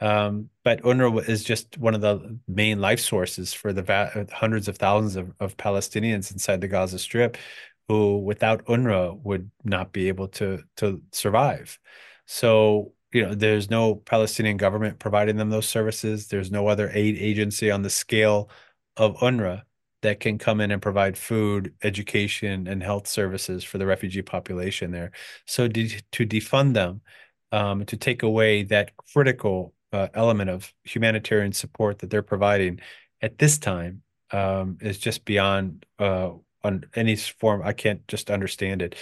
Um, 0.00 0.48
but 0.64 0.80
UNRWA 0.82 1.28
is 1.28 1.44
just 1.44 1.76
one 1.76 1.94
of 1.94 2.00
the 2.00 2.38
main 2.48 2.80
life 2.80 3.00
sources 3.00 3.52
for 3.52 3.74
the 3.74 3.82
va- 3.82 4.26
hundreds 4.32 4.66
of 4.66 4.78
thousands 4.78 5.16
of, 5.16 5.34
of 5.40 5.58
Palestinians 5.58 6.32
inside 6.32 6.62
the 6.62 6.68
Gaza 6.68 6.98
Strip 6.98 7.36
who, 7.90 8.18
without 8.18 8.64
UNRWA, 8.66 9.20
would 9.24 9.50
not 9.64 9.92
be 9.92 10.06
able 10.06 10.28
to 10.28 10.62
to 10.76 11.02
survive. 11.10 11.76
So, 12.24 12.92
you 13.12 13.22
know, 13.22 13.34
there's 13.34 13.70
no 13.70 13.96
Palestinian 13.96 14.56
government 14.56 14.98
providing 14.98 15.36
them 15.36 15.50
those 15.50 15.68
services. 15.68 16.28
There's 16.28 16.50
no 16.50 16.68
other 16.68 16.90
aid 16.92 17.16
agency 17.18 17.70
on 17.70 17.82
the 17.82 17.90
scale 17.90 18.50
of 18.96 19.16
UNRWA 19.16 19.62
that 20.02 20.20
can 20.20 20.38
come 20.38 20.60
in 20.60 20.70
and 20.70 20.80
provide 20.80 21.18
food, 21.18 21.74
education, 21.82 22.66
and 22.66 22.82
health 22.82 23.06
services 23.06 23.64
for 23.64 23.78
the 23.78 23.86
refugee 23.86 24.22
population 24.22 24.92
there. 24.92 25.12
So, 25.46 25.68
de- 25.68 26.00
to 26.12 26.26
defund 26.26 26.74
them, 26.74 27.02
um, 27.52 27.84
to 27.86 27.96
take 27.96 28.22
away 28.22 28.62
that 28.64 28.96
critical 28.96 29.74
uh, 29.92 30.08
element 30.14 30.50
of 30.50 30.72
humanitarian 30.84 31.52
support 31.52 31.98
that 31.98 32.10
they're 32.10 32.22
providing 32.22 32.80
at 33.20 33.38
this 33.38 33.58
time 33.58 34.02
um, 34.30 34.78
is 34.80 34.98
just 34.98 35.24
beyond 35.24 35.84
uh, 35.98 36.30
on 36.62 36.84
any 36.94 37.16
form. 37.16 37.62
I 37.64 37.72
can't 37.72 38.06
just 38.08 38.30
understand 38.30 38.82
it 38.82 38.94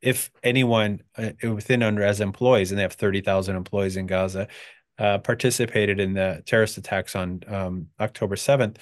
if 0.00 0.30
anyone 0.42 1.02
uh, 1.16 1.30
within 1.42 1.80
UNRWA 1.80 2.04
as 2.04 2.20
employees, 2.20 2.70
and 2.70 2.78
they 2.78 2.82
have 2.82 2.92
30,000 2.94 3.56
employees 3.56 3.96
in 3.96 4.06
Gaza, 4.06 4.48
uh, 4.98 5.18
participated 5.18 5.98
in 6.00 6.14
the 6.14 6.42
terrorist 6.46 6.78
attacks 6.78 7.16
on 7.16 7.42
um, 7.48 7.88
October 8.00 8.36
7th, 8.36 8.76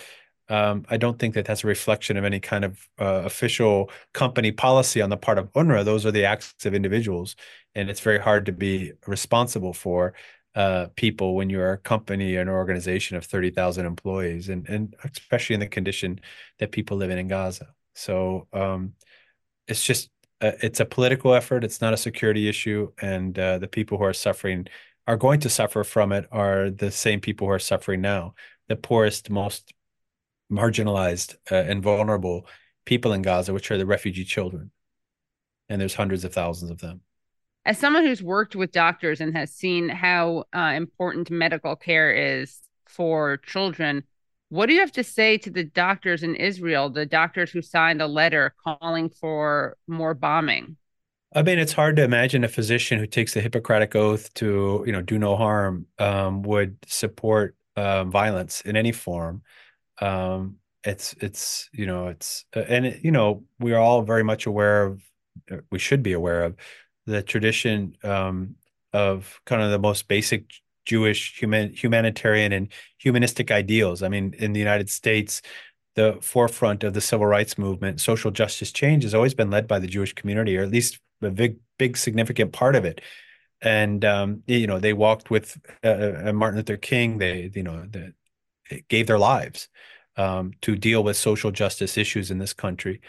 Um, 0.50 0.84
I 0.90 0.96
don't 0.96 1.16
think 1.18 1.34
that 1.34 1.44
that's 1.44 1.62
a 1.62 1.68
reflection 1.68 2.16
of 2.16 2.24
any 2.24 2.40
kind 2.40 2.64
of 2.64 2.88
uh, 2.98 3.22
official 3.24 3.88
company 4.12 4.50
policy 4.50 5.00
on 5.00 5.08
the 5.08 5.16
part 5.16 5.38
of 5.38 5.52
UNRWA. 5.52 5.84
Those 5.84 6.04
are 6.04 6.10
the 6.10 6.24
acts 6.24 6.66
of 6.66 6.74
individuals, 6.74 7.36
and 7.76 7.88
it's 7.88 8.00
very 8.00 8.18
hard 8.18 8.46
to 8.46 8.52
be 8.52 8.92
responsible 9.06 9.72
for 9.72 10.14
uh, 10.56 10.88
people 10.96 11.36
when 11.36 11.50
you're 11.50 11.74
a 11.74 11.78
company 11.78 12.34
an 12.36 12.48
organization 12.48 13.16
of 13.16 13.24
30,000 13.24 13.86
employees, 13.86 14.48
and, 14.48 14.68
and 14.68 14.96
especially 15.04 15.54
in 15.54 15.60
the 15.60 15.68
condition 15.68 16.20
that 16.58 16.72
people 16.72 16.96
live 16.96 17.10
in 17.10 17.18
in 17.18 17.28
Gaza. 17.28 17.72
So 17.94 18.48
um, 18.52 18.94
it's 19.68 19.84
just 19.84 20.10
it's 20.40 20.80
a 20.80 20.84
political 20.84 21.34
effort. 21.34 21.64
It's 21.64 21.80
not 21.80 21.92
a 21.92 21.98
security 21.98 22.48
issue, 22.48 22.92
and 23.00 23.38
uh, 23.38 23.58
the 23.58 23.68
people 23.68 23.98
who 23.98 24.04
are 24.04 24.12
suffering 24.12 24.66
are 25.06 25.16
going 25.16 25.40
to 25.40 25.48
suffer 25.48 25.84
from 25.84 26.12
it 26.12 26.26
are 26.30 26.70
the 26.70 26.90
same 26.90 27.20
people 27.20 27.46
who 27.46 27.52
are 27.52 27.58
suffering 27.58 28.00
now, 28.00 28.34
the 28.68 28.76
poorest, 28.76 29.30
most 29.30 29.72
marginalized 30.50 31.36
uh, 31.50 31.56
and 31.56 31.82
vulnerable 31.82 32.46
people 32.84 33.12
in 33.12 33.22
Gaza, 33.22 33.52
which 33.52 33.70
are 33.70 33.78
the 33.78 33.86
refugee 33.86 34.24
children. 34.24 34.70
And 35.68 35.80
there's 35.80 35.94
hundreds 35.94 36.24
of 36.24 36.32
thousands 36.32 36.70
of 36.70 36.80
them. 36.80 37.00
As 37.64 37.78
someone 37.78 38.04
who's 38.04 38.22
worked 38.22 38.56
with 38.56 38.72
doctors 38.72 39.20
and 39.20 39.36
has 39.36 39.52
seen 39.52 39.88
how 39.88 40.44
uh, 40.52 40.72
important 40.76 41.30
medical 41.30 41.76
care 41.76 42.12
is 42.12 42.60
for 42.86 43.36
children, 43.36 44.04
what 44.50 44.66
do 44.66 44.74
you 44.74 44.80
have 44.80 44.92
to 44.92 45.04
say 45.04 45.38
to 45.38 45.50
the 45.50 45.64
doctors 45.64 46.22
in 46.22 46.36
Israel, 46.36 46.90
the 46.90 47.06
doctors 47.06 47.50
who 47.50 47.62
signed 47.62 48.02
a 48.02 48.06
letter 48.06 48.54
calling 48.62 49.08
for 49.08 49.76
more 49.88 50.14
bombing? 50.14 50.76
I 51.34 51.42
mean, 51.42 51.58
it's 51.58 51.72
hard 51.72 51.96
to 51.96 52.02
imagine 52.02 52.44
a 52.44 52.48
physician 52.48 52.98
who 52.98 53.06
takes 53.06 53.34
the 53.34 53.40
Hippocratic 53.40 53.94
oath 53.94 54.34
to, 54.34 54.82
you 54.84 54.92
know, 54.92 55.00
do 55.00 55.18
no 55.18 55.36
harm 55.36 55.86
um, 55.98 56.42
would 56.42 56.76
support 56.86 57.56
uh, 57.76 58.04
violence 58.04 58.60
in 58.62 58.76
any 58.76 58.92
form 58.92 59.42
um, 60.00 60.56
it's 60.84 61.14
it's 61.20 61.68
you 61.72 61.86
know 61.86 62.08
it's 62.08 62.44
uh, 62.56 62.60
and 62.60 62.86
it, 62.86 63.04
you 63.04 63.10
know 63.10 63.44
we 63.58 63.72
are 63.72 63.80
all 63.80 64.02
very 64.02 64.22
much 64.22 64.46
aware 64.46 64.84
of 64.84 65.02
uh, 65.50 65.58
we 65.70 65.78
should 65.78 66.02
be 66.02 66.12
aware 66.12 66.44
of 66.44 66.56
the 67.06 67.22
tradition 67.22 67.96
um, 68.02 68.54
of 68.92 69.40
kind 69.44 69.62
of 69.62 69.70
the 69.70 69.78
most 69.78 70.08
basic 70.08 70.50
Jewish 70.90 71.38
human 71.38 71.72
humanitarian 71.72 72.52
and 72.52 72.66
humanistic 72.98 73.52
ideals. 73.52 74.02
I 74.02 74.08
mean, 74.08 74.34
in 74.38 74.52
the 74.52 74.58
United 74.58 74.90
States, 74.90 75.40
the 75.94 76.18
forefront 76.20 76.82
of 76.82 76.94
the 76.94 77.00
civil 77.00 77.26
rights 77.26 77.56
movement, 77.56 78.00
social 78.00 78.32
justice 78.32 78.72
change, 78.72 79.04
has 79.04 79.14
always 79.14 79.34
been 79.34 79.50
led 79.50 79.68
by 79.68 79.78
the 79.78 79.86
Jewish 79.86 80.14
community, 80.14 80.56
or 80.58 80.62
at 80.62 80.70
least 80.70 80.98
a 81.22 81.30
big, 81.30 81.58
big, 81.78 81.96
significant 81.96 82.52
part 82.52 82.74
of 82.74 82.84
it. 82.84 83.00
And 83.62 84.04
um, 84.04 84.42
you 84.48 84.66
know, 84.66 84.80
they 84.80 84.92
walked 84.92 85.30
with 85.30 85.60
uh, 85.84 86.26
uh 86.26 86.32
Martin 86.32 86.58
Luther 86.58 86.76
King. 86.76 87.18
They, 87.18 87.52
you 87.54 87.62
know, 87.62 87.86
the, 87.88 88.12
gave 88.88 89.06
their 89.06 89.18
lives 89.18 89.68
um, 90.16 90.52
to 90.62 90.74
deal 90.74 91.04
with 91.04 91.16
social 91.16 91.52
justice 91.52 91.96
issues 91.96 92.32
in 92.32 92.38
this 92.38 92.52
country 92.52 93.00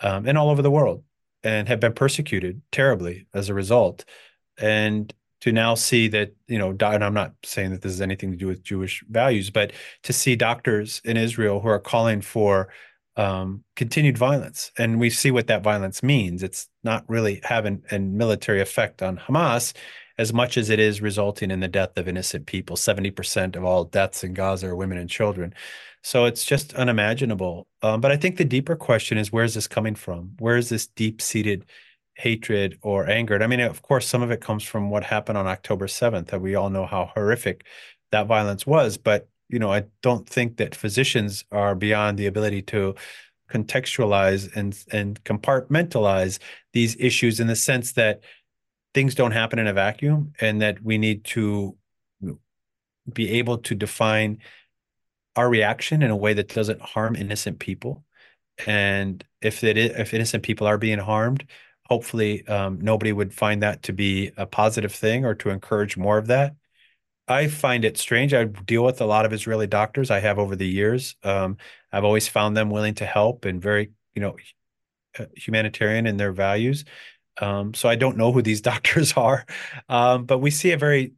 um, 0.00 0.26
and 0.26 0.38
all 0.38 0.48
over 0.48 0.62
the 0.62 0.70
world 0.70 1.04
and 1.42 1.68
have 1.68 1.80
been 1.80 1.92
persecuted 1.92 2.62
terribly 2.72 3.26
as 3.34 3.50
a 3.50 3.54
result. 3.54 4.06
And 4.58 5.12
to 5.40 5.52
now 5.52 5.74
see 5.74 6.08
that, 6.08 6.34
you 6.46 6.58
know, 6.58 6.70
and 6.70 7.04
I'm 7.04 7.14
not 7.14 7.32
saying 7.44 7.70
that 7.72 7.82
this 7.82 7.92
has 7.92 8.00
anything 8.00 8.30
to 8.30 8.36
do 8.36 8.46
with 8.46 8.62
Jewish 8.62 9.04
values, 9.08 9.50
but 9.50 9.72
to 10.04 10.12
see 10.12 10.36
doctors 10.36 11.00
in 11.04 11.16
Israel 11.16 11.60
who 11.60 11.68
are 11.68 11.78
calling 11.78 12.20
for 12.20 12.68
um, 13.16 13.64
continued 13.76 14.18
violence. 14.18 14.70
And 14.78 15.00
we 15.00 15.10
see 15.10 15.30
what 15.30 15.46
that 15.46 15.62
violence 15.62 16.02
means. 16.02 16.42
It's 16.42 16.68
not 16.84 17.04
really 17.08 17.40
having 17.44 17.82
a 17.90 17.98
military 17.98 18.60
effect 18.60 19.02
on 19.02 19.16
Hamas 19.16 19.74
as 20.18 20.32
much 20.32 20.56
as 20.56 20.70
it 20.70 20.78
is 20.78 21.02
resulting 21.02 21.50
in 21.50 21.60
the 21.60 21.68
death 21.68 21.96
of 21.96 22.08
innocent 22.08 22.46
people. 22.46 22.76
70% 22.76 23.56
of 23.56 23.64
all 23.64 23.84
deaths 23.84 24.24
in 24.24 24.34
Gaza 24.34 24.68
are 24.68 24.76
women 24.76 24.98
and 24.98 25.10
children. 25.10 25.54
So 26.02 26.24
it's 26.24 26.44
just 26.44 26.72
unimaginable. 26.74 27.66
Um, 27.82 28.00
but 28.00 28.12
I 28.12 28.16
think 28.16 28.36
the 28.36 28.44
deeper 28.44 28.76
question 28.76 29.18
is 29.18 29.32
where 29.32 29.44
is 29.44 29.54
this 29.54 29.68
coming 29.68 29.94
from? 29.94 30.32
Where 30.38 30.56
is 30.56 30.68
this 30.68 30.86
deep 30.86 31.20
seated 31.20 31.66
hatred 32.16 32.78
or 32.82 33.08
anger? 33.08 33.40
I 33.42 33.46
mean, 33.46 33.60
of 33.60 33.82
course, 33.82 34.06
some 34.06 34.22
of 34.22 34.30
it 34.30 34.40
comes 34.40 34.62
from 34.62 34.90
what 34.90 35.04
happened 35.04 35.38
on 35.38 35.46
October 35.46 35.86
7th, 35.86 36.32
and 36.32 36.42
we 36.42 36.54
all 36.54 36.70
know 36.70 36.86
how 36.86 37.10
horrific 37.14 37.64
that 38.10 38.26
violence 38.26 38.66
was. 38.66 38.96
But, 38.96 39.28
you 39.48 39.58
know, 39.58 39.72
I 39.72 39.84
don't 40.02 40.28
think 40.28 40.56
that 40.56 40.74
physicians 40.74 41.44
are 41.52 41.74
beyond 41.74 42.18
the 42.18 42.26
ability 42.26 42.62
to 42.62 42.94
contextualize 43.50 44.54
and, 44.56 44.76
and 44.92 45.22
compartmentalize 45.24 46.38
these 46.72 46.96
issues 46.98 47.38
in 47.38 47.46
the 47.46 47.56
sense 47.56 47.92
that 47.92 48.20
things 48.92 49.14
don't 49.14 49.32
happen 49.32 49.58
in 49.58 49.66
a 49.66 49.72
vacuum 49.72 50.32
and 50.40 50.60
that 50.62 50.82
we 50.82 50.98
need 50.98 51.22
to 51.24 51.76
be 53.12 53.38
able 53.38 53.58
to 53.58 53.74
define 53.74 54.38
our 55.36 55.48
reaction 55.48 56.02
in 56.02 56.10
a 56.10 56.16
way 56.16 56.32
that 56.32 56.52
doesn't 56.52 56.80
harm 56.80 57.14
innocent 57.14 57.58
people 57.58 58.04
and 58.66 59.24
if 59.42 59.62
it 59.62 59.76
is, 59.76 59.90
if 59.96 60.14
innocent 60.14 60.42
people 60.42 60.66
are 60.66 60.78
being 60.78 60.98
harmed 60.98 61.44
hopefully 61.88 62.46
um, 62.48 62.80
nobody 62.80 63.12
would 63.12 63.32
find 63.32 63.62
that 63.62 63.82
to 63.84 63.92
be 63.92 64.32
a 64.36 64.46
positive 64.46 64.92
thing 64.92 65.24
or 65.24 65.34
to 65.36 65.50
encourage 65.50 65.96
more 65.96 66.18
of 66.18 66.26
that. 66.28 66.54
I 67.28 67.48
find 67.48 67.84
it 67.84 67.98
strange 67.98 68.32
i 68.34 68.44
deal 68.44 68.84
with 68.84 69.00
a 69.00 69.04
lot 69.04 69.26
of 69.26 69.32
israeli 69.32 69.66
doctors 69.66 70.12
i 70.12 70.20
have 70.20 70.38
over 70.38 70.54
the 70.54 70.66
years. 70.68 71.16
Um, 71.24 71.56
i've 71.92 72.04
always 72.04 72.28
found 72.28 72.56
them 72.56 72.70
willing 72.70 72.94
to 72.96 73.06
help 73.06 73.44
and 73.44 73.60
very 73.60 73.90
you 74.14 74.22
know 74.22 74.36
humanitarian 75.36 76.06
in 76.06 76.16
their 76.16 76.32
values. 76.32 76.84
Um, 77.40 77.74
so 77.74 77.88
I 77.88 77.96
don't 77.96 78.16
know 78.16 78.32
who 78.32 78.42
these 78.42 78.60
doctors 78.72 79.12
are, 79.14 79.44
um, 79.88 80.24
but 80.24 80.38
we 80.38 80.50
see 80.50 80.72
a 80.72 80.78
very 80.78 81.12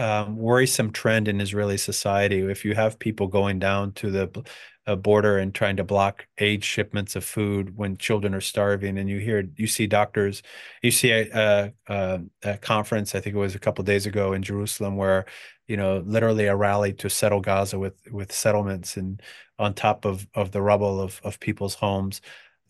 um, 0.00 0.36
worrisome 0.36 0.92
trend 0.92 1.28
in 1.28 1.40
Israeli 1.40 1.76
society. 1.76 2.40
If 2.40 2.64
you 2.64 2.74
have 2.74 2.98
people 2.98 3.26
going 3.26 3.58
down 3.58 3.92
to 3.94 4.10
the 4.10 4.44
uh, 4.86 4.96
border 4.96 5.38
and 5.38 5.54
trying 5.54 5.76
to 5.76 5.84
block 5.84 6.26
aid 6.38 6.64
shipments 6.64 7.14
of 7.16 7.24
food 7.24 7.76
when 7.76 7.98
children 7.98 8.34
are 8.34 8.40
starving, 8.40 8.98
and 8.98 9.08
you 9.10 9.18
hear, 9.18 9.48
you 9.56 9.66
see 9.66 9.86
doctors, 9.86 10.42
you 10.82 10.90
see 10.90 11.10
a, 11.12 11.72
a, 11.88 12.20
a 12.42 12.58
conference, 12.58 13.14
I 13.14 13.20
think 13.20 13.36
it 13.36 13.38
was 13.38 13.54
a 13.54 13.60
couple 13.60 13.84
days 13.84 14.06
ago 14.06 14.32
in 14.32 14.42
Jerusalem, 14.42 14.96
where 14.96 15.26
you 15.68 15.76
know 15.76 16.02
literally 16.06 16.46
a 16.46 16.56
rally 16.56 16.92
to 16.94 17.10
settle 17.10 17.40
Gaza 17.40 17.78
with 17.78 17.94
with 18.10 18.32
settlements 18.32 18.96
and 18.96 19.22
on 19.58 19.74
top 19.74 20.04
of 20.04 20.26
of 20.34 20.50
the 20.50 20.62
rubble 20.62 21.00
of 21.00 21.20
of 21.22 21.38
people's 21.38 21.74
homes 21.74 22.20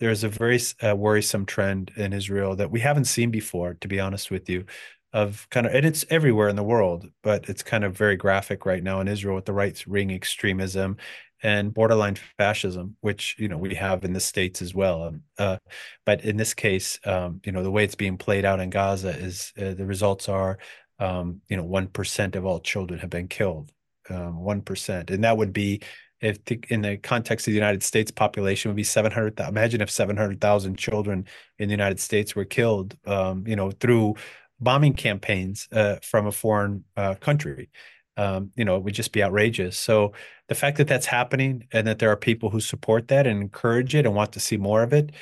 there's 0.01 0.25
a 0.25 0.29
very 0.29 0.59
uh, 0.83 0.97
worrisome 0.97 1.45
trend 1.47 1.93
in 1.97 2.13
Israel 2.13 2.57
that 2.57 2.71
we 2.71 2.81
haven't 2.81 3.05
seen 3.05 3.31
before, 3.31 3.75
to 3.75 3.87
be 3.87 4.01
honest 4.01 4.31
with 4.31 4.49
you, 4.49 4.65
of 5.13 5.47
kind 5.51 5.67
of, 5.67 5.75
and 5.75 5.85
it's 5.85 6.05
everywhere 6.11 6.49
in 6.49 6.57
the 6.57 6.63
world, 6.63 7.09
but 7.23 7.49
it's 7.49 7.63
kind 7.63 7.85
of 7.85 7.97
very 7.97 8.17
graphic 8.17 8.65
right 8.65 8.83
now 8.83 9.01
in 9.01 9.09
Israel 9.09 9.35
with 9.35 9.45
the 9.45 9.53
right 9.53 9.87
wing 9.87 10.11
extremism 10.11 10.97
and 11.43 11.73
borderline 11.73 12.17
fascism, 12.37 12.97
which 13.01 13.37
you 13.39 13.49
know 13.49 13.57
we 13.57 13.75
have 13.75 14.05
in 14.05 14.13
the 14.13 14.21
states 14.21 14.63
as 14.63 14.75
well. 14.75 15.05
Um, 15.05 15.23
uh, 15.39 15.57
but 16.05 16.23
in 16.25 16.37
this 16.37 16.55
case, 16.55 16.99
um, 17.05 17.41
you 17.45 17.53
know 17.53 17.63
the 17.63 17.71
way 17.71 17.85
it's 17.85 17.95
being 17.95 18.19
played 18.19 18.45
out 18.45 18.61
in 18.61 18.71
Gaza 18.71 19.11
is 19.11 19.53
uh, 19.59 19.75
the 19.75 19.87
results 19.87 20.29
are, 20.29 20.59
um, 20.99 21.41
you 21.49 21.57
know, 21.57 21.65
one 21.65 21.89
percent 21.89 22.37
of 22.37 22.45
all 22.45 22.61
children 22.61 23.01
have 23.01 23.11
been 23.11 23.29
killed, 23.29 23.73
um, 24.11 24.41
one 24.41 24.63
and 24.87 25.25
that 25.25 25.37
would 25.37 25.53
be 25.53 25.81
if 26.21 26.45
the, 26.45 26.63
in 26.69 26.83
the 26.83 26.99
context 26.99 27.47
of 27.47 27.53
the 27.53 27.57
United 27.57 27.83
States 27.83 28.11
population 28.11 28.69
would 28.69 28.77
be 28.77 28.85
700 28.85 29.41
imagine 29.41 29.81
if 29.81 29.91
700,000 29.91 30.77
children 30.77 31.27
in 31.59 31.69
the 31.69 31.73
United 31.73 31.99
States 31.99 32.37
were 32.37 32.45
killed 32.45 32.97
um, 33.07 33.47
you 33.47 33.57
know 33.57 33.71
through 33.71 34.15
bombing 34.61 34.95
campaigns 34.95 35.69
uh, 35.73 35.97
from 36.03 36.27
a 36.27 36.33
foreign 36.33 36.85
uh, 36.97 37.15
country. 37.15 37.71
Um, 38.17 38.51
you 38.57 38.65
know 38.65 38.77
it 38.77 38.83
would 38.83 38.95
just 38.95 39.13
be 39.13 39.23
outrageous. 39.23 39.79
So 39.79 40.13
the 40.49 40.55
fact 40.55 40.79
that 40.79 40.89
that's 40.89 41.07
happening 41.07 41.67
and 41.73 41.87
that 41.87 42.01
there 42.01 42.11
are 42.11 42.17
people 42.17 42.51
who 42.51 42.61
support 42.61 43.09
that 43.09 43.27
and 43.27 43.41
encourage 43.41 43.95
it 43.95 44.05
and 44.05 44.15
want 44.15 44.33
to 44.33 44.41
see 44.41 44.57
more 44.57 44.83
of 44.83 44.93
it 44.93 45.13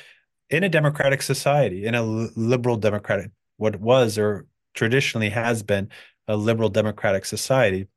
in 0.49 0.63
a 0.63 0.69
democratic 0.69 1.21
society 1.21 1.85
in 1.85 1.95
a 1.95 2.01
liberal 2.01 2.77
democratic 2.77 3.31
what 3.57 3.79
was 3.79 4.17
or 4.17 4.47
traditionally 4.73 5.29
has 5.29 5.63
been 5.63 5.89
a 6.27 6.35
liberal 6.35 6.69
democratic 6.69 7.25
society 7.25 7.87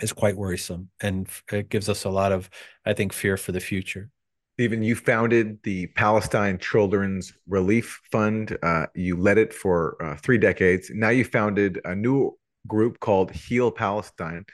is 0.00 0.12
quite 0.12 0.36
worrisome 0.36 0.90
and 1.00 1.28
it 1.52 1.68
gives 1.68 1.88
us 1.88 2.04
a 2.04 2.10
lot 2.10 2.32
of 2.32 2.50
i 2.84 2.92
think 2.92 3.12
fear 3.12 3.36
for 3.36 3.52
the 3.52 3.60
future 3.60 4.10
Stephen, 4.56 4.82
you 4.82 4.96
founded 4.96 5.62
the 5.64 5.86
Palestine 5.88 6.56
Children's 6.56 7.34
Relief 7.46 8.00
Fund. 8.10 8.56
Uh, 8.62 8.86
you 8.94 9.14
led 9.14 9.36
it 9.36 9.52
for 9.52 10.02
uh, 10.02 10.16
three 10.16 10.38
decades. 10.38 10.90
Now 10.94 11.10
you 11.10 11.26
founded 11.26 11.78
a 11.84 11.94
new 11.94 12.38
group 12.66 12.98
called 12.98 13.30
Heal 13.32 13.70
Palestine. 13.70 14.46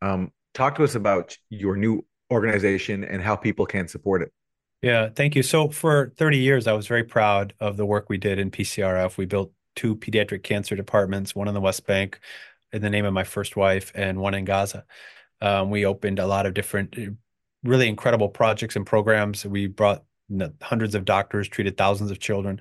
Um, 0.00 0.30
talk 0.54 0.76
to 0.76 0.84
us 0.84 0.94
about 0.94 1.36
your 1.50 1.76
new 1.76 2.04
organization 2.30 3.02
and 3.02 3.20
how 3.20 3.34
people 3.34 3.66
can 3.66 3.88
support 3.88 4.22
it. 4.22 4.32
Yeah, 4.80 5.08
thank 5.08 5.34
you. 5.34 5.42
So 5.42 5.70
for 5.70 6.12
30 6.16 6.38
years, 6.38 6.68
I 6.68 6.72
was 6.72 6.86
very 6.86 7.02
proud 7.02 7.52
of 7.58 7.76
the 7.76 7.84
work 7.84 8.08
we 8.08 8.16
did 8.16 8.38
in 8.38 8.52
PCRF. 8.52 9.16
We 9.16 9.26
built 9.26 9.52
two 9.74 9.96
pediatric 9.96 10.44
cancer 10.44 10.76
departments, 10.76 11.34
one 11.34 11.48
in 11.48 11.54
the 11.54 11.60
West 11.60 11.84
Bank, 11.84 12.20
in 12.72 12.80
the 12.80 12.90
name 12.90 13.04
of 13.04 13.12
my 13.12 13.24
first 13.24 13.56
wife 13.56 13.90
and 13.96 14.20
one 14.20 14.34
in 14.34 14.44
Gaza. 14.44 14.84
Um, 15.40 15.70
we 15.70 15.84
opened 15.84 16.20
a 16.20 16.28
lot 16.28 16.46
of 16.46 16.54
different, 16.54 16.94
really 17.64 17.88
incredible 17.88 18.28
projects 18.28 18.76
and 18.76 18.86
programs. 18.86 19.44
We 19.46 19.66
brought 19.68 20.04
hundreds 20.62 20.94
of 20.94 21.04
doctors, 21.04 21.48
treated 21.48 21.76
thousands 21.76 22.10
of 22.10 22.18
children. 22.18 22.60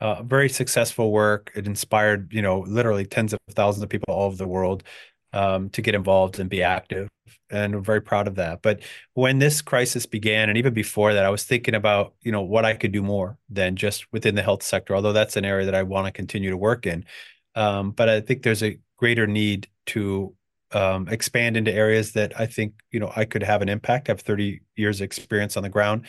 Uh, 0.00 0.22
very 0.22 0.48
successful 0.48 1.10
work. 1.12 1.50
It 1.56 1.66
inspired, 1.66 2.32
you 2.32 2.42
know, 2.42 2.60
literally 2.60 3.04
tens 3.06 3.32
of 3.32 3.38
thousands 3.50 3.82
of 3.82 3.88
people 3.90 4.14
all 4.14 4.26
over 4.26 4.36
the 4.36 4.48
world. 4.48 4.84
um, 5.32 5.68
to 5.70 5.82
get 5.82 5.94
involved 5.94 6.38
and 6.38 6.48
be 6.48 6.62
active. 6.62 7.08
And 7.50 7.74
I'm 7.74 7.84
very 7.84 8.00
proud 8.00 8.28
of 8.28 8.36
that. 8.36 8.62
But 8.62 8.80
when 9.14 9.38
this 9.38 9.60
crisis 9.62 10.06
began, 10.06 10.48
and 10.48 10.56
even 10.58 10.72
before 10.74 11.12
that, 11.14 11.24
I 11.24 11.30
was 11.30 11.44
thinking 11.44 11.74
about, 11.74 12.14
you 12.22 12.32
know, 12.32 12.42
what 12.42 12.64
I 12.64 12.74
could 12.74 12.92
do 12.92 13.02
more 13.02 13.36
than 13.50 13.76
just 13.76 14.10
within 14.12 14.34
the 14.34 14.42
health 14.42 14.62
sector, 14.62 14.94
although 14.94 15.12
that's 15.12 15.36
an 15.36 15.44
area 15.44 15.66
that 15.66 15.74
I 15.74 15.82
want 15.82 16.06
to 16.06 16.12
continue 16.12 16.50
to 16.50 16.56
work 16.56 16.86
in. 16.86 17.04
Um, 17.54 17.90
but 17.90 18.08
I 18.08 18.20
think 18.20 18.42
there's 18.42 18.62
a 18.62 18.78
greater 18.96 19.26
need 19.26 19.68
to 19.86 20.34
um, 20.72 21.08
expand 21.08 21.56
into 21.56 21.72
areas 21.72 22.12
that 22.12 22.38
I 22.38 22.46
think, 22.46 22.74
you 22.90 23.00
know, 23.00 23.12
I 23.14 23.24
could 23.24 23.42
have 23.42 23.62
an 23.62 23.68
impact. 23.68 24.08
I 24.08 24.12
have 24.12 24.20
30 24.20 24.60
years 24.76 25.00
experience 25.00 25.56
on 25.56 25.62
the 25.62 25.68
ground 25.68 26.06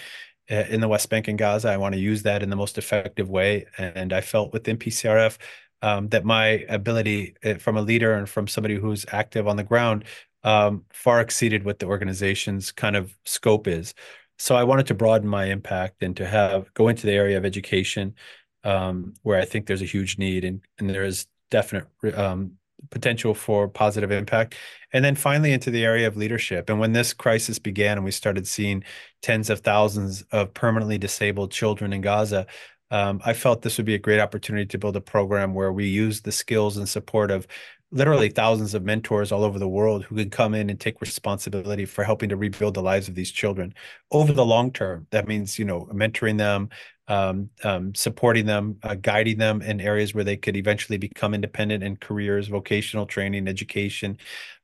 uh, 0.52 0.66
in 0.70 0.82
the 0.82 0.88
West 0.88 1.10
Bank 1.10 1.28
and 1.28 1.38
Gaza. 1.38 1.70
I 1.70 1.78
want 1.78 1.94
to 1.94 2.02
use 2.02 2.24
that 2.24 2.44
in 2.44 2.50
the 2.50 2.56
most 2.56 2.78
effective 2.78 3.30
way. 3.30 3.66
And 3.78 4.12
I 4.12 4.22
felt 4.22 4.54
within 4.54 4.78
PCRF 4.78 5.38
um, 5.82 6.10
that 6.10 6.26
my 6.26 6.66
ability 6.68 7.36
uh, 7.44 7.56
from 7.56 7.78
a 7.78 7.82
leader 7.82 8.14
and 8.14 8.28
from 8.28 8.48
somebody 8.48 8.76
who's 8.76 9.06
active 9.12 9.48
on 9.48 9.56
the 9.56 9.64
ground 9.64 10.06
um, 10.44 10.86
far 10.92 11.22
exceeded 11.22 11.64
what 11.64 11.80
the 11.80 11.86
organization's 11.86 12.72
kind 12.72 12.96
of 12.96 13.14
scope 13.26 13.68
is. 13.68 13.94
So 14.38 14.56
I 14.56 14.64
wanted 14.64 14.88
to 14.88 14.94
broaden 14.94 15.28
my 15.28 15.46
impact 15.46 16.02
and 16.02 16.16
to 16.18 16.26
have 16.26 16.74
go 16.74 16.88
into 16.88 17.06
the 17.06 17.14
area 17.14 17.38
of 17.38 17.46
education, 17.46 18.16
um, 18.64 19.14
where 19.22 19.40
I 19.40 19.46
think 19.46 19.66
there's 19.66 19.82
a 19.82 19.86
huge 19.86 20.18
need 20.18 20.46
and 20.46 20.62
and 20.78 20.90
there 20.90 21.04
is 21.04 21.28
definite 21.52 21.88
um, 22.16 22.54
potential 22.90 23.34
for 23.34 23.68
positive 23.68 24.12
impact. 24.12 24.56
And 24.94 25.06
then 25.06 25.16
finally 25.16 25.52
into 25.52 25.72
the 25.72 25.86
area 25.86 26.08
of 26.08 26.18
leadership. 26.18 26.70
And 26.70 26.80
when 26.80 26.94
this 26.94 27.14
crisis 27.14 27.60
began 27.60 27.98
and 27.98 28.06
we 28.06 28.12
started 28.12 28.48
seeing 28.48 28.84
tens 29.22 29.50
of 29.50 29.60
thousands 29.60 30.24
of 30.32 30.54
permanently 30.54 30.98
disabled 30.98 31.52
children 31.52 31.94
in 31.94 32.02
Gaza, 32.02 32.48
um, 32.92 33.22
I 33.24 33.34
felt 33.34 33.62
this 33.62 33.78
would 33.78 33.86
be 33.86 33.96
a 33.96 34.00
great 34.00 34.20
opportunity 34.20 34.66
to 34.66 34.78
build 34.78 34.96
a 34.96 35.02
program 35.02 35.54
where 35.54 35.72
we 35.72 35.88
use 35.88 36.22
the 36.22 36.32
skills 36.32 36.78
and 36.78 36.90
support 36.90 37.30
of 37.30 37.48
literally 37.92 38.30
thousands 38.30 38.74
of 38.74 38.84
mentors 38.84 39.32
all 39.32 39.44
over 39.44 39.58
the 39.58 39.68
world 39.68 40.04
who 40.04 40.16
can 40.16 40.30
come 40.30 40.54
in 40.54 40.70
and 40.70 40.80
take 40.80 41.02
responsibility 41.02 41.86
for 41.86 42.04
helping 42.04 42.30
to 42.30 42.36
rebuild 42.36 42.76
the 42.76 42.82
lives 42.82 43.08
of 43.08 43.16
these 43.16 43.32
children 43.32 43.74
over 44.12 44.32
the 44.32 44.46
long 44.46 44.72
term. 44.72 45.08
That 45.12 45.28
means, 45.28 45.58
you 45.58 45.66
know, 45.66 45.88
mentoring 45.92 46.38
them, 46.38 46.70
um, 47.10 47.50
um, 47.64 47.94
supporting 47.96 48.46
them, 48.46 48.78
uh, 48.84 48.96
guiding 48.96 49.38
them 49.38 49.62
in 49.62 49.82
areas 49.82 50.14
where 50.14 50.24
they 50.24 50.38
could 50.38 50.56
eventually 50.56 50.98
become 50.98 51.34
independent 51.34 51.84
in 51.84 51.98
careers, 51.98 52.48
vocational 52.48 53.06
training, 53.06 53.48
education, 53.48 54.18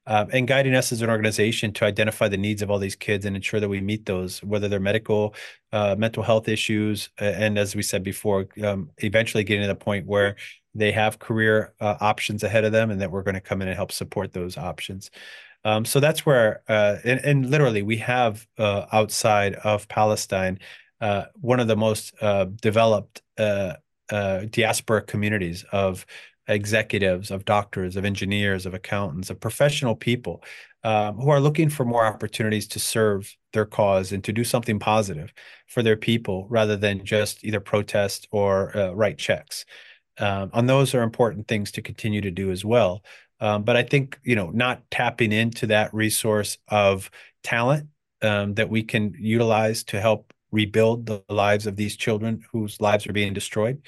uh, 0.08 0.26
and 0.32 0.48
guiding 0.48 0.76
us 0.76 0.92
as 0.92 1.02
an 1.02 1.10
organization 1.10 1.74
to 1.74 1.84
identify 1.84 2.28
the 2.28 2.38
needs 2.38 2.62
of 2.62 2.70
all 2.70 2.78
these 2.78 2.96
kids 2.96 3.26
and 3.26 3.36
ensure 3.36 3.60
that 3.60 3.68
we 3.68 3.82
meet 3.82 4.06
those, 4.06 4.44
whether 4.44 4.68
they're 4.68 4.80
medical, 4.80 5.34
uh, 5.74 5.96
mental 5.98 6.22
health 6.22 6.48
issues, 6.48 7.10
and 7.18 7.58
as 7.58 7.76
we 7.76 7.82
said 7.82 8.04
before, 8.04 8.48
um, 8.64 8.92
eventually 9.00 9.44
getting 9.44 9.64
to 9.64 9.68
the 9.68 9.76
point 9.76 10.06
where 10.06 10.36
they 10.76 10.92
have 10.92 11.18
career 11.18 11.74
uh, 11.82 11.96
options 12.00 12.44
ahead 12.44 12.66
of 12.66 12.72
them, 12.72 12.92
and 12.92 13.02
that 13.02 13.12
we're 13.12 13.24
going 13.24 13.36
to 13.36 13.42
come 13.42 13.62
in 13.62 13.68
and 13.68 13.76
help 13.76 13.92
support 13.92 14.34
those 14.34 14.58
options. 14.58 15.10
Um, 15.64 15.84
so 15.84 16.00
that's 16.00 16.28
where, 16.28 16.62
uh, 16.68 16.98
and, 17.04 17.20
and, 17.22 17.50
literally, 17.50 17.82
we 17.82 17.98
have 17.98 18.46
uh, 18.60 18.86
outside 18.92 19.56
of 19.56 19.88
Palestine 19.88 20.60
uh, 21.02 21.26
one 21.36 21.60
of 21.60 21.68
the 21.68 21.76
most 21.76 22.14
uh, 22.22 22.46
developed 22.62 23.22
uh, 23.38 23.74
diaspora 24.10 25.02
communities 25.02 25.66
of 25.72 26.06
executives, 26.48 27.32
of 27.32 27.46
doctors, 27.46 27.96
of 27.96 28.06
engineers, 28.06 28.66
of 28.66 28.74
accountants, 28.74 29.30
of 29.30 29.40
professional 29.40 29.96
people 29.96 30.44
um, 30.84 31.16
who 31.18 31.30
are 31.30 31.40
looking 31.40 31.70
for 31.70 31.84
more 31.84 32.06
opportunities 32.06 32.68
to 32.68 32.80
serve 32.80 33.36
their 33.54 33.66
cause 33.66 34.12
and 34.12 34.24
to 34.24 34.32
do 34.32 34.44
something 34.44 34.78
positive 34.78 35.34
for 35.68 35.82
their 35.82 35.98
people 35.98 36.46
rather 36.50 36.78
than 36.78 37.04
just 37.04 37.44
either 37.44 37.60
protest 37.60 38.28
or 38.32 38.76
uh, 38.78 38.92
write 38.92 39.18
checks. 39.18 39.66
Um, 40.20 40.52
and 40.54 40.70
those 40.70 40.94
are 40.94 41.02
important 41.02 41.48
things 41.48 41.72
to 41.72 41.82
continue 41.82 42.22
to 42.22 42.32
do 42.32 42.52
as 42.52 42.64
well. 42.64 43.04
Um, 43.40 43.64
but 43.64 43.76
I 43.76 43.84
think 43.84 44.20
you 44.24 44.36
know 44.36 44.52
not 44.52 44.84
tapping 44.92 45.32
into 45.32 45.68
that 45.68 45.94
resource 45.94 46.58
of 46.68 47.10
talent 47.44 47.90
um, 48.22 48.54
that 48.54 48.70
we 48.70 48.84
can 48.84 49.14
utilize 49.18 49.84
to 49.86 50.00
help 50.00 50.34
rebuild 50.56 51.06
the 51.06 51.24
lives 51.30 51.68
of 51.68 51.76
these 51.76 51.96
children 51.96 52.42
whose 52.52 52.80
lives 52.80 53.06
are 53.06 53.14
being 53.14 53.34
destroyed. 53.34 53.82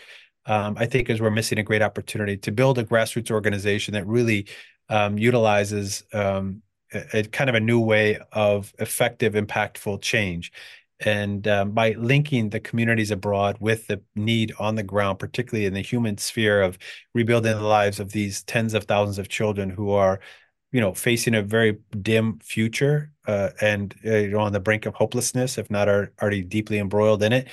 Um, 0.46 0.76
I 0.78 0.86
think 0.86 1.10
is 1.10 1.20
we're 1.20 1.30
missing 1.32 1.60
a 1.60 1.64
great 1.64 1.82
opportunity 1.82 2.38
to 2.38 2.52
build 2.52 2.78
a 2.78 2.84
grassroots 2.84 3.32
organization 3.32 3.94
that 3.94 4.08
really 4.08 4.48
um, 4.90 5.18
utilizes 5.18 6.04
um, 6.14 6.62
a, 6.94 7.20
a, 7.20 7.24
kind 7.24 7.50
of 7.50 7.56
a 7.56 7.60
new 7.60 7.80
way 7.80 8.20
of 8.32 8.74
effective, 8.80 9.34
impactful 9.34 10.02
change. 10.02 10.52
And 11.00 11.48
um, 11.48 11.72
by 11.72 11.92
linking 11.92 12.50
the 12.50 12.60
communities 12.60 13.12
abroad 13.12 13.58
with 13.60 13.88
the 13.88 14.02
need 14.16 14.54
on 14.58 14.76
the 14.76 14.84
ground, 14.84 15.20
particularly 15.20 15.66
in 15.66 15.74
the 15.74 15.82
human 15.82 16.18
sphere 16.18 16.62
of 16.62 16.78
rebuilding 17.14 17.58
the 17.58 17.62
lives 17.62 18.00
of 18.00 18.12
these 18.12 18.44
tens 18.44 18.74
of 18.74 18.86
thousands 18.86 19.20
of 19.20 19.30
children 19.30 19.70
who 19.70 19.92
are, 19.92 20.20
you 20.72 20.82
know, 20.82 20.94
facing 20.94 21.36
a 21.36 21.42
very 21.42 21.78
dim 22.02 22.40
future 22.40 23.12
uh, 23.26 23.50
and 23.62 23.96
uh, 24.06 24.16
you 24.16 24.30
know, 24.30 24.40
on 24.40 24.54
the 24.54 24.60
brink 24.60 24.86
of 24.86 24.94
hopelessness, 24.94 25.58
if 25.58 25.70
not 25.72 25.88
are 25.88 26.12
already 26.22 26.42
deeply 26.42 26.80
embroiled 26.80 27.24
in 27.24 27.34
it, 27.34 27.48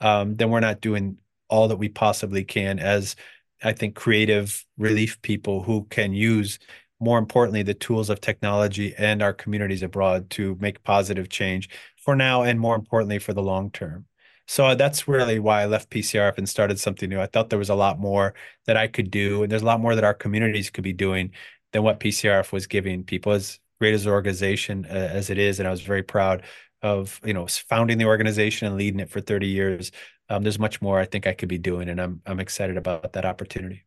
um, 0.00 0.36
then 0.36 0.50
we're 0.50 0.60
not 0.60 0.80
doing 0.80 1.16
all 1.48 1.68
that 1.68 1.76
we 1.76 1.88
possibly 1.88 2.44
can 2.44 2.78
as 2.78 3.16
I 3.62 3.72
think 3.72 3.94
creative 3.94 4.64
relief 4.78 5.20
people 5.22 5.62
who 5.62 5.84
can 5.90 6.12
use 6.12 6.58
more 7.00 7.18
importantly 7.18 7.62
the 7.62 7.74
tools 7.74 8.10
of 8.10 8.20
technology 8.20 8.94
and 8.96 9.22
our 9.22 9.32
communities 9.32 9.82
abroad 9.82 10.30
to 10.30 10.56
make 10.60 10.84
positive 10.84 11.28
change 11.28 11.68
for 11.96 12.14
now 12.14 12.42
and 12.42 12.60
more 12.60 12.74
importantly 12.74 13.18
for 13.18 13.32
the 13.32 13.42
long 13.42 13.70
term. 13.70 14.06
So 14.46 14.66
uh, 14.66 14.74
that's 14.74 15.06
really 15.06 15.38
why 15.38 15.62
I 15.62 15.66
left 15.66 15.90
PCRF 15.90 16.36
and 16.36 16.48
started 16.48 16.80
something 16.80 17.08
new. 17.08 17.20
I 17.20 17.26
thought 17.26 17.50
there 17.50 17.58
was 17.58 17.70
a 17.70 17.74
lot 17.74 18.00
more 18.00 18.34
that 18.66 18.76
I 18.76 18.88
could 18.88 19.10
do, 19.10 19.44
and 19.44 19.52
there's 19.52 19.62
a 19.62 19.66
lot 19.66 19.80
more 19.80 19.94
that 19.94 20.02
our 20.02 20.14
communities 20.14 20.70
could 20.70 20.82
be 20.82 20.92
doing 20.92 21.30
than 21.72 21.82
what 21.82 22.00
PCRF 22.00 22.52
was 22.52 22.66
giving 22.66 23.04
people. 23.04 23.32
As 23.32 23.58
great 23.80 23.94
as 23.94 24.06
an 24.06 24.12
organization 24.12 24.86
uh, 24.88 24.92
as 24.94 25.30
it 25.30 25.38
is, 25.38 25.58
and 25.58 25.66
I 25.66 25.70
was 25.70 25.80
very 25.80 26.02
proud 26.02 26.42
of 26.82 27.20
you 27.24 27.34
know 27.34 27.46
founding 27.46 27.98
the 27.98 28.06
organization 28.06 28.66
and 28.66 28.76
leading 28.76 29.00
it 29.00 29.10
for 29.10 29.20
30 29.20 29.46
years. 29.46 29.92
Um, 30.28 30.42
there's 30.42 30.58
much 30.58 30.80
more 30.80 31.00
I 31.00 31.06
think 31.06 31.26
I 31.26 31.32
could 31.32 31.48
be 31.48 31.58
doing, 31.58 31.88
and 31.88 32.00
I'm 32.00 32.22
I'm 32.26 32.40
excited 32.40 32.76
about 32.76 33.12
that 33.14 33.24
opportunity. 33.24 33.84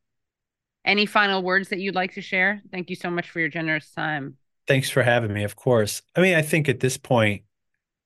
Any 0.86 1.06
final 1.06 1.42
words 1.42 1.70
that 1.70 1.80
you'd 1.80 1.96
like 1.96 2.14
to 2.16 2.22
share? 2.22 2.62
Thank 2.72 2.90
you 2.90 2.96
so 2.96 3.10
much 3.10 3.30
for 3.30 3.40
your 3.40 3.50
generous 3.50 3.90
time. 3.92 4.36
Thanks 4.68 4.90
for 4.90 5.04
having 5.04 5.34
me. 5.34 5.44
Of 5.44 5.56
course. 5.56 6.02
I 6.16 6.22
mean, 6.22 6.36
I 6.36 6.42
think 6.42 6.68
at 6.68 6.82
this 6.82 6.98
point, 6.98 7.44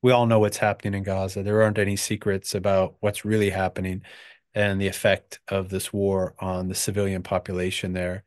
we 0.02 0.12
all 0.12 0.28
know 0.28 0.40
what's 0.40 0.58
happening 0.58 0.94
in 0.94 1.04
Gaza. 1.04 1.42
There 1.42 1.62
aren't 1.62 1.80
any 1.80 1.96
secrets 1.96 2.54
about 2.54 2.96
what's 3.00 3.26
really 3.26 3.50
happening 3.50 4.04
and 4.54 4.80
the 4.80 4.88
effect 4.88 5.40
of 5.48 5.70
this 5.70 5.92
war 5.92 6.36
on 6.40 6.68
the 6.68 6.76
civilian 6.76 7.24
population 7.24 7.94
there. 7.94 8.24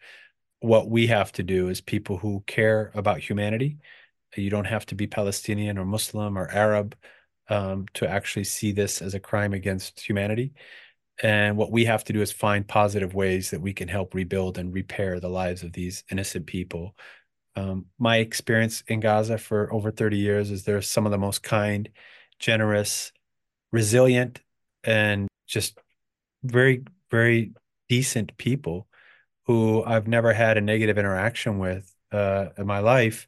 What 0.61 0.89
we 0.89 1.07
have 1.09 1.33
to 1.33 1.43
do 1.43 1.69
as 1.69 1.81
people 1.81 2.19
who 2.19 2.43
care 2.47 2.91
about 2.95 3.19
humanity, 3.19 3.79
you 4.37 4.51
don't 4.51 4.67
have 4.67 4.87
to 4.87 4.95
be 4.95 5.07
Palestinian 5.07 5.79
or 5.79 5.85
Muslim 5.85 6.39
or 6.39 6.49
Arab 6.49 6.97
um, 7.49 7.87
to 7.95 8.09
actually 8.09 8.45
see 8.45 8.73
this 8.73 9.03
as 9.03 9.15
a 9.15 9.21
crime 9.21 9.53
against 9.53 10.01
humanity. 10.01 10.53
And 11.23 11.57
what 11.57 11.71
we 11.71 11.85
have 11.85 12.05
to 12.05 12.13
do 12.13 12.23
is 12.23 12.33
find 12.33 12.67
positive 12.67 13.13
ways 13.13 13.51
that 13.51 13.61
we 13.61 13.75
can 13.75 13.89
help 13.89 14.15
rebuild 14.15 14.57
and 14.57 14.73
repair 14.73 15.21
the 15.21 15.29
lives 15.29 15.63
of 15.63 15.73
these 15.73 16.05
innocent 16.11 16.47
people. 16.47 16.95
Um, 17.57 17.87
my 17.99 18.19
experience 18.19 18.83
in 18.87 19.01
Gaza 19.01 19.37
for 19.37 19.73
over 19.73 19.91
30 19.91 20.17
years 20.17 20.51
is 20.51 20.65
they're 20.65 20.81
some 20.81 21.05
of 21.05 21.13
the 21.13 21.19
most 21.19 21.43
kind, 21.43 21.89
generous, 22.39 23.13
resilient, 23.73 24.41
and 24.85 25.29
just 25.47 25.79
very, 26.43 26.85
very 27.11 27.53
decent 27.89 28.37
people 28.39 28.87
who 29.51 29.83
I've 29.85 30.07
never 30.07 30.33
had 30.33 30.57
a 30.57 30.61
negative 30.61 30.97
interaction 30.97 31.59
with 31.59 31.93
uh, 32.13 32.51
in 32.57 32.69
my 32.69 32.79
life. 32.79 33.27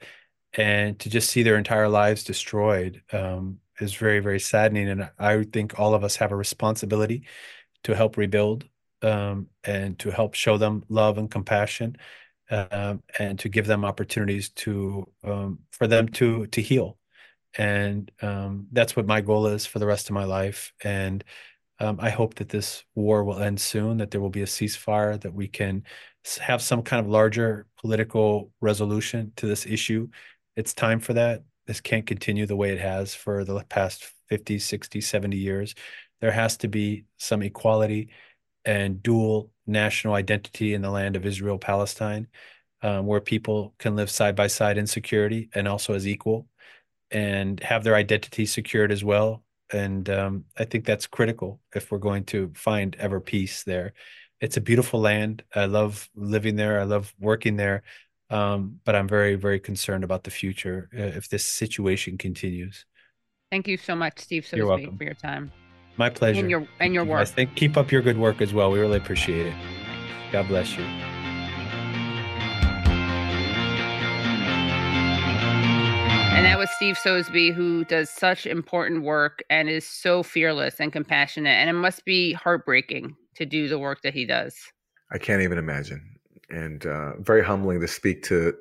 And 0.55 0.97
to 1.01 1.11
just 1.11 1.31
see 1.31 1.43
their 1.43 1.59
entire 1.59 1.89
lives 1.89 2.23
destroyed 2.23 3.03
um, 3.13 3.59
is 3.81 3.93
very, 3.95 4.21
very 4.21 4.39
saddening. 4.39 4.89
And 4.89 5.11
I 5.19 5.43
think 5.43 5.81
all 5.81 5.95
of 5.95 6.05
us 6.05 6.15
have 6.17 6.31
a 6.31 6.37
responsibility 6.37 7.25
to 7.83 7.97
help 7.97 8.17
rebuild 8.17 8.69
um, 9.03 9.49
and 9.65 9.99
to 9.99 10.13
help 10.13 10.35
show 10.35 10.59
them 10.59 10.85
love 10.89 11.19
and 11.19 11.29
compassion 11.29 11.97
um, 12.51 13.03
and 13.19 13.37
to 13.41 13.49
give 13.49 13.67
them 13.67 13.85
opportunities 13.85 14.51
to 14.51 15.09
um, 15.25 15.59
for 15.73 15.89
them 15.89 16.07
to 16.11 16.47
to 16.49 16.63
heal 16.63 16.99
and 17.59 18.13
um, 18.21 18.69
that's 18.71 18.95
what 18.95 19.07
my 19.07 19.21
goal 19.21 19.49
is 19.49 19.67
for 19.67 19.81
the 19.81 19.87
rest 19.87 20.09
of 20.09 20.15
my 20.15 20.25
life 20.25 20.73
and 20.85 21.25
um, 21.81 21.99
i 22.01 22.11
hope 22.11 22.35
that 22.35 22.51
this 22.51 22.85
war 22.95 23.25
will 23.25 23.41
end 23.41 23.61
soon 23.61 23.97
that 23.97 24.11
there 24.11 24.21
will 24.21 24.31
be 24.31 24.43
a 24.43 24.47
ceasefire 24.47 25.21
that 25.21 25.35
we 25.35 25.49
can 25.49 25.83
have 26.41 26.63
some 26.63 26.83
kind 26.83 27.05
of 27.05 27.11
larger 27.11 27.67
political 27.81 28.51
resolution 28.61 29.33
to 29.37 29.47
this 29.47 29.67
issue 29.67 30.09
it's 30.57 30.75
time 30.75 31.01
for 31.01 31.15
that 31.15 31.43
this 31.67 31.81
can't 31.81 32.07
continue 32.07 32.47
the 32.47 32.57
way 32.57 32.71
it 32.71 32.81
has 32.81 33.15
for 33.15 33.45
the 33.45 33.65
past 33.69 34.11
50 34.29 34.59
60 34.59 35.01
70 35.01 35.37
years 35.37 35.75
there 36.21 36.33
has 36.33 36.57
to 36.59 36.69
be 36.69 37.05
some 37.19 37.43
equality 37.43 38.09
and 38.65 39.03
dual 39.03 39.51
national 39.67 40.15
identity 40.15 40.75
in 40.75 40.83
the 40.83 40.91
land 40.91 41.17
of 41.17 41.27
Israel 41.27 41.59
Palestine, 41.59 42.29
um, 42.83 43.07
where 43.07 43.21
people 43.21 43.75
can 43.79 43.97
live 43.97 44.11
side 44.11 44.37
by 44.37 44.47
side 44.47 44.79
in 44.79 44.87
security 44.87 45.51
and 45.55 45.69
also 45.69 45.95
as 45.95 46.07
equal 46.07 46.47
and 47.11 47.61
have 47.61 47.85
their 47.85 47.95
identity 47.95 48.47
secured 48.47 48.91
as 48.91 49.05
well. 49.05 49.43
And 49.73 50.09
um, 50.11 50.45
I 50.57 50.65
think 50.65 50.85
that's 50.85 51.07
critical 51.07 51.61
if 51.75 51.91
we're 51.91 51.99
going 51.99 52.25
to 52.27 52.53
find 52.55 52.97
ever 52.99 53.21
peace 53.21 53.65
there. 53.65 53.93
It's 54.43 54.57
a 54.57 54.61
beautiful 54.61 55.01
land. 55.01 55.45
I 55.55 55.67
love 55.67 56.11
living 56.17 56.57
there. 56.57 56.81
I 56.81 56.83
love 56.83 57.15
working 57.21 57.57
there. 57.57 57.85
Um, 58.29 58.81
but 58.85 58.97
I'm 58.97 59.07
very, 59.07 59.37
very 59.37 59.61
concerned 59.61 60.03
about 60.03 60.25
the 60.25 60.31
future 60.33 60.91
uh, 60.99 61.03
if 61.03 61.29
this 61.29 61.47
situation 61.47 62.19
continues. 62.19 62.85
Thank 63.53 63.69
you 63.69 63.77
so 63.77 63.95
much, 63.95 64.19
Steve 64.19 64.47
You're 64.53 64.67
Sosebee, 64.67 64.83
welcome. 64.83 64.99
for 64.99 65.05
your 65.05 65.15
time 65.15 65.53
My 65.97 66.11
pleasure. 66.11 66.41
and 66.41 66.51
your 66.51 66.67
and 66.81 66.93
your 66.93 67.05
I 67.05 67.07
work. 67.07 67.29
think 67.29 67.55
keep 67.55 67.77
up 67.77 67.93
your 67.93 68.03
good 68.03 68.19
work 68.19 68.41
as 68.41 68.53
well. 68.53 68.71
We 68.73 68.81
really 68.81 68.97
appreciate 68.99 69.47
it. 69.47 69.55
God 70.33 70.49
bless 70.49 70.77
you. 70.77 70.85
And 76.35 76.47
that 76.47 76.59
was 76.59 76.71
Steve 76.71 76.97
Sosebee, 76.99 77.53
who 77.53 77.85
does 77.85 78.11
such 78.11 78.47
important 78.47 79.03
work 79.05 79.45
and 79.51 79.69
is 79.69 79.87
so 79.87 80.23
fearless 80.25 80.81
and 80.81 80.93
compassionate. 80.93 81.53
And 81.53 81.71
it 81.71 81.75
must 81.75 82.05
be 82.05 82.33
heartbreaking 82.33 83.15
to 83.37 83.47
do 83.47 83.69
the 83.69 83.79
work 83.79 84.03
that 84.03 84.15
he 84.15 84.27
does. 84.27 84.57
I 85.11 85.19
can't 85.19 85.43
even 85.43 85.59
imagine. 85.59 86.17
And 86.51 86.85
uh, 86.87 87.17
very 87.21 87.45
humbling 87.45 87.81
to 87.81 87.89
speak 87.89 88.23
to 88.25 88.55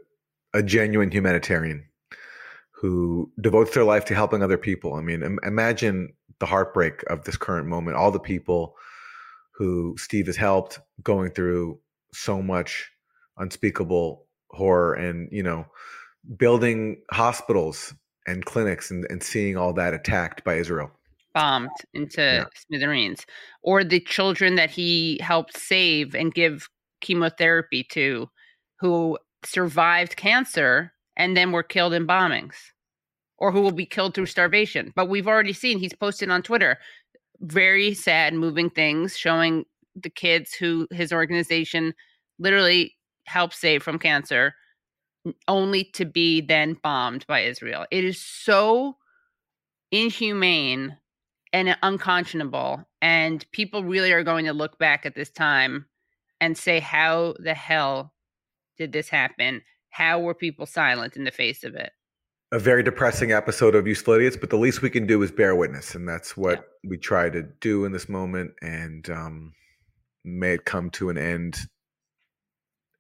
a 0.54 0.64
genuine 0.64 1.12
humanitarian 1.12 1.86
who 2.72 3.32
devotes 3.40 3.74
their 3.74 3.84
life 3.84 4.06
to 4.06 4.16
helping 4.16 4.42
other 4.42 4.58
people. 4.58 4.96
I 4.96 5.02
mean, 5.02 5.24
Im- 5.24 5.40
imagine 5.44 6.14
the 6.40 6.46
heartbreak 6.46 7.04
of 7.10 7.24
this 7.24 7.38
current 7.38 7.68
moment, 7.68 7.98
all 7.98 8.12
the 8.12 8.20
people 8.20 8.76
who 9.54 9.96
Steve 9.98 10.26
has 10.26 10.38
helped 10.38 10.80
going 11.04 11.32
through 11.32 11.80
so 12.14 12.42
much 12.42 12.90
unspeakable 13.38 14.26
horror 14.50 14.94
and, 14.94 15.30
you 15.32 15.44
know, 15.44 15.66
building 16.38 17.02
hospitals 17.12 17.94
and 18.28 18.46
clinics 18.46 18.92
and, 18.92 19.06
and 19.10 19.22
seeing 19.24 19.58
all 19.58 19.74
that 19.74 19.94
attacked 19.94 20.44
by 20.44 20.56
Israel. 20.56 20.92
Bombed 21.34 21.70
into 21.94 22.48
smithereens, 22.56 23.26
or 23.64 23.84
the 23.84 24.00
children 24.00 24.56
that 24.56 24.70
he 24.70 25.20
helped 25.22 25.58
save 25.58 26.16
and 26.16 26.34
give 26.34 26.68
chemotherapy 27.02 27.84
to 27.92 28.30
who 28.80 29.18
survived 29.44 30.16
cancer 30.16 30.94
and 31.18 31.36
then 31.36 31.52
were 31.52 31.64
killed 31.64 31.94
in 31.94 32.08
bombings, 32.08 32.56
or 33.38 33.52
who 33.52 33.62
will 33.62 33.72
be 33.72 33.86
killed 33.86 34.14
through 34.14 34.26
starvation. 34.26 34.92
But 34.96 35.10
we've 35.10 35.28
already 35.28 35.54
seen 35.54 35.80
he's 35.80 35.94
posted 35.94 36.30
on 36.30 36.42
Twitter 36.42 36.78
very 37.40 37.94
sad, 37.94 38.34
moving 38.34 38.70
things 38.70 39.18
showing 39.18 39.66
the 39.96 40.10
kids 40.10 40.54
who 40.54 40.88
his 40.92 41.12
organization 41.12 41.94
literally 42.40 42.96
helped 43.26 43.56
save 43.56 43.84
from 43.84 44.00
cancer 44.00 44.54
only 45.48 45.84
to 45.84 46.06
be 46.06 46.42
then 46.42 46.78
bombed 46.82 47.26
by 47.28 47.42
Israel. 47.42 47.86
It 47.92 48.04
is 48.04 48.20
so 48.20 48.98
inhumane 49.92 50.98
and 51.54 51.78
unconscionable. 51.82 52.86
And 53.02 53.46
people 53.52 53.84
really 53.84 54.12
are 54.12 54.24
going 54.24 54.46
to 54.46 54.54
look 54.54 54.78
back 54.78 55.06
at 55.06 55.16
this 55.16 55.32
time 55.32 55.86
and 56.40 56.58
say, 56.58 56.80
how 56.80 57.36
the 57.40 57.54
hell 57.54 58.14
did 58.78 58.94
this 58.94 59.10
happen? 59.10 59.62
How 59.90 60.20
were 60.20 60.34
people 60.34 60.66
silent 60.66 61.16
in 61.16 61.24
the 61.24 61.32
face 61.32 61.64
of 61.64 61.76
it? 61.76 61.92
a 62.52 62.60
very 62.60 62.84
depressing 62.84 63.32
episode 63.32 63.76
of 63.76 63.88
Useful 63.88 64.16
Idiots, 64.16 64.36
but 64.36 64.50
the 64.50 64.58
least 64.58 64.82
we 64.82 64.90
can 64.90 65.08
do 65.08 65.22
is 65.24 65.32
bear 65.32 65.56
witness, 65.56 65.96
and 65.96 66.08
that's 66.08 66.36
what 66.36 66.66
we 66.84 66.98
try 66.98 67.30
to 67.30 67.44
do 67.62 67.86
in 67.86 67.94
this 67.94 68.10
moment. 68.10 68.52
And 68.62 69.10
um, 69.10 69.54
may 70.26 70.56
it 70.56 70.66
come 70.66 70.90
to 70.92 71.10
an 71.10 71.18
end 71.18 71.60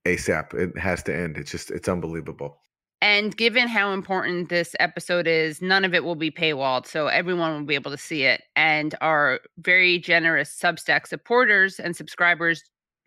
ASAP. 0.06 0.54
It 0.54 0.78
has 0.78 1.04
to 1.04 1.16
end. 1.16 1.38
It's 1.38 1.52
just 1.52 1.70
it's 1.70 1.90
unbelievable. 1.90 2.61
And 3.02 3.36
given 3.36 3.68
how 3.68 3.94
important 3.94 4.50
this 4.50 4.76
episode 4.80 5.26
is, 5.28 5.62
none 5.62 5.84
of 5.84 5.94
it 5.94 6.04
will 6.04 6.16
be 6.16 6.30
paywalled. 6.30 6.86
So 6.86 7.08
everyone 7.08 7.54
will 7.54 7.66
be 7.66 7.76
able 7.76 7.92
to 7.92 7.98
see 7.98 8.24
it. 8.24 8.44
And 8.56 8.94
our 9.02 9.40
very 9.58 9.98
generous 9.98 10.56
Substack 10.56 11.08
supporters 11.08 11.80
and 11.80 11.96
subscribers 11.96 12.64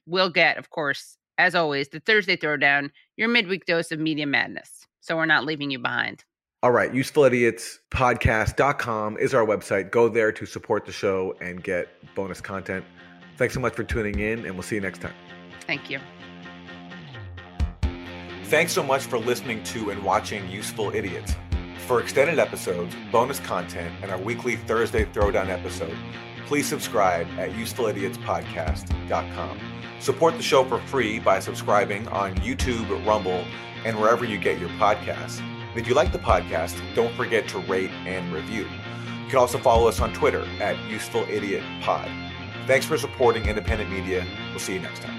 will 0.06 0.30
get, 0.30 0.58
of 0.58 0.70
course, 0.70 1.16
as 1.38 1.54
always, 1.54 1.88
the 1.88 2.00
Thursday 2.00 2.36
Throwdown, 2.36 2.90
your 3.16 3.28
midweek 3.28 3.66
dose 3.66 3.92
of 3.92 4.00
media 4.00 4.26
madness. 4.26 4.86
So 5.00 5.16
we're 5.16 5.26
not 5.26 5.44
leaving 5.44 5.70
you 5.70 5.78
behind. 5.78 6.24
All 6.62 6.70
right, 6.70 6.94
useful 6.94 7.24
idiots 7.24 7.78
usefulidiots.podcast.com 7.90 9.18
is 9.18 9.34
our 9.34 9.44
website. 9.44 9.90
Go 9.90 10.08
there 10.08 10.32
to 10.32 10.46
support 10.46 10.86
the 10.86 10.92
show 10.92 11.36
and 11.40 11.62
get 11.62 11.88
bonus 12.14 12.40
content. 12.40 12.84
Thanks 13.36 13.52
so 13.52 13.60
much 13.60 13.74
for 13.74 13.84
tuning 13.84 14.18
in, 14.18 14.46
and 14.46 14.54
we'll 14.54 14.62
see 14.62 14.76
you 14.76 14.80
next 14.80 15.02
time. 15.02 15.14
Thank 15.66 15.90
you. 15.90 16.00
Thanks 18.44 18.72
so 18.72 18.82
much 18.82 19.04
for 19.04 19.18
listening 19.18 19.62
to 19.64 19.90
and 19.90 20.02
watching 20.04 20.48
Useful 20.50 20.94
Idiots. 20.94 21.34
For 21.86 22.00
extended 22.00 22.38
episodes, 22.38 22.94
bonus 23.10 23.40
content, 23.40 23.94
and 24.02 24.10
our 24.10 24.18
weekly 24.18 24.56
Thursday 24.56 25.06
Throwdown 25.06 25.48
episode, 25.48 25.96
please 26.46 26.68
subscribe 26.68 27.26
at 27.38 27.52
usefulidiots.podcast.com. 27.52 29.60
Support 29.98 30.36
the 30.36 30.42
show 30.42 30.62
for 30.64 30.78
free 30.80 31.18
by 31.18 31.40
subscribing 31.40 32.06
on 32.08 32.34
YouTube, 32.36 33.06
Rumble, 33.06 33.42
and 33.86 33.98
wherever 33.98 34.26
you 34.26 34.36
get 34.38 34.60
your 34.60 34.68
podcasts. 34.70 35.40
If 35.74 35.88
you 35.88 35.94
like 35.94 36.12
the 36.12 36.18
podcast, 36.18 36.78
don't 36.94 37.14
forget 37.16 37.48
to 37.48 37.58
rate 37.60 37.90
and 38.06 38.30
review. 38.32 38.64
You 38.64 39.30
can 39.30 39.38
also 39.38 39.56
follow 39.58 39.88
us 39.88 40.00
on 40.00 40.12
Twitter 40.12 40.44
at 40.60 40.76
Useful 40.90 41.22
Idiot 41.30 41.62
Pod. 41.80 42.10
Thanks 42.66 42.84
for 42.84 42.98
supporting 42.98 43.46
independent 43.46 43.90
media. 43.90 44.26
We'll 44.50 44.58
see 44.58 44.74
you 44.74 44.80
next 44.80 45.00
time. 45.02 45.13